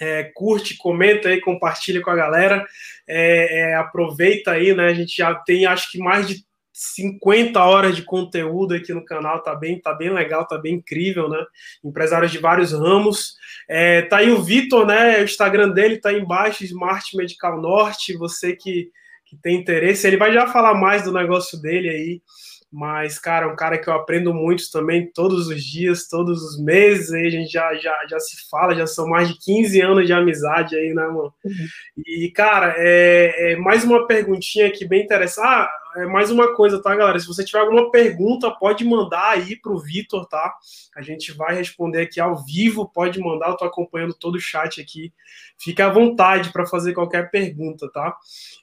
é, 0.00 0.24
curte, 0.34 0.76
comenta 0.76 1.28
aí, 1.28 1.40
compartilha 1.40 2.00
com 2.00 2.10
a 2.10 2.16
galera. 2.16 2.66
É, 3.06 3.60
é, 3.60 3.74
aproveita 3.74 4.52
aí, 4.52 4.74
né? 4.74 4.86
A 4.86 4.94
gente 4.94 5.16
já 5.16 5.34
tem 5.34 5.66
acho 5.66 5.90
que 5.90 5.98
mais 5.98 6.26
de 6.26 6.45
50 6.78 7.58
horas 7.64 7.96
de 7.96 8.02
conteúdo 8.02 8.74
aqui 8.74 8.92
no 8.92 9.02
canal, 9.02 9.42
tá 9.42 9.54
bem, 9.54 9.80
tá 9.80 9.94
bem 9.94 10.10
legal, 10.10 10.46
tá 10.46 10.58
bem 10.58 10.74
incrível, 10.74 11.26
né? 11.26 11.42
Empresários 11.82 12.30
de 12.30 12.36
vários 12.36 12.72
ramos. 12.72 13.34
É, 13.66 14.02
tá 14.02 14.18
aí 14.18 14.30
o 14.30 14.42
Vitor, 14.42 14.86
né? 14.86 15.20
O 15.20 15.24
Instagram 15.24 15.70
dele 15.70 15.96
tá 15.96 16.10
aí 16.10 16.20
embaixo, 16.20 16.64
Smart 16.64 17.16
Medical 17.16 17.62
Norte. 17.62 18.18
Você 18.18 18.54
que, 18.54 18.90
que 19.24 19.38
tem 19.38 19.58
interesse, 19.58 20.06
ele 20.06 20.18
vai 20.18 20.34
já 20.34 20.48
falar 20.48 20.74
mais 20.74 21.02
do 21.02 21.12
negócio 21.12 21.58
dele 21.62 21.88
aí. 21.88 22.22
Mas, 22.70 23.18
cara, 23.18 23.46
é 23.46 23.48
um 23.48 23.56
cara 23.56 23.78
que 23.78 23.88
eu 23.88 23.94
aprendo 23.94 24.34
muito 24.34 24.70
também 24.70 25.10
todos 25.10 25.48
os 25.48 25.64
dias, 25.64 26.08
todos 26.08 26.42
os 26.42 26.62
meses, 26.62 27.10
aí 27.10 27.26
a 27.26 27.30
gente 27.30 27.50
já, 27.50 27.74
já, 27.76 27.94
já 28.10 28.18
se 28.18 28.50
fala, 28.50 28.74
já 28.74 28.86
são 28.86 29.08
mais 29.08 29.28
de 29.28 29.38
15 29.38 29.80
anos 29.80 30.06
de 30.06 30.12
amizade 30.12 30.76
aí, 30.76 30.92
né, 30.92 31.06
mano? 31.06 31.32
Uhum. 31.42 31.66
E, 32.06 32.30
cara, 32.32 32.74
é, 32.76 33.52
é, 33.52 33.56
mais 33.56 33.82
uma 33.82 34.06
perguntinha 34.06 34.66
aqui 34.66 34.86
bem 34.86 35.04
interessante. 35.04 35.46
Ah, 35.46 35.70
é 35.96 36.06
mais 36.06 36.30
uma 36.30 36.54
coisa, 36.54 36.80
tá, 36.82 36.94
galera? 36.94 37.18
Se 37.18 37.26
você 37.26 37.44
tiver 37.44 37.58
alguma 37.58 37.90
pergunta, 37.90 38.50
pode 38.50 38.84
mandar 38.84 39.30
aí 39.30 39.56
pro 39.56 39.78
Vitor, 39.78 40.26
tá? 40.26 40.54
A 40.94 41.02
gente 41.02 41.32
vai 41.32 41.54
responder 41.54 42.02
aqui 42.02 42.20
ao 42.20 42.44
vivo, 42.44 42.88
pode 42.88 43.18
mandar, 43.18 43.48
eu 43.48 43.56
tô 43.56 43.64
acompanhando 43.64 44.12
todo 44.14 44.34
o 44.34 44.40
chat 44.40 44.80
aqui. 44.80 45.12
Fica 45.58 45.86
à 45.86 45.90
vontade 45.90 46.52
para 46.52 46.66
fazer 46.66 46.92
qualquer 46.92 47.30
pergunta, 47.30 47.90
tá? 47.92 48.16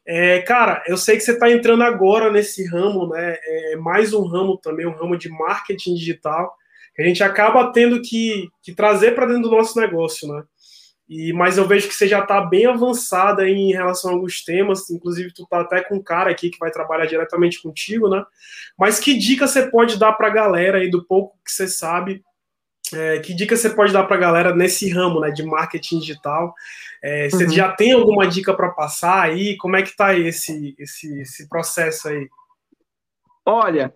É, 0.06 0.42
cara, 0.42 0.84
eu 0.88 0.96
sei 0.96 1.18
que 1.18 1.24
você 1.24 1.32
está 1.32 1.52
entrando 1.52 1.84
agora 1.84 2.32
nesse 2.32 2.68
ramo, 2.70 3.08
né? 3.08 3.38
É 3.44 3.76
mais 3.78 4.14
um 4.14 4.26
ramo 4.26 4.58
também, 4.58 4.86
um 4.86 4.96
ramo 4.96 5.18
de 5.18 5.30
marketing 5.30 5.96
digital, 5.96 6.56
que 6.96 7.02
a 7.02 7.06
gente 7.06 7.24
acaba 7.24 7.72
tendo 7.72 8.02
que, 8.02 8.50
que 8.62 8.74
trazer 8.74 9.16
para 9.16 9.26
dentro 9.26 9.50
do 9.50 9.56
nosso 9.56 9.80
negócio, 9.80 10.28
né? 10.28 10.44
E, 11.14 11.32
mas 11.32 11.60
eu 11.60 11.68
vejo 11.68 11.88
que 11.88 11.94
você 11.94 12.08
já 12.08 12.22
está 12.22 12.42
bem 12.42 12.66
avançada 12.66 13.48
em 13.48 13.72
relação 13.72 14.10
a 14.10 14.14
alguns 14.16 14.44
temas, 14.44 14.90
inclusive 14.90 15.32
tu 15.32 15.46
tá 15.46 15.62
até 15.62 15.84
com 15.84 15.98
um 15.98 16.04
cara 16.04 16.32
aqui 16.32 16.50
que 16.50 16.58
vai 16.58 16.72
trabalhar 16.72 17.06
diretamente 17.06 17.62
contigo, 17.62 18.10
né? 18.10 18.26
Mas 18.76 19.00
que 19.00 19.16
dica 19.16 19.48
você 19.48 19.70
pode 19.70 20.00
dar 20.00 20.14
para 20.14 20.28
a 20.28 20.34
galera 20.34 20.80
aí 20.80 20.90
do 20.90 21.06
pouco 21.06 21.38
que 21.46 21.52
você 21.52 21.68
sabe? 21.68 22.24
É, 22.92 23.20
que 23.20 23.32
dica 23.36 23.56
você 23.56 23.70
pode 23.70 23.94
dar 23.94 24.06
para 24.06 24.16
a 24.16 24.20
galera 24.20 24.56
nesse 24.56 24.90
ramo, 24.90 25.20
né, 25.20 25.30
de 25.30 25.44
marketing 25.44 26.00
digital? 26.00 26.52
É, 27.04 27.30
você 27.30 27.46
uhum. 27.46 27.52
já 27.52 27.72
tem 27.72 27.92
alguma 27.92 28.28
dica 28.28 28.52
para 28.52 28.70
passar 28.70 29.22
aí? 29.22 29.56
Como 29.58 29.76
é 29.76 29.84
que 29.84 29.96
tá 29.96 30.18
esse, 30.18 30.76
esse, 30.80 31.22
esse 31.22 31.48
processo 31.48 32.08
aí? 32.08 32.28
Olha, 33.46 33.94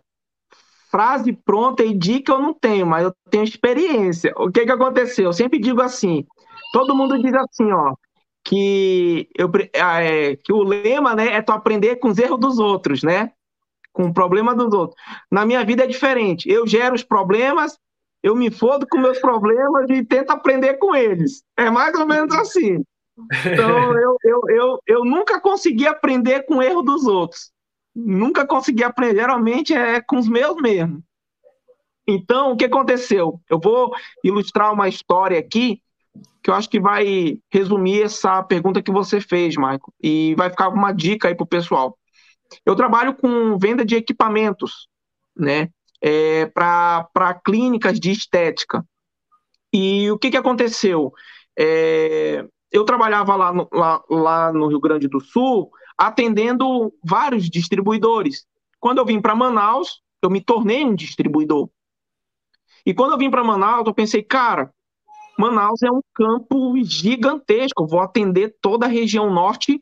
frase 0.91 1.33
pronta 1.33 1.83
e 1.83 1.95
dica 1.95 2.31
eu 2.31 2.39
não 2.39 2.53
tenho, 2.53 2.85
mas 2.85 3.05
eu 3.05 3.13
tenho 3.31 3.43
experiência. 3.43 4.31
O 4.37 4.51
que 4.51 4.65
que 4.65 4.71
aconteceu? 4.71 5.25
Eu 5.25 5.33
sempre 5.33 5.57
digo 5.57 5.81
assim, 5.81 6.23
todo 6.71 6.95
mundo 6.95 7.21
diz 7.21 7.33
assim, 7.33 7.71
ó, 7.71 7.95
que, 8.43 9.29
eu, 9.37 9.49
é, 9.73 10.35
que 10.37 10.53
o 10.53 10.63
lema, 10.63 11.15
né, 11.15 11.33
é 11.33 11.41
tu 11.41 11.51
aprender 11.51 11.97
com 11.97 12.09
os 12.09 12.17
erros 12.17 12.39
dos 12.39 12.59
outros, 12.59 13.03
né? 13.03 13.31
Com 13.91 14.05
o 14.05 14.13
problema 14.13 14.55
dos 14.55 14.73
outros. 14.73 15.01
Na 15.31 15.45
minha 15.45 15.65
vida 15.65 15.83
é 15.83 15.87
diferente. 15.87 16.49
Eu 16.49 16.67
gero 16.67 16.95
os 16.95 17.03
problemas, 17.03 17.77
eu 18.23 18.35
me 18.35 18.49
fodo 18.49 18.87
com 18.89 18.99
meus 18.99 19.19
problemas 19.19 19.89
e 19.89 20.05
tento 20.05 20.31
aprender 20.31 20.75
com 20.75 20.95
eles. 20.95 21.43
É 21.57 21.69
mais 21.69 21.93
ou 21.95 22.05
menos 22.05 22.33
assim. 22.35 22.83
Então, 23.45 23.97
eu, 23.97 24.17
eu, 24.23 24.41
eu, 24.49 24.79
eu 24.85 25.05
nunca 25.05 25.41
consegui 25.41 25.87
aprender 25.87 26.45
com 26.45 26.57
o 26.57 26.61
erro 26.61 26.83
dos 26.83 27.05
outros 27.05 27.51
nunca 27.97 28.45
consegui 28.45 28.83
aprender, 28.83 29.21
geralmente 29.21 29.73
é 29.73 29.99
com 29.99 30.17
os 30.17 30.27
meus 30.27 30.55
mesmo. 30.61 31.03
Então, 32.07 32.51
o 32.51 32.55
que 32.57 32.65
aconteceu? 32.65 33.41
Eu 33.49 33.59
vou 33.59 33.91
ilustrar 34.23 34.71
uma 34.71 34.87
história 34.87 35.39
aqui 35.39 35.81
que 36.47 36.51
eu 36.51 36.55
acho 36.55 36.69
que 36.69 36.79
vai 36.79 37.39
resumir 37.51 38.03
essa 38.03 38.41
pergunta 38.41 38.81
que 38.81 38.89
você 38.89 39.19
fez, 39.19 39.57
Michael, 39.57 39.93
e 40.01 40.33
vai 40.35 40.49
ficar 40.49 40.69
uma 40.69 40.93
dica 40.93 41.27
aí 41.27 41.35
para 41.35 41.43
o 41.43 41.47
pessoal. 41.47 41.97
Eu 42.65 42.73
trabalho 42.73 43.13
com 43.13 43.57
venda 43.57 43.83
de 43.83 43.97
equipamentos, 43.97 44.87
né, 45.35 45.69
é, 46.01 46.45
para 46.45 47.41
clínicas 47.43 47.99
de 47.99 48.11
estética. 48.11 48.81
E 49.73 50.09
o 50.09 50.17
que, 50.17 50.31
que 50.31 50.37
aconteceu? 50.37 51.11
É, 51.59 52.47
eu 52.71 52.85
trabalhava 52.85 53.35
lá 53.35 53.51
no, 53.51 53.67
lá, 53.69 54.01
lá 54.09 54.53
no 54.53 54.67
Rio 54.67 54.79
Grande 54.79 55.09
do 55.09 55.19
Sul, 55.19 55.69
atendendo 55.97 56.93
vários 57.03 57.49
distribuidores. 57.49 58.45
Quando 58.79 58.99
eu 58.99 59.05
vim 59.05 59.19
para 59.19 59.35
Manaus, 59.35 60.01
eu 60.21 60.29
me 60.29 60.39
tornei 60.39 60.85
um 60.85 60.95
distribuidor. 60.95 61.69
E 62.85 62.93
quando 62.93 63.11
eu 63.11 63.17
vim 63.17 63.29
para 63.29 63.43
Manaus, 63.43 63.85
eu 63.85 63.93
pensei, 63.93 64.23
cara, 64.23 64.73
Manaus 65.37 65.83
é 65.83 65.91
um 65.91 66.01
campo 66.15 66.73
gigantesco, 66.83 67.87
vou 67.87 67.99
atender 67.99 68.55
toda 68.59 68.85
a 68.85 68.89
região 68.89 69.31
norte. 69.31 69.79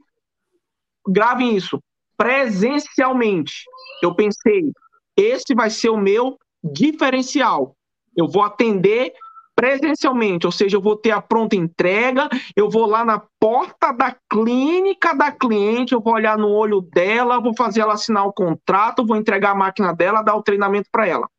Gravem 1.07 1.55
isso, 1.55 1.79
presencialmente. 2.17 3.63
Eu 4.01 4.13
pensei, 4.13 4.71
esse 5.15 5.55
vai 5.55 5.69
ser 5.69 5.89
o 5.89 5.97
meu 5.97 6.37
diferencial. 6.63 7.75
Eu 8.15 8.27
vou 8.27 8.43
atender 8.43 9.13
presencialmente, 9.55 10.45
ou 10.45 10.51
seja, 10.51 10.75
eu 10.75 10.81
vou 10.81 10.97
ter 10.97 11.11
a 11.11 11.21
pronta 11.21 11.55
entrega, 11.55 12.27
eu 12.57 12.69
vou 12.69 12.85
lá 12.85 13.05
na 13.05 13.23
porta 13.39 13.93
da 13.93 14.13
clínica 14.29 15.15
da 15.15 15.31
cliente, 15.31 15.93
eu 15.93 16.01
vou 16.01 16.13
olhar 16.13 16.37
no 16.37 16.49
olho 16.49 16.81
dela, 16.81 17.39
vou 17.39 17.55
fazer 17.55 17.79
ela 17.79 17.93
assinar 17.93 18.27
o 18.27 18.33
contrato, 18.33 19.05
vou 19.05 19.15
entregar 19.15 19.51
a 19.51 19.55
máquina 19.55 19.93
dela, 19.93 20.21
dar 20.21 20.35
o 20.35 20.43
treinamento 20.43 20.89
para 20.91 21.07
ela. 21.07 21.29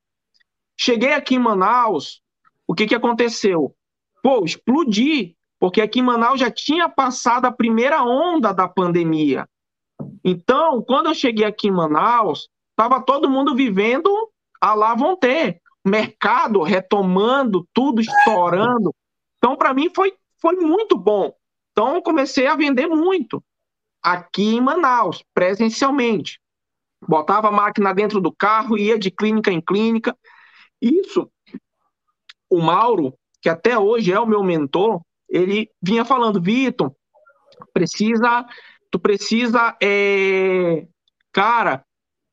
Cheguei 0.78 1.12
aqui 1.12 1.34
em 1.34 1.38
Manaus, 1.38 2.22
o 2.66 2.74
que, 2.74 2.86
que 2.86 2.94
aconteceu? 2.94 3.75
Pô, 4.26 4.44
explodi, 4.44 5.36
porque 5.56 5.80
aqui 5.80 6.00
em 6.00 6.02
Manaus 6.02 6.40
já 6.40 6.50
tinha 6.50 6.88
passado 6.88 7.44
a 7.46 7.52
primeira 7.52 8.02
onda 8.02 8.52
da 8.52 8.66
pandemia. 8.66 9.48
Então, 10.24 10.82
quando 10.82 11.06
eu 11.06 11.14
cheguei 11.14 11.46
aqui 11.46 11.68
em 11.68 11.70
Manaus, 11.70 12.48
estava 12.70 13.00
todo 13.00 13.30
mundo 13.30 13.54
vivendo 13.54 14.10
a 14.60 14.74
lá 14.74 14.96
vão 14.96 15.16
ter 15.16 15.62
mercado 15.86 16.60
retomando, 16.64 17.68
tudo 17.72 18.00
estourando. 18.00 18.92
Então, 19.38 19.54
para 19.54 19.72
mim, 19.72 19.92
foi, 19.94 20.12
foi 20.42 20.56
muito 20.56 20.98
bom. 20.98 21.32
Então, 21.70 22.02
comecei 22.02 22.48
a 22.48 22.56
vender 22.56 22.88
muito 22.88 23.40
aqui 24.02 24.56
em 24.56 24.60
Manaus, 24.60 25.22
presencialmente. 25.32 26.40
Botava 27.06 27.46
a 27.46 27.52
máquina 27.52 27.94
dentro 27.94 28.20
do 28.20 28.32
carro, 28.32 28.76
ia 28.76 28.98
de 28.98 29.08
clínica 29.08 29.52
em 29.52 29.60
clínica. 29.60 30.18
Isso, 30.82 31.30
o 32.50 32.60
Mauro, 32.60 33.16
que 33.40 33.48
até 33.48 33.78
hoje 33.78 34.12
é 34.12 34.18
o 34.18 34.26
meu 34.26 34.42
mentor, 34.42 35.00
ele 35.28 35.68
vinha 35.82 36.04
falando, 36.04 36.40
Vitor, 36.40 36.92
precisa, 37.72 38.44
tu 38.90 38.98
precisa, 38.98 39.76
é... 39.82 40.86
cara, 41.32 41.84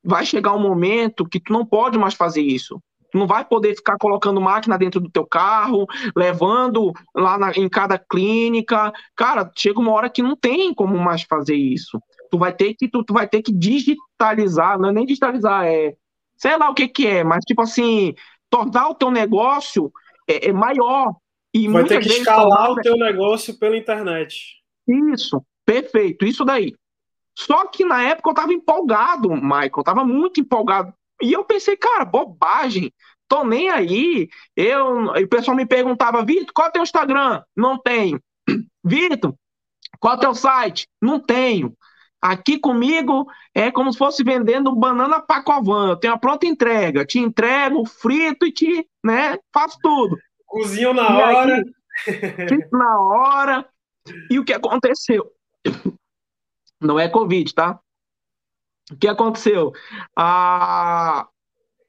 vai 0.04 0.26
chegar 0.26 0.54
um 0.54 0.62
momento 0.62 1.28
que 1.28 1.39
tu 1.39 1.51
não 1.51 1.66
pode 1.66 1.97
mais 1.97 2.14
fazer 2.14 2.41
isso 2.41 2.82
não 3.14 3.28
vai 3.28 3.45
poder 3.45 3.76
ficar 3.76 3.97
colocando 3.97 4.41
máquina 4.41 4.78
dentro 4.78 4.99
do 4.99 5.10
teu 5.10 5.26
carro, 5.26 5.86
levando 6.16 6.91
lá 7.16 7.38
na, 7.38 7.51
em 7.51 7.70
cada 7.70 7.97
clínica. 7.97 8.91
Cara, 9.16 9.49
chega 9.56 9.80
uma 9.80 9.91
hora 9.91 10.10
que 10.10 10.24
não 10.24 10.36
tem 10.36 10.74
como 10.74 10.97
mais 10.97 11.24
fazer 11.24 11.56
isso. 11.56 12.01
Tu 12.32 12.38
vai 12.38 12.51
ter 12.51 12.74
que, 12.74 12.88
tu, 12.88 13.04
tu 13.04 13.14
vai 13.14 13.28
ter 13.28 13.41
que 13.41 13.54
digitalizar, 13.54 14.80
não 14.80 14.89
é 14.89 14.91
nem 14.91 15.06
digitalizar, 15.06 15.66
é 15.66 15.93
sei 16.36 16.58
lá 16.58 16.70
o 16.70 16.74
que 16.74 16.88
que 16.88 17.08
é, 17.08 17.24
mas 17.24 17.45
tipo 17.45 17.62
assim, 17.62 18.14
tornar 18.49 18.89
o 18.89 18.95
teu 18.95 19.12
negócio 19.12 19.91
é, 20.28 20.49
é 20.49 20.53
maior. 20.53 21.15
E 21.53 21.67
vai 21.67 21.84
ter 21.86 21.99
que 21.99 22.09
escalar 22.09 22.71
o 22.71 22.76
teu 22.82 22.97
negócio 22.97 23.57
pela 23.59 23.78
internet. 23.78 24.55
Isso, 25.13 25.43
perfeito, 25.65 26.26
isso 26.26 26.43
daí. 26.43 26.74
Só 27.38 27.67
que 27.67 27.86
na 27.86 28.03
época 28.03 28.30
eu 28.30 28.34
tava 28.34 28.53
empolgado, 28.53 29.30
Michael, 29.30 29.71
eu 29.78 29.84
tava 29.84 30.03
muito 30.03 30.39
empolgado 30.39 30.93
e 31.21 31.32
eu 31.32 31.43
pensei, 31.43 31.78
cara, 31.78 32.05
bobagem. 32.05 32.91
Tô 33.28 33.43
nem 33.43 33.69
aí. 33.69 34.30
Eu, 34.55 35.05
o 35.05 35.28
pessoal 35.28 35.55
me 35.55 35.65
perguntava, 35.65 36.24
Vitor, 36.24 36.53
qual 36.53 36.67
é 36.67 36.69
o 36.69 36.74
teu 36.74 36.84
Instagram? 36.84 37.41
Não 37.55 37.78
tenho. 37.78 38.19
Vitor, 38.84 39.34
qual 39.99 40.15
é 40.15 40.17
o 40.17 40.19
teu 40.19 40.36
site? 40.36 40.88
Não 41.01 41.19
tenho. 41.19 41.74
Aqui 42.24 42.57
comigo 42.57 43.28
é 43.53 43.69
como 43.69 43.91
se 43.91 43.97
fosse 43.97 44.24
vendendo 44.24 44.74
banana 44.74 45.19
pacovan. 45.19 45.89
Eu 45.89 45.97
tenho 45.97 46.13
a 46.13 46.17
pronta 46.17 46.45
entrega. 46.45 47.05
Te 47.05 47.19
entrego, 47.19 47.86
frito 47.86 48.45
e 48.45 48.51
te, 48.53 48.89
né, 49.03 49.38
faço 49.53 49.78
tudo. 49.84 50.17
Cozinho 50.45 50.93
na 50.93 51.01
e 51.01 51.21
hora. 51.21 51.55
Aí, 51.55 52.47
frito 52.47 52.78
na 52.78 53.01
hora. 53.01 53.69
E 54.32 54.39
o 54.39 54.45
que 54.45 54.53
aconteceu? 54.53 55.30
Não 56.80 56.97
é 56.97 57.09
Covid, 57.09 57.53
tá? 57.53 57.78
O 58.89 58.95
que 58.95 59.09
aconteceu? 59.09 59.74
Ah, 60.17 61.28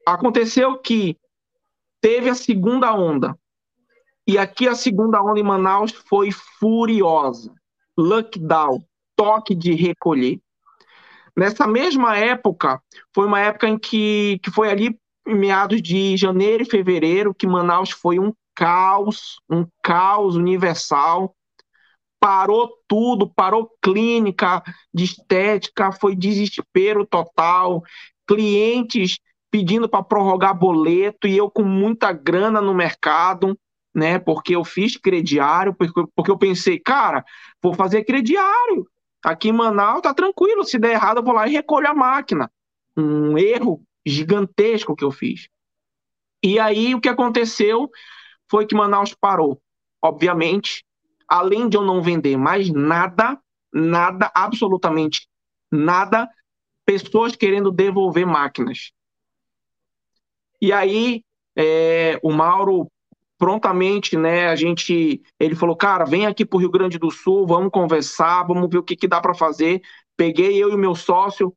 aconteceu 0.05 0.77
que 0.79 1.17
teve 2.01 2.29
a 2.29 2.35
segunda 2.35 2.93
onda. 2.93 3.39
E 4.27 4.37
aqui 4.37 4.67
a 4.67 4.75
segunda 4.75 5.23
onda 5.23 5.39
em 5.39 5.43
Manaus 5.43 5.93
foi 5.93 6.29
furiosa. 6.31 7.53
Lockdown, 7.97 8.83
toque 9.15 9.55
de 9.55 9.73
recolher. 9.73 10.39
Nessa 11.35 11.67
mesma 11.67 12.17
época, 12.17 12.81
foi 13.13 13.25
uma 13.25 13.39
época 13.39 13.67
em 13.67 13.77
que, 13.77 14.39
que 14.41 14.51
foi 14.51 14.69
ali 14.69 14.97
em 15.27 15.35
meados 15.35 15.81
de 15.81 16.15
janeiro 16.15 16.63
e 16.63 16.69
fevereiro 16.69 17.33
que 17.33 17.47
Manaus 17.47 17.91
foi 17.91 18.19
um 18.19 18.31
caos, 18.55 19.37
um 19.49 19.65
caos 19.83 20.35
universal 20.35 21.35
parou 22.25 22.71
tudo, 22.87 23.29
parou 23.29 23.69
clínica 23.79 24.63
de 24.91 25.03
estética, 25.03 25.91
foi 25.91 26.15
desespero 26.15 27.05
total, 27.05 27.83
clientes 28.27 29.19
pedindo 29.51 29.87
para 29.87 30.03
prorrogar 30.03 30.57
boleto 30.57 31.27
e 31.27 31.37
eu 31.37 31.51
com 31.51 31.61
muita 31.61 32.11
grana 32.11 32.59
no 32.59 32.73
mercado, 32.73 33.55
né? 33.93 34.17
Porque 34.17 34.55
eu 34.55 34.63
fiz 34.63 34.97
crediário, 34.97 35.75
porque, 35.75 36.03
porque 36.15 36.31
eu 36.31 36.37
pensei, 36.37 36.79
cara, 36.79 37.23
vou 37.61 37.75
fazer 37.75 38.03
crediário. 38.03 38.87
Aqui 39.25 39.49
em 39.49 39.53
Manaus 39.53 40.03
tá 40.03 40.13
tranquilo, 40.13 40.63
se 40.63 40.77
der 40.77 40.91
errado 40.91 41.17
eu 41.17 41.23
vou 41.23 41.33
lá 41.33 41.47
e 41.47 41.51
recolho 41.51 41.87
a 41.87 41.95
máquina. 41.95 42.51
Um 42.95 43.35
erro 43.35 43.81
gigantesco 44.05 44.95
que 44.95 45.03
eu 45.03 45.09
fiz. 45.09 45.49
E 46.43 46.59
aí 46.59 46.93
o 46.93 47.01
que 47.01 47.09
aconteceu 47.09 47.89
foi 48.47 48.67
que 48.67 48.75
Manaus 48.75 49.15
parou. 49.15 49.59
Obviamente, 49.99 50.85
além 51.27 51.67
de 51.67 51.75
eu 51.75 51.81
não 51.81 52.03
vender 52.03 52.37
mais 52.37 52.69
nada, 52.69 53.41
nada, 53.73 54.31
absolutamente 54.35 55.27
nada, 55.71 56.29
pessoas 56.85 57.35
querendo 57.35 57.71
devolver 57.71 58.27
máquinas. 58.27 58.91
E 60.61 60.71
aí, 60.71 61.23
é, 61.57 62.19
o 62.21 62.31
Mauro 62.31 62.87
prontamente, 63.45 64.17
né, 64.17 64.47
a 64.47 64.55
gente, 64.55 65.21
ele 65.39 65.53
falou, 65.53 65.75
cara, 65.75 66.03
vem 66.03 66.25
aqui 66.25 66.43
para 66.43 66.57
o 66.57 66.59
Rio 66.59 66.71
Grande 66.71 66.97
do 66.97 67.11
Sul, 67.11 67.45
vamos 67.45 67.69
conversar, 67.71 68.41
vamos 68.41 68.67
ver 68.67 68.79
o 68.79 68.83
que, 68.83 68.95
que 68.95 69.07
dá 69.07 69.21
para 69.21 69.35
fazer. 69.35 69.83
Peguei 70.17 70.57
eu 70.57 70.71
e 70.71 70.73
o 70.73 70.79
meu 70.79 70.95
sócio, 70.95 71.55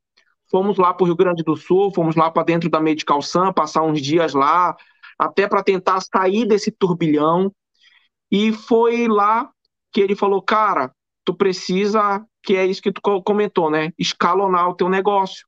fomos 0.50 0.76
lá 0.76 0.92
para 0.92 1.04
o 1.04 1.06
Rio 1.06 1.16
Grande 1.16 1.42
do 1.42 1.56
Sul, 1.56 1.90
fomos 1.94 2.14
lá 2.14 2.30
para 2.30 2.42
dentro 2.42 2.68
da 2.68 2.78
Medical 2.78 3.22
Sun, 3.22 3.54
passar 3.54 3.84
uns 3.84 4.02
dias 4.02 4.34
lá, 4.34 4.76
até 5.18 5.48
para 5.48 5.62
tentar 5.62 6.02
sair 6.02 6.44
desse 6.44 6.70
turbilhão. 6.70 7.50
E 8.30 8.52
foi 8.52 9.08
lá 9.08 9.48
que 9.90 10.02
ele 10.02 10.14
falou, 10.14 10.42
cara, 10.42 10.92
tu 11.24 11.32
precisa, 11.32 12.22
que 12.42 12.54
é 12.54 12.66
isso 12.66 12.82
que 12.82 12.92
tu 12.92 13.00
comentou, 13.22 13.70
né? 13.70 13.92
Escalonar 13.98 14.68
o 14.68 14.74
teu 14.74 14.90
negócio. 14.90 15.46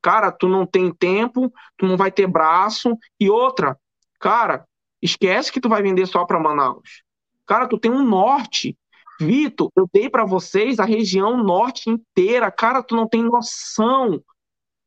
Cara, 0.00 0.32
tu 0.32 0.48
não 0.48 0.64
tem 0.64 0.90
tempo, 0.90 1.52
tu 1.76 1.84
não 1.84 1.98
vai 1.98 2.10
ter 2.10 2.26
braço. 2.26 2.96
E 3.20 3.28
outra, 3.28 3.78
cara, 4.18 4.64
esquece 5.02 5.52
que 5.52 5.60
tu 5.60 5.68
vai 5.68 5.82
vender 5.82 6.06
só 6.06 6.24
para 6.24 6.40
Manaus. 6.40 7.02
Cara, 7.46 7.68
tu 7.68 7.78
tem 7.78 7.90
um 7.90 8.04
norte. 8.04 8.76
Vitor, 9.18 9.70
eu 9.74 9.88
dei 9.92 10.10
para 10.10 10.24
vocês 10.24 10.78
a 10.78 10.84
região 10.84 11.42
norte 11.42 11.88
inteira. 11.88 12.50
Cara, 12.50 12.82
tu 12.82 12.94
não 12.94 13.08
tem 13.08 13.22
noção 13.22 14.20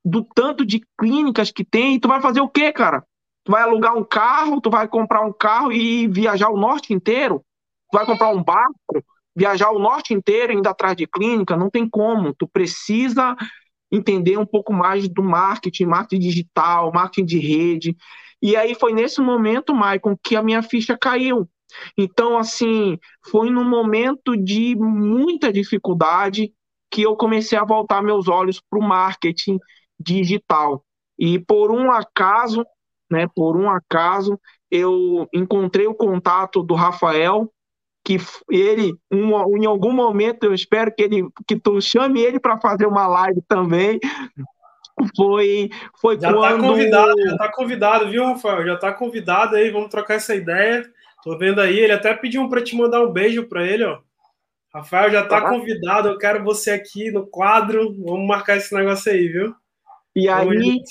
do 0.05 0.23
tanto 0.23 0.65
de 0.65 0.81
clínicas 0.99 1.51
que 1.51 1.63
tem. 1.63 1.95
E 1.95 1.99
tu 1.99 2.07
vai 2.07 2.21
fazer 2.21 2.41
o 2.41 2.49
quê, 2.49 2.71
cara? 2.71 3.03
Tu 3.43 3.51
vai 3.51 3.63
alugar 3.63 3.97
um 3.97 4.03
carro, 4.03 4.61
tu 4.61 4.69
vai 4.69 4.87
comprar 4.87 5.25
um 5.25 5.33
carro 5.33 5.71
e 5.71 6.07
viajar 6.07 6.49
o 6.49 6.57
norte 6.57 6.93
inteiro? 6.93 7.43
Tu 7.91 7.97
vai 7.97 8.05
comprar 8.05 8.29
um 8.29 8.43
barco, 8.43 9.03
viajar 9.35 9.71
o 9.71 9.79
norte 9.79 10.13
inteiro 10.13 10.53
indo 10.53 10.67
atrás 10.67 10.95
de 10.95 11.07
clínica? 11.07 11.57
Não 11.57 11.69
tem 11.69 11.89
como. 11.89 12.33
Tu 12.33 12.47
precisa 12.47 13.35
entender 13.91 14.37
um 14.37 14.45
pouco 14.45 14.71
mais 14.71 15.09
do 15.09 15.23
marketing, 15.23 15.85
marketing 15.85 16.19
digital, 16.19 16.91
marketing 16.91 17.25
de 17.25 17.39
rede. 17.39 17.97
E 18.41 18.55
aí 18.55 18.75
foi 18.75 18.93
nesse 18.93 19.21
momento, 19.21 19.75
Maicon, 19.75 20.15
que 20.21 20.35
a 20.35 20.43
minha 20.43 20.61
ficha 20.61 20.97
caiu. 20.97 21.47
Então, 21.97 22.37
assim, 22.37 22.97
foi 23.29 23.49
num 23.49 23.67
momento 23.67 24.35
de 24.35 24.75
muita 24.75 25.51
dificuldade 25.51 26.53
que 26.89 27.03
eu 27.03 27.15
comecei 27.15 27.57
a 27.57 27.65
voltar 27.65 28.01
meus 28.01 28.27
olhos 28.27 28.59
para 28.59 28.79
o 28.79 28.83
marketing 28.83 29.59
digital. 29.99 30.83
E 31.17 31.37
por 31.37 31.71
um 31.71 31.91
acaso, 31.91 32.65
né, 33.11 33.27
por 33.35 33.57
um 33.57 33.69
acaso, 33.69 34.39
eu 34.71 35.27
encontrei 35.33 35.87
o 35.87 35.93
contato 35.93 36.63
do 36.63 36.73
Rafael, 36.73 37.51
que 38.03 38.17
ele, 38.49 38.95
um, 39.11 39.57
em 39.57 39.65
algum 39.65 39.91
momento, 39.91 40.43
eu 40.43 40.53
espero 40.53 40.93
que 40.95 41.03
ele, 41.03 41.27
que 41.45 41.59
tu 41.59 41.79
chame 41.81 42.21
ele 42.21 42.39
para 42.39 42.59
fazer 42.59 42.87
uma 42.87 43.05
live 43.07 43.41
também. 43.47 43.99
Foi, 45.15 45.69
foi 45.99 46.19
já 46.19 46.29
tá 46.29 46.37
quando... 46.37 46.61
tá 46.61 46.67
convidado, 46.67 47.21
já 47.21 47.37
tá 47.37 47.51
convidado, 47.51 48.09
viu, 48.09 48.25
Rafael? 48.25 48.65
Já 48.65 48.77
tá 48.77 48.93
convidado 48.93 49.55
aí, 49.55 49.69
vamos 49.69 49.89
trocar 49.89 50.15
essa 50.15 50.35
ideia. 50.35 50.83
Tô 51.23 51.37
vendo 51.37 51.59
aí, 51.59 51.77
ele 51.79 51.93
até 51.93 52.13
pediu 52.13 52.47
para 52.49 52.63
te 52.63 52.75
mandar 52.75 53.01
um 53.01 53.11
beijo 53.11 53.47
para 53.47 53.65
ele, 53.65 53.83
ó. 53.83 53.99
Rafael 54.73 55.09
já 55.09 55.25
tá 55.25 55.49
convidado, 55.49 56.09
eu 56.09 56.17
quero 56.17 56.43
você 56.43 56.71
aqui 56.71 57.11
no 57.11 57.25
quadro. 57.25 57.95
Vamos 58.05 58.27
marcar 58.27 58.57
esse 58.57 58.73
negócio 58.73 59.11
aí, 59.11 59.27
viu? 59.27 59.55
E 60.15 60.29
aí 60.29 60.81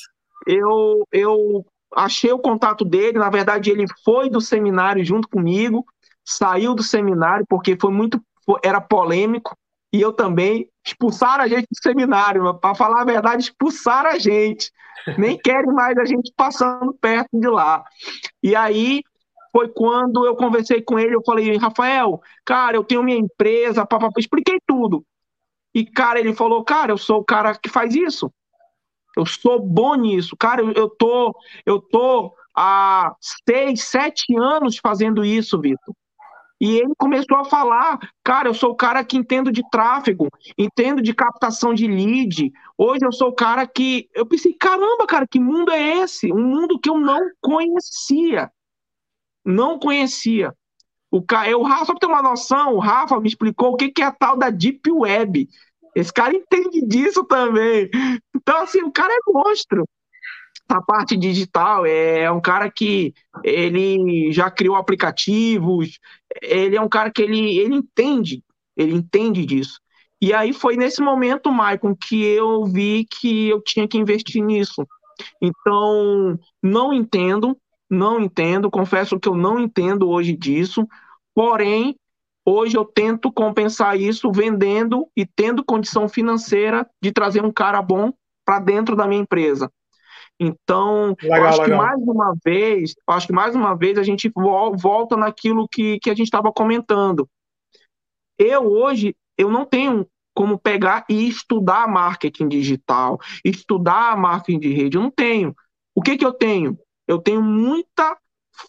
eu, 0.47 1.07
eu 1.13 1.65
achei 1.95 2.33
o 2.33 2.39
contato 2.39 2.85
dele, 2.85 3.19
na 3.19 3.31
verdade 3.31 3.71
ele 3.71 3.85
foi 4.05 4.29
do 4.29 4.41
seminário 4.41 5.05
junto 5.05 5.29
comigo, 5.29 5.85
saiu 6.25 6.75
do 6.75 6.83
seminário 6.83 7.45
porque 7.49 7.77
foi 7.81 7.93
muito 7.93 8.21
era 8.65 8.81
polêmico 8.81 9.57
e 9.93 10.01
eu 10.01 10.13
também 10.13 10.69
expulsaram 10.89 11.45
a 11.45 11.49
gente 11.49 11.67
do 11.71 11.83
seminário, 11.83 12.55
para 12.55 12.75
falar 12.75 13.03
a 13.03 13.05
verdade, 13.05 13.45
expulsaram 13.45 14.11
a 14.11 14.19
gente. 14.19 14.73
Nem 15.17 15.39
querem 15.39 15.73
mais 15.73 15.97
a 15.97 16.05
gente 16.05 16.33
passando 16.37 16.93
perto 16.95 17.29
de 17.33 17.49
lá. 17.49 17.85
E 18.43 18.55
aí 18.55 19.03
foi 19.53 19.69
quando 19.69 20.27
eu 20.27 20.37
conversei 20.37 20.83
com 20.83 20.99
ele, 20.99 21.15
eu 21.15 21.23
falei, 21.25 21.57
Rafael, 21.57 22.21
cara, 22.45 22.77
eu 22.77 22.85
tenho 22.85 23.03
minha 23.03 23.19
empresa, 23.19 23.87
papapá, 23.87 24.19
expliquei 24.19 24.59
tudo. 24.67 25.05
E, 25.75 25.85
cara, 25.85 26.19
ele 26.19 26.35
falou, 26.35 26.65
cara, 26.65 26.93
eu 26.93 26.99
sou 26.99 27.21
o 27.21 27.25
cara 27.25 27.55
que 27.55 27.69
faz 27.69 27.95
isso. 27.95 28.33
Eu 29.17 29.27
sou 29.27 29.61
bom 29.61 29.95
nisso. 29.95 30.37
Cara, 30.37 30.63
eu 30.63 30.89
tô, 30.89 31.35
eu 31.67 31.81
tô 31.81 32.35
há 32.57 33.15
seis, 33.21 33.85
sete 33.85 34.37
anos 34.37 34.79
fazendo 34.79 35.25
isso, 35.25 35.61
Vitor. 35.61 35.95
E 36.61 36.77
ele 36.77 36.93
começou 36.99 37.37
a 37.37 37.45
falar, 37.45 37.99
cara, 38.25 38.49
eu 38.49 38.55
sou 38.55 38.71
o 38.71 38.77
cara 38.77 39.05
que 39.05 39.17
entendo 39.17 39.53
de 39.53 39.63
tráfego, 39.71 40.29
entendo 40.57 41.01
de 41.01 41.15
captação 41.15 41.73
de 41.73 41.87
lead. 41.87 42.53
Hoje 42.77 43.05
eu 43.05 43.13
sou 43.13 43.29
o 43.29 43.35
cara 43.35 43.67
que. 43.67 44.09
Eu 44.15 44.27
pensei, 44.27 44.53
caramba, 44.55 45.07
cara, 45.07 45.27
que 45.27 45.39
mundo 45.39 45.71
é 45.71 45.99
esse? 45.99 46.33
Um 46.33 46.43
mundo 46.43 46.79
que 46.79 46.91
eu 46.91 46.99
não 46.99 47.21
conhecia 47.41 48.51
não 49.49 49.79
conhecia. 49.79 50.55
O, 51.11 51.19
o 51.21 51.63
Rafa, 51.63 51.87
só 51.87 51.93
para 51.93 52.01
ter 52.01 52.07
uma 52.07 52.23
noção, 52.23 52.75
o 52.75 52.79
Rafa 52.79 53.19
me 53.19 53.29
explicou 53.29 53.71
o 53.71 53.77
que, 53.77 53.91
que 53.91 54.03
é 54.03 54.07
a 54.07 54.13
tal 54.13 54.37
da 54.37 54.51
Deep 54.51 54.91
Web. 54.91 55.49
Esse 55.95 56.13
cara 56.13 56.37
entende 56.37 56.87
disso 56.87 57.25
também. 57.25 57.89
Então, 58.37 58.59
assim, 58.59 58.83
o 58.83 58.93
cara 58.93 59.13
é 59.13 59.19
monstro. 59.27 59.85
A 60.69 60.83
parte 60.83 61.17
digital 61.17 61.87
é 61.87 62.31
um 62.31 62.41
cara 62.41 62.71
que 62.71 63.15
ele 63.43 64.31
já 64.33 64.51
criou 64.51 64.77
aplicativos, 64.77 65.99
ele 66.43 66.77
é 66.77 66.81
um 66.81 66.89
cara 66.89 67.11
que 67.11 67.23
ele, 67.23 67.59
ele 67.59 67.75
entende, 67.75 68.45
ele 68.77 68.95
entende 68.95 69.47
disso. 69.47 69.81
E 70.21 70.35
aí 70.35 70.53
foi 70.53 70.77
nesse 70.77 71.01
momento, 71.01 71.51
Maicon, 71.51 71.95
que 71.95 72.23
eu 72.23 72.65
vi 72.65 73.07
que 73.09 73.49
eu 73.49 73.63
tinha 73.63 73.89
que 73.89 73.97
investir 73.97 74.43
nisso. 74.45 74.87
Então, 75.41 76.39
não 76.63 76.93
entendo, 76.93 77.57
não 77.89 78.21
entendo, 78.21 78.71
confesso 78.71 79.19
que 79.19 79.29
eu 79.29 79.35
não 79.35 79.59
entendo 79.59 80.09
hoje 80.09 80.37
disso, 80.37 80.87
porém, 81.35 81.97
hoje 82.45 82.77
eu 82.77 82.85
tento 82.85 83.33
compensar 83.33 83.99
isso 83.99 84.31
vendendo 84.31 85.09
e 85.17 85.25
tendo 85.25 85.65
condição 85.65 86.09
financeira 86.09 86.87
de 87.03 87.13
trazer 87.13 87.45
um 87.45 87.53
cara 87.53 87.81
bom 87.81 88.13
para 88.45 88.61
dentro 88.61 88.97
da 88.97 89.07
minha 89.07 89.23
empresa. 89.23 89.71
Então, 90.41 91.17
legal, 91.23 91.49
acho 91.49 91.63
legal. 91.63 91.81
que 91.81 91.87
mais 91.87 92.03
uma 92.03 92.35
vez, 92.45 92.95
acho 93.09 93.27
que 93.27 93.33
mais 93.33 93.55
uma 93.55 93.75
vez 93.75 93.99
a 93.99 94.03
gente 94.03 94.31
volta 94.77 95.17
naquilo 95.17 95.69
que, 95.69 95.99
que 95.99 96.11
a 96.11 96.15
gente 96.15 96.27
estava 96.27 96.53
comentando. 96.53 97.29
Eu 98.39 98.67
hoje, 98.67 99.17
eu 99.37 99.51
não 99.51 99.65
tenho 99.65 100.07
como 100.35 100.57
pegar 100.57 101.05
e 101.09 101.29
estudar 101.29 101.89
marketing 101.89 102.49
digital, 102.49 103.19
estudar 103.45 104.17
marketing 104.17 104.61
de 104.61 104.73
rede, 104.73 104.97
eu 104.97 105.03
não 105.03 105.11
tenho. 105.11 105.55
O 105.95 106.01
que 106.01 106.17
que 106.17 106.25
eu 106.25 106.33
tenho? 106.33 106.79
eu 107.09 107.19
tenho 107.19 107.43
muita 107.43 108.17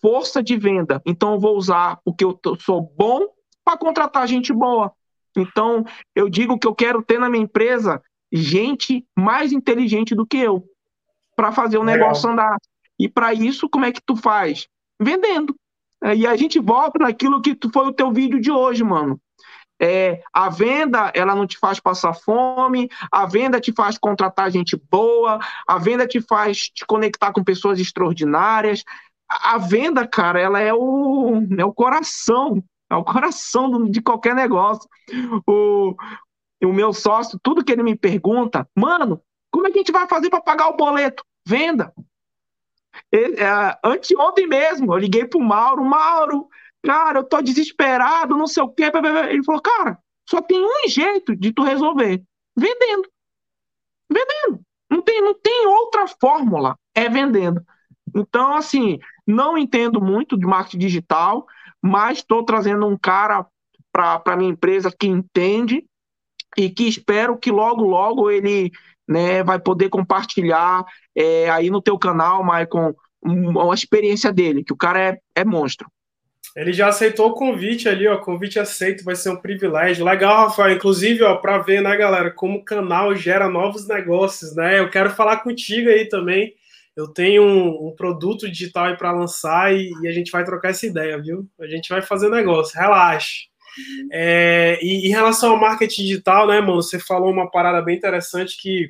força 0.01 0.41
de 0.41 0.57
venda. 0.57 1.01
Então, 1.05 1.33
eu 1.33 1.39
vou 1.39 1.57
usar 1.57 1.99
o 2.05 2.15
que 2.15 2.23
eu 2.23 2.39
sou 2.59 2.81
bom 2.81 3.27
para 3.63 3.77
contratar 3.77 4.27
gente 4.27 4.53
boa. 4.53 4.91
Então, 5.37 5.83
eu 6.15 6.29
digo 6.29 6.57
que 6.57 6.65
eu 6.65 6.73
quero 6.73 7.03
ter 7.03 7.19
na 7.19 7.29
minha 7.29 7.43
empresa 7.43 8.01
gente 8.31 9.05
mais 9.15 9.51
inteligente 9.51 10.15
do 10.15 10.25
que 10.25 10.37
eu 10.37 10.63
para 11.39 11.53
fazer 11.53 11.77
o 11.77 11.83
Legal. 11.83 12.01
negócio 12.01 12.29
andar. 12.29 12.57
E 12.99 13.07
para 13.07 13.33
isso, 13.33 13.69
como 13.69 13.85
é 13.85 13.93
que 13.93 14.01
tu 14.05 14.13
faz? 14.13 14.67
Vendendo. 15.01 15.55
E 16.17 16.27
a 16.27 16.35
gente 16.35 16.59
volta 16.59 16.99
naquilo 16.99 17.41
que 17.41 17.57
foi 17.71 17.87
o 17.87 17.93
teu 17.93 18.11
vídeo 18.11 18.41
de 18.41 18.51
hoje, 18.51 18.83
mano. 18.83 19.17
É, 19.81 20.21
a 20.33 20.49
venda, 20.49 21.09
ela 21.15 21.33
não 21.33 21.47
te 21.47 21.57
faz 21.57 21.79
passar 21.79 22.13
fome, 22.13 22.89
a 23.09 23.25
venda 23.25 23.61
te 23.61 23.71
faz 23.71 23.97
contratar 23.97 24.51
gente 24.51 24.75
boa, 24.91 25.39
a 25.65 25.77
venda 25.77 26.05
te 26.05 26.19
faz 26.19 26.67
te 26.67 26.85
conectar 26.85 27.31
com 27.31 27.41
pessoas 27.41 27.79
extraordinárias. 27.79 28.83
A, 29.31 29.53
a 29.53 29.57
venda, 29.57 30.05
cara, 30.05 30.41
ela 30.41 30.59
é 30.59 30.73
o, 30.73 31.41
é 31.57 31.63
o 31.63 31.71
coração, 31.73 32.61
é 32.91 32.95
o 32.97 33.03
coração 33.05 33.85
de 33.85 34.01
qualquer 34.01 34.35
negócio. 34.35 34.89
O, 35.47 35.95
o 36.65 36.73
meu 36.73 36.91
sócio, 36.91 37.39
tudo 37.41 37.63
que 37.63 37.71
ele 37.71 37.83
me 37.83 37.95
pergunta, 37.95 38.67
mano, 38.75 39.21
como 39.49 39.67
é 39.67 39.71
que 39.71 39.77
a 39.77 39.81
gente 39.81 39.93
vai 39.93 40.05
fazer 40.05 40.29
para 40.29 40.41
pagar 40.41 40.67
o 40.67 40.75
boleto? 40.75 41.23
Venda. 41.49 41.91
Ele, 43.11 43.41
é, 43.41 43.79
anteontem 43.83 44.47
mesmo, 44.47 44.93
eu 44.93 44.97
liguei 44.99 45.25
pro 45.25 45.39
Mauro, 45.39 45.83
Mauro, 45.83 46.47
cara, 46.83 47.19
eu 47.19 47.23
tô 47.23 47.41
desesperado, 47.41 48.37
não 48.37 48.45
sei 48.45 48.61
o 48.61 48.69
quê. 48.69 48.91
Ele 49.29 49.43
falou, 49.43 49.61
cara, 49.61 49.97
só 50.29 50.41
tem 50.41 50.63
um 50.63 50.87
jeito 50.87 51.35
de 51.35 51.51
tu 51.51 51.63
resolver: 51.63 52.21
vendendo. 52.55 53.09
Vendendo. 54.11 54.61
Não 54.91 55.01
tem, 55.01 55.21
não 55.21 55.33
tem 55.33 55.65
outra 55.67 56.05
fórmula, 56.07 56.77
é 56.95 57.09
vendendo. 57.09 57.63
Então, 58.15 58.55
assim, 58.55 58.99
não 59.25 59.57
entendo 59.57 59.99
muito 59.99 60.37
de 60.37 60.45
marketing 60.45 60.79
digital, 60.79 61.47
mas 61.81 62.19
estou 62.19 62.43
trazendo 62.43 62.85
um 62.85 62.97
cara 62.97 63.45
para 63.91 64.21
a 64.23 64.35
minha 64.35 64.51
empresa 64.51 64.91
que 64.91 65.07
entende 65.07 65.85
e 66.57 66.69
que 66.69 66.87
espero 66.87 67.37
que 67.37 67.51
logo, 67.51 67.83
logo 67.83 68.29
ele 68.29 68.71
né, 69.07 69.43
vai 69.43 69.59
poder 69.59 69.89
compartilhar 69.89 70.85
é, 71.19 71.49
aí 71.49 71.69
no 71.69 71.81
teu 71.81 71.99
canal, 71.99 72.41
Maicon, 72.41 72.95
uma 73.21 73.73
experiência 73.73 74.31
dele, 74.31 74.63
que 74.63 74.71
o 74.71 74.77
cara 74.77 75.01
é, 75.01 75.17
é 75.35 75.43
monstro. 75.43 75.91
Ele 76.55 76.71
já 76.71 76.87
aceitou 76.87 77.27
o 77.27 77.33
convite 77.33 77.89
ali, 77.89 78.07
ó. 78.07 78.17
Convite 78.17 78.57
aceito, 78.57 79.03
vai 79.03 79.15
ser 79.15 79.29
um 79.29 79.35
privilégio. 79.35 80.05
Legal, 80.05 80.47
Rafael. 80.47 80.75
Inclusive, 80.75 81.21
ó, 81.23 81.35
para 81.35 81.57
ver, 81.59 81.81
né, 81.81 81.95
galera, 81.95 82.31
como 82.31 82.59
o 82.59 82.63
canal 82.63 83.13
gera 83.15 83.49
novos 83.49 83.87
negócios, 83.87 84.55
né? 84.55 84.79
Eu 84.79 84.89
quero 84.89 85.09
falar 85.11 85.37
contigo 85.37 85.89
aí 85.89 86.07
também. 86.07 86.53
Eu 86.95 87.07
tenho 87.07 87.43
um, 87.43 87.89
um 87.89 87.95
produto 87.95 88.49
digital 88.49 88.85
aí 88.85 88.97
para 88.97 89.11
lançar 89.11 89.73
e, 89.73 89.91
e, 90.01 90.07
a 90.07 90.11
gente 90.11 90.31
vai 90.31 90.43
trocar 90.43 90.69
essa 90.69 90.87
ideia, 90.87 91.21
viu? 91.21 91.47
A 91.59 91.67
gente 91.67 91.87
vai 91.89 92.01
fazer 92.01 92.29
negócio, 92.29 92.79
relaxe. 92.79 93.47
É, 94.11 94.79
e 94.81 95.07
em 95.07 95.09
relação 95.09 95.51
ao 95.51 95.59
marketing 95.59 96.01
digital, 96.01 96.47
né, 96.47 96.59
mano? 96.59 96.81
Você 96.81 96.97
falou 96.99 97.31
uma 97.31 97.49
parada 97.49 97.81
bem 97.81 97.95
interessante 97.95 98.57
que 98.59 98.89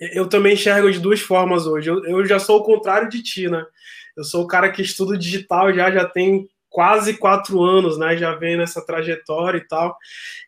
eu 0.00 0.28
também 0.28 0.54
enxergo 0.54 0.90
de 0.90 0.98
duas 0.98 1.20
formas 1.20 1.66
hoje. 1.66 1.90
Eu, 1.90 2.04
eu 2.04 2.26
já 2.26 2.38
sou 2.38 2.58
o 2.58 2.64
contrário 2.64 3.08
de 3.08 3.22
ti, 3.22 3.48
né? 3.48 3.64
Eu 4.16 4.24
sou 4.24 4.44
o 4.44 4.46
cara 4.46 4.70
que 4.70 4.82
estuda 4.82 5.18
digital 5.18 5.72
já, 5.72 5.90
já 5.90 6.04
tem 6.04 6.48
quase 6.68 7.16
quatro 7.16 7.62
anos, 7.62 7.98
né? 7.98 8.16
Já 8.16 8.34
vem 8.34 8.56
nessa 8.56 8.84
trajetória 8.84 9.58
e 9.58 9.66
tal. 9.66 9.96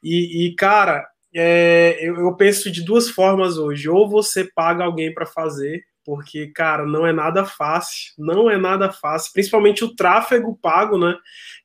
E, 0.03 0.47
e 0.47 0.55
cara, 0.55 1.07
é, 1.35 1.99
eu, 2.01 2.17
eu 2.17 2.35
penso 2.35 2.71
de 2.71 2.85
duas 2.85 3.09
formas 3.09 3.59
hoje. 3.59 3.89
Ou 3.89 4.09
você 4.09 4.45
paga 4.55 4.85
alguém 4.85 5.13
para 5.13 5.27
fazer, 5.27 5.83
porque, 6.07 6.47
cara, 6.47 6.87
não 6.87 7.05
é 7.05 7.13
nada 7.13 7.45
fácil, 7.45 8.13
não 8.17 8.49
é 8.49 8.57
nada 8.57 8.93
fácil, 8.93 9.33
principalmente 9.33 9.85
o 9.85 9.93
tráfego 9.93 10.57
pago, 10.57 10.97
né? 10.97 11.17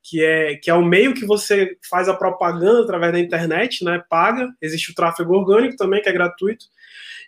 Que 0.02 0.26
é, 0.26 0.56
que 0.56 0.68
é 0.68 0.74
o 0.74 0.84
meio 0.84 1.14
que 1.14 1.28
você 1.28 1.78
faz 1.88 2.10
a 2.10 2.16
propaganda 2.16 2.82
através 2.82 3.14
da 3.14 3.20
internet, 3.20 3.86
né? 3.86 4.04
Paga. 4.10 4.50
Existe 4.60 4.92
o 4.92 4.96
tráfego 4.96 5.36
orgânico 5.36 5.78
também, 5.78 6.02
que 6.02 6.10
é 6.10 6.12
gratuito. 6.12 6.66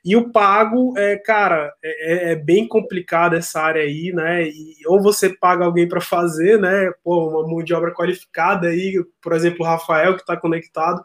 E 0.04 0.16
o 0.16 0.32
pago, 0.32 0.98
é, 0.98 1.16
cara, 1.18 1.72
é, 1.84 2.14
é, 2.14 2.32
é 2.32 2.36
bem 2.36 2.68
complicado 2.68 3.36
essa 3.36 3.62
área 3.62 3.84
aí, 3.84 4.12
né? 4.12 4.48
E, 4.48 4.76
ou 4.88 5.00
você 5.00 5.30
paga 5.30 5.66
alguém 5.66 5.88
para 5.88 6.02
fazer, 6.02 6.60
né? 6.60 6.92
Pô, 7.04 7.30
uma 7.30 7.48
mão 7.48 7.64
de 7.64 7.76
obra 7.76 7.94
qualificada 7.94 8.70
aí, 8.70 9.00
por 9.22 9.34
exemplo, 9.34 9.64
o 9.64 9.70
Rafael 9.70 10.16
que 10.16 10.22
está 10.22 10.36
conectado. 10.36 11.00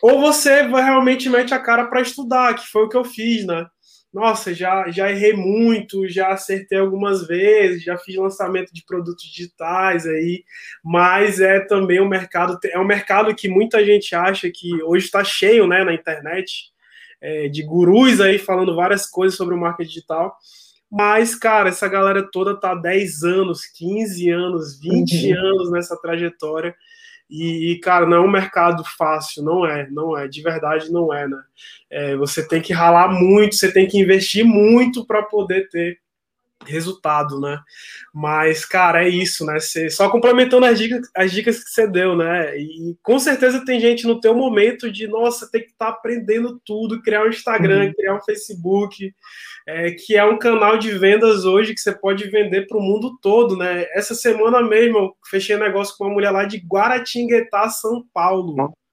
Ou 0.00 0.20
você 0.20 0.62
realmente 0.62 1.28
mete 1.28 1.52
a 1.52 1.58
cara 1.58 1.86
para 1.86 2.00
estudar, 2.02 2.54
que 2.54 2.68
foi 2.68 2.84
o 2.84 2.88
que 2.88 2.96
eu 2.96 3.04
fiz, 3.04 3.44
né? 3.44 3.66
Nossa, 4.14 4.54
já, 4.54 4.88
já 4.92 5.10
errei 5.10 5.32
muito, 5.32 6.08
já 6.08 6.28
acertei 6.28 6.78
algumas 6.78 7.26
vezes, 7.26 7.82
já 7.82 7.98
fiz 7.98 8.14
lançamento 8.14 8.72
de 8.72 8.84
produtos 8.84 9.24
digitais 9.24 10.06
aí, 10.06 10.44
mas 10.84 11.40
é 11.40 11.58
também 11.58 12.00
um 12.00 12.08
mercado, 12.08 12.56
é 12.66 12.78
um 12.78 12.86
mercado 12.86 13.34
que 13.34 13.48
muita 13.48 13.84
gente 13.84 14.14
acha 14.14 14.48
que 14.54 14.80
hoje 14.84 15.06
está 15.06 15.24
cheio, 15.24 15.66
né, 15.66 15.82
na 15.82 15.92
internet, 15.92 16.72
é, 17.20 17.48
de 17.48 17.64
gurus 17.64 18.20
aí 18.20 18.38
falando 18.38 18.76
várias 18.76 19.04
coisas 19.04 19.36
sobre 19.36 19.52
o 19.52 19.58
marketing 19.58 19.88
digital. 19.88 20.36
Mas, 20.88 21.34
cara, 21.34 21.70
essa 21.70 21.88
galera 21.88 22.22
toda 22.30 22.54
tá 22.54 22.72
10 22.72 23.24
anos, 23.24 23.66
15 23.66 24.30
anos, 24.30 24.78
20 24.78 25.32
uhum. 25.32 25.40
anos 25.40 25.72
nessa 25.72 26.00
trajetória. 26.00 26.72
E, 27.28 27.72
e, 27.72 27.80
cara, 27.80 28.06
não 28.06 28.18
é 28.18 28.20
um 28.20 28.30
mercado 28.30 28.84
fácil, 28.98 29.42
não 29.42 29.66
é, 29.66 29.88
não 29.90 30.16
é, 30.16 30.28
de 30.28 30.42
verdade 30.42 30.92
não 30.92 31.12
é, 31.12 31.26
né? 31.26 31.42
É, 31.90 32.16
você 32.16 32.46
tem 32.46 32.60
que 32.60 32.72
ralar 32.72 33.08
muito, 33.08 33.54
você 33.56 33.72
tem 33.72 33.86
que 33.86 33.98
investir 33.98 34.44
muito 34.44 35.06
para 35.06 35.22
poder 35.22 35.68
ter 35.68 35.98
resultado, 36.66 37.40
né? 37.40 37.58
Mas, 38.12 38.64
cara, 38.64 39.04
é 39.04 39.08
isso, 39.08 39.44
né? 39.44 39.58
Você, 39.60 39.90
só 39.90 40.08
complementando 40.08 40.66
as 40.66 40.78
dicas, 40.78 41.08
as 41.14 41.32
dicas 41.32 41.62
que 41.62 41.70
você 41.70 41.86
deu, 41.86 42.16
né? 42.16 42.56
E 42.56 42.96
com 43.02 43.18
certeza 43.18 43.64
tem 43.64 43.80
gente 43.80 44.06
no 44.06 44.20
teu 44.20 44.34
momento 44.34 44.90
de, 44.90 45.06
nossa, 45.06 45.50
tem 45.50 45.62
que 45.62 45.70
estar 45.70 45.86
tá 45.86 45.92
aprendendo 45.92 46.60
tudo, 46.64 47.02
criar 47.02 47.24
um 47.24 47.28
Instagram, 47.28 47.86
uhum. 47.86 47.92
criar 47.94 48.14
um 48.16 48.22
Facebook, 48.22 49.12
é, 49.66 49.92
que 49.92 50.16
é 50.16 50.24
um 50.24 50.38
canal 50.38 50.76
de 50.76 50.90
vendas 50.92 51.44
hoje 51.44 51.74
que 51.74 51.80
você 51.80 51.92
pode 51.92 52.28
vender 52.28 52.66
para 52.66 52.78
o 52.78 52.82
mundo 52.82 53.18
todo, 53.20 53.56
né? 53.56 53.86
Essa 53.94 54.14
semana 54.14 54.62
mesmo 54.62 54.98
eu 54.98 55.16
fechei 55.30 55.56
negócio 55.56 55.96
com 55.96 56.04
uma 56.04 56.12
mulher 56.12 56.30
lá 56.30 56.44
de 56.44 56.58
Guaratinguetá, 56.58 57.68
São 57.68 58.04
Paulo. 58.12 58.54
É 58.60 58.83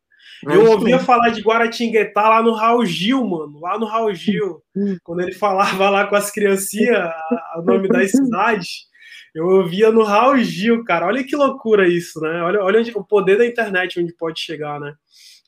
eu 0.44 0.72
ouvia 0.72 1.00
falar 1.00 1.30
de 1.30 1.42
Guaratinguetá 1.42 2.30
lá 2.30 2.42
no 2.42 2.54
Raul 2.54 2.86
Gil, 2.86 3.24
mano. 3.26 3.60
Lá 3.60 3.78
no 3.78 3.86
Raul 3.86 4.14
Gil. 4.14 4.62
Hum. 4.76 4.98
Quando 5.04 5.22
ele 5.22 5.34
falava 5.34 5.89
lá 5.89 6.08
com 6.08 6.16
as 6.16 6.32
criancinhas 6.32 7.12
o 7.58 7.62
nome 7.62 7.88
das 7.88 8.12
cidades. 8.12 8.89
Eu 9.34 9.48
ouvia 9.48 9.92
no 9.92 10.04
Raul 10.04 10.39
Gil, 10.39 10.84
cara. 10.84 11.06
Olha 11.06 11.24
que 11.24 11.36
loucura 11.36 11.88
isso, 11.88 12.20
né? 12.20 12.42
Olha, 12.42 12.62
olha 12.62 12.80
onde, 12.80 12.92
o 12.96 13.04
poder 13.04 13.38
da 13.38 13.46
internet 13.46 14.00
onde 14.00 14.14
pode 14.14 14.39
chegar, 14.39 14.80
né? 14.80 14.94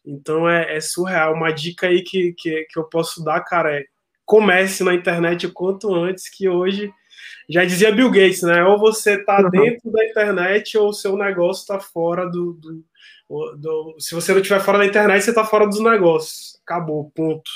Então 0.06 0.50
é, 0.50 0.76
é 0.76 0.80
surreal. 0.80 1.34
Uma 1.34 1.52
dica 1.52 1.88
aí 1.88 2.02
que, 2.02 2.34
que, 2.38 2.66
que 2.70 2.80
eu 2.80 2.84
posso 2.86 3.24
dar, 3.24 3.42
cara, 3.42 3.76
é 3.76 3.84
comece 4.26 4.84
na 4.84 4.94
internet 4.94 5.46
o 5.46 5.54
quanto 5.54 5.94
antes, 5.94 6.30
que 6.30 6.48
hoje 6.48 6.92
já 7.50 7.66
dizia 7.66 7.92
Bill 7.92 8.10
Gates, 8.10 8.42
né? 8.42 8.64
Ou 8.64 8.80
você 8.80 9.24
tá 9.24 9.42
uhum. 9.42 9.50
dentro 9.50 9.92
da 9.92 10.06
internet 10.06 10.78
ou 10.78 10.90
o 10.90 10.94
seu 10.94 11.18
negócio 11.18 11.68
tá 11.68 11.80
fora 11.80 12.26
do, 12.26 12.54
do, 12.54 12.84
do, 13.58 13.96
se 14.00 14.14
você 14.14 14.32
não 14.32 14.42
estiver 14.42 14.60
fora 14.60 14.78
da 14.78 14.86
internet, 14.86 15.24
você 15.24 15.32
está 15.32 15.44
fora 15.44 15.68
dos 15.68 15.80
negócios. 15.80 16.60
Acabou, 16.66 17.12
ponto. 17.16 17.50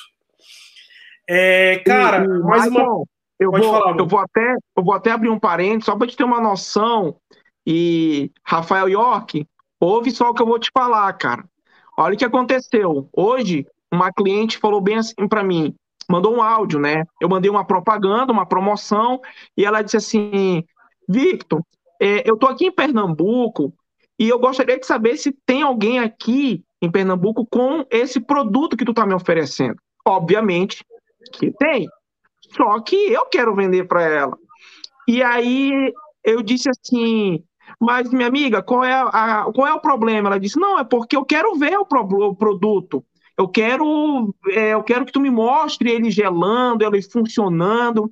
É, 1.29 1.79
cara, 1.85 2.23
e, 2.23 2.27
mais 2.43 2.69
Michael, 2.69 2.85
uma. 2.85 3.05
Eu 3.39 3.51
vou, 3.51 3.63
falar, 3.63 3.97
eu, 3.97 4.07
vou 4.07 4.19
até, 4.19 4.55
eu 4.75 4.83
vou 4.83 4.93
até 4.93 5.11
abrir 5.11 5.29
um 5.29 5.39
parênteses, 5.39 5.85
só 5.85 5.95
para 5.95 6.07
te 6.07 6.17
ter 6.17 6.23
uma 6.23 6.41
noção. 6.41 7.15
E 7.65 8.31
Rafael 8.43 8.89
York, 8.89 9.45
ouve 9.79 10.09
só 10.11 10.29
o 10.29 10.33
que 10.33 10.41
eu 10.41 10.47
vou 10.47 10.57
te 10.57 10.71
falar, 10.73 11.11
cara. 11.13 11.45
Olha 11.97 12.15
o 12.15 12.17
que 12.17 12.25
aconteceu. 12.25 13.09
Hoje, 13.15 13.67
uma 13.91 14.11
cliente 14.11 14.57
falou 14.57 14.81
bem 14.81 14.95
assim 14.95 15.27
para 15.27 15.43
mim, 15.43 15.75
mandou 16.09 16.35
um 16.35 16.41
áudio, 16.41 16.79
né? 16.79 17.03
Eu 17.21 17.29
mandei 17.29 17.49
uma 17.49 17.65
propaganda, 17.65 18.31
uma 18.31 18.45
promoção, 18.45 19.21
e 19.55 19.65
ela 19.65 19.81
disse 19.81 19.97
assim: 19.97 20.63
Victor, 21.07 21.61
é, 22.01 22.29
eu 22.29 22.37
tô 22.37 22.47
aqui 22.47 22.65
em 22.65 22.71
Pernambuco 22.71 23.73
e 24.19 24.27
eu 24.27 24.39
gostaria 24.39 24.79
de 24.79 24.85
saber 24.85 25.17
se 25.17 25.31
tem 25.45 25.61
alguém 25.61 25.99
aqui 25.99 26.63
em 26.81 26.91
Pernambuco 26.91 27.45
com 27.49 27.85
esse 27.89 28.19
produto 28.19 28.75
que 28.75 28.85
tu 28.85 28.91
está 28.91 29.05
me 29.05 29.13
oferecendo. 29.13 29.77
Obviamente 30.05 30.83
que 31.33 31.51
tem. 31.51 31.87
Só 32.55 32.79
que 32.81 32.95
eu 32.95 33.25
quero 33.25 33.55
vender 33.55 33.87
para 33.87 34.03
ela. 34.03 34.37
E 35.07 35.21
aí 35.21 35.93
eu 36.23 36.41
disse 36.41 36.69
assim, 36.69 37.43
mas 37.79 38.09
minha 38.11 38.27
amiga, 38.27 38.61
qual 38.61 38.83
é, 38.83 38.93
a, 38.93 39.45
qual 39.53 39.67
é 39.67 39.73
o 39.73 39.79
problema? 39.79 40.29
Ela 40.29 40.39
disse, 40.39 40.59
não, 40.59 40.79
é 40.79 40.83
porque 40.83 41.15
eu 41.15 41.25
quero 41.25 41.55
ver 41.55 41.77
o, 41.77 41.85
pro, 41.85 42.01
o 42.01 42.35
produto. 42.35 43.03
Eu 43.37 43.47
quero, 43.47 44.33
é, 44.49 44.73
eu 44.73 44.83
quero 44.83 45.05
que 45.05 45.11
tu 45.11 45.19
me 45.19 45.29
mostre 45.29 45.91
ele 45.91 46.09
gelando, 46.09 46.83
ele 46.83 47.01
funcionando. 47.01 48.11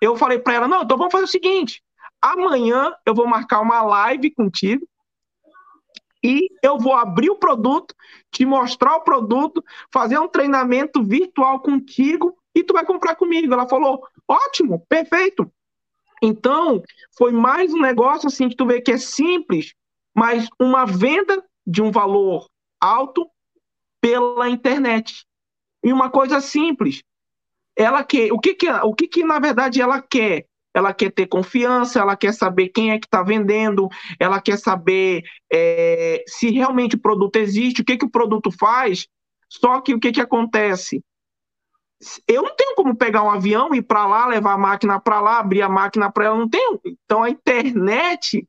Eu 0.00 0.16
falei 0.16 0.38
para 0.38 0.54
ela, 0.54 0.68
não, 0.68 0.82
então 0.82 0.96
vamos 0.96 1.12
fazer 1.12 1.24
o 1.24 1.28
seguinte. 1.28 1.82
Amanhã 2.20 2.92
eu 3.04 3.14
vou 3.14 3.26
marcar 3.26 3.60
uma 3.60 3.82
live 3.82 4.30
contigo 4.30 4.86
e 6.22 6.48
eu 6.62 6.78
vou 6.78 6.94
abrir 6.94 7.30
o 7.30 7.36
produto, 7.36 7.94
te 8.30 8.44
mostrar 8.46 8.96
o 8.96 9.02
produto, 9.02 9.64
fazer 9.92 10.18
um 10.18 10.28
treinamento 10.28 11.02
virtual 11.02 11.60
contigo 11.60 12.36
e 12.54 12.62
tu 12.62 12.72
vai 12.72 12.84
comprar 12.84 13.16
comigo. 13.16 13.52
Ela 13.52 13.68
falou: 13.68 14.06
ótimo, 14.28 14.84
perfeito. 14.88 15.50
Então, 16.22 16.82
foi 17.18 17.32
mais 17.32 17.74
um 17.74 17.80
negócio 17.80 18.28
assim 18.28 18.48
que 18.48 18.54
tu 18.54 18.64
vê 18.64 18.80
que 18.80 18.92
é 18.92 18.98
simples, 18.98 19.74
mas 20.14 20.48
uma 20.60 20.86
venda 20.86 21.44
de 21.66 21.82
um 21.82 21.90
valor 21.90 22.48
alto 22.80 23.28
pela 24.00 24.48
internet. 24.48 25.26
E 25.82 25.92
uma 25.92 26.10
coisa 26.10 26.40
simples. 26.40 27.02
Ela 27.74 28.04
quer, 28.04 28.32
o 28.32 28.38
que 28.38 28.54
que, 28.54 28.70
o 28.70 28.94
que 28.94 29.08
que 29.08 29.24
na 29.24 29.40
verdade 29.40 29.80
ela 29.80 30.00
quer? 30.00 30.46
Ela 30.74 30.92
quer 30.94 31.10
ter 31.10 31.26
confiança, 31.26 32.00
ela 32.00 32.16
quer 32.16 32.32
saber 32.32 32.68
quem 32.68 32.90
é 32.90 32.98
que 32.98 33.06
está 33.06 33.22
vendendo, 33.22 33.88
ela 34.18 34.40
quer 34.40 34.58
saber 34.58 35.22
é, 35.52 36.24
se 36.26 36.50
realmente 36.50 36.96
o 36.96 37.00
produto 37.00 37.36
existe, 37.36 37.82
o 37.82 37.84
que, 37.84 37.96
que 37.96 38.04
o 38.04 38.10
produto 38.10 38.50
faz. 38.50 39.06
Só 39.48 39.80
que 39.80 39.94
o 39.94 40.00
que, 40.00 40.12
que 40.12 40.20
acontece? 40.20 41.04
Eu 42.26 42.42
não 42.42 42.56
tenho 42.56 42.74
como 42.74 42.96
pegar 42.96 43.22
um 43.22 43.30
avião, 43.30 43.74
ir 43.74 43.82
para 43.82 44.06
lá, 44.06 44.26
levar 44.26 44.54
a 44.54 44.58
máquina 44.58 44.98
para 44.98 45.20
lá, 45.20 45.38
abrir 45.38 45.62
a 45.62 45.68
máquina 45.68 46.10
para 46.10 46.24
ela, 46.24 46.36
não 46.36 46.48
tenho. 46.48 46.80
Então 46.84 47.22
a 47.22 47.30
internet, 47.30 48.46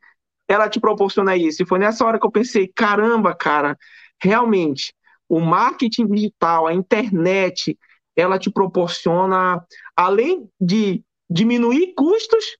ela 0.47 0.69
te 0.69 0.79
proporciona 0.79 1.35
isso. 1.35 1.61
E 1.61 1.67
foi 1.67 1.77
nessa 1.77 2.05
hora 2.05 2.19
que 2.19 2.25
eu 2.25 2.31
pensei, 2.31 2.71
caramba, 2.73 3.35
cara, 3.35 3.77
realmente, 4.21 4.93
o 5.27 5.39
marketing 5.39 6.07
digital, 6.07 6.67
a 6.67 6.73
internet, 6.73 7.77
ela 8.15 8.39
te 8.39 8.49
proporciona, 8.49 9.63
além 9.95 10.49
de 10.59 11.03
diminuir 11.29 11.93
custos, 11.95 12.57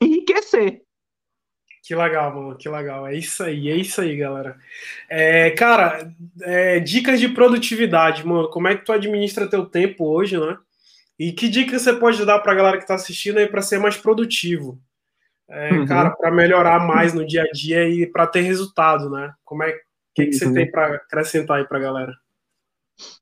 enriquecer. 0.00 0.82
Que 1.82 1.94
legal, 1.94 2.34
mano, 2.34 2.56
que 2.56 2.68
legal. 2.68 3.06
É 3.06 3.14
isso 3.14 3.42
aí, 3.42 3.70
é 3.70 3.76
isso 3.76 4.00
aí, 4.00 4.14
galera. 4.16 4.58
É, 5.08 5.50
cara, 5.52 6.12
é, 6.42 6.78
dicas 6.80 7.18
de 7.18 7.28
produtividade, 7.28 8.26
mano. 8.26 8.50
Como 8.50 8.68
é 8.68 8.76
que 8.76 8.84
tu 8.84 8.92
administra 8.92 9.48
teu 9.48 9.64
tempo 9.64 10.04
hoje, 10.04 10.38
né? 10.38 10.58
E 11.18 11.32
que 11.32 11.48
dicas 11.48 11.82
você 11.82 11.94
pode 11.94 12.24
dar 12.26 12.40
para 12.40 12.52
a 12.52 12.54
galera 12.54 12.76
que 12.76 12.84
está 12.84 12.94
assistindo 12.94 13.38
aí 13.38 13.46
para 13.46 13.62
ser 13.62 13.78
mais 13.78 13.96
produtivo? 13.96 14.78
É, 15.48 15.72
uhum. 15.72 15.86
Cara, 15.86 16.10
para 16.10 16.30
melhorar 16.30 16.86
mais 16.86 17.14
no 17.14 17.26
dia 17.26 17.42
a 17.42 17.50
dia 17.50 17.88
e 17.88 18.06
para 18.06 18.26
ter 18.26 18.42
resultado, 18.42 19.08
né? 19.08 19.32
Como 19.42 19.62
é 19.62 19.72
que, 20.14 20.26
que 20.26 20.32
você 20.32 20.44
uhum. 20.44 20.52
tem 20.52 20.70
para 20.70 20.96
acrescentar 20.96 21.58
aí 21.58 21.66
para 21.66 21.78
a 21.78 21.82
galera? 21.82 22.12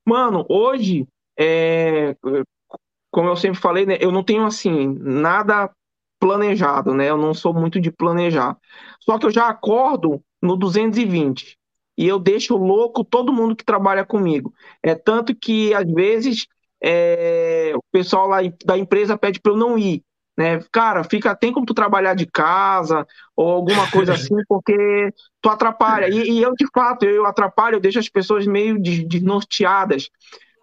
Mano, 0.05 0.45
hoje 0.49 1.07
é, 1.39 2.15
como 3.17 3.29
eu 3.29 3.35
sempre 3.35 3.59
falei, 3.59 3.83
né, 3.83 3.97
eu 3.99 4.11
não 4.11 4.21
tenho 4.21 4.45
assim 4.45 4.95
nada 4.99 5.71
planejado, 6.19 6.93
né? 6.93 7.09
Eu 7.09 7.17
não 7.17 7.33
sou 7.33 7.51
muito 7.51 7.81
de 7.81 7.89
planejar. 7.89 8.55
Só 8.99 9.17
que 9.17 9.25
eu 9.25 9.31
já 9.31 9.47
acordo 9.47 10.21
no 10.39 10.55
220 10.55 11.57
e 11.97 12.07
eu 12.07 12.19
deixo 12.19 12.55
louco 12.55 13.03
todo 13.03 13.33
mundo 13.33 13.55
que 13.55 13.65
trabalha 13.65 14.05
comigo. 14.05 14.53
É 14.83 14.93
tanto 14.93 15.35
que 15.35 15.73
às 15.73 15.91
vezes 15.91 16.45
é, 16.79 17.71
o 17.75 17.81
pessoal 17.91 18.27
lá 18.27 18.37
da 18.63 18.77
empresa 18.77 19.17
pede 19.17 19.41
para 19.41 19.51
eu 19.51 19.57
não 19.57 19.79
ir, 19.79 20.03
né? 20.37 20.63
Cara, 20.71 21.03
fica 21.03 21.35
tem 21.35 21.51
como 21.51 21.65
tu 21.65 21.73
trabalhar 21.73 22.13
de 22.13 22.27
casa 22.27 23.03
ou 23.35 23.49
alguma 23.49 23.89
coisa 23.89 24.13
assim, 24.13 24.35
porque 24.47 25.11
tu 25.41 25.49
atrapalha. 25.49 26.07
E, 26.07 26.33
e 26.33 26.43
eu 26.43 26.53
de 26.53 26.67
fato 26.71 27.03
eu 27.03 27.25
atrapalho, 27.25 27.77
eu 27.77 27.81
deixo 27.81 27.97
as 27.97 28.09
pessoas 28.09 28.45
meio 28.45 28.77
desnorteadas. 28.79 30.07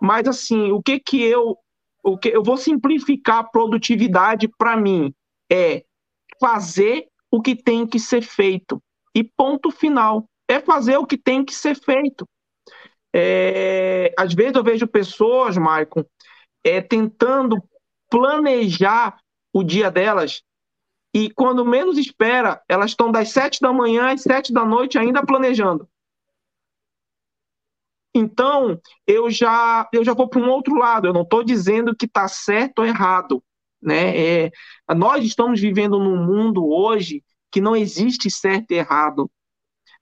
Mas 0.00 0.28
assim, 0.28 0.70
o 0.70 0.80
que 0.80 1.00
que 1.00 1.20
eu 1.20 1.58
o 2.04 2.18
que 2.18 2.28
eu 2.28 2.42
vou 2.42 2.56
simplificar 2.56 3.38
a 3.38 3.44
produtividade 3.44 4.46
para 4.46 4.76
mim 4.76 5.12
é 5.50 5.84
fazer 6.38 7.08
o 7.30 7.40
que 7.40 7.56
tem 7.56 7.86
que 7.86 7.98
ser 7.98 8.22
feito. 8.22 8.80
e 9.16 9.22
ponto 9.22 9.70
final. 9.70 10.28
É 10.48 10.60
fazer 10.60 10.98
o 10.98 11.06
que 11.06 11.16
tem 11.16 11.44
que 11.44 11.54
ser 11.54 11.74
feito. 11.74 12.28
É, 13.14 14.12
às 14.18 14.34
vezes 14.34 14.56
eu 14.56 14.62
vejo 14.62 14.86
pessoas, 14.88 15.56
Maicon, 15.56 16.04
é, 16.64 16.80
tentando 16.80 17.62
planejar 18.10 19.16
o 19.52 19.62
dia 19.62 19.90
delas 19.90 20.42
e 21.14 21.30
quando 21.30 21.64
menos 21.64 21.96
espera, 21.96 22.60
elas 22.68 22.90
estão 22.90 23.12
das 23.12 23.28
sete 23.30 23.60
da 23.60 23.72
manhã 23.72 24.12
às 24.12 24.22
sete 24.22 24.52
da 24.52 24.64
noite 24.64 24.98
ainda 24.98 25.24
planejando. 25.24 25.88
Então, 28.14 28.80
eu 29.06 29.30
já 29.30 29.88
eu 29.92 30.04
já 30.04 30.14
vou 30.14 30.28
para 30.28 30.40
um 30.40 30.48
outro 30.48 30.76
lado. 30.76 31.06
Eu 31.06 31.12
não 31.12 31.22
estou 31.22 31.42
dizendo 31.42 31.94
que 31.96 32.06
está 32.06 32.28
certo 32.28 32.80
ou 32.80 32.86
errado, 32.86 33.42
né? 33.82 34.16
É, 34.46 34.50
nós 34.94 35.24
estamos 35.24 35.60
vivendo 35.60 35.98
num 35.98 36.24
mundo 36.24 36.66
hoje 36.66 37.22
que 37.50 37.60
não 37.60 37.74
existe 37.74 38.30
certo 38.30 38.70
e 38.70 38.74
errado. 38.74 39.30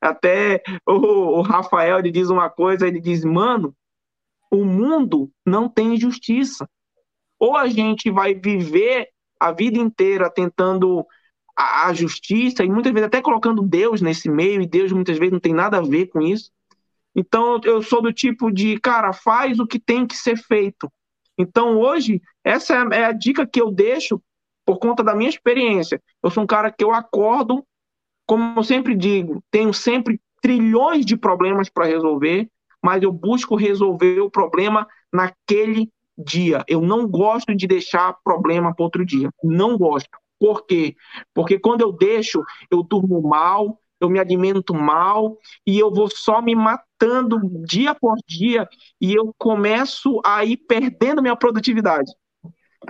Até 0.00 0.62
o, 0.86 1.38
o 1.38 1.42
Rafael 1.42 1.98
ele 1.98 2.10
diz 2.10 2.28
uma 2.28 2.50
coisa, 2.50 2.86
ele 2.86 3.00
diz, 3.00 3.24
mano, 3.24 3.74
o 4.50 4.64
mundo 4.64 5.30
não 5.46 5.68
tem 5.68 5.96
justiça. 5.96 6.68
Ou 7.38 7.56
a 7.56 7.68
gente 7.68 8.10
vai 8.10 8.34
viver 8.34 9.08
a 9.40 9.52
vida 9.52 9.78
inteira 9.78 10.30
tentando 10.30 11.06
a, 11.56 11.88
a, 11.88 11.94
justiça 11.94 12.64
e 12.64 12.68
muitas 12.68 12.92
vezes 12.92 13.06
até 13.06 13.20
colocando 13.20 13.62
Deus 13.62 14.00
nesse 14.00 14.30
meio, 14.30 14.62
e 14.62 14.66
Deus 14.66 14.92
muitas 14.92 15.18
vezes 15.18 15.32
não 15.32 15.40
tem 15.40 15.54
nada 15.54 15.78
a 15.78 15.82
ver 15.82 16.06
com 16.06 16.20
isso. 16.20 16.50
Então 17.14 17.60
eu 17.64 17.82
sou 17.82 18.00
do 18.00 18.12
tipo 18.12 18.50
de, 18.50 18.78
cara, 18.80 19.12
faz 19.12 19.58
o 19.58 19.66
que 19.66 19.78
tem 19.78 20.06
que 20.06 20.16
ser 20.16 20.36
feito. 20.36 20.90
Então 21.36 21.78
hoje, 21.78 22.20
essa 22.44 22.74
é, 22.74 23.00
é 23.00 23.04
a 23.04 23.12
dica 23.12 23.46
que 23.46 23.60
eu 23.60 23.70
deixo 23.70 24.20
por 24.64 24.78
conta 24.78 25.02
da 25.02 25.14
minha 25.14 25.30
experiência. 25.30 26.00
Eu 26.22 26.30
sou 26.30 26.42
um 26.42 26.46
cara 26.46 26.70
que 26.70 26.84
eu 26.84 26.92
acordo, 26.92 27.64
como 28.26 28.58
eu 28.58 28.62
sempre 28.62 28.94
digo, 28.94 29.42
tenho 29.50 29.72
sempre 29.72 30.20
trilhões 30.40 31.04
de 31.04 31.16
problemas 31.16 31.68
para 31.68 31.86
resolver, 31.86 32.48
mas 32.82 33.02
eu 33.02 33.12
busco 33.12 33.54
resolver 33.54 34.20
o 34.20 34.30
problema 34.30 34.86
naquele 35.12 35.90
dia. 36.18 36.64
Eu 36.66 36.80
não 36.80 37.06
gosto 37.06 37.54
de 37.54 37.66
deixar 37.66 38.16
problema 38.24 38.74
para 38.74 38.84
outro 38.84 39.04
dia. 39.04 39.30
Não 39.42 39.78
gosto. 39.78 40.10
Por 40.38 40.66
quê? 40.66 40.96
Porque 41.32 41.58
quando 41.58 41.82
eu 41.82 41.92
deixo, 41.92 42.42
eu 42.70 42.82
durmo 42.82 43.22
mal, 43.22 43.78
eu 44.02 44.10
me 44.10 44.18
alimento 44.18 44.74
mal 44.74 45.38
e 45.66 45.78
eu 45.78 45.92
vou 45.92 46.08
só 46.10 46.42
me 46.42 46.54
matando 46.54 47.40
dia 47.64 47.94
por 47.94 48.16
dia 48.26 48.68
e 49.00 49.14
eu 49.14 49.32
começo 49.38 50.20
a 50.24 50.44
ir 50.44 50.56
perdendo 50.56 51.22
minha 51.22 51.36
produtividade. 51.36 52.10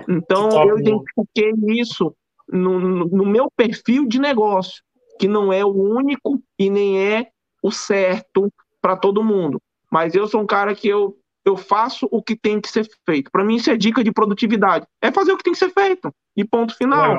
Então, 0.09 0.49
eu 0.67 0.79
identifiquei 0.79 1.53
isso 1.79 2.15
no, 2.49 2.79
no 3.05 3.25
meu 3.25 3.47
perfil 3.55 4.07
de 4.07 4.19
negócio, 4.19 4.81
que 5.19 5.27
não 5.27 5.53
é 5.53 5.63
o 5.63 5.69
único 5.69 6.41
e 6.57 6.69
nem 6.69 6.99
é 6.99 7.27
o 7.61 7.71
certo 7.71 8.51
para 8.81 8.97
todo 8.97 9.23
mundo. 9.23 9.61
Mas 9.91 10.15
eu 10.15 10.27
sou 10.27 10.41
um 10.41 10.47
cara 10.47 10.73
que 10.73 10.87
eu 10.87 11.15
eu 11.45 11.57
faço 11.57 12.07
o 12.09 12.23
que 12.23 12.37
tem 12.37 12.61
que 12.61 12.69
ser 12.69 12.87
feito. 13.05 13.29
Para 13.29 13.43
mim, 13.43 13.55
isso 13.55 13.69
é 13.69 13.75
dica 13.75 14.01
de 14.01 14.13
produtividade. 14.13 14.87
É 15.01 15.11
fazer 15.11 15.33
o 15.33 15.37
que 15.37 15.43
tem 15.43 15.51
que 15.51 15.59
ser 15.59 15.73
feito. 15.73 16.09
E 16.37 16.45
ponto 16.45 16.73
final. 16.73 17.17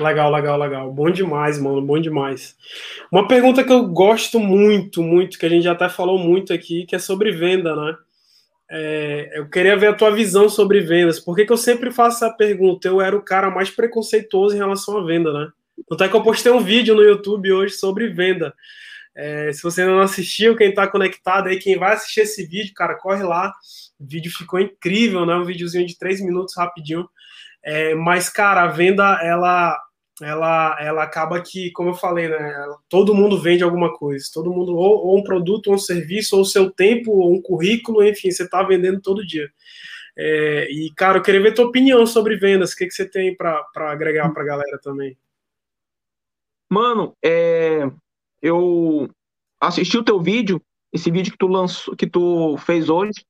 Legal, 0.00 0.30
legal, 0.30 0.58
legal. 0.58 0.92
Bom 0.92 1.10
demais, 1.10 1.58
mano. 1.58 1.82
Bom 1.82 1.98
demais. 1.98 2.56
Uma 3.10 3.26
pergunta 3.26 3.64
que 3.64 3.72
eu 3.72 3.86
gosto 3.88 4.38
muito, 4.38 5.02
muito, 5.02 5.38
que 5.38 5.46
a 5.46 5.48
gente 5.48 5.64
já 5.64 5.72
até 5.72 5.88
falou 5.88 6.18
muito 6.18 6.52
aqui, 6.52 6.84
que 6.86 6.94
é 6.94 6.98
sobre 6.98 7.32
venda, 7.32 7.74
né? 7.74 7.96
É, 8.70 9.30
eu 9.34 9.48
queria 9.48 9.76
ver 9.76 9.88
a 9.88 9.94
tua 9.94 10.10
visão 10.10 10.48
sobre 10.48 10.80
vendas. 10.80 11.18
Por 11.18 11.34
que, 11.34 11.46
que 11.46 11.52
eu 11.52 11.56
sempre 11.56 11.90
faço 11.90 12.24
essa 12.24 12.34
pergunta? 12.34 12.86
Eu 12.86 13.00
era 13.00 13.16
o 13.16 13.22
cara 13.22 13.50
mais 13.50 13.70
preconceituoso 13.70 14.54
em 14.54 14.58
relação 14.58 14.98
à 14.98 15.04
venda, 15.04 15.32
né? 15.32 15.48
Tanto 15.88 16.04
é 16.04 16.08
que 16.08 16.14
eu 16.14 16.22
postei 16.22 16.52
um 16.52 16.60
vídeo 16.60 16.94
no 16.94 17.02
YouTube 17.02 17.50
hoje 17.52 17.74
sobre 17.74 18.08
venda. 18.08 18.54
É, 19.16 19.52
se 19.52 19.62
você 19.62 19.80
ainda 19.80 19.94
não 19.94 20.02
assistiu, 20.02 20.54
quem 20.54 20.68
está 20.68 20.86
conectado 20.86 21.48
aí, 21.48 21.58
quem 21.58 21.76
vai 21.76 21.94
assistir 21.94 22.20
esse 22.20 22.46
vídeo, 22.46 22.74
cara, 22.74 22.94
corre 22.94 23.22
lá. 23.22 23.52
O 23.98 24.06
vídeo 24.06 24.30
ficou 24.30 24.60
incrível, 24.60 25.24
né? 25.24 25.34
Um 25.34 25.44
videozinho 25.44 25.86
de 25.86 25.98
três 25.98 26.20
minutos 26.20 26.54
rapidinho. 26.56 27.08
É, 27.70 27.94
mas, 27.94 28.30
cara, 28.30 28.62
a 28.62 28.66
venda, 28.68 29.20
ela, 29.22 29.78
ela, 30.22 30.78
ela 30.80 31.02
acaba 31.02 31.38
que, 31.42 31.70
como 31.72 31.90
eu 31.90 31.94
falei, 31.94 32.26
né? 32.26 32.66
Todo 32.88 33.14
mundo 33.14 33.38
vende 33.38 33.62
alguma 33.62 33.92
coisa. 33.94 34.24
Todo 34.32 34.50
mundo, 34.50 34.74
ou, 34.74 35.06
ou 35.06 35.18
um 35.18 35.22
produto, 35.22 35.66
ou 35.66 35.74
um 35.74 35.78
serviço, 35.78 36.34
ou 36.34 36.46
seu 36.46 36.70
tempo, 36.70 37.10
ou 37.12 37.30
um 37.30 37.42
currículo, 37.42 38.02
enfim, 38.02 38.30
você 38.30 38.44
está 38.44 38.62
vendendo 38.62 39.02
todo 39.02 39.26
dia. 39.26 39.50
É, 40.16 40.66
e, 40.70 40.90
cara, 40.96 41.18
eu 41.18 41.22
queria 41.22 41.42
ver 41.42 41.52
tua 41.52 41.66
opinião 41.66 42.06
sobre 42.06 42.38
vendas. 42.38 42.72
O 42.72 42.76
que, 42.76 42.86
que 42.86 42.94
você 42.94 43.06
tem 43.06 43.36
para 43.36 43.62
agregar 43.76 44.32
para 44.32 44.42
a 44.42 44.46
galera 44.46 44.78
também? 44.82 45.14
Mano, 46.70 47.14
é, 47.22 47.82
eu 48.40 49.10
assisti 49.60 49.98
o 49.98 50.04
teu 50.04 50.18
vídeo, 50.18 50.58
esse 50.90 51.10
vídeo 51.10 51.32
que 51.32 51.38
tu 51.38 51.46
lançou, 51.46 51.94
que 51.94 52.06
tu 52.06 52.56
fez 52.64 52.88
hoje. 52.88 53.26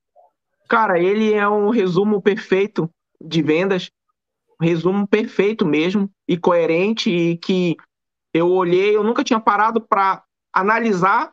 Cara, 0.69 0.97
ele 0.97 1.33
é 1.33 1.49
um 1.49 1.71
resumo 1.71 2.23
perfeito 2.23 2.89
de 3.21 3.43
vendas, 3.43 3.91
resumo 4.61 5.07
perfeito 5.07 5.65
mesmo 5.67 6.11
e 6.27 6.37
coerente 6.37 7.11
e 7.11 7.37
que 7.37 7.77
eu 8.33 8.51
olhei, 8.51 8.97
eu 8.97 9.05
nunca 9.05 9.25
tinha 9.25 9.41
parado 9.41 9.81
para 9.81 10.23
analisar, 10.53 11.33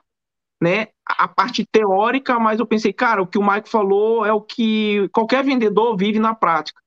né, 0.62 0.88
a 1.06 1.28
parte 1.28 1.66
teórica, 1.66 2.40
mas 2.40 2.60
eu 2.60 2.66
pensei, 2.66 2.94
cara, 2.94 3.22
o 3.22 3.28
que 3.28 3.38
o 3.38 3.46
Mike 3.46 3.70
falou 3.70 4.26
é 4.26 4.32
o 4.32 4.42
que 4.42 5.10
qualquer 5.10 5.44
vendedor 5.44 5.96
vive 5.98 6.20
na 6.20 6.34
prática. 6.34 6.82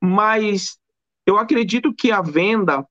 Mas 0.00 0.78
eu 1.26 1.36
acredito 1.36 1.92
que 1.92 2.10
a 2.12 2.22
venda 2.22 2.86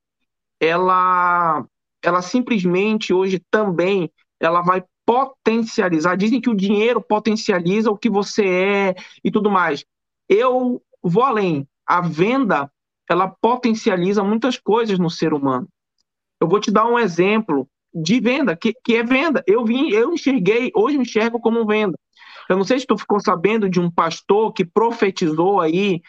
ela 0.60 1.66
ela 2.04 2.22
simplesmente 2.22 3.14
hoje 3.14 3.41
também 3.50 4.12
ela 4.39 4.62
vai 4.62 4.84
potencializar. 5.06 6.16
Dizem 6.16 6.39
que 6.39 6.50
o 6.50 6.56
dinheiro 6.56 7.02
potencializa 7.02 7.89
o 7.89 7.98
que 7.98 8.10
você 8.10 8.45
é 8.45 8.95
e 9.24 9.32
tudo 9.32 9.50
mais. 9.50 9.84
Eu 10.30 10.82
vou 11.02 11.24
além. 11.24 11.68
A 11.86 12.02
venda 12.02 12.72
ela 13.10 13.28
potencializa 13.28 14.24
muitas 14.24 14.58
coisas 14.58 14.99
no 14.99 15.10
ser 15.10 15.34
humano. 15.34 15.68
Eu 16.39 16.47
vou 16.47 16.60
te 16.60 16.72
dar 16.72 16.86
um 16.86 16.99
exemplo 16.99 17.68
de 17.93 18.20
venda, 18.20 18.55
que, 18.55 18.74
que 18.84 18.95
é 18.95 19.03
venda. 19.03 19.43
Eu 19.47 19.66
vim, 19.66 19.89
eu 19.89 20.14
enxerguei, 20.14 20.72
hoje 20.76 20.97
eu 20.97 21.01
enxergo 21.01 21.39
como 21.39 21.66
venda. 21.66 21.97
Eu 22.49 22.58
não 22.58 22.64
sei 22.64 22.80
se 22.80 22.86
tu 22.86 22.97
ficou 22.97 23.20
sabendo 23.20 23.70
de 23.70 23.80
um 23.80 23.89
pastor 23.89 24.53
que 24.53 24.66
profetizou 24.66 25.60
aí 25.60 26.01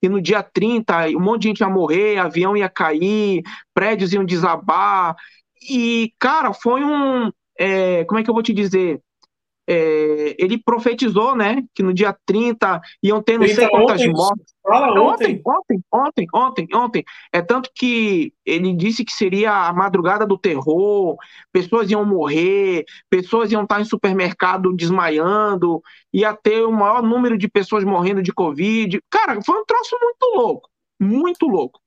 que 0.00 0.08
no 0.08 0.20
dia 0.20 0.42
30 0.42 1.08
um 1.10 1.20
monte 1.20 1.42
de 1.42 1.48
gente 1.48 1.60
ia 1.60 1.68
morrer, 1.68 2.18
avião 2.18 2.56
ia 2.56 2.68
cair, 2.68 3.42
prédios 3.72 4.12
iam 4.12 4.24
desabar, 4.24 5.14
e, 5.68 6.12
cara, 6.18 6.52
foi 6.52 6.84
um. 6.84 7.30
É, 7.58 8.04
como 8.04 8.20
é 8.20 8.22
que 8.22 8.30
eu 8.30 8.34
vou 8.34 8.42
te 8.42 8.52
dizer? 8.52 9.00
É, 9.68 10.36
ele 10.38 10.58
profetizou, 10.58 11.34
né, 11.34 11.64
que 11.74 11.82
no 11.82 11.92
dia 11.92 12.16
30 12.24 12.80
iam 13.02 13.20
ter 13.20 13.38
não 13.38 13.48
sei 13.48 13.68
quantas 13.68 14.00
ontem, 14.00 14.12
mortes. 14.12 14.54
Fala 14.62 15.00
ontem. 15.00 15.42
ontem, 15.44 15.80
ontem, 15.92 16.26
ontem, 16.32 16.68
ontem. 16.74 17.04
É 17.32 17.42
tanto 17.42 17.70
que 17.74 18.32
ele 18.44 18.72
disse 18.74 19.04
que 19.04 19.12
seria 19.12 19.68
a 19.68 19.72
madrugada 19.72 20.26
do 20.26 20.38
terror, 20.38 21.16
pessoas 21.52 21.90
iam 21.90 22.04
morrer, 22.04 22.84
pessoas 23.10 23.50
iam 23.50 23.62
estar 23.62 23.80
em 23.80 23.84
supermercado 23.84 24.74
desmaiando, 24.74 25.82
ia 26.12 26.32
ter 26.32 26.62
o 26.62 26.72
maior 26.72 27.02
número 27.02 27.36
de 27.36 27.48
pessoas 27.48 27.84
morrendo 27.84 28.22
de 28.22 28.32
Covid. 28.32 29.00
Cara, 29.10 29.40
foi 29.42 29.60
um 29.60 29.64
troço 29.64 29.96
muito 30.00 30.36
louco, 30.36 30.70
muito 31.00 31.46
louco. 31.46 31.80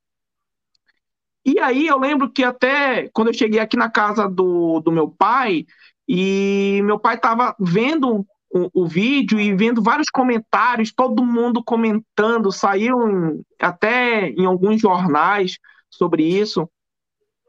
E 1.45 1.57
aí 1.59 1.87
eu 1.87 1.97
lembro 1.97 2.29
que 2.29 2.43
até 2.43 3.09
quando 3.13 3.29
eu 3.29 3.33
cheguei 3.33 3.59
aqui 3.59 3.75
na 3.75 3.89
casa 3.89 4.27
do, 4.29 4.79
do 4.81 4.91
meu 4.91 5.09
pai, 5.09 5.65
e 6.11 6.81
meu 6.85 6.97
pai 6.97 7.13
estava 7.13 7.55
vendo 7.59 8.25
o, 8.51 8.81
o, 8.81 8.87
vídeo 8.87 9.39
e 9.39 9.53
vendo 9.53 9.79
vários 9.79 10.09
comentários, 10.09 10.91
todo 10.91 11.23
mundo 11.23 11.63
comentando, 11.63 12.51
saíram 12.51 13.43
até 13.61 14.29
em 14.29 14.43
alguns 14.43 14.81
jornais 14.81 15.59
sobre 15.87 16.23
isso. 16.23 16.67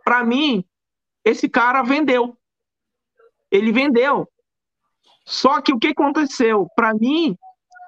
Para 0.05 0.23
mim, 0.23 0.63
esse 1.25 1.49
cara 1.49 1.83
vendeu. 1.83 2.37
Ele 3.51 3.73
vendeu. 3.73 4.29
Só 5.25 5.63
que 5.63 5.73
o 5.73 5.79
que 5.79 5.89
aconteceu? 5.89 6.69
Para 6.77 6.93
mim, 6.93 7.39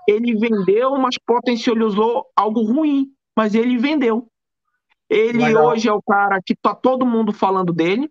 ele 0.09 0.35
vendeu, 0.39 0.97
mas 0.97 1.18
potencializou 1.18 2.25
algo 2.35 2.62
ruim. 2.62 3.12
Mas 3.37 3.55
ele 3.55 3.77
vendeu. 3.77 4.27
Ele 5.11 5.45
Legal. 5.45 5.66
hoje 5.66 5.87
é 5.87 5.93
o 5.93 6.01
cara 6.01 6.41
que 6.41 6.57
tá 6.57 6.75
todo 6.75 7.05
mundo 7.05 7.31
falando 7.31 7.75
dele. 7.75 8.11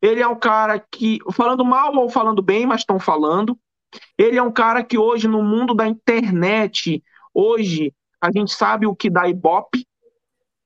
Ele 0.00 0.20
é 0.20 0.28
um 0.28 0.38
cara 0.38 0.78
que, 0.78 1.18
falando 1.32 1.64
mal 1.64 1.94
ou 1.94 2.08
falando 2.08 2.42
bem, 2.42 2.66
mas 2.66 2.80
estão 2.80 2.98
falando. 2.98 3.58
Ele 4.16 4.36
é 4.36 4.42
um 4.42 4.52
cara 4.52 4.84
que 4.84 4.98
hoje, 4.98 5.26
no 5.26 5.42
mundo 5.42 5.74
da 5.74 5.86
internet, 5.86 7.02
hoje, 7.32 7.92
a 8.20 8.30
gente 8.30 8.52
sabe 8.52 8.86
o 8.86 8.94
que 8.94 9.08
dá 9.08 9.28
ibope, 9.28 9.86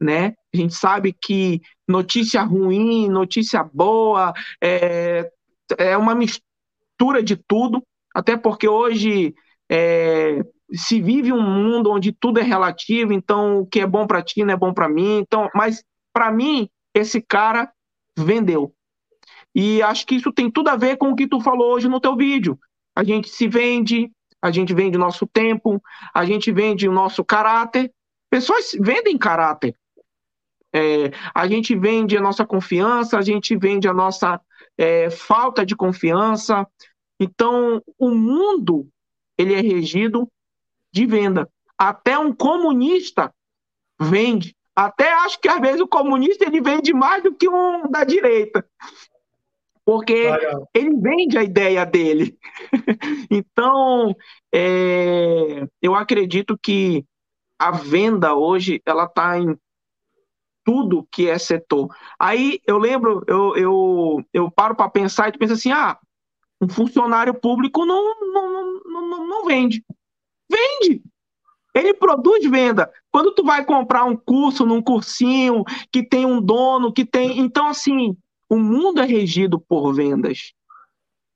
né? 0.01 0.35
A 0.53 0.57
gente 0.57 0.75
sabe 0.75 1.13
que 1.13 1.61
notícia 1.89 2.43
ruim, 2.43 3.09
notícia 3.09 3.63
boa, 3.63 4.33
é, 4.63 5.31
é 5.79 5.97
uma 5.97 6.15
mistura 6.15 7.23
de 7.23 7.37
tudo, 7.37 7.83
até 8.15 8.37
porque 8.37 8.69
hoje 8.69 9.35
é, 9.71 10.43
se 10.75 11.01
vive 11.01 11.33
um 11.33 11.43
mundo 11.43 11.91
onde 11.91 12.13
tudo 12.13 12.41
é 12.41 12.43
relativo, 12.43 13.13
então 13.13 13.61
o 13.61 13.67
que 13.67 13.81
é 13.81 13.87
bom 13.87 14.07
para 14.07 14.23
ti 14.23 14.45
não 14.45 14.55
é 14.55 14.57
bom 14.57 14.73
para 14.73 14.89
mim. 14.89 15.19
Então, 15.19 15.49
mas 15.55 15.85
para 16.13 16.31
mim 16.31 16.69
esse 16.95 17.21
cara 17.21 17.73
vendeu. 18.19 18.75
E 19.55 19.83
acho 19.83 20.07
que 20.07 20.15
isso 20.15 20.33
tem 20.33 20.51
tudo 20.51 20.69
a 20.69 20.77
ver 20.77 20.97
com 20.97 21.11
o 21.11 21.17
que 21.17 21.27
tu 21.27 21.41
falou 21.41 21.73
hoje 21.73 21.89
no 21.89 22.01
teu 22.01 22.17
vídeo. 22.17 22.59
A 22.95 23.05
gente 23.05 23.29
se 23.29 23.47
vende, 23.49 24.11
a 24.41 24.51
gente 24.51 24.75
vende 24.75 24.97
o 24.97 25.01
nosso 25.01 25.27
tempo, 25.27 25.83
a 26.15 26.25
gente 26.25 26.51
vende 26.51 26.89
o 26.89 26.93
nosso 26.93 27.25
caráter. 27.25 27.93
Pessoas 28.31 28.73
vendem 28.81 29.19
caráter. 29.19 29.77
É, 30.75 31.11
a 31.35 31.47
gente 31.47 31.77
vende 31.77 32.17
a 32.17 32.21
nossa 32.21 32.47
confiança, 32.47 33.19
a 33.19 33.23
gente 33.23 33.55
vende 33.57 33.87
a 33.87 33.93
nossa 33.93 34.41
é, 34.77 35.11
falta 35.11 35.67
de 35.67 35.77
confiança. 35.77 36.67
Então, 37.21 37.83
o 37.99 38.11
mundo 38.11 38.89
ele 39.37 39.55
é 39.55 39.61
regido 39.61 40.29
de 40.91 41.07
venda. 41.07 41.49
Até 41.77 42.19
um 42.19 42.35
comunista 42.35 43.33
vende. 44.01 44.57
Até 44.75 45.13
acho 45.13 45.39
que 45.41 45.49
às 45.49 45.61
vezes 45.61 45.81
o 45.81 45.87
comunista 45.87 46.45
ele 46.45 46.61
vende 46.61 46.93
mais 46.95 47.23
do 47.23 47.35
que 47.35 47.49
um 47.49 47.91
da 47.91 48.05
direita. 48.05 48.67
Porque 49.85 50.29
ele 50.73 50.97
vende 50.97 51.37
a 51.37 51.43
ideia 51.43 51.85
dele. 51.85 52.39
então, 53.31 54.15
é, 54.55 55.67
eu 55.81 55.95
acredito 55.95 56.57
que 56.57 57.05
a 57.59 57.73
venda 57.73 58.35
hoje 58.35 58.81
ela 58.87 59.05
está 59.05 59.39
em 59.39 59.57
tudo 60.65 61.07
que 61.11 61.29
é 61.29 61.39
setor. 61.39 61.89
Aí 62.19 62.61
eu 62.67 62.79
lembro, 62.79 63.25
eu, 63.27 63.57
eu, 63.57 64.25
eu 64.33 64.51
paro 64.51 64.75
para 64.77 64.89
pensar 64.89 65.29
e 65.29 65.33
tu 65.33 65.39
pensa 65.39 65.55
assim, 65.55 65.73
ah, 65.73 65.99
um 66.61 66.69
funcionário 66.69 67.35
público 67.35 67.85
não, 67.85 68.21
não, 68.33 68.53
não, 68.85 69.09
não, 69.09 69.27
não 69.27 69.45
vende. 69.45 69.85
Vende! 70.49 71.03
Ele 71.75 71.95
produz 71.95 72.49
venda. 72.49 72.93
Quando 73.11 73.35
tu 73.35 73.43
vai 73.43 73.65
comprar 73.65 74.05
um 74.05 74.17
curso 74.17 74.65
num 74.67 74.83
cursinho 74.83 75.65
que 75.91 76.03
tem 76.03 76.27
um 76.27 76.41
dono, 76.41 76.93
que 76.93 77.05
tem. 77.05 77.41
Então, 77.41 77.67
assim, 77.67 78.17
o 78.53 78.59
mundo 78.59 79.01
é 79.01 79.07
regido 79.07 79.59
por 79.59 79.95
vendas. 79.95 80.53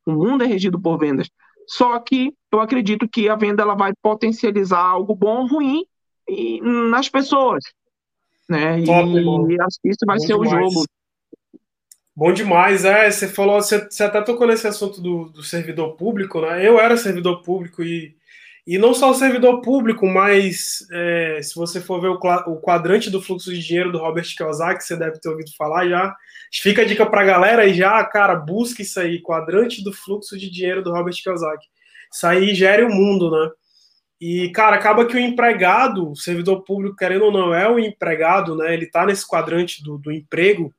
O 0.05 0.13
mundo 0.13 0.45
é 0.45 0.47
regido 0.47 0.79
por 0.79 0.99
vendas. 0.99 1.31
Só 1.67 1.99
que 1.99 2.35
eu 2.53 2.61
acredito 2.61 3.09
que 3.09 3.27
a 3.27 3.35
venda 3.35 3.63
ela 3.63 3.75
vai 3.75 3.95
potencializar 4.03 4.81
algo 4.81 5.15
bom 5.15 5.39
ou 5.39 5.47
ruim 5.47 5.87
nas 6.91 7.09
pessoas. 7.09 7.65
Né? 8.47 8.83
Top, 8.85 9.09
e 9.09 9.61
acho 9.63 9.79
que 9.81 9.89
isso 9.89 10.05
vai 10.07 10.19
bom 10.19 10.27
ser 10.27 10.35
demais. 10.35 10.53
o 10.53 10.71
jogo. 10.71 10.87
Bom 12.15 12.33
demais, 12.35 12.85
é. 12.85 13.11
Você 13.11 13.29
falou, 13.29 13.63
você, 13.63 13.89
você 13.89 14.05
até 14.05 14.21
tocou 14.21 14.47
nesse 14.47 14.67
assunto 14.67 15.01
do, 15.01 15.31
do 15.31 15.43
servidor 15.43 15.97
público, 15.97 16.43
né? 16.43 16.69
Eu 16.69 16.79
era 16.79 16.99
servidor 16.99 17.43
público 17.43 17.83
e 17.83 18.15
e 18.67 18.79
não 18.79 18.93
só 18.93 19.11
o 19.11 19.15
servidor 19.15 19.61
público, 19.61 20.07
mas 20.07 20.85
é, 20.91 21.41
se 21.41 21.55
você 21.55 21.81
for 21.81 22.01
ver 22.01 22.09
o, 22.09 22.19
o, 22.49 22.61
quadrante 22.61 23.09
do 23.09 23.23
fluxo 23.23 23.53
de 23.53 23.65
dinheiro 23.65 23.93
do 23.93 23.99
Robert 23.99 24.27
Kiyosaki, 24.37 24.83
você 24.83 24.97
deve 24.97 25.21
ter 25.21 25.29
ouvido 25.29 25.55
falar 25.57 25.87
já. 25.89 26.13
Fica 26.53 26.83
a 26.83 26.85
dica 26.85 27.07
para 27.07 27.21
a 27.21 27.25
galera 27.25 27.65
e 27.65 27.75
já, 27.75 28.05
cara, 28.05 28.35
busque 28.35 28.83
isso 28.83 28.99
aí, 28.99 29.23
quadrante 29.23 29.85
do 29.85 29.93
fluxo 29.93 30.37
de 30.37 30.51
dinheiro 30.51 30.83
do 30.83 30.91
Robert 30.91 31.15
Kiyosaki. 31.15 31.67
Isso 32.13 32.27
aí 32.27 32.55
gere 32.57 32.83
o 32.83 32.91
mundo, 32.91 33.31
né? 33.31 33.51
E, 34.21 34.51
cara, 34.51 34.75
acaba 34.77 35.05
que 35.07 35.15
o 35.15 35.21
empregado, 35.21 36.11
o 36.11 36.17
servidor 36.17 36.65
público, 36.65 36.97
querendo 36.97 37.27
ou 37.27 37.33
não, 37.33 37.55
é 37.55 37.71
o 37.71 37.79
empregado, 37.79 38.57
né? 38.57 38.75
Ele 38.75 38.87
tá 38.87 39.07
nesse 39.07 39.29
quadrante 39.29 39.81
do, 39.85 39.97
do 39.97 40.11
emprego, 40.11 40.75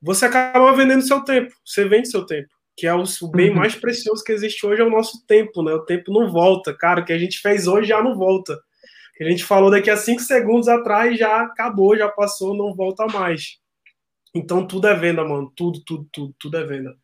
você 0.00 0.26
acaba 0.26 0.72
vendendo 0.72 1.02
seu 1.02 1.20
tempo, 1.22 1.52
você 1.64 1.88
vende 1.88 2.08
seu 2.08 2.24
tempo 2.24 2.54
que 2.76 2.86
é 2.86 2.94
o, 2.94 3.04
o 3.22 3.28
bem 3.28 3.50
uhum. 3.50 3.56
mais 3.56 3.74
precioso 3.74 4.24
que 4.24 4.32
existe 4.32 4.66
hoje 4.66 4.82
é 4.82 4.84
o 4.84 4.90
nosso 4.90 5.24
tempo, 5.26 5.62
né? 5.62 5.72
O 5.72 5.84
tempo 5.84 6.12
não 6.12 6.30
volta, 6.30 6.74
cara. 6.74 7.00
O 7.00 7.04
que 7.04 7.12
a 7.12 7.18
gente 7.18 7.38
fez 7.38 7.66
hoje 7.66 7.88
já 7.88 8.02
não 8.02 8.16
volta. 8.16 8.54
O 8.54 9.16
que 9.16 9.24
a 9.24 9.30
gente 9.30 9.44
falou 9.44 9.70
daqui 9.70 9.90
a 9.90 9.96
cinco 9.96 10.20
segundos 10.20 10.68
atrás 10.68 11.18
já 11.18 11.42
acabou, 11.42 11.96
já 11.96 12.08
passou, 12.08 12.56
não 12.56 12.74
volta 12.74 13.06
mais. 13.06 13.58
Então 14.34 14.66
tudo 14.66 14.88
é 14.88 14.94
venda, 14.94 15.24
mano. 15.24 15.52
Tudo, 15.54 15.80
tudo, 15.84 16.08
tudo, 16.12 16.34
tudo 16.38 16.56
é 16.58 16.64
venda. 16.64 16.96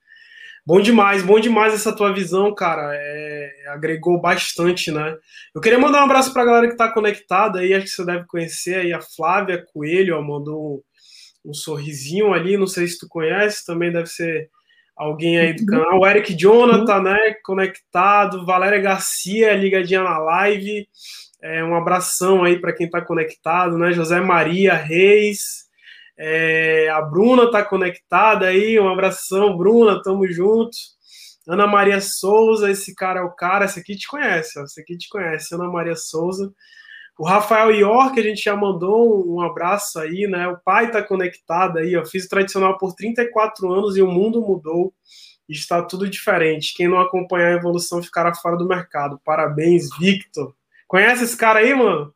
Bom 0.67 0.81
demais, 0.81 1.23
bom 1.23 1.41
demais 1.41 1.73
essa 1.73 1.95
tua 1.95 2.13
visão, 2.13 2.55
cara. 2.55 2.91
É, 2.93 3.65
agregou 3.69 4.21
bastante, 4.21 4.91
né? 4.91 5.17
Eu 5.55 5.61
queria 5.61 5.79
mandar 5.79 6.01
um 6.01 6.05
abraço 6.05 6.33
pra 6.33 6.45
galera 6.45 6.69
que 6.69 6.77
tá 6.77 6.93
conectada 6.93 7.61
aí, 7.61 7.73
acho 7.73 7.87
que 7.87 7.91
você 7.93 8.05
deve 8.05 8.27
conhecer 8.27 8.77
aí 8.77 8.93
a 8.93 9.01
Flávia 9.01 9.65
Coelho, 9.73 10.17
ó, 10.17 10.23
mandou 10.23 10.85
um, 11.45 11.51
um 11.51 11.55
sorrisinho 11.55 12.33
ali, 12.33 12.57
não 12.57 12.67
sei 12.67 12.87
se 12.87 12.99
tu 12.99 13.09
conhece, 13.09 13.65
também 13.65 13.91
deve 13.91 14.07
ser 14.07 14.51
alguém 15.01 15.39
aí 15.39 15.55
do 15.55 15.65
canal. 15.65 15.99
O 15.99 16.07
Eric 16.07 16.35
Jonathan, 16.35 17.01
né? 17.01 17.35
Conectado. 17.43 18.45
Valéria 18.45 18.79
Garcia, 18.79 19.55
ligadinha 19.55 20.03
na 20.03 20.19
live. 20.19 20.87
É, 21.43 21.65
um 21.65 21.75
abração 21.75 22.45
aí 22.45 22.61
para 22.61 22.73
quem 22.75 22.85
está 22.85 23.01
conectado, 23.01 23.79
né? 23.79 23.93
José 23.93 24.21
Maria 24.21 24.75
Reis. 24.75 25.65
É, 26.19 26.91
a 26.91 27.01
Bruna 27.01 27.45
está 27.45 27.65
conectada 27.65 28.47
aí. 28.47 28.79
Um 28.79 28.89
abração, 28.89 29.57
Bruna. 29.57 30.03
Tamo 30.03 30.29
junto. 30.29 30.77
Ana 31.49 31.67
Maria 31.67 32.01
Souza, 32.01 32.71
esse 32.71 32.95
cara 32.95 33.21
é 33.21 33.23
o 33.23 33.31
cara. 33.31 33.65
Esse 33.65 33.81
aqui 33.81 33.97
te 33.97 34.07
conhece, 34.07 34.61
ó. 34.61 34.65
Esse 34.65 34.83
aqui 34.83 34.99
te 34.99 35.09
conhece. 35.09 35.55
Ana 35.55 35.67
Maria 35.67 35.97
Souza. 35.97 36.53
O 37.21 37.25
Rafael 37.27 37.71
York, 37.71 38.19
a 38.19 38.23
gente 38.23 38.43
já 38.43 38.57
mandou 38.57 39.31
um 39.31 39.43
abraço 39.43 39.99
aí, 39.99 40.27
né? 40.27 40.49
O 40.49 40.57
pai 40.57 40.87
está 40.87 41.03
conectado 41.03 41.77
aí, 41.77 41.95
ó. 41.95 42.03
Fiz 42.03 42.25
o 42.25 42.29
tradicional 42.31 42.79
por 42.79 42.95
34 42.95 43.71
anos 43.71 43.95
e 43.95 44.01
o 44.01 44.07
mundo 44.07 44.41
mudou. 44.41 44.95
Está 45.47 45.83
tudo 45.83 46.09
diferente. 46.09 46.73
Quem 46.75 46.89
não 46.89 46.99
acompanhar 46.99 47.49
a 47.49 47.59
evolução 47.59 48.03
ficará 48.03 48.35
fora 48.35 48.57
do 48.57 48.67
mercado. 48.67 49.21
Parabéns, 49.23 49.91
Victor. 49.99 50.55
Conhece 50.89 51.25
esse 51.25 51.37
cara 51.37 51.59
aí, 51.59 51.75
mano? 51.75 52.11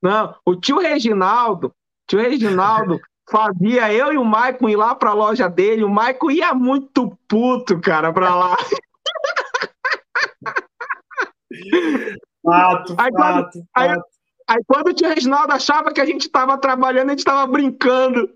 Não, 0.00 0.32
o 0.46 0.54
tio 0.54 0.78
Reginaldo, 0.78 1.74
tio 2.06 2.20
Reginaldo 2.20 3.00
fazia 3.28 3.92
eu 3.92 4.12
e 4.12 4.16
o 4.16 4.24
Maicon 4.24 4.68
ir 4.68 4.76
lá 4.76 4.94
para 4.94 5.10
a 5.10 5.14
loja 5.14 5.48
dele. 5.48 5.82
O 5.82 5.90
Maicon 5.90 6.30
ia 6.30 6.54
muito 6.54 7.18
puto, 7.26 7.80
cara, 7.80 8.12
para 8.12 8.32
lá. 8.36 8.56
Fato, 12.42 12.94
aí, 12.96 13.12
fato, 13.12 13.62
fato. 13.74 14.19
Aí, 14.50 14.58
quando 14.66 14.88
o 14.88 14.92
tio 14.92 15.08
Reginaldo 15.08 15.52
achava 15.52 15.92
que 15.92 16.00
a 16.00 16.04
gente 16.04 16.22
estava 16.22 16.58
trabalhando, 16.58 17.06
a 17.06 17.10
gente 17.10 17.20
estava 17.20 17.46
brincando. 17.46 18.28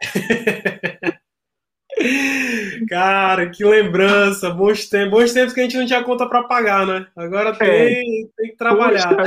Cara, 2.88 3.50
que 3.50 3.62
lembrança, 3.62 4.48
bons 4.48 4.88
tempos, 4.88 5.10
bons 5.10 5.34
tempos 5.34 5.52
que 5.52 5.60
a 5.60 5.64
gente 5.64 5.76
não 5.76 5.84
tinha 5.84 6.02
conta 6.02 6.26
para 6.26 6.44
pagar, 6.44 6.86
né? 6.86 7.06
Agora 7.14 7.54
tem, 7.54 7.68
é. 7.68 8.02
tem 8.34 8.50
que 8.50 8.56
trabalhar. 8.56 9.14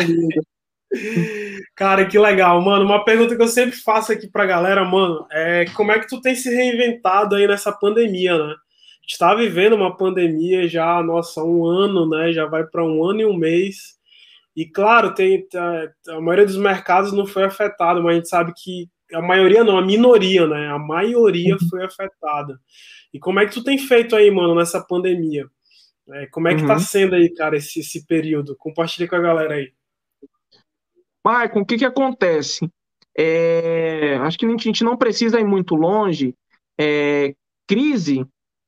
Cara, 1.76 2.08
que 2.08 2.18
legal, 2.18 2.60
mano. 2.60 2.86
Uma 2.86 3.06
pergunta 3.06 3.36
que 3.36 3.42
eu 3.44 3.48
sempre 3.48 3.76
faço 3.76 4.12
aqui 4.12 4.28
pra 4.28 4.48
galera, 4.48 4.84
mano, 4.84 5.28
é 5.32 5.66
como 5.76 5.92
é 5.92 6.00
que 6.00 6.08
tu 6.08 6.20
tem 6.22 6.34
se 6.34 6.50
reinventado 6.50 7.36
aí 7.36 7.46
nessa 7.46 7.72
pandemia, 7.72 8.36
né? 8.36 8.54
A 8.54 9.04
gente 9.04 9.20
tá 9.20 9.36
vivendo 9.36 9.74
uma 9.74 9.96
pandemia 9.96 10.68
já, 10.68 11.04
nossa, 11.04 11.44
um 11.44 11.64
ano, 11.66 12.10
né? 12.10 12.34
Já 12.34 12.48
vai 12.48 12.64
para 12.64 12.84
um 12.84 13.04
ano 13.04 13.22
e 13.22 13.26
um 13.26 13.38
mês. 13.38 14.01
E 14.56 14.66
claro, 14.66 15.14
tem 15.14 15.48
a, 15.56 16.16
a 16.16 16.22
maioria 16.22 16.46
dos 16.46 16.58
mercados 16.58 17.14
não 17.14 17.26
foi 17.26 17.46
afetada, 17.46 18.02
mas 18.02 18.12
a 18.12 18.16
gente 18.16 18.30
sabe 18.30 18.54
que 18.56 18.90
a 19.14 19.22
maioria 19.22 19.64
não, 19.64 19.78
a 19.78 19.86
minoria, 19.86 20.48
né? 20.48 20.68
A 20.68 20.80
maioria 20.80 21.54
uhum. 21.54 21.70
foi 21.70 21.86
afetada. 21.86 22.60
E 23.14 23.20
como 23.20 23.40
é 23.40 23.46
que 23.46 23.54
tu 23.54 23.64
tem 23.64 23.78
feito 23.78 24.16
aí, 24.16 24.30
mano, 24.32 24.56
nessa 24.56 24.82
pandemia? 24.82 25.48
É, 26.10 26.26
como 26.28 26.48
é 26.48 26.56
que 26.56 26.62
tá 26.66 26.74
uhum. 26.74 26.74
tá 26.74 26.80
sendo 26.80 27.16
aí, 27.16 27.30
cara, 27.34 27.58
esse, 27.58 27.80
esse 27.80 28.06
período? 28.06 28.56
Compartilha 28.58 29.08
com 29.08 29.16
a 29.16 29.22
galera 29.22 29.56
aí. 29.56 29.72
Maicon, 31.24 31.62
o 31.62 31.66
que 31.66 31.78
que 31.78 31.86
acontece? 31.86 32.70
É, 33.18 34.16
acho 34.22 34.38
que 34.38 34.46
a 34.46 34.58
gente 34.58 34.84
não 34.84 34.98
precisa 34.98 35.40
ir 35.40 35.46
muito 35.46 35.76
longe. 35.76 36.36
É, 36.80 37.36
crise 37.68 38.26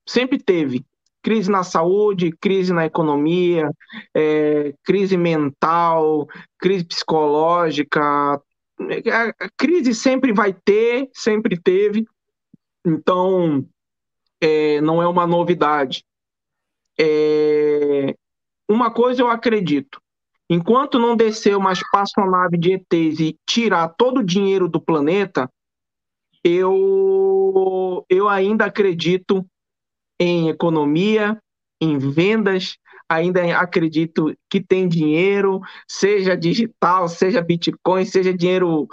sempre 0.08 0.38
teve 0.38 0.86
crise 1.24 1.50
na 1.50 1.64
saúde, 1.64 2.36
crise 2.40 2.74
na 2.74 2.86
economia, 2.86 3.72
é, 4.14 4.74
crise 4.84 5.16
mental, 5.18 6.28
crise 6.60 6.84
psicológica. 6.84 8.02
A, 8.04 9.50
crise 9.58 9.96
sempre 9.96 10.34
vai 10.34 10.54
ter, 10.54 11.10
sempre 11.14 11.58
teve, 11.58 12.06
então 12.86 13.66
é, 14.42 14.82
não 14.82 15.02
é 15.02 15.08
uma 15.08 15.26
novidade. 15.26 16.04
É, 17.00 18.14
uma 18.70 18.92
coisa 18.92 19.22
eu 19.22 19.30
acredito: 19.30 20.02
enquanto 20.50 21.00
não 21.00 21.16
descer 21.16 21.56
uma 21.56 21.72
espaçonave 21.72 22.58
de 22.58 22.74
ETs 22.74 23.20
e 23.22 23.40
tirar 23.48 23.88
todo 23.98 24.20
o 24.20 24.24
dinheiro 24.24 24.68
do 24.68 24.82
planeta, 24.82 25.50
eu, 26.44 28.06
eu 28.10 28.28
ainda 28.28 28.66
acredito 28.66 29.46
em 30.20 30.50
economia, 30.50 31.38
em 31.82 31.98
vendas, 31.98 32.78
ainda 33.10 33.58
acredito 33.58 34.36
que 34.50 34.62
tem 34.62 34.88
dinheiro, 34.88 35.60
seja 35.88 36.36
digital, 36.36 37.08
seja 37.08 37.42
Bitcoin, 37.42 38.06
seja 38.06 38.34
dinheiro 38.34 38.88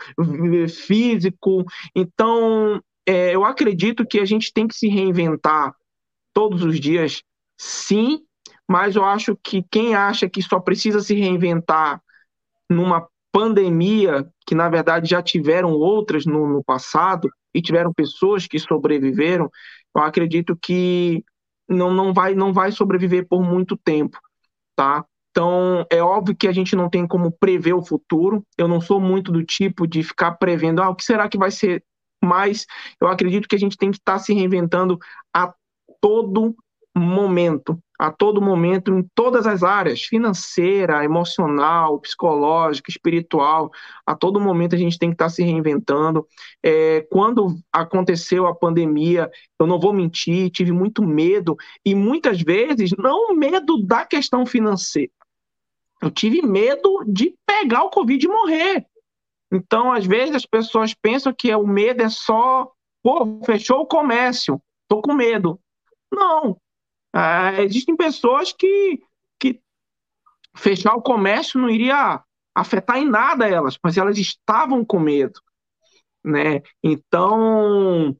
físico. 0.69 1.65
Então, 1.95 2.81
é, 3.07 3.35
eu 3.35 3.45
acredito 3.45 4.07
que 4.07 4.19
a 4.19 4.25
gente 4.25 4.53
tem 4.53 4.67
que 4.67 4.75
se 4.75 4.89
reinventar 4.89 5.75
todos 6.33 6.63
os 6.63 6.79
dias, 6.79 7.23
sim, 7.59 8.21
mas 8.69 8.97
eu 8.97 9.05
acho 9.05 9.37
que 9.43 9.65
quem 9.71 9.95
acha 9.95 10.29
que 10.29 10.43
só 10.43 10.61
precisa 10.61 11.01
se 11.01 11.15
reinventar 11.15 12.01
numa 12.69 13.07
pandemia, 13.33 14.29
que 14.47 14.55
na 14.55 14.69
verdade 14.69 15.09
já 15.11 15.23
tiveram 15.23 15.73
outras 15.73 16.25
no, 16.25 16.49
no 16.49 16.63
passado, 16.63 17.29
e 17.55 17.61
tiveram 17.61 17.93
pessoas 17.93 18.47
que 18.47 18.59
sobreviveram, 18.59 19.51
eu 19.95 20.03
acredito 20.03 20.57
que 20.57 21.25
não, 21.69 21.93
não, 21.93 22.13
vai, 22.13 22.35
não 22.35 22.53
vai 22.53 22.73
sobreviver 22.73 23.27
por 23.29 23.43
muito 23.43 23.77
tempo, 23.77 24.19
tá? 24.77 25.05
Então, 25.31 25.87
é 25.91 26.03
óbvio 26.03 26.37
que 26.37 26.49
a 26.49 26.53
gente 26.53 26.75
não 26.75 26.91
tem 26.91 27.07
como 27.07 27.31
prever 27.31 27.73
o 27.73 27.83
futuro. 27.83 28.45
Eu 28.59 28.67
não 28.67 28.81
sou 28.81 29.01
muito 29.01 29.31
do 29.31 29.45
tipo 29.45 29.87
de 29.87 30.03
ficar 30.03 30.33
prevendo, 30.33 30.83
ah, 30.83 30.91
o 30.91 30.95
que 30.95 31.05
será 31.05 31.29
que 31.29 31.39
vai 31.39 31.51
ser 31.51 31.85
mais? 32.23 32.67
Eu 33.01 33.09
acredito 33.09 33.49
que 33.49 33.55
a 33.55 33.59
gente 33.59 33.77
tem 33.77 33.91
que 33.91 33.99
estar 33.99 34.19
se 34.19 34.35
reinventando 34.35 34.99
a 35.35 35.55
todo 36.01 36.57
momento, 36.97 37.79
a 37.99 38.11
todo 38.11 38.43
momento, 38.43 38.93
em 38.93 39.03
todas 39.15 39.47
as 39.47 39.63
áreas, 39.63 40.03
financeira, 40.03 41.05
emocional, 41.05 42.01
psicológica, 42.01 42.91
espiritual, 42.91 43.71
a 44.07 44.15
todo 44.15 44.41
momento 44.41 44.75
a 44.75 44.79
gente 44.79 44.99
tem 44.99 45.11
que 45.11 45.15
estar 45.15 45.29
se 45.29 45.43
reinventando. 45.43 46.27
É, 46.63 47.03
quando 47.11 47.59
aconteceu 47.73 48.47
a 48.47 48.55
pandemia, 48.55 49.31
eu 49.59 49.67
não 49.67 49.79
vou 49.79 49.93
mentir, 49.93 50.51
tive 50.51 50.73
muito 50.73 51.03
medo, 51.03 51.57
e 51.85 51.95
muitas 51.95 52.41
vezes, 52.43 52.91
não 52.99 53.35
medo 53.35 53.83
da 53.85 54.05
questão 54.05 54.45
financeira, 54.45 55.13
eu 56.03 56.11
tive 56.11 56.43
medo 56.43 57.05
de 57.07 57.35
pegar 57.47 57.85
o 57.85 57.91
Covid 57.91 58.25
e 58.25 58.29
morrer. 58.29 58.87
Então, 59.53 59.93
às 59.93 60.07
vezes, 60.07 60.35
as 60.35 60.47
pessoas 60.47 60.95
pensam 60.95 61.35
que 61.37 61.55
o 61.55 61.67
medo 61.67 62.03
é 62.03 62.09
só, 62.09 62.71
pô, 63.03 63.41
fechou 63.45 63.81
o 63.81 63.87
comércio, 63.87 64.61
tô 64.89 65.03
com 65.03 65.13
medo. 65.13 65.61
Não, 66.13 66.57
é, 67.15 67.63
existem 67.63 67.97
pessoas 67.97 68.53
que, 68.53 69.01
que 69.39 69.61
fechar 70.57 70.95
o 70.95 71.03
comércio 71.03 71.61
não 71.61 71.69
iria 71.69 72.23
afetar 72.55 72.99
em 72.99 73.09
nada 73.09 73.49
elas, 73.49 73.79
mas 73.83 73.97
elas 73.97 74.19
estavam 74.19 74.85
com 74.85 74.99
medo, 74.99 75.41
né? 76.25 76.61
Então, 76.83 78.17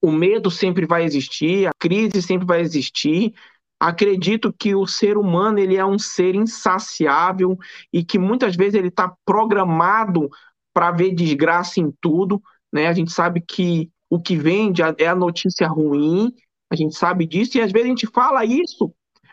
o 0.00 0.12
medo 0.12 0.50
sempre 0.50 0.86
vai 0.86 1.04
existir, 1.04 1.66
a 1.66 1.72
crise 1.78 2.22
sempre 2.22 2.46
vai 2.46 2.60
existir. 2.60 3.34
Acredito 3.80 4.52
que 4.52 4.74
o 4.74 4.86
ser 4.86 5.16
humano 5.16 5.58
ele 5.58 5.76
é 5.76 5.84
um 5.84 5.98
ser 5.98 6.34
insaciável 6.34 7.56
e 7.92 8.04
que 8.04 8.18
muitas 8.18 8.56
vezes 8.56 8.74
ele 8.74 8.88
está 8.88 9.14
programado 9.24 10.28
para 10.72 10.90
ver 10.90 11.14
desgraça 11.14 11.80
em 11.80 11.92
tudo, 12.00 12.42
né? 12.72 12.86
A 12.86 12.92
gente 12.92 13.12
sabe 13.12 13.40
que 13.40 13.90
o 14.10 14.20
que 14.20 14.36
vende 14.36 14.82
é 14.82 15.06
a 15.06 15.14
notícia 15.14 15.68
ruim 15.68 16.32
a 16.70 16.76
gente 16.76 16.96
sabe 16.96 17.26
disso 17.26 17.56
e 17.56 17.60
às 17.60 17.72
vezes 17.72 17.86
a 17.86 17.88
gente 17.90 18.06
fala 18.06 18.44
isso, 18.44 18.92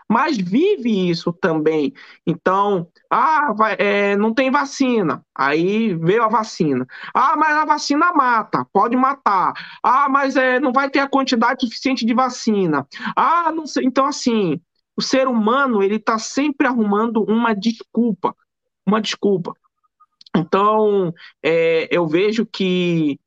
mas 0.10 0.38
vive 0.38 1.10
isso 1.10 1.34
também. 1.34 1.94
Então, 2.26 2.88
ah, 3.10 3.54
vai, 3.54 3.76
é, 3.80 4.16
não 4.16 4.34
tem 4.34 4.52
vacina. 4.52 5.26
Aí 5.36 5.96
veio 5.96 6.24
a 6.24 6.28
vacina. 6.28 6.86
Ah, 7.14 7.36
mas 7.36 7.56
a 7.56 7.66
vacina 7.66 8.14
mata, 8.14 8.66
pode 8.72 8.96
matar. 8.96 9.54
Ah, 9.84 10.08
mas 10.08 10.36
é, 10.36 10.60
não 10.60 10.72
vai 10.72 10.90
ter 10.90 11.00
a 11.00 11.10
quantidade 11.10 11.66
suficiente 11.66 12.06
de 12.06 12.14
vacina. 12.14 12.88
Ah, 13.16 13.52
não 13.52 13.66
sei. 13.66 13.86
Então, 13.86 14.06
assim, 14.06 14.60
o 14.96 15.02
ser 15.02 15.28
humano 15.28 15.82
ele 15.84 15.96
está 15.96 16.20
sempre 16.20 16.68
arrumando 16.68 17.24
uma 17.24 17.54
desculpa, 17.54 18.36
uma 18.86 19.02
desculpa. 19.02 19.54
Então, 20.36 21.14
é, 21.44 21.88
eu 21.92 22.08
vejo 22.08 22.46
que 22.46 23.20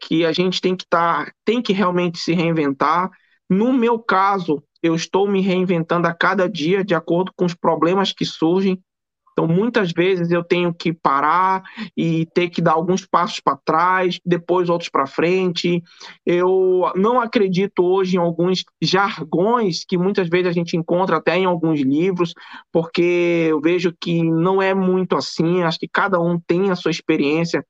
que 0.00 0.24
a 0.24 0.32
gente 0.32 0.60
tem 0.60 0.76
que 0.76 0.86
tá, 0.86 1.32
tem 1.44 1.60
que 1.62 1.72
realmente 1.72 2.18
se 2.18 2.32
reinventar. 2.32 3.10
No 3.48 3.72
meu 3.72 3.98
caso, 3.98 4.62
eu 4.82 4.94
estou 4.94 5.28
me 5.28 5.40
reinventando 5.40 6.06
a 6.06 6.14
cada 6.14 6.48
dia 6.48 6.84
de 6.84 6.94
acordo 6.94 7.32
com 7.36 7.44
os 7.44 7.54
problemas 7.54 8.12
que 8.12 8.24
surgem. 8.24 8.80
Então, 9.32 9.46
muitas 9.46 9.92
vezes 9.92 10.30
eu 10.30 10.42
tenho 10.42 10.72
que 10.72 10.94
parar 10.94 11.62
e 11.94 12.24
ter 12.34 12.48
que 12.48 12.62
dar 12.62 12.72
alguns 12.72 13.04
passos 13.04 13.38
para 13.38 13.58
trás, 13.62 14.18
depois 14.24 14.70
outros 14.70 14.88
para 14.88 15.06
frente. 15.06 15.82
Eu 16.24 16.90
não 16.96 17.20
acredito 17.20 17.84
hoje 17.84 18.16
em 18.16 18.18
alguns 18.18 18.64
jargões 18.80 19.84
que 19.86 19.98
muitas 19.98 20.30
vezes 20.30 20.46
a 20.46 20.52
gente 20.52 20.74
encontra 20.74 21.18
até 21.18 21.36
em 21.36 21.44
alguns 21.44 21.80
livros, 21.80 22.32
porque 22.72 23.48
eu 23.50 23.60
vejo 23.60 23.94
que 24.00 24.22
não 24.22 24.62
é 24.62 24.72
muito 24.72 25.14
assim. 25.14 25.62
Acho 25.62 25.80
que 25.80 25.88
cada 25.88 26.18
um 26.18 26.40
tem 26.40 26.70
a 26.70 26.74
sua 26.74 26.90
experiência 26.90 27.62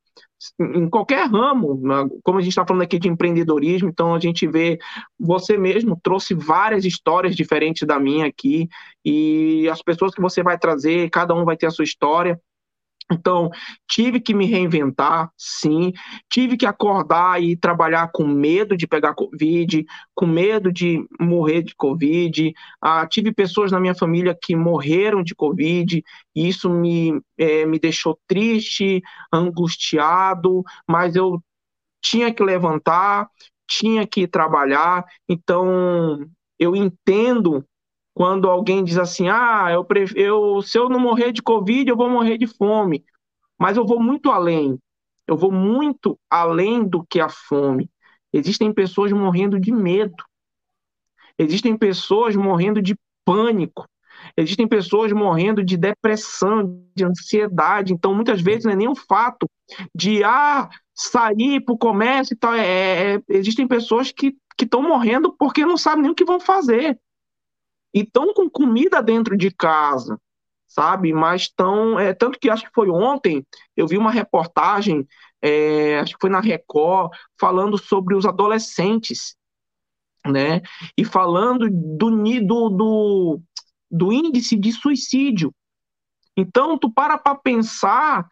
em 0.60 0.88
qualquer 0.88 1.26
ramo, 1.28 1.80
como 2.22 2.38
a 2.38 2.40
gente 2.40 2.50
está 2.50 2.66
falando 2.66 2.82
aqui 2.82 2.98
de 2.98 3.08
empreendedorismo, 3.08 3.88
então 3.88 4.14
a 4.14 4.20
gente 4.20 4.46
vê, 4.46 4.78
você 5.18 5.56
mesmo 5.56 5.98
trouxe 6.02 6.34
várias 6.34 6.84
histórias 6.84 7.34
diferentes 7.34 7.86
da 7.86 7.98
minha 7.98 8.26
aqui, 8.26 8.68
e 9.04 9.68
as 9.68 9.82
pessoas 9.82 10.14
que 10.14 10.20
você 10.20 10.42
vai 10.42 10.58
trazer, 10.58 11.08
cada 11.10 11.34
um 11.34 11.44
vai 11.44 11.56
ter 11.56 11.66
a 11.66 11.70
sua 11.70 11.84
história, 11.84 12.40
então, 13.10 13.50
tive 13.88 14.20
que 14.20 14.34
me 14.34 14.46
reinventar, 14.46 15.30
sim. 15.36 15.92
Tive 16.28 16.56
que 16.56 16.66
acordar 16.66 17.40
e 17.40 17.56
trabalhar 17.56 18.10
com 18.12 18.26
medo 18.26 18.76
de 18.76 18.86
pegar 18.86 19.14
Covid, 19.14 19.84
com 20.14 20.26
medo 20.26 20.72
de 20.72 21.06
morrer 21.20 21.62
de 21.62 21.74
Covid. 21.76 22.52
Ah, 22.80 23.06
tive 23.06 23.32
pessoas 23.32 23.70
na 23.70 23.78
minha 23.78 23.94
família 23.94 24.36
que 24.40 24.56
morreram 24.56 25.22
de 25.22 25.34
Covid, 25.36 26.02
e 26.34 26.48
isso 26.48 26.68
me, 26.68 27.20
é, 27.38 27.64
me 27.64 27.78
deixou 27.78 28.18
triste, 28.26 29.00
angustiado, 29.32 30.64
mas 30.88 31.14
eu 31.14 31.40
tinha 32.02 32.32
que 32.34 32.42
levantar, 32.42 33.28
tinha 33.68 34.04
que 34.06 34.26
trabalhar. 34.26 35.04
Então, 35.28 36.26
eu 36.58 36.74
entendo 36.74 37.64
quando 38.16 38.48
alguém 38.48 38.82
diz 38.82 38.96
assim: 38.96 39.28
ah, 39.28 39.66
eu, 39.70 39.86
eu, 40.14 40.62
se 40.62 40.78
eu 40.78 40.88
não 40.88 40.98
morrer 40.98 41.32
de 41.32 41.42
Covid, 41.42 41.86
eu 41.86 41.96
vou 41.98 42.08
morrer 42.08 42.38
de 42.38 42.46
fome. 42.46 43.04
Mas 43.58 43.76
eu 43.76 43.86
vou 43.86 44.02
muito 44.02 44.30
além. 44.30 44.78
Eu 45.26 45.36
vou 45.36 45.52
muito 45.52 46.18
além 46.30 46.82
do 46.82 47.04
que 47.04 47.20
a 47.20 47.28
fome. 47.28 47.90
Existem 48.32 48.72
pessoas 48.72 49.12
morrendo 49.12 49.60
de 49.60 49.70
medo. 49.70 50.16
Existem 51.38 51.76
pessoas 51.76 52.34
morrendo 52.34 52.80
de 52.80 52.96
pânico. 53.22 53.86
Existem 54.34 54.66
pessoas 54.66 55.12
morrendo 55.12 55.62
de 55.62 55.76
depressão, 55.76 56.82
de 56.96 57.04
ansiedade. 57.04 57.92
Então, 57.92 58.14
muitas 58.14 58.40
vezes, 58.40 58.64
não 58.64 58.72
é 58.72 58.76
nem 58.76 58.88
o 58.88 58.96
fato 58.96 59.46
de 59.94 60.24
ah, 60.24 60.70
sair 60.94 61.60
para 61.60 61.74
o 61.74 61.78
comércio 61.78 62.32
e 62.32 62.36
tal. 62.38 62.54
É, 62.54 62.66
é, 62.66 63.14
é 63.16 63.22
existem 63.28 63.68
pessoas 63.68 64.10
que 64.10 64.34
estão 64.58 64.80
morrendo 64.80 65.36
porque 65.38 65.66
não 65.66 65.76
sabem 65.76 66.04
nem 66.04 66.12
o 66.12 66.14
que 66.14 66.24
vão 66.24 66.40
fazer 66.40 66.98
e 67.96 68.00
estão 68.00 68.34
com 68.34 68.50
comida 68.50 69.02
dentro 69.02 69.38
de 69.38 69.50
casa, 69.50 70.20
sabe? 70.66 71.14
Mas 71.14 71.42
estão. 71.42 71.98
É, 71.98 72.12
tanto 72.12 72.38
que 72.38 72.50
acho 72.50 72.64
que 72.64 72.74
foi 72.74 72.90
ontem, 72.90 73.42
eu 73.74 73.86
vi 73.88 73.96
uma 73.96 74.10
reportagem, 74.10 75.08
é, 75.40 75.98
acho 75.98 76.12
que 76.12 76.20
foi 76.20 76.28
na 76.28 76.40
Record, 76.40 77.10
falando 77.40 77.78
sobre 77.78 78.14
os 78.14 78.26
adolescentes, 78.26 79.34
né? 80.26 80.60
E 80.94 81.06
falando 81.06 81.70
do, 81.70 82.10
do, 82.42 82.68
do, 82.68 83.40
do 83.90 84.12
índice 84.12 84.56
de 84.56 84.72
suicídio. 84.72 85.50
Então, 86.36 86.76
tu 86.76 86.92
para 86.92 87.16
para 87.16 87.34
pensar 87.34 88.28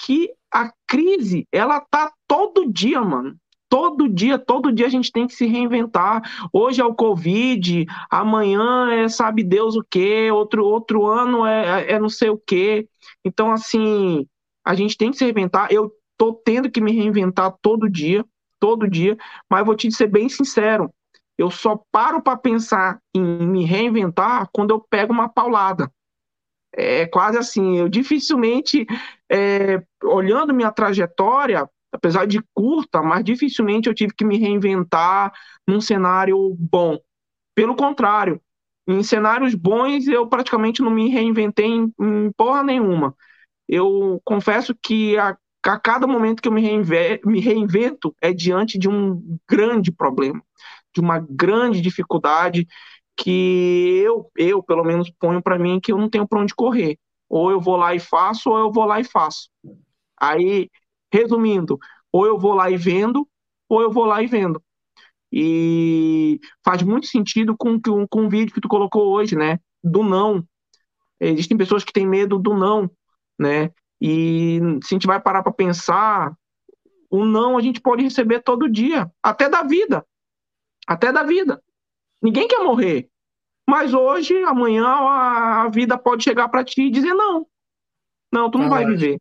que 0.00 0.32
a 0.54 0.72
crise, 0.86 1.44
ela 1.50 1.80
tá 1.80 2.12
todo 2.28 2.72
dia, 2.72 3.00
mano. 3.00 3.36
Todo 3.68 4.08
dia, 4.08 4.38
todo 4.38 4.72
dia 4.72 4.86
a 4.86 4.90
gente 4.90 5.12
tem 5.12 5.26
que 5.26 5.34
se 5.34 5.46
reinventar. 5.46 6.22
Hoje 6.52 6.80
é 6.80 6.84
o 6.84 6.94
Covid, 6.94 7.86
amanhã 8.10 8.90
é 8.90 9.08
sabe 9.08 9.44
Deus 9.44 9.76
o 9.76 9.84
quê, 9.84 10.30
outro, 10.30 10.64
outro 10.64 11.06
ano 11.06 11.44
é, 11.44 11.82
é, 11.82 11.92
é 11.92 11.98
não 11.98 12.08
sei 12.08 12.30
o 12.30 12.38
quê. 12.38 12.88
Então, 13.24 13.52
assim, 13.52 14.26
a 14.64 14.74
gente 14.74 14.96
tem 14.96 15.10
que 15.10 15.18
se 15.18 15.24
reinventar. 15.24 15.68
Eu 15.70 15.92
tô 16.16 16.32
tendo 16.32 16.70
que 16.70 16.80
me 16.80 16.92
reinventar 16.92 17.54
todo 17.62 17.88
dia, 17.88 18.24
todo 18.58 18.88
dia, 18.88 19.16
mas 19.50 19.64
vou 19.64 19.76
te 19.76 19.90
ser 19.92 20.08
bem 20.08 20.28
sincero, 20.28 20.92
eu 21.38 21.50
só 21.50 21.80
paro 21.92 22.20
para 22.20 22.36
pensar 22.36 23.00
em 23.14 23.22
me 23.22 23.64
reinventar 23.64 24.48
quando 24.52 24.72
eu 24.72 24.80
pego 24.80 25.12
uma 25.12 25.28
paulada. 25.28 25.90
É 26.72 27.06
quase 27.06 27.38
assim, 27.38 27.78
eu 27.78 27.88
dificilmente, 27.88 28.84
é, 29.30 29.82
olhando 30.02 30.52
minha 30.52 30.72
trajetória, 30.72 31.68
apesar 31.92 32.26
de 32.26 32.40
curta, 32.54 33.02
mas 33.02 33.24
dificilmente 33.24 33.88
eu 33.88 33.94
tive 33.94 34.14
que 34.14 34.24
me 34.24 34.38
reinventar 34.38 35.32
num 35.66 35.80
cenário 35.80 36.54
bom. 36.58 36.98
Pelo 37.54 37.74
contrário, 37.74 38.40
em 38.86 39.02
cenários 39.02 39.54
bons 39.54 40.06
eu 40.08 40.26
praticamente 40.28 40.82
não 40.82 40.90
me 40.90 41.08
reinventei 41.08 41.66
em, 41.66 41.92
em 42.00 42.32
porra 42.36 42.62
nenhuma. 42.62 43.14
Eu 43.68 44.20
confesso 44.24 44.74
que 44.82 45.16
a, 45.18 45.36
a 45.66 45.78
cada 45.78 46.06
momento 46.06 46.40
que 46.42 46.48
eu 46.48 46.52
me, 46.52 46.62
reinve, 46.62 47.20
me 47.24 47.40
reinvento 47.40 48.14
é 48.20 48.32
diante 48.32 48.78
de 48.78 48.88
um 48.88 49.38
grande 49.48 49.92
problema, 49.92 50.42
de 50.94 51.00
uma 51.00 51.18
grande 51.18 51.80
dificuldade 51.80 52.66
que 53.16 54.00
eu, 54.04 54.30
eu 54.36 54.62
pelo 54.62 54.84
menos 54.84 55.10
ponho 55.18 55.42
para 55.42 55.58
mim 55.58 55.80
que 55.80 55.92
eu 55.92 55.98
não 55.98 56.08
tenho 56.08 56.26
para 56.26 56.40
onde 56.40 56.54
correr. 56.54 56.98
Ou 57.28 57.50
eu 57.50 57.60
vou 57.60 57.76
lá 57.76 57.94
e 57.94 57.98
faço, 58.00 58.50
ou 58.50 58.58
eu 58.58 58.72
vou 58.72 58.84
lá 58.84 59.00
e 59.00 59.04
faço. 59.04 59.50
Aí 60.18 60.70
Resumindo, 61.12 61.78
ou 62.12 62.26
eu 62.26 62.38
vou 62.38 62.54
lá 62.54 62.70
e 62.70 62.76
vendo, 62.76 63.28
ou 63.68 63.82
eu 63.82 63.90
vou 63.90 64.04
lá 64.04 64.22
e 64.22 64.26
vendo. 64.26 64.62
E 65.32 66.40
faz 66.64 66.82
muito 66.82 67.06
sentido 67.06 67.56
com, 67.56 67.80
com, 67.80 68.06
com 68.08 68.26
o 68.26 68.30
vídeo 68.30 68.54
que 68.54 68.60
tu 68.60 68.68
colocou 68.68 69.12
hoje, 69.12 69.36
né? 69.36 69.60
Do 69.82 70.02
não. 70.02 70.44
Existem 71.20 71.56
pessoas 71.56 71.84
que 71.84 71.92
têm 71.92 72.06
medo 72.06 72.38
do 72.38 72.54
não, 72.54 72.90
né? 73.38 73.70
E 74.00 74.60
se 74.82 74.94
a 74.94 74.96
gente 74.96 75.06
vai 75.06 75.20
parar 75.20 75.42
para 75.42 75.52
pensar, 75.52 76.32
o 77.10 77.24
não 77.24 77.58
a 77.58 77.60
gente 77.62 77.80
pode 77.80 78.02
receber 78.02 78.42
todo 78.42 78.70
dia, 78.70 79.10
até 79.22 79.48
da 79.48 79.62
vida. 79.62 80.04
até 80.86 81.12
da 81.12 81.22
vida. 81.22 81.62
Ninguém 82.22 82.48
quer 82.48 82.58
morrer. 82.64 83.10
Mas 83.68 83.92
hoje, 83.92 84.42
amanhã, 84.44 84.86
a, 84.86 85.62
a 85.64 85.68
vida 85.68 85.98
pode 85.98 86.24
chegar 86.24 86.48
para 86.48 86.64
ti 86.64 86.82
e 86.82 86.90
dizer 86.90 87.14
não. 87.14 87.46
Não, 88.32 88.50
tu 88.50 88.58
não 88.58 88.68
vai 88.70 88.84
viver. 88.86 89.20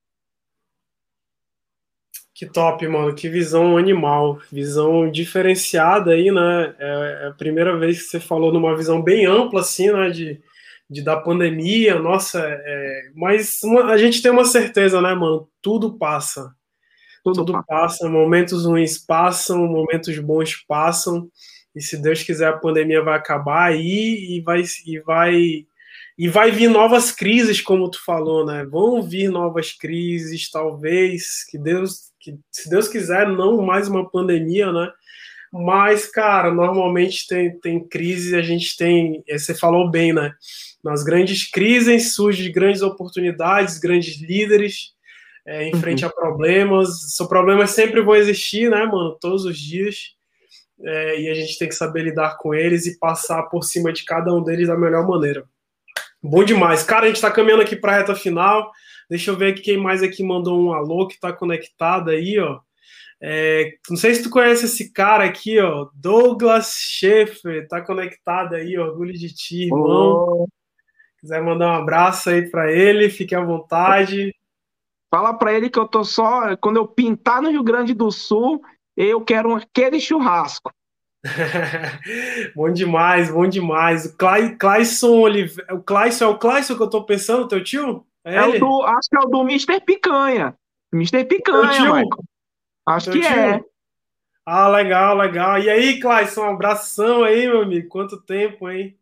Que 2.37 2.45
top, 2.45 2.87
mano. 2.87 3.15
Que 3.15 3.27
visão 3.27 3.77
animal. 3.77 4.39
Visão 4.51 5.09
diferenciada 5.09 6.11
aí, 6.11 6.29
né? 6.29 6.75
É, 6.77 7.21
é 7.23 7.27
a 7.29 7.31
primeira 7.31 7.75
vez 7.75 7.97
que 7.97 8.09
você 8.09 8.19
falou 8.19 8.53
numa 8.53 8.77
visão 8.77 9.01
bem 9.01 9.25
ampla, 9.25 9.61
assim, 9.61 9.91
né? 9.91 10.11
De, 10.11 10.39
de 10.87 11.01
da 11.01 11.17
pandemia. 11.17 11.97
Nossa, 11.97 12.39
é, 12.39 13.11
mas 13.15 13.63
uma, 13.63 13.85
a 13.85 13.97
gente 13.97 14.21
tem 14.21 14.29
uma 14.29 14.45
certeza, 14.45 15.01
né, 15.01 15.15
mano? 15.15 15.49
Tudo 15.63 15.97
passa. 15.97 16.53
Tudo, 17.23 17.43
Tudo 17.43 17.65
passa. 17.65 18.07
Momentos 18.07 18.65
ruins 18.65 18.99
passam, 18.99 19.65
momentos 19.65 20.15
bons 20.19 20.57
passam. 20.67 21.27
E 21.75 21.81
se 21.81 21.99
Deus 21.99 22.21
quiser, 22.21 22.49
a 22.49 22.57
pandemia 22.57 23.01
vai 23.01 23.17
acabar 23.17 23.63
aí 23.71 24.37
e 24.37 24.41
vai, 24.41 24.61
e 24.85 24.99
vai 24.99 25.65
e 26.17 26.27
vai 26.27 26.51
vir 26.51 26.69
novas 26.69 27.11
crises, 27.11 27.61
como 27.61 27.89
tu 27.89 28.03
falou, 28.03 28.45
né? 28.45 28.65
Vão 28.65 29.03
vir 29.03 29.29
novas 29.29 29.71
crises, 29.71 30.49
talvez, 30.49 31.43
que 31.47 31.59
Deus, 31.59 32.06
que, 32.27 32.39
se 32.51 32.69
Deus 32.69 32.87
quiser, 32.87 33.27
não 33.27 33.61
mais 33.61 33.87
uma 33.87 34.09
pandemia, 34.09 34.71
né? 34.71 34.91
Mas, 35.51 36.05
cara, 36.05 36.53
normalmente 36.53 37.25
tem, 37.25 37.57
tem 37.59 37.87
crise, 37.87 38.35
a 38.35 38.41
gente 38.41 38.75
tem, 38.75 39.23
é, 39.29 39.37
você 39.37 39.55
falou 39.55 39.89
bem, 39.89 40.11
né? 40.13 40.33
Nas 40.83 41.03
grandes 41.03 41.49
crises 41.49 42.13
surgem 42.13 42.51
grandes 42.51 42.81
oportunidades, 42.81 43.79
grandes 43.79 44.21
líderes 44.21 44.93
é, 45.45 45.69
em 45.69 45.73
frente 45.75 46.03
uhum. 46.03 46.09
a 46.09 46.13
problemas. 46.13 47.15
São 47.15 47.27
problemas 47.27 47.71
sempre 47.71 48.01
vão 48.01 48.15
existir, 48.15 48.69
né, 48.69 48.85
mano? 48.85 49.17
Todos 49.19 49.45
os 49.45 49.57
dias. 49.57 50.15
É, 50.83 51.21
e 51.21 51.29
a 51.29 51.33
gente 51.33 51.57
tem 51.57 51.67
que 51.67 51.75
saber 51.75 52.03
lidar 52.03 52.37
com 52.37 52.53
eles 52.53 52.85
e 52.85 52.99
passar 52.99 53.43
por 53.43 53.63
cima 53.63 53.91
de 53.91 54.03
cada 54.03 54.33
um 54.33 54.43
deles 54.43 54.67
da 54.67 54.77
melhor 54.77 55.07
maneira. 55.07 55.45
Bom 56.21 56.43
demais. 56.43 56.83
Cara, 56.83 57.05
a 57.05 57.07
gente 57.07 57.15
está 57.15 57.31
caminhando 57.31 57.63
aqui 57.63 57.75
para 57.75 57.93
a 57.93 57.97
reta 57.97 58.13
final. 58.13 58.69
Deixa 59.09 59.31
eu 59.31 59.37
ver 59.37 59.53
aqui 59.53 59.61
quem 59.61 59.77
mais 59.77 60.03
aqui 60.03 60.23
mandou 60.23 60.61
um 60.61 60.73
alô 60.73 61.07
que 61.07 61.15
está 61.15 61.31
conectado 61.31 62.09
aí, 62.09 62.37
ó. 62.39 62.59
É, 63.19 63.73
não 63.89 63.97
sei 63.97 64.13
se 64.13 64.23
tu 64.23 64.29
conhece 64.29 64.65
esse 64.65 64.91
cara 64.91 65.23
aqui, 65.23 65.59
ó. 65.59 65.89
Douglas 65.93 66.75
Schaefer, 66.79 67.67
tá 67.67 67.81
conectado 67.81 68.55
aí, 68.55 68.77
orgulho 68.77 69.13
de 69.13 69.33
ti, 69.33 69.63
irmão. 69.63 70.43
Oh. 70.43 70.47
Quiser 71.19 71.41
mandar 71.41 71.71
um 71.71 71.81
abraço 71.81 72.29
aí 72.29 72.49
para 72.49 72.71
ele, 72.71 73.09
fique 73.09 73.33
à 73.33 73.43
vontade. 73.43 74.33
Fala 75.09 75.33
para 75.33 75.53
ele 75.53 75.69
que 75.69 75.79
eu 75.79 75.87
tô 75.87 76.03
só. 76.03 76.55
Quando 76.57 76.77
eu 76.77 76.87
pintar 76.87 77.41
no 77.41 77.49
Rio 77.49 77.63
Grande 77.63 77.93
do 77.93 78.11
Sul, 78.11 78.61
eu 78.95 79.21
quero 79.21 79.55
aquele 79.55 79.99
churrasco. 79.99 80.71
bom 82.55 82.71
demais, 82.71 83.31
bom 83.31 83.47
demais. 83.47 84.05
O 84.05 84.17
Clay, 84.17 84.55
Clayson 84.55 85.19
Oliveira. 85.19 85.75
O 85.75 85.83
Clayson 85.83 86.25
é 86.25 86.27
o 86.27 86.37
Clayson 86.37 86.75
que 86.75 86.83
eu 86.83 86.89
tô 86.89 87.03
pensando, 87.03 87.47
teu 87.47 87.63
tio? 87.63 88.06
É, 88.27 88.35
é 88.35 88.45
o 88.45 88.59
do, 88.59 88.83
acho 88.83 89.09
que 89.09 89.15
é 89.15 89.19
o 89.21 89.29
do 89.29 89.41
Mr. 89.41 89.79
Picanha. 89.79 90.53
Mr. 90.91 91.23
Picanha, 91.23 91.81
Michael. 91.81 92.09
Acho 92.85 93.11
teu 93.11 93.21
que 93.21 93.27
tio? 93.27 93.39
é. 93.39 93.61
Ah, 94.45 94.67
legal, 94.67 95.15
legal. 95.15 95.59
E 95.59 95.69
aí, 95.69 95.99
Clayson, 95.99 96.41
um 96.41 96.49
abração 96.49 97.23
aí, 97.23 97.47
meu 97.47 97.61
amigo. 97.61 97.87
Quanto 97.87 98.21
tempo, 98.21 98.69
hein? 98.69 98.97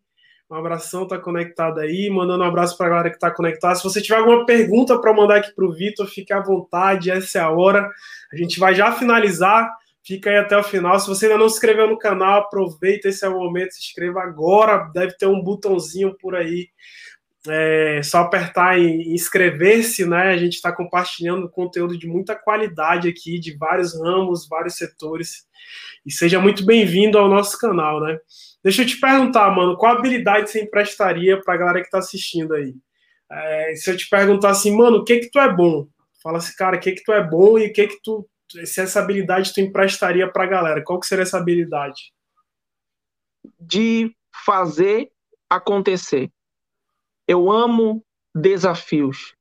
Um 0.50 0.56
abração, 0.56 1.08
tá 1.08 1.18
conectado 1.18 1.80
aí. 1.80 2.08
Mandando 2.08 2.44
um 2.44 2.48
abraço 2.48 2.78
pra 2.78 2.90
galera 2.90 3.10
que 3.10 3.18
tá 3.18 3.32
conectada. 3.32 3.76
Se 3.76 3.84
você 3.84 4.00
tiver 4.00 4.18
alguma 4.18 4.46
pergunta 4.46 5.00
para 5.00 5.14
mandar 5.14 5.38
aqui 5.38 5.54
pro 5.56 5.74
Vitor, 5.74 6.06
fique 6.08 6.32
à 6.32 6.40
vontade. 6.40 7.10
Essa 7.10 7.40
é 7.40 7.42
a 7.42 7.50
hora. 7.50 7.90
A 8.32 8.36
gente 8.36 8.60
vai 8.60 8.76
já 8.76 8.92
finalizar 8.92 9.72
Fica 10.06 10.30
aí 10.30 10.38
até 10.38 10.56
o 10.56 10.64
final. 10.64 11.00
Se 11.00 11.08
você 11.08 11.26
ainda 11.26 11.40
não 11.40 11.50
se 11.50 11.56
inscreveu 11.56 11.90
no 11.90 11.98
canal, 11.98 12.42
aproveita 12.42 13.10
esse 13.10 13.26
é 13.26 13.28
o 13.28 13.40
momento, 13.40 13.74
se 13.74 13.80
inscreva 13.80 14.22
agora. 14.22 14.88
Deve 14.94 15.18
ter 15.18 15.26
um 15.26 15.42
botãozinho 15.42 16.16
por 16.20 16.36
aí. 16.36 16.70
É 17.48 18.02
só 18.04 18.20
apertar 18.20 18.80
em 18.80 19.14
inscrever-se, 19.14 20.06
né? 20.06 20.30
A 20.30 20.38
gente 20.38 20.54
está 20.54 20.72
compartilhando 20.72 21.50
conteúdo 21.50 21.98
de 21.98 22.08
muita 22.08 22.36
qualidade 22.36 23.08
aqui, 23.08 23.40
de 23.40 23.58
vários 23.58 24.00
ramos, 24.00 24.48
vários 24.48 24.76
setores. 24.76 25.46
E 26.06 26.12
seja 26.12 26.40
muito 26.40 26.66
bem-vindo 26.66 27.18
ao 27.18 27.30
nosso 27.30 27.58
canal, 27.58 28.02
né? 28.02 28.18
Deixa 28.64 28.82
eu 28.82 28.86
te 28.86 29.00
perguntar, 29.00 29.50
mano, 29.56 29.78
qual 29.78 29.98
habilidade 29.98 30.50
você 30.50 30.62
emprestaria 30.62 31.40
para 31.42 31.54
a 31.54 31.58
galera 31.58 31.80
que 31.82 31.88
está 31.88 32.00
assistindo 32.00 32.54
aí? 32.54 32.74
É, 33.32 33.76
se 33.76 33.92
eu 33.92 33.98
te 33.98 34.10
perguntar 34.10 34.52
assim, 34.52 34.76
mano, 34.76 34.98
o 34.98 35.04
que 35.04 35.20
que 35.20 35.32
tu 35.32 35.40
é 35.40 35.54
bom? 35.54 35.88
Fala 36.24 36.38
assim, 36.38 36.56
cara, 36.56 36.78
o 36.78 36.80
que 36.80 36.94
que 36.94 37.04
tu 37.04 37.12
é 37.12 37.24
bom 37.24 37.58
e 37.58 37.68
o 37.68 37.74
que 37.74 37.88
que 37.88 38.00
tu 38.04 38.28
se 38.64 38.82
essa 38.82 39.00
habilidade 39.00 39.54
tu 39.54 39.60
emprestaria 39.60 40.32
para 40.32 40.44
a 40.44 40.48
galera, 40.48 40.84
qual 40.84 41.00
que 41.00 41.08
seria 41.08 41.24
essa 41.24 41.38
habilidade? 41.38 42.14
De 43.60 44.16
fazer 44.46 45.10
acontecer. 45.50 46.30
Eu 47.28 47.52
amo 47.52 48.04
desafios. 48.34 49.34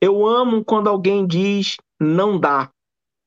Eu 0.00 0.26
amo 0.26 0.64
quando 0.64 0.88
alguém 0.88 1.26
diz 1.26 1.76
não 2.00 2.38
dá. 2.38 2.70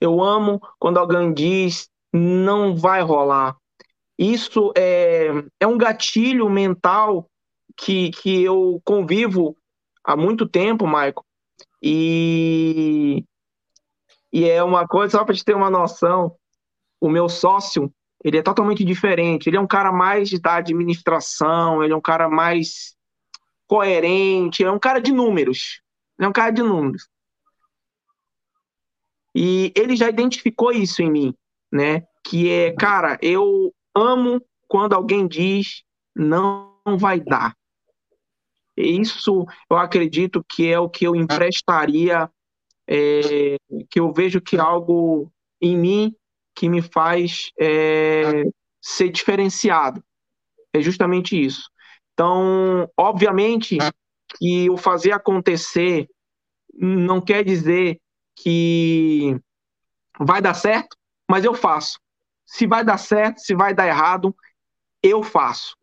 Eu 0.02 0.22
amo 0.22 0.62
quando 0.80 0.98
alguém 0.98 1.34
diz 1.34 1.90
não 2.12 2.76
vai 2.76 3.02
rolar. 3.02 3.56
Isso 4.18 4.72
é, 4.76 5.30
é 5.60 5.68
um 5.68 5.78
gatilho 5.78 6.50
mental 6.50 7.28
que, 7.76 8.12
que 8.12 8.44
eu 8.44 8.82
convivo 8.84 9.58
há 10.04 10.16
muito 10.16 10.48
tempo, 10.48 10.86
Michael. 10.86 11.26
E 11.82 13.24
e 14.34 14.50
é 14.50 14.64
uma 14.64 14.88
coisa, 14.88 15.20
só 15.20 15.24
para 15.24 15.36
te 15.36 15.46
ter 15.46 15.56
uma 15.56 15.70
noção, 15.70 16.36
o 17.00 17.08
meu 17.08 17.30
sócio, 17.30 17.94
ele 18.24 18.40
é 18.40 18.42
totalmente 18.42 18.84
diferente. 18.84 19.48
Ele 19.48 19.58
é 19.58 19.62
um 19.62 19.68
cara 19.68 19.92
mais 19.92 20.32
da 20.40 20.56
administração, 20.56 21.84
ele 21.84 21.94
é 21.94 21.96
um 21.96 22.02
cara 22.02 22.28
mais 22.28 22.96
coerente, 23.74 24.64
é 24.64 24.70
um 24.70 24.78
cara 24.78 25.00
de 25.00 25.12
números. 25.12 25.82
É 26.20 26.28
um 26.28 26.32
cara 26.32 26.52
de 26.52 26.62
números. 26.62 27.10
E 29.34 29.74
ele 29.76 29.96
já 29.96 30.08
identificou 30.08 30.72
isso 30.72 31.02
em 31.02 31.10
mim, 31.10 31.34
né? 31.72 32.06
Que 32.24 32.52
é, 32.52 32.72
cara, 32.74 33.18
eu 33.20 33.74
amo 33.96 34.40
quando 34.68 34.94
alguém 34.94 35.28
diz 35.28 35.84
não 36.16 36.78
vai 37.00 37.20
dar. 37.20 37.58
Isso 38.78 39.44
eu 39.68 39.78
acredito 39.78 40.46
que 40.48 40.72
é 40.72 40.78
o 40.78 40.88
que 40.88 41.08
eu 41.08 41.16
emprestaria 41.16 42.30
é, 42.88 43.56
que 43.90 44.00
eu 44.00 44.14
vejo 44.14 44.40
que 44.40 44.56
algo 44.56 45.34
em 45.60 45.76
mim 45.76 46.16
que 46.56 46.70
me 46.70 46.84
faz 46.84 47.50
é, 47.60 48.44
ser 48.80 49.10
diferenciado. 49.10 50.04
É 50.72 50.80
justamente 50.80 51.44
isso. 51.44 51.73
Então, 52.14 52.90
obviamente 52.98 53.78
que 54.38 54.70
o 54.70 54.78
fazer 54.78 55.12
acontecer 55.12 56.08
não 56.74 57.22
quer 57.22 57.44
dizer 57.44 58.00
que 58.36 59.40
vai 60.20 60.42
dar 60.42 60.54
certo, 60.54 60.98
mas 61.30 61.46
eu 61.46 61.54
faço. 61.54 62.00
Se 62.46 62.68
vai 62.68 62.84
dar 62.84 62.98
certo, 62.98 63.40
se 63.40 63.56
vai 63.56 63.74
dar 63.74 63.88
errado, 63.88 64.36
eu 65.02 65.24
faço. 65.24 65.76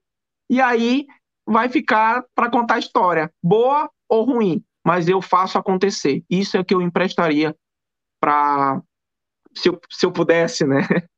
E 0.48 0.60
aí 0.60 1.06
vai 1.46 1.68
ficar 1.68 2.24
para 2.34 2.50
contar 2.50 2.74
a 2.74 2.78
história, 2.78 3.32
boa 3.42 3.90
ou 4.08 4.24
ruim 4.24 4.64
mas 4.84 5.08
eu 5.08 5.20
faço 5.20 5.58
acontecer. 5.58 6.24
Isso 6.28 6.56
é 6.56 6.60
o 6.60 6.64
que 6.64 6.74
eu 6.74 6.82
emprestaria 6.82 7.56
para 8.20 8.80
se 9.54 9.68
eu, 9.68 9.80
se 9.90 10.06
eu 10.06 10.12
pudesse, 10.12 10.66
né? 10.66 10.80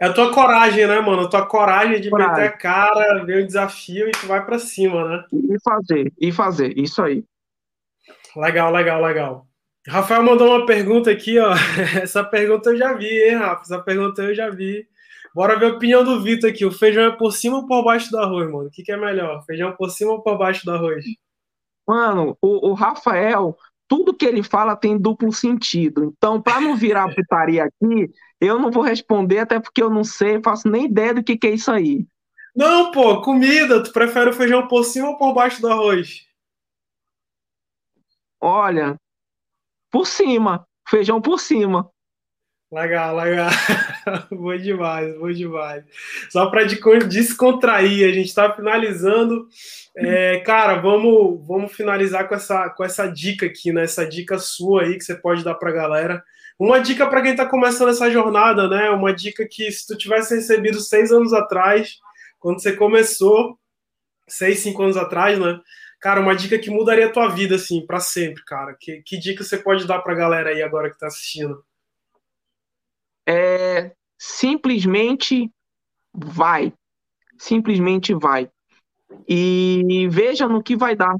É 0.00 0.06
a 0.06 0.12
tua 0.12 0.32
coragem, 0.32 0.86
né, 0.86 1.00
mano? 1.00 1.22
A 1.22 1.28
tua 1.28 1.44
coragem 1.46 2.00
de 2.00 2.08
coragem. 2.08 2.32
meter 2.32 2.46
a 2.46 2.52
cara, 2.52 3.24
ver 3.24 3.42
o 3.42 3.46
desafio 3.46 4.08
e 4.08 4.12
tu 4.12 4.26
vai 4.26 4.44
para 4.44 4.58
cima, 4.58 5.04
né? 5.08 5.24
E 5.32 5.60
fazer, 5.62 6.12
e 6.18 6.32
fazer, 6.32 6.78
isso 6.78 7.02
aí. 7.02 7.24
Legal, 8.36 8.72
legal, 8.72 9.02
legal. 9.02 9.46
Rafael 9.86 10.22
mandou 10.22 10.48
uma 10.48 10.66
pergunta 10.66 11.10
aqui, 11.10 11.38
ó. 11.38 11.52
Essa 12.02 12.22
pergunta 12.24 12.70
eu 12.70 12.76
já 12.76 12.94
vi, 12.94 13.06
hein, 13.06 13.36
Rafa? 13.36 13.62
Essa 13.62 13.80
pergunta 13.80 14.22
eu 14.22 14.34
já 14.34 14.50
vi. 14.50 14.86
Bora 15.34 15.58
ver 15.58 15.66
a 15.66 15.74
opinião 15.74 16.04
do 16.04 16.22
Vitor 16.22 16.50
aqui. 16.50 16.64
O 16.64 16.72
feijão 16.72 17.04
é 17.04 17.10
por 17.10 17.32
cima 17.32 17.58
ou 17.58 17.66
por 17.66 17.84
baixo 17.84 18.10
do 18.10 18.18
arroz, 18.18 18.50
mano? 18.50 18.68
O 18.68 18.70
que, 18.70 18.82
que 18.82 18.92
é 18.92 18.96
melhor? 18.96 19.44
Feijão 19.44 19.72
por 19.72 19.90
cima 19.90 20.12
ou 20.12 20.22
por 20.22 20.36
baixo 20.36 20.64
do 20.64 20.72
arroz? 20.72 21.04
Mano, 21.86 22.36
o, 22.42 22.70
o 22.70 22.74
Rafael, 22.74 23.56
tudo 23.86 24.14
que 24.14 24.26
ele 24.26 24.42
fala 24.42 24.76
tem 24.76 24.98
duplo 24.98 25.32
sentido. 25.32 26.12
Então, 26.16 26.40
para 26.40 26.60
não 26.60 26.76
virar 26.76 27.08
putaria 27.14 27.64
aqui, 27.64 28.10
eu 28.40 28.58
não 28.58 28.70
vou 28.70 28.82
responder, 28.82 29.40
até 29.40 29.58
porque 29.58 29.82
eu 29.82 29.90
não 29.90 30.04
sei, 30.04 30.40
faço 30.42 30.68
nem 30.68 30.86
ideia 30.86 31.14
do 31.14 31.22
que, 31.22 31.36
que 31.36 31.46
é 31.46 31.50
isso 31.50 31.70
aí. 31.70 32.06
Não, 32.54 32.90
pô, 32.90 33.20
comida. 33.22 33.82
Tu 33.82 33.92
prefere 33.92 34.30
o 34.30 34.32
feijão 34.32 34.66
por 34.66 34.84
cima 34.84 35.10
ou 35.10 35.18
por 35.18 35.32
baixo 35.32 35.60
do 35.60 35.68
arroz? 35.68 36.26
Olha, 38.40 38.96
por 39.90 40.06
cima. 40.06 40.66
Feijão 40.88 41.20
por 41.20 41.38
cima. 41.38 41.90
Legal, 42.70 43.16
legal. 43.16 43.48
bom 44.30 44.56
demais, 44.56 45.18
bom 45.18 45.30
demais. 45.30 45.84
Só 46.30 46.50
para 46.50 46.64
descontrair, 46.64 48.06
a 48.06 48.12
gente 48.12 48.26
está 48.26 48.52
finalizando. 48.52 49.48
É, 49.96 50.40
cara, 50.40 50.76
vamos, 50.76 51.46
vamos 51.46 51.72
finalizar 51.72 52.28
com 52.28 52.34
essa, 52.34 52.68
com 52.70 52.84
essa 52.84 53.06
dica 53.06 53.46
aqui, 53.46 53.72
né? 53.72 53.84
Essa 53.84 54.06
dica 54.06 54.38
sua 54.38 54.82
aí 54.82 54.98
que 54.98 55.04
você 55.04 55.14
pode 55.14 55.42
dar 55.42 55.54
para 55.54 55.70
a 55.70 55.74
galera. 55.74 56.24
Uma 56.58 56.80
dica 56.80 57.06
para 57.06 57.22
quem 57.22 57.32
está 57.32 57.46
começando 57.46 57.90
essa 57.90 58.10
jornada, 58.10 58.68
né? 58.68 58.90
Uma 58.90 59.14
dica 59.14 59.46
que 59.48 59.70
se 59.70 59.86
tu 59.86 59.96
tivesse 59.96 60.34
recebido 60.34 60.80
seis 60.80 61.12
anos 61.12 61.32
atrás, 61.32 61.98
quando 62.38 62.60
você 62.60 62.74
começou, 62.74 63.58
seis, 64.26 64.58
cinco 64.58 64.82
anos 64.82 64.96
atrás, 64.96 65.38
né? 65.38 65.60
Cara, 66.00 66.20
uma 66.20 66.34
dica 66.34 66.58
que 66.58 66.70
mudaria 66.70 67.06
a 67.06 67.12
tua 67.12 67.28
vida, 67.28 67.56
assim, 67.56 67.84
para 67.86 68.00
sempre, 68.00 68.44
cara. 68.44 68.76
Que, 68.78 69.02
que 69.02 69.18
dica 69.18 69.44
você 69.44 69.58
pode 69.58 69.86
dar 69.86 70.00
para 70.00 70.12
a 70.12 70.16
galera 70.16 70.50
aí 70.50 70.62
agora 70.62 70.88
que 70.88 70.96
está 70.96 71.06
assistindo? 71.06 71.64
É 73.28 73.92
simplesmente 74.18 75.50
vai. 76.12 76.72
Simplesmente 77.38 78.12
vai. 78.14 78.50
E 79.28 80.08
veja 80.10 80.48
no 80.48 80.62
que 80.62 80.76
vai 80.76 80.96
dar. 80.96 81.14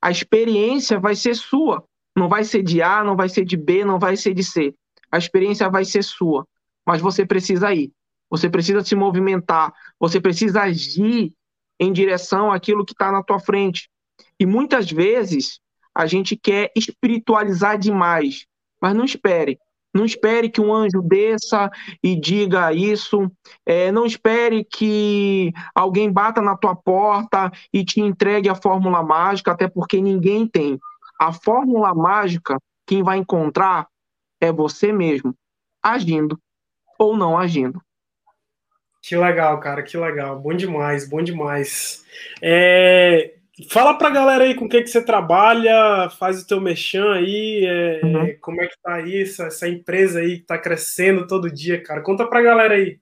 A 0.00 0.10
experiência 0.10 0.98
vai 0.98 1.14
ser 1.14 1.34
sua. 1.34 1.84
Não 2.16 2.28
vai 2.28 2.44
ser 2.44 2.62
de 2.62 2.82
A, 2.82 3.04
não 3.04 3.16
vai 3.16 3.28
ser 3.28 3.44
de 3.44 3.56
B, 3.56 3.84
não 3.84 3.98
vai 3.98 4.16
ser 4.16 4.34
de 4.34 4.44
C. 4.44 4.74
A 5.10 5.18
experiência 5.18 5.68
vai 5.68 5.84
ser 5.84 6.02
sua, 6.02 6.46
mas 6.86 7.00
você 7.00 7.24
precisa 7.24 7.72
ir. 7.72 7.92
Você 8.30 8.48
precisa 8.48 8.84
se 8.84 8.94
movimentar, 8.94 9.72
você 9.98 10.20
precisa 10.20 10.62
agir 10.62 11.32
em 11.80 11.92
direção 11.92 12.52
àquilo 12.52 12.84
que 12.84 12.92
está 12.92 13.10
na 13.10 13.22
tua 13.22 13.40
frente. 13.40 13.90
E 14.38 14.46
muitas 14.46 14.90
vezes 14.90 15.60
a 15.94 16.06
gente 16.06 16.36
quer 16.36 16.70
espiritualizar 16.76 17.78
demais, 17.78 18.46
mas 18.80 18.94
não 18.94 19.04
espere. 19.04 19.58
Não 19.92 20.04
espere 20.04 20.48
que 20.48 20.60
um 20.60 20.72
anjo 20.72 21.02
desça 21.02 21.68
e 22.02 22.14
diga 22.14 22.72
isso. 22.72 23.28
É, 23.66 23.90
não 23.90 24.06
espere 24.06 24.64
que 24.64 25.52
alguém 25.74 26.12
bata 26.12 26.40
na 26.40 26.56
tua 26.56 26.76
porta 26.76 27.50
e 27.72 27.84
te 27.84 28.00
entregue 28.00 28.48
a 28.48 28.54
fórmula 28.54 29.02
mágica, 29.02 29.50
até 29.50 29.68
porque 29.68 30.00
ninguém 30.00 30.46
tem. 30.46 30.78
A 31.20 31.34
fórmula 31.34 31.94
mágica, 31.94 32.56
quem 32.86 33.02
vai 33.02 33.18
encontrar 33.18 33.86
é 34.40 34.50
você 34.50 34.90
mesmo, 34.90 35.34
agindo 35.82 36.40
ou 36.98 37.14
não 37.14 37.36
agindo. 37.36 37.78
Que 39.02 39.14
legal, 39.14 39.60
cara, 39.60 39.82
que 39.82 39.98
legal. 39.98 40.40
Bom 40.40 40.54
demais, 40.54 41.06
bom 41.06 41.22
demais. 41.22 42.06
É, 42.40 43.34
fala 43.70 43.98
pra 43.98 44.08
galera 44.08 44.44
aí 44.44 44.54
com 44.54 44.64
o 44.64 44.68
que, 44.68 44.80
que 44.80 44.88
você 44.88 45.04
trabalha, 45.04 46.08
faz 46.18 46.42
o 46.42 46.46
teu 46.46 46.58
mexão 46.58 47.12
aí, 47.12 47.66
é, 47.66 48.00
uhum. 48.02 48.38
como 48.40 48.62
é 48.62 48.66
que 48.66 48.80
tá 48.82 49.02
isso, 49.02 49.42
essa 49.42 49.68
empresa 49.68 50.20
aí 50.20 50.38
que 50.38 50.46
tá 50.46 50.56
crescendo 50.56 51.26
todo 51.26 51.52
dia, 51.52 51.82
cara. 51.82 52.00
Conta 52.02 52.26
pra 52.26 52.40
galera 52.40 52.76
aí. 52.76 52.98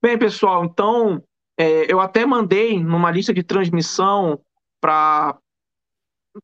Bem, 0.00 0.16
pessoal, 0.16 0.64
então 0.64 1.20
é, 1.58 1.92
eu 1.92 1.98
até 1.98 2.24
mandei 2.24 2.78
numa 2.78 3.10
lista 3.10 3.34
de 3.34 3.42
transmissão 3.42 4.40
para 4.80 5.36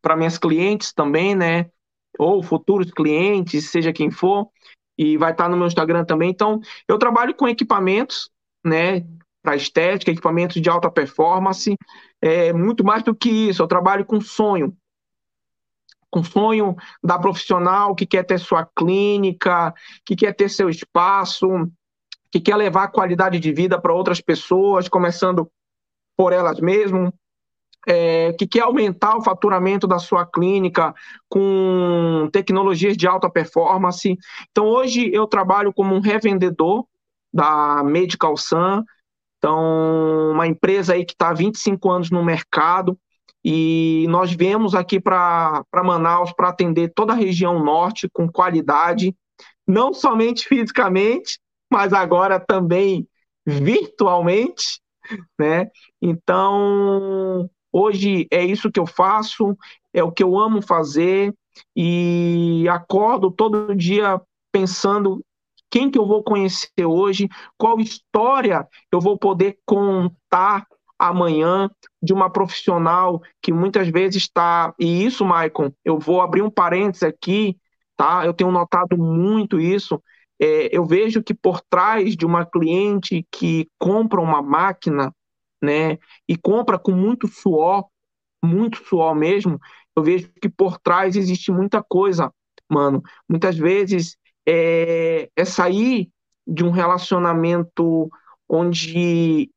para 0.00 0.16
minhas 0.16 0.38
clientes 0.38 0.92
também, 0.92 1.34
né? 1.34 1.70
Ou 2.18 2.42
futuros 2.42 2.90
clientes, 2.90 3.70
seja 3.70 3.92
quem 3.92 4.10
for, 4.10 4.48
e 4.96 5.16
vai 5.16 5.32
estar 5.32 5.48
no 5.48 5.56
meu 5.56 5.66
Instagram 5.66 6.04
também. 6.04 6.30
Então, 6.30 6.60
eu 6.88 6.98
trabalho 6.98 7.34
com 7.34 7.48
equipamentos, 7.48 8.30
né? 8.64 9.06
Para 9.42 9.56
estética, 9.56 10.10
equipamentos 10.10 10.60
de 10.60 10.68
alta 10.68 10.90
performance. 10.90 11.76
É 12.20 12.52
muito 12.52 12.84
mais 12.84 13.02
do 13.02 13.14
que 13.14 13.30
isso, 13.30 13.62
eu 13.62 13.68
trabalho 13.68 14.04
com 14.04 14.20
sonho. 14.20 14.76
Com 16.10 16.24
sonho 16.24 16.74
da 17.02 17.18
profissional 17.18 17.94
que 17.94 18.06
quer 18.06 18.24
ter 18.24 18.38
sua 18.38 18.64
clínica, 18.64 19.74
que 20.04 20.16
quer 20.16 20.32
ter 20.32 20.48
seu 20.48 20.70
espaço, 20.70 21.48
que 22.32 22.40
quer 22.40 22.56
levar 22.56 22.88
qualidade 22.88 23.38
de 23.38 23.52
vida 23.52 23.80
para 23.80 23.92
outras 23.92 24.20
pessoas, 24.20 24.88
começando 24.88 25.50
por 26.16 26.32
elas 26.32 26.58
mesmas 26.58 27.12
é, 27.86 28.32
que 28.32 28.46
quer 28.46 28.62
aumentar 28.62 29.16
o 29.16 29.22
faturamento 29.22 29.86
da 29.86 29.98
sua 29.98 30.26
clínica 30.26 30.92
com 31.28 32.28
tecnologias 32.32 32.96
de 32.96 33.06
alta 33.06 33.30
performance. 33.30 34.18
Então, 34.50 34.66
hoje 34.66 35.10
eu 35.12 35.26
trabalho 35.26 35.72
como 35.72 35.94
um 35.94 36.00
revendedor 36.00 36.84
da 37.32 37.82
Medical 37.84 38.36
Sun, 38.36 38.82
então, 39.38 40.32
uma 40.32 40.46
empresa 40.46 40.94
aí 40.94 41.04
que 41.04 41.12
está 41.12 41.28
há 41.28 41.34
25 41.34 41.90
anos 41.90 42.10
no 42.10 42.24
mercado, 42.24 42.98
e 43.44 44.06
nós 44.08 44.32
viemos 44.32 44.74
aqui 44.74 44.98
para 44.98 45.64
Manaus 45.72 46.32
para 46.32 46.48
atender 46.48 46.92
toda 46.92 47.12
a 47.12 47.16
região 47.16 47.62
norte 47.62 48.08
com 48.12 48.28
qualidade, 48.28 49.14
não 49.64 49.94
somente 49.94 50.48
fisicamente, 50.48 51.38
mas 51.70 51.92
agora 51.92 52.40
também 52.40 53.06
virtualmente, 53.46 54.80
né? 55.38 55.70
Então, 56.02 57.48
Hoje 57.78 58.26
é 58.30 58.42
isso 58.42 58.72
que 58.72 58.80
eu 58.80 58.86
faço, 58.86 59.54
é 59.92 60.02
o 60.02 60.10
que 60.10 60.22
eu 60.22 60.38
amo 60.38 60.62
fazer 60.62 61.34
e 61.76 62.66
acordo 62.70 63.30
todo 63.30 63.74
dia 63.74 64.18
pensando 64.50 65.22
quem 65.70 65.90
que 65.90 65.98
eu 65.98 66.06
vou 66.06 66.22
conhecer 66.22 66.86
hoje, 66.86 67.28
qual 67.58 67.78
história 67.78 68.66
eu 68.90 68.98
vou 68.98 69.18
poder 69.18 69.58
contar 69.66 70.66
amanhã 70.98 71.70
de 72.02 72.14
uma 72.14 72.30
profissional 72.30 73.20
que 73.42 73.52
muitas 73.52 73.88
vezes 73.88 74.22
está. 74.22 74.72
E 74.80 75.04
isso, 75.04 75.22
Maicon, 75.22 75.70
eu 75.84 75.98
vou 75.98 76.22
abrir 76.22 76.40
um 76.40 76.50
parênteses 76.50 77.02
aqui, 77.02 77.58
tá? 77.94 78.24
Eu 78.24 78.32
tenho 78.32 78.50
notado 78.50 78.96
muito 78.96 79.60
isso. 79.60 80.02
É, 80.40 80.74
eu 80.74 80.86
vejo 80.86 81.22
que 81.22 81.34
por 81.34 81.60
trás 81.68 82.16
de 82.16 82.24
uma 82.24 82.46
cliente 82.46 83.26
que 83.30 83.68
compra 83.78 84.18
uma 84.18 84.40
máquina, 84.40 85.12
né, 85.62 85.98
e 86.28 86.36
compra 86.36 86.78
com 86.78 86.92
muito 86.92 87.26
suor, 87.28 87.86
muito 88.44 88.84
suor 88.84 89.14
mesmo, 89.14 89.58
eu 89.96 90.02
vejo 90.02 90.30
que 90.40 90.48
por 90.48 90.78
trás 90.78 91.16
existe 91.16 91.50
muita 91.50 91.82
coisa, 91.82 92.32
mano. 92.68 93.02
Muitas 93.28 93.56
vezes 93.56 94.16
é, 94.46 95.30
é 95.34 95.44
sair 95.44 96.10
de 96.46 96.62
um 96.64 96.70
relacionamento 96.70 98.10
onde 98.48 99.50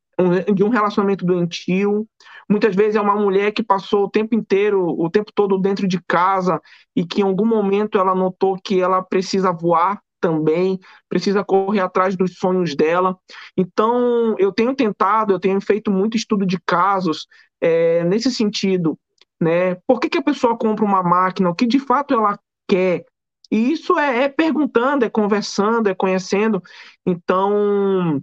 de 0.54 0.64
um 0.64 0.70
relacionamento 0.70 1.26
doentio. 1.26 2.08
Muitas 2.50 2.76
vezes 2.76 2.96
é 2.96 3.02
uma 3.02 3.16
mulher 3.16 3.54
que 3.54 3.64
passou 3.64 4.04
o 4.04 4.10
tempo 4.10 4.36
inteiro, 4.36 4.86
o 4.86 5.10
tempo 5.10 5.32
todo 5.34 5.58
dentro 5.58 5.88
de 5.88 6.02
casa 6.06 6.62
e 6.96 7.06
que 7.06 7.22
em 7.22 7.24
algum 7.24 7.46
momento 7.46 7.98
ela 7.98 8.14
notou 8.14 8.58
que 8.62 8.82
ela 8.82 9.02
precisa 9.02 9.52
voar 9.52 10.02
também, 10.20 10.80
precisa 11.08 11.44
correr 11.44 11.80
atrás 11.80 12.16
dos 12.16 12.36
sonhos 12.38 12.76
dela. 12.76 13.18
Então, 13.56 14.36
eu 14.38 14.52
tenho 14.52 14.76
tentado, 14.76 15.34
eu 15.34 15.40
tenho 15.40 15.60
feito 15.62 15.92
muito 15.92 16.18
estudo 16.18 16.46
de 16.46 16.60
casos 16.66 17.28
é, 17.62 18.04
nesse 18.04 18.32
sentido. 18.32 18.98
Né? 19.40 19.76
Por 19.88 20.00
que, 20.00 20.10
que 20.10 20.18
a 20.18 20.24
pessoa 20.24 20.58
compra 20.58 20.86
uma 20.86 21.02
máquina? 21.02 21.50
O 21.50 21.56
que 21.56 21.66
de 21.66 21.80
fato 21.80 22.14
ela 22.14 22.38
quer? 22.68 23.06
E 23.52 23.72
isso 23.72 23.98
é, 23.98 24.24
é 24.24 24.30
perguntando, 24.30 25.06
é 25.06 25.10
conversando, 25.10 25.90
é 25.90 25.96
conhecendo. 25.96 26.62
Então, 27.06 28.22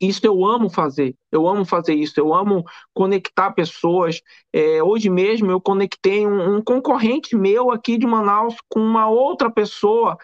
isso 0.00 0.20
eu 0.24 0.44
amo 0.44 0.68
fazer, 0.68 1.14
eu 1.30 1.46
amo 1.46 1.64
fazer 1.64 1.94
isso, 1.94 2.18
eu 2.18 2.34
amo 2.34 2.64
conectar 2.92 3.52
pessoas. 3.52 4.20
É, 4.52 4.82
hoje 4.82 5.08
mesmo 5.08 5.50
eu 5.50 5.60
conectei 5.60 6.26
um, 6.26 6.56
um, 6.56 6.62
concorrente 6.62 7.36
meu 7.36 7.70
aqui 7.70 7.96
de 7.96 8.06
Manaus 8.06 8.56
com 8.68 8.80
uma 8.80 9.08
outra 9.08 9.50
pessoa 9.50 10.18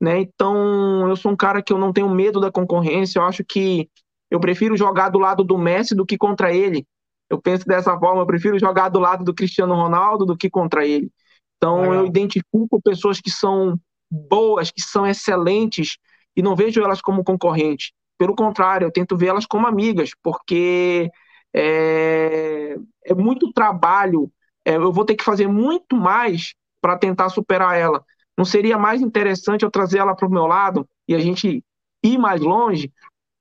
né? 0.00 0.20
Então, 0.20 1.08
eu 1.08 1.16
sou 1.16 1.32
um 1.32 1.36
cara 1.36 1.62
que 1.62 1.72
eu 1.72 1.78
não 1.78 1.92
tenho 1.92 2.08
medo 2.08 2.40
da 2.40 2.50
concorrência, 2.50 3.18
eu 3.18 3.24
acho 3.24 3.44
que 3.44 3.88
eu 4.30 4.40
prefiro 4.40 4.76
jogar 4.76 5.08
do 5.10 5.18
lado 5.18 5.44
do 5.44 5.56
Messi 5.56 5.94
do 5.94 6.04
que 6.04 6.18
contra 6.18 6.52
ele. 6.52 6.86
Eu 7.30 7.40
penso 7.40 7.64
dessa 7.66 7.98
forma, 7.98 8.22
eu 8.22 8.26
prefiro 8.26 8.58
jogar 8.58 8.88
do 8.88 8.98
lado 8.98 9.24
do 9.24 9.34
Cristiano 9.34 9.74
Ronaldo 9.74 10.26
do 10.26 10.36
que 10.36 10.50
contra 10.50 10.86
ele. 10.86 11.10
Então, 11.56 11.82
Legal. 11.82 11.94
eu 11.94 12.06
identifico 12.06 12.80
pessoas 12.82 13.20
que 13.20 13.30
são 13.30 13.78
boas, 14.10 14.70
que 14.70 14.82
são 14.82 15.06
excelentes, 15.06 15.96
e 16.36 16.42
não 16.42 16.54
vejo 16.54 16.82
elas 16.82 17.00
como 17.00 17.24
concorrentes. 17.24 17.92
Pelo 18.18 18.34
contrário, 18.34 18.86
eu 18.86 18.92
tento 18.92 19.16
vê-las 19.16 19.46
como 19.46 19.66
amigas, 19.66 20.10
porque 20.22 21.10
é, 21.54 22.76
é 23.04 23.14
muito 23.14 23.52
trabalho, 23.52 24.30
é, 24.64 24.76
eu 24.76 24.92
vou 24.92 25.04
ter 25.04 25.14
que 25.14 25.24
fazer 25.24 25.46
muito 25.46 25.96
mais 25.96 26.54
para 26.80 26.98
tentar 26.98 27.28
superar 27.28 27.78
ela. 27.78 28.04
Não 28.36 28.44
seria 28.44 28.78
mais 28.78 29.00
interessante 29.00 29.64
eu 29.64 29.70
trazer 29.70 29.98
ela 29.98 30.14
para 30.14 30.26
o 30.26 30.30
meu 30.30 30.46
lado 30.46 30.86
e 31.06 31.14
a 31.14 31.18
gente 31.18 31.62
ir 32.02 32.18
mais 32.18 32.40
longe? 32.40 32.92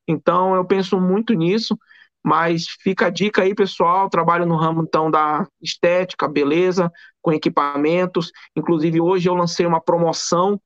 Então, 0.08 0.56
eu 0.56 0.66
penso 0.66 1.00
muito 1.00 1.34
nisso, 1.34 1.78
mas 2.24 2.68
fica 2.82 3.08
a 3.08 3.10
dica 3.10 3.42
aí, 3.42 3.56
pessoal. 3.56 4.10
Trabalho 4.10 4.46
no 4.46 4.56
ramo 4.56 4.84
então 4.84 5.10
da 5.10 5.48
estética, 5.62 6.28
beleza, 6.28 6.92
com 7.22 7.32
equipamentos. 7.32 8.32
Inclusive, 8.56 9.02
hoje 9.02 9.30
eu 9.30 9.34
lancei 9.34 9.66
uma 9.66 9.82
promoção 9.82 10.60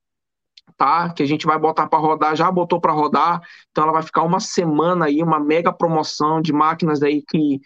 tá? 0.76 1.10
Que 1.14 1.24
a 1.24 1.26
gente 1.26 1.46
vai 1.46 1.58
botar 1.58 1.88
para 1.88 2.00
rodar, 2.00 2.36
já 2.36 2.52
botou 2.52 2.80
para 2.80 2.92
rodar, 2.92 3.42
então 3.72 3.84
ela 3.84 3.94
vai 3.94 4.04
ficar 4.04 4.24
uma 4.24 4.40
semana 4.40 5.06
aí, 5.06 5.24
uma 5.24 5.40
mega 5.40 5.72
promoção 5.72 6.42
de 6.42 6.52
máquinas 6.54 7.02
aí 7.02 7.22
que 7.22 7.60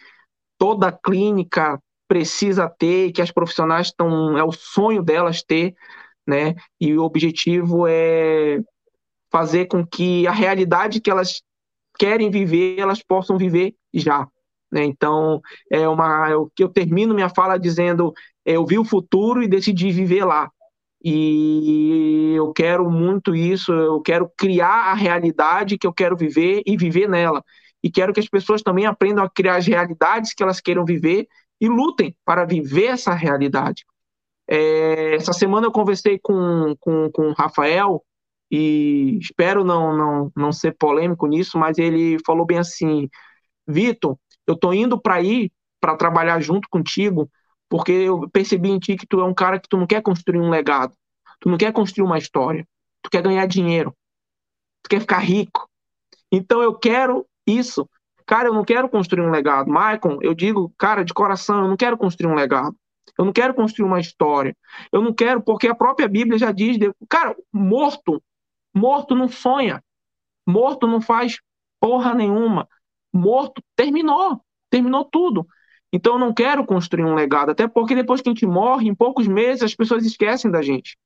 toda 0.58 0.92
clínica 0.92 1.80
precisa 2.06 2.68
ter, 2.68 3.12
que 3.12 3.22
as 3.22 3.30
profissionais 3.30 3.88
estão, 3.88 4.36
é 4.36 4.44
o 4.44 4.52
sonho 4.52 5.02
delas 5.02 5.42
ter 5.42 5.74
né? 6.26 6.54
E 6.80 6.96
o 6.96 7.02
objetivo 7.02 7.86
é 7.86 8.60
fazer 9.30 9.66
com 9.66 9.84
que 9.84 10.26
a 10.26 10.32
realidade 10.32 11.00
que 11.00 11.10
elas 11.10 11.42
querem 11.98 12.30
viver, 12.30 12.78
elas 12.78 13.02
possam 13.02 13.38
viver 13.38 13.74
já. 13.92 14.26
Né? 14.70 14.84
Então, 14.84 15.40
é 15.70 15.86
uma, 15.88 16.30
eu, 16.30 16.50
eu 16.58 16.68
termino 16.68 17.14
minha 17.14 17.28
fala 17.28 17.58
dizendo: 17.58 18.12
eu 18.44 18.64
vi 18.64 18.78
o 18.78 18.84
futuro 18.84 19.42
e 19.42 19.48
decidi 19.48 19.90
viver 19.90 20.24
lá. 20.24 20.50
E 21.04 22.32
eu 22.36 22.52
quero 22.52 22.88
muito 22.88 23.34
isso, 23.34 23.72
eu 23.72 24.00
quero 24.00 24.30
criar 24.36 24.92
a 24.92 24.94
realidade 24.94 25.76
que 25.76 25.86
eu 25.86 25.92
quero 25.92 26.16
viver 26.16 26.62
e 26.64 26.76
viver 26.76 27.08
nela. 27.08 27.42
E 27.82 27.90
quero 27.90 28.12
que 28.12 28.20
as 28.20 28.28
pessoas 28.28 28.62
também 28.62 28.86
aprendam 28.86 29.24
a 29.24 29.28
criar 29.28 29.56
as 29.56 29.66
realidades 29.66 30.32
que 30.32 30.42
elas 30.42 30.60
queiram 30.60 30.84
viver 30.84 31.26
e 31.60 31.68
lutem 31.68 32.14
para 32.24 32.44
viver 32.44 32.86
essa 32.86 33.12
realidade. 33.12 33.84
É, 34.54 35.14
essa 35.14 35.32
semana 35.32 35.66
eu 35.66 35.72
conversei 35.72 36.18
com, 36.18 36.76
com, 36.78 37.10
com 37.10 37.28
o 37.28 37.32
Rafael, 37.32 38.04
e 38.50 39.16
espero 39.18 39.64
não, 39.64 39.96
não, 39.96 40.32
não 40.36 40.52
ser 40.52 40.76
polêmico 40.76 41.26
nisso, 41.26 41.58
mas 41.58 41.78
ele 41.78 42.18
falou 42.26 42.44
bem 42.44 42.58
assim: 42.58 43.08
Vitor, 43.66 44.18
eu 44.46 44.54
tô 44.54 44.74
indo 44.74 45.00
para 45.00 45.22
ir 45.22 45.50
para 45.80 45.96
trabalhar 45.96 46.38
junto 46.40 46.68
contigo, 46.68 47.30
porque 47.66 47.92
eu 47.92 48.28
percebi 48.30 48.68
em 48.68 48.78
ti 48.78 48.94
que 48.94 49.06
tu 49.06 49.20
é 49.20 49.24
um 49.24 49.32
cara 49.32 49.58
que 49.58 49.68
tu 49.68 49.78
não 49.78 49.86
quer 49.86 50.02
construir 50.02 50.38
um 50.38 50.50
legado, 50.50 50.94
tu 51.40 51.48
não 51.48 51.56
quer 51.56 51.72
construir 51.72 52.04
uma 52.04 52.18
história, 52.18 52.68
tu 53.00 53.08
quer 53.08 53.22
ganhar 53.22 53.46
dinheiro, 53.46 53.96
tu 54.82 54.90
quer 54.90 55.00
ficar 55.00 55.20
rico. 55.20 55.66
Então 56.30 56.62
eu 56.62 56.74
quero 56.74 57.26
isso. 57.46 57.88
Cara, 58.26 58.48
eu 58.48 58.54
não 58.54 58.64
quero 58.64 58.88
construir 58.88 59.22
um 59.22 59.30
legado. 59.30 59.68
Michael, 59.68 60.18
eu 60.20 60.34
digo, 60.34 60.72
cara, 60.78 61.04
de 61.04 61.14
coração, 61.14 61.62
eu 61.62 61.68
não 61.68 61.76
quero 61.76 61.96
construir 61.96 62.30
um 62.30 62.34
legado. 62.34 62.76
Eu 63.18 63.24
não 63.24 63.32
quero 63.32 63.54
construir 63.54 63.86
uma 63.86 64.00
história. 64.00 64.56
Eu 64.90 65.02
não 65.02 65.12
quero, 65.12 65.42
porque 65.42 65.68
a 65.68 65.74
própria 65.74 66.08
Bíblia 66.08 66.38
já 66.38 66.52
diz, 66.52 66.78
cara, 67.08 67.36
morto, 67.52 68.22
morto 68.74 69.14
não 69.14 69.28
sonha. 69.28 69.82
Morto 70.46 70.86
não 70.86 71.00
faz 71.00 71.38
porra 71.80 72.14
nenhuma. 72.14 72.68
Morto 73.12 73.62
terminou, 73.76 74.40
terminou 74.70 75.04
tudo. 75.04 75.46
Então 75.92 76.14
eu 76.14 76.18
não 76.18 76.32
quero 76.32 76.64
construir 76.64 77.04
um 77.04 77.14
legado, 77.14 77.50
até 77.50 77.68
porque 77.68 77.94
depois 77.94 78.22
que 78.22 78.28
a 78.28 78.32
gente 78.32 78.46
morre, 78.46 78.88
em 78.88 78.94
poucos 78.94 79.28
meses 79.28 79.62
as 79.62 79.74
pessoas 79.74 80.06
esquecem 80.06 80.50
da 80.50 80.62
gente. 80.62 80.96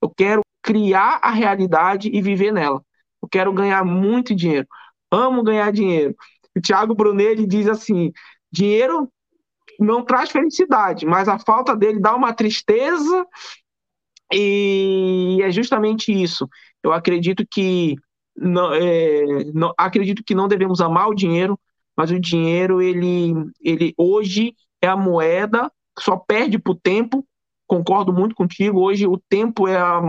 Eu 0.00 0.08
quero 0.08 0.40
criar 0.62 1.20
a 1.22 1.30
realidade 1.30 2.08
e 2.10 2.22
viver 2.22 2.52
nela. 2.52 2.82
Eu 3.22 3.28
quero 3.28 3.52
ganhar 3.52 3.84
muito 3.84 4.34
dinheiro. 4.34 4.66
Amo 5.10 5.42
ganhar 5.42 5.70
dinheiro. 5.70 6.14
O 6.56 6.60
Thiago 6.60 6.94
Brunelli 6.94 7.46
diz 7.46 7.68
assim: 7.68 8.12
dinheiro 8.50 9.10
não 9.80 10.04
traz 10.04 10.30
felicidade, 10.30 11.06
mas 11.06 11.26
a 11.26 11.38
falta 11.38 11.74
dele 11.74 11.98
dá 11.98 12.14
uma 12.14 12.34
tristeza 12.34 13.26
e 14.32 15.38
é 15.42 15.50
justamente 15.50 16.12
isso. 16.12 16.48
Eu 16.82 16.92
acredito 16.92 17.44
que 17.50 17.96
não, 18.36 18.72
é, 18.74 19.44
não, 19.54 19.72
acredito 19.76 20.22
que 20.22 20.34
não 20.34 20.48
devemos 20.48 20.80
amar 20.80 21.08
o 21.08 21.14
dinheiro, 21.14 21.58
mas 21.96 22.10
o 22.10 22.20
dinheiro, 22.20 22.80
ele, 22.80 23.34
ele 23.60 23.94
hoje 23.96 24.54
é 24.82 24.86
a 24.86 24.96
moeda 24.96 25.70
que 25.96 26.04
só 26.04 26.16
perde 26.16 26.58
para 26.58 26.72
o 26.72 26.78
tempo. 26.78 27.26
Concordo 27.66 28.12
muito 28.12 28.34
contigo. 28.34 28.80
Hoje 28.80 29.06
o 29.06 29.18
tempo 29.28 29.66
é 29.66 29.76
a, 29.76 30.00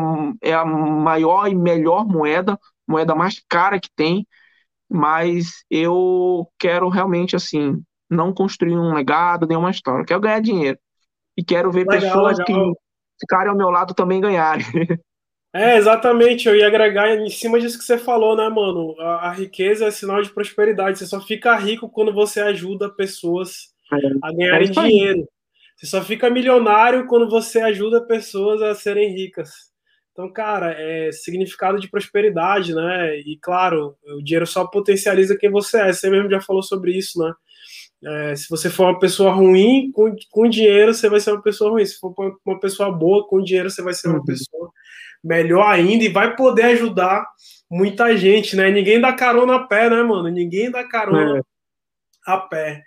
é 0.42 0.54
a 0.54 0.66
maior 0.66 1.48
e 1.48 1.56
melhor 1.56 2.06
moeda, 2.06 2.60
moeda 2.88 3.16
mais 3.16 3.42
cara 3.48 3.80
que 3.80 3.90
tem. 3.96 4.28
Mas 4.90 5.64
eu 5.70 6.48
quero 6.60 6.90
realmente, 6.90 7.36
assim, 7.36 7.82
não 8.12 8.34
construir 8.34 8.78
um 8.78 8.94
legado, 8.94 9.48
nenhuma 9.48 9.72
história. 9.72 10.02
Eu 10.02 10.06
quero 10.06 10.20
ganhar 10.20 10.42
dinheiro. 10.42 10.78
E 11.38 11.44
quero 11.44 11.72
ver 11.72 11.88
legal, 11.88 12.02
pessoas 12.02 12.38
legal. 12.38 12.46
que 12.46 12.80
ficarem 13.22 13.50
ao 13.50 13.58
meu 13.58 13.70
lado 13.70 13.94
também 13.94 14.20
ganharem. 14.22 14.66
É, 15.54 15.76
exatamente. 15.76 16.48
Eu 16.48 16.56
ia 16.56 16.66
agregar 16.66 17.14
em 17.14 17.30
cima 17.30 17.60
disso 17.60 17.78
que 17.78 17.84
você 17.84 17.98
falou, 17.98 18.38
né, 18.38 18.48
mano? 18.48 18.96
A, 19.02 19.28
a, 19.28 19.32
riqueza 19.34 19.86
é 19.86 19.92
sinal 19.92 20.22
de 20.22 20.34
prosperidade. 20.34 20.98
Você 20.98 21.06
só 21.06 21.20
fica 21.20 21.54
rico 21.58 21.90
quando 21.90 22.14
você 22.14 22.40
ajuda 22.40 22.90
pessoas 22.90 23.74
é, 23.92 23.98
a 24.24 24.32
ganharem 24.32 24.70
é 24.70 24.72
dinheiro. 24.72 25.28
Você 25.76 25.88
só 25.88 26.02
fica 26.02 26.30
milionário 26.30 27.06
quando 27.06 27.30
você 27.30 27.60
ajuda 27.60 28.06
pessoas 28.06 28.62
a 28.62 28.74
serem 28.74 29.14
ricas. 29.14 29.52
Então, 30.14 30.32
cara, 30.32 30.74
é 30.78 31.12
significado 31.12 31.82
de 31.82 31.90
prosperidade, 31.90 32.74
né? 32.74 33.18
E 33.20 33.38
claro, 33.42 33.98
o 34.18 34.24
dinheiro 34.24 34.48
só 34.48 34.66
potencializa 34.66 35.38
quem 35.38 35.50
você 35.50 35.82
é. 35.82 35.92
Você 35.92 36.10
mesmo 36.10 36.30
já 36.30 36.40
falou 36.40 36.64
sobre 36.64 36.98
isso, 36.98 37.20
né? 37.20 37.34
É, 38.04 38.36
se 38.36 38.50
você 38.50 38.70
for 38.70 38.86
uma 38.86 39.00
pessoa 39.00 39.32
ruim, 39.32 39.92
com, 39.92 40.16
com 40.32 40.50
dinheiro 40.50 40.94
você 40.94 41.08
vai 41.10 41.20
ser 41.20 41.32
uma 41.32 41.42
pessoa 41.42 41.72
ruim. 41.72 41.86
Se 41.86 42.00
for 42.00 42.14
uma 42.46 42.60
pessoa 42.60 42.92
boa, 42.92 43.28
com 43.28 43.42
dinheiro 43.42 43.70
você 43.70 43.82
vai 43.82 43.94
ser 43.94 44.08
uma 44.08 44.20
uhum. 44.20 44.26
pessoa 44.26 44.72
melhor 45.24 45.68
ainda 45.68 46.04
e 46.04 46.10
vai 46.10 46.36
poder 46.36 46.64
ajudar 46.64 47.26
muita 47.70 48.16
gente, 48.18 48.56
né? 48.56 48.72
Ninguém 48.72 49.00
dá 49.00 49.14
carona 49.14 49.56
a 49.56 49.68
pé, 49.68 49.90
né, 49.90 50.02
mano? 50.04 50.30
Ninguém 50.30 50.72
dá 50.72 50.84
carona 50.84 51.40
é. 51.40 51.42
A 52.26 52.38
pé. 52.38 52.84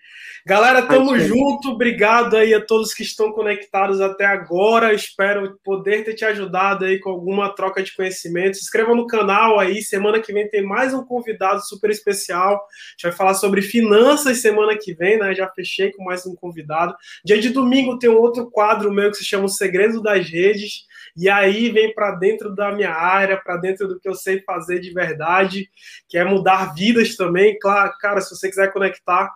Galera, 0.47 0.82
tamo 0.82 1.19
junto. 1.19 1.70
Obrigado 1.70 2.36
aí 2.36 2.52
a 2.52 2.61
todos 2.61 2.93
que 2.93 3.02
estão 3.02 3.32
conectados 3.32 4.01
até 4.01 4.27
agora. 4.27 4.93
Espero 4.93 5.59
poder 5.65 6.05
ter 6.05 6.15
te 6.15 6.24
ajudado 6.24 6.85
aí 6.85 7.01
com 7.01 7.11
alguma 7.11 7.55
troca 7.55 7.82
de 7.82 7.94
conhecimento. 7.94 8.56
Se 8.56 8.65
inscreva 8.65 8.94
no 8.94 9.06
canal 9.06 9.59
aí. 9.59 9.82
Semana 9.82 10.20
que 10.20 10.32
vem 10.32 10.48
tem 10.48 10.62
mais 10.62 10.93
um 10.93 11.05
convidado 11.05 11.65
super 11.66 11.90
especial. 11.90 12.56
A 12.56 12.90
gente 12.93 13.02
vai 13.05 13.12
falar 13.12 13.35
sobre 13.35 13.62
finanças 13.62 14.43
semana 14.43 14.77
que 14.77 14.93
vem, 14.94 15.19
né? 15.19 15.35
Já 15.35 15.48
fechei 15.48 15.93
com 15.93 16.05
mais 16.05 16.27
um 16.27 16.35
convidado. 16.35 16.94
Dia 17.24 17.40
de 17.40 17.48
domingo 17.48 17.98
tem 17.98 18.11
um 18.11 18.19
outro 18.19 18.51
quadro 18.51 18.93
meu 18.93 19.11
que 19.11 19.16
se 19.16 19.24
chama 19.24 19.44
O 19.44 19.48
Segredo 19.48 20.02
das 20.02 20.28
Redes. 20.28 20.85
E 21.16 21.28
aí 21.28 21.70
vem 21.70 21.95
para 21.95 22.12
dentro 22.12 22.55
da 22.55 22.73
minha 22.73 22.91
área, 22.91 23.36
para 23.36 23.57
dentro 23.57 23.86
do 23.86 24.01
que 24.01 24.09
eu 24.09 24.15
sei 24.15 24.43
fazer 24.43 24.81
de 24.81 24.93
verdade, 24.93 25.69
que 26.09 26.19
é 26.19 26.24
mudar 26.24 26.74
vidas 26.74 27.16
também. 27.16 27.59
Claro, 27.59 27.93
cara, 28.01 28.20
se 28.20 28.35
você 28.35 28.49
quiser 28.49 28.73
conectar, 28.73 29.32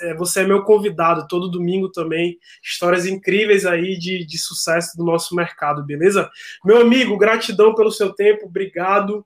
é, 0.00 0.14
você 0.14 0.40
é 0.40 0.46
meu 0.46 0.62
convidado 0.62 1.26
todo 1.28 1.50
domingo 1.50 1.90
também. 1.90 2.38
Histórias 2.62 3.06
incríveis 3.06 3.66
aí 3.66 3.98
de, 3.98 4.24
de 4.24 4.38
sucesso 4.38 4.96
do 4.96 5.04
nosso 5.04 5.34
mercado, 5.34 5.84
beleza? 5.84 6.28
Meu 6.64 6.80
amigo, 6.80 7.18
gratidão 7.18 7.74
pelo 7.74 7.90
seu 7.90 8.12
tempo, 8.12 8.46
obrigado. 8.46 9.24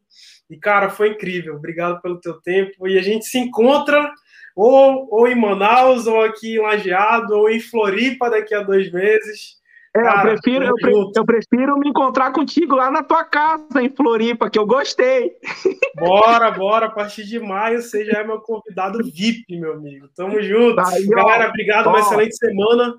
E, 0.51 0.56
cara, 0.56 0.89
foi 0.89 1.10
incrível. 1.10 1.56
Obrigado 1.56 2.01
pelo 2.01 2.20
teu 2.20 2.40
tempo. 2.40 2.89
E 2.89 2.98
a 2.98 3.02
gente 3.02 3.27
se 3.27 3.39
encontra 3.39 4.10
ou, 4.56 5.06
ou 5.10 5.28
em 5.28 5.35
Manaus, 5.35 6.06
ou 6.06 6.23
aqui 6.23 6.55
em 6.55 6.59
Lajeado, 6.59 7.36
ou 7.36 7.51
em 7.51 7.60
Floripa 7.60 8.31
daqui 8.31 8.55
a 8.55 8.62
dois 8.62 8.90
meses. 8.90 9.57
É, 9.99 10.03
Cara, 10.03 10.31
eu, 10.31 10.41
prefiro, 10.41 10.65
eu, 10.65 11.12
eu, 11.16 11.25
prefiro 11.25 11.79
me 11.79 11.89
encontrar 11.89 12.31
contigo 12.31 12.77
lá 12.77 12.89
na 12.89 13.03
tua 13.03 13.25
casa, 13.25 13.83
em 13.83 13.91
Floripa, 13.91 14.49
que 14.49 14.57
eu 14.57 14.65
gostei. 14.65 15.33
Bora, 15.97 16.53
bora. 16.53 16.87
A 16.87 16.91
partir 16.91 17.25
de 17.25 17.41
maio 17.41 17.83
você 17.83 18.05
já 18.05 18.20
é 18.20 18.25
meu 18.25 18.39
convidado 18.41 18.99
VIP, 19.03 19.59
meu 19.59 19.73
amigo. 19.73 20.09
Tamo 20.15 20.41
junto. 20.41 20.77
Tá 20.77 20.89
aí, 20.91 21.05
Galera, 21.09 21.49
obrigado. 21.49 21.89
Uma 21.89 21.99
excelente 21.99 22.37
semana. 22.37 22.95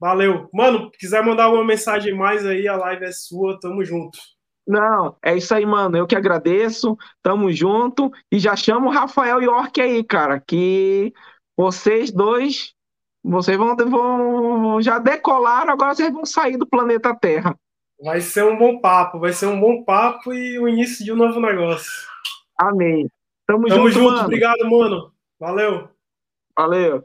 Valeu. 0.00 0.48
Mano, 0.52 0.90
quiser 0.98 1.22
mandar 1.22 1.44
alguma 1.44 1.64
mensagem 1.64 2.12
mais 2.14 2.44
aí, 2.44 2.66
a 2.66 2.76
live 2.76 3.04
é 3.04 3.12
sua. 3.12 3.60
Tamo 3.60 3.84
junto. 3.84 4.18
Não, 4.66 5.16
é 5.22 5.36
isso 5.36 5.54
aí, 5.54 5.64
mano. 5.64 5.96
Eu 5.96 6.06
que 6.06 6.16
agradeço. 6.16 6.96
Tamo 7.22 7.52
junto. 7.52 8.10
E 8.32 8.40
já 8.40 8.56
chamo 8.56 8.88
o 8.88 8.92
Rafael 8.92 9.40
York 9.40 9.80
aí, 9.80 10.02
cara, 10.02 10.40
que 10.40 11.12
vocês 11.56 12.10
dois 12.10 12.74
vocês 13.22 13.56
vão, 13.56 13.76
vão 13.76 14.82
já 14.82 14.98
decolaram, 14.98 15.72
agora 15.72 15.94
vocês 15.94 16.12
vão 16.12 16.24
sair 16.24 16.56
do 16.56 16.66
planeta 16.66 17.14
Terra. 17.14 17.56
Vai 18.02 18.20
ser 18.20 18.44
um 18.44 18.56
bom 18.56 18.80
papo, 18.80 19.18
vai 19.18 19.32
ser 19.32 19.46
um 19.46 19.60
bom 19.60 19.84
papo 19.84 20.32
e 20.32 20.58
o 20.58 20.66
início 20.66 21.04
de 21.04 21.12
um 21.12 21.16
novo 21.16 21.38
negócio. 21.38 22.08
Amém. 22.58 23.10
Tamo, 23.46 23.68
Tamo 23.68 23.90
junto, 23.90 23.90
junto. 23.90 24.12
Mano. 24.12 24.24
Obrigado, 24.24 24.70
mano. 24.70 25.12
Valeu. 25.38 25.88
Valeu. 26.56 27.04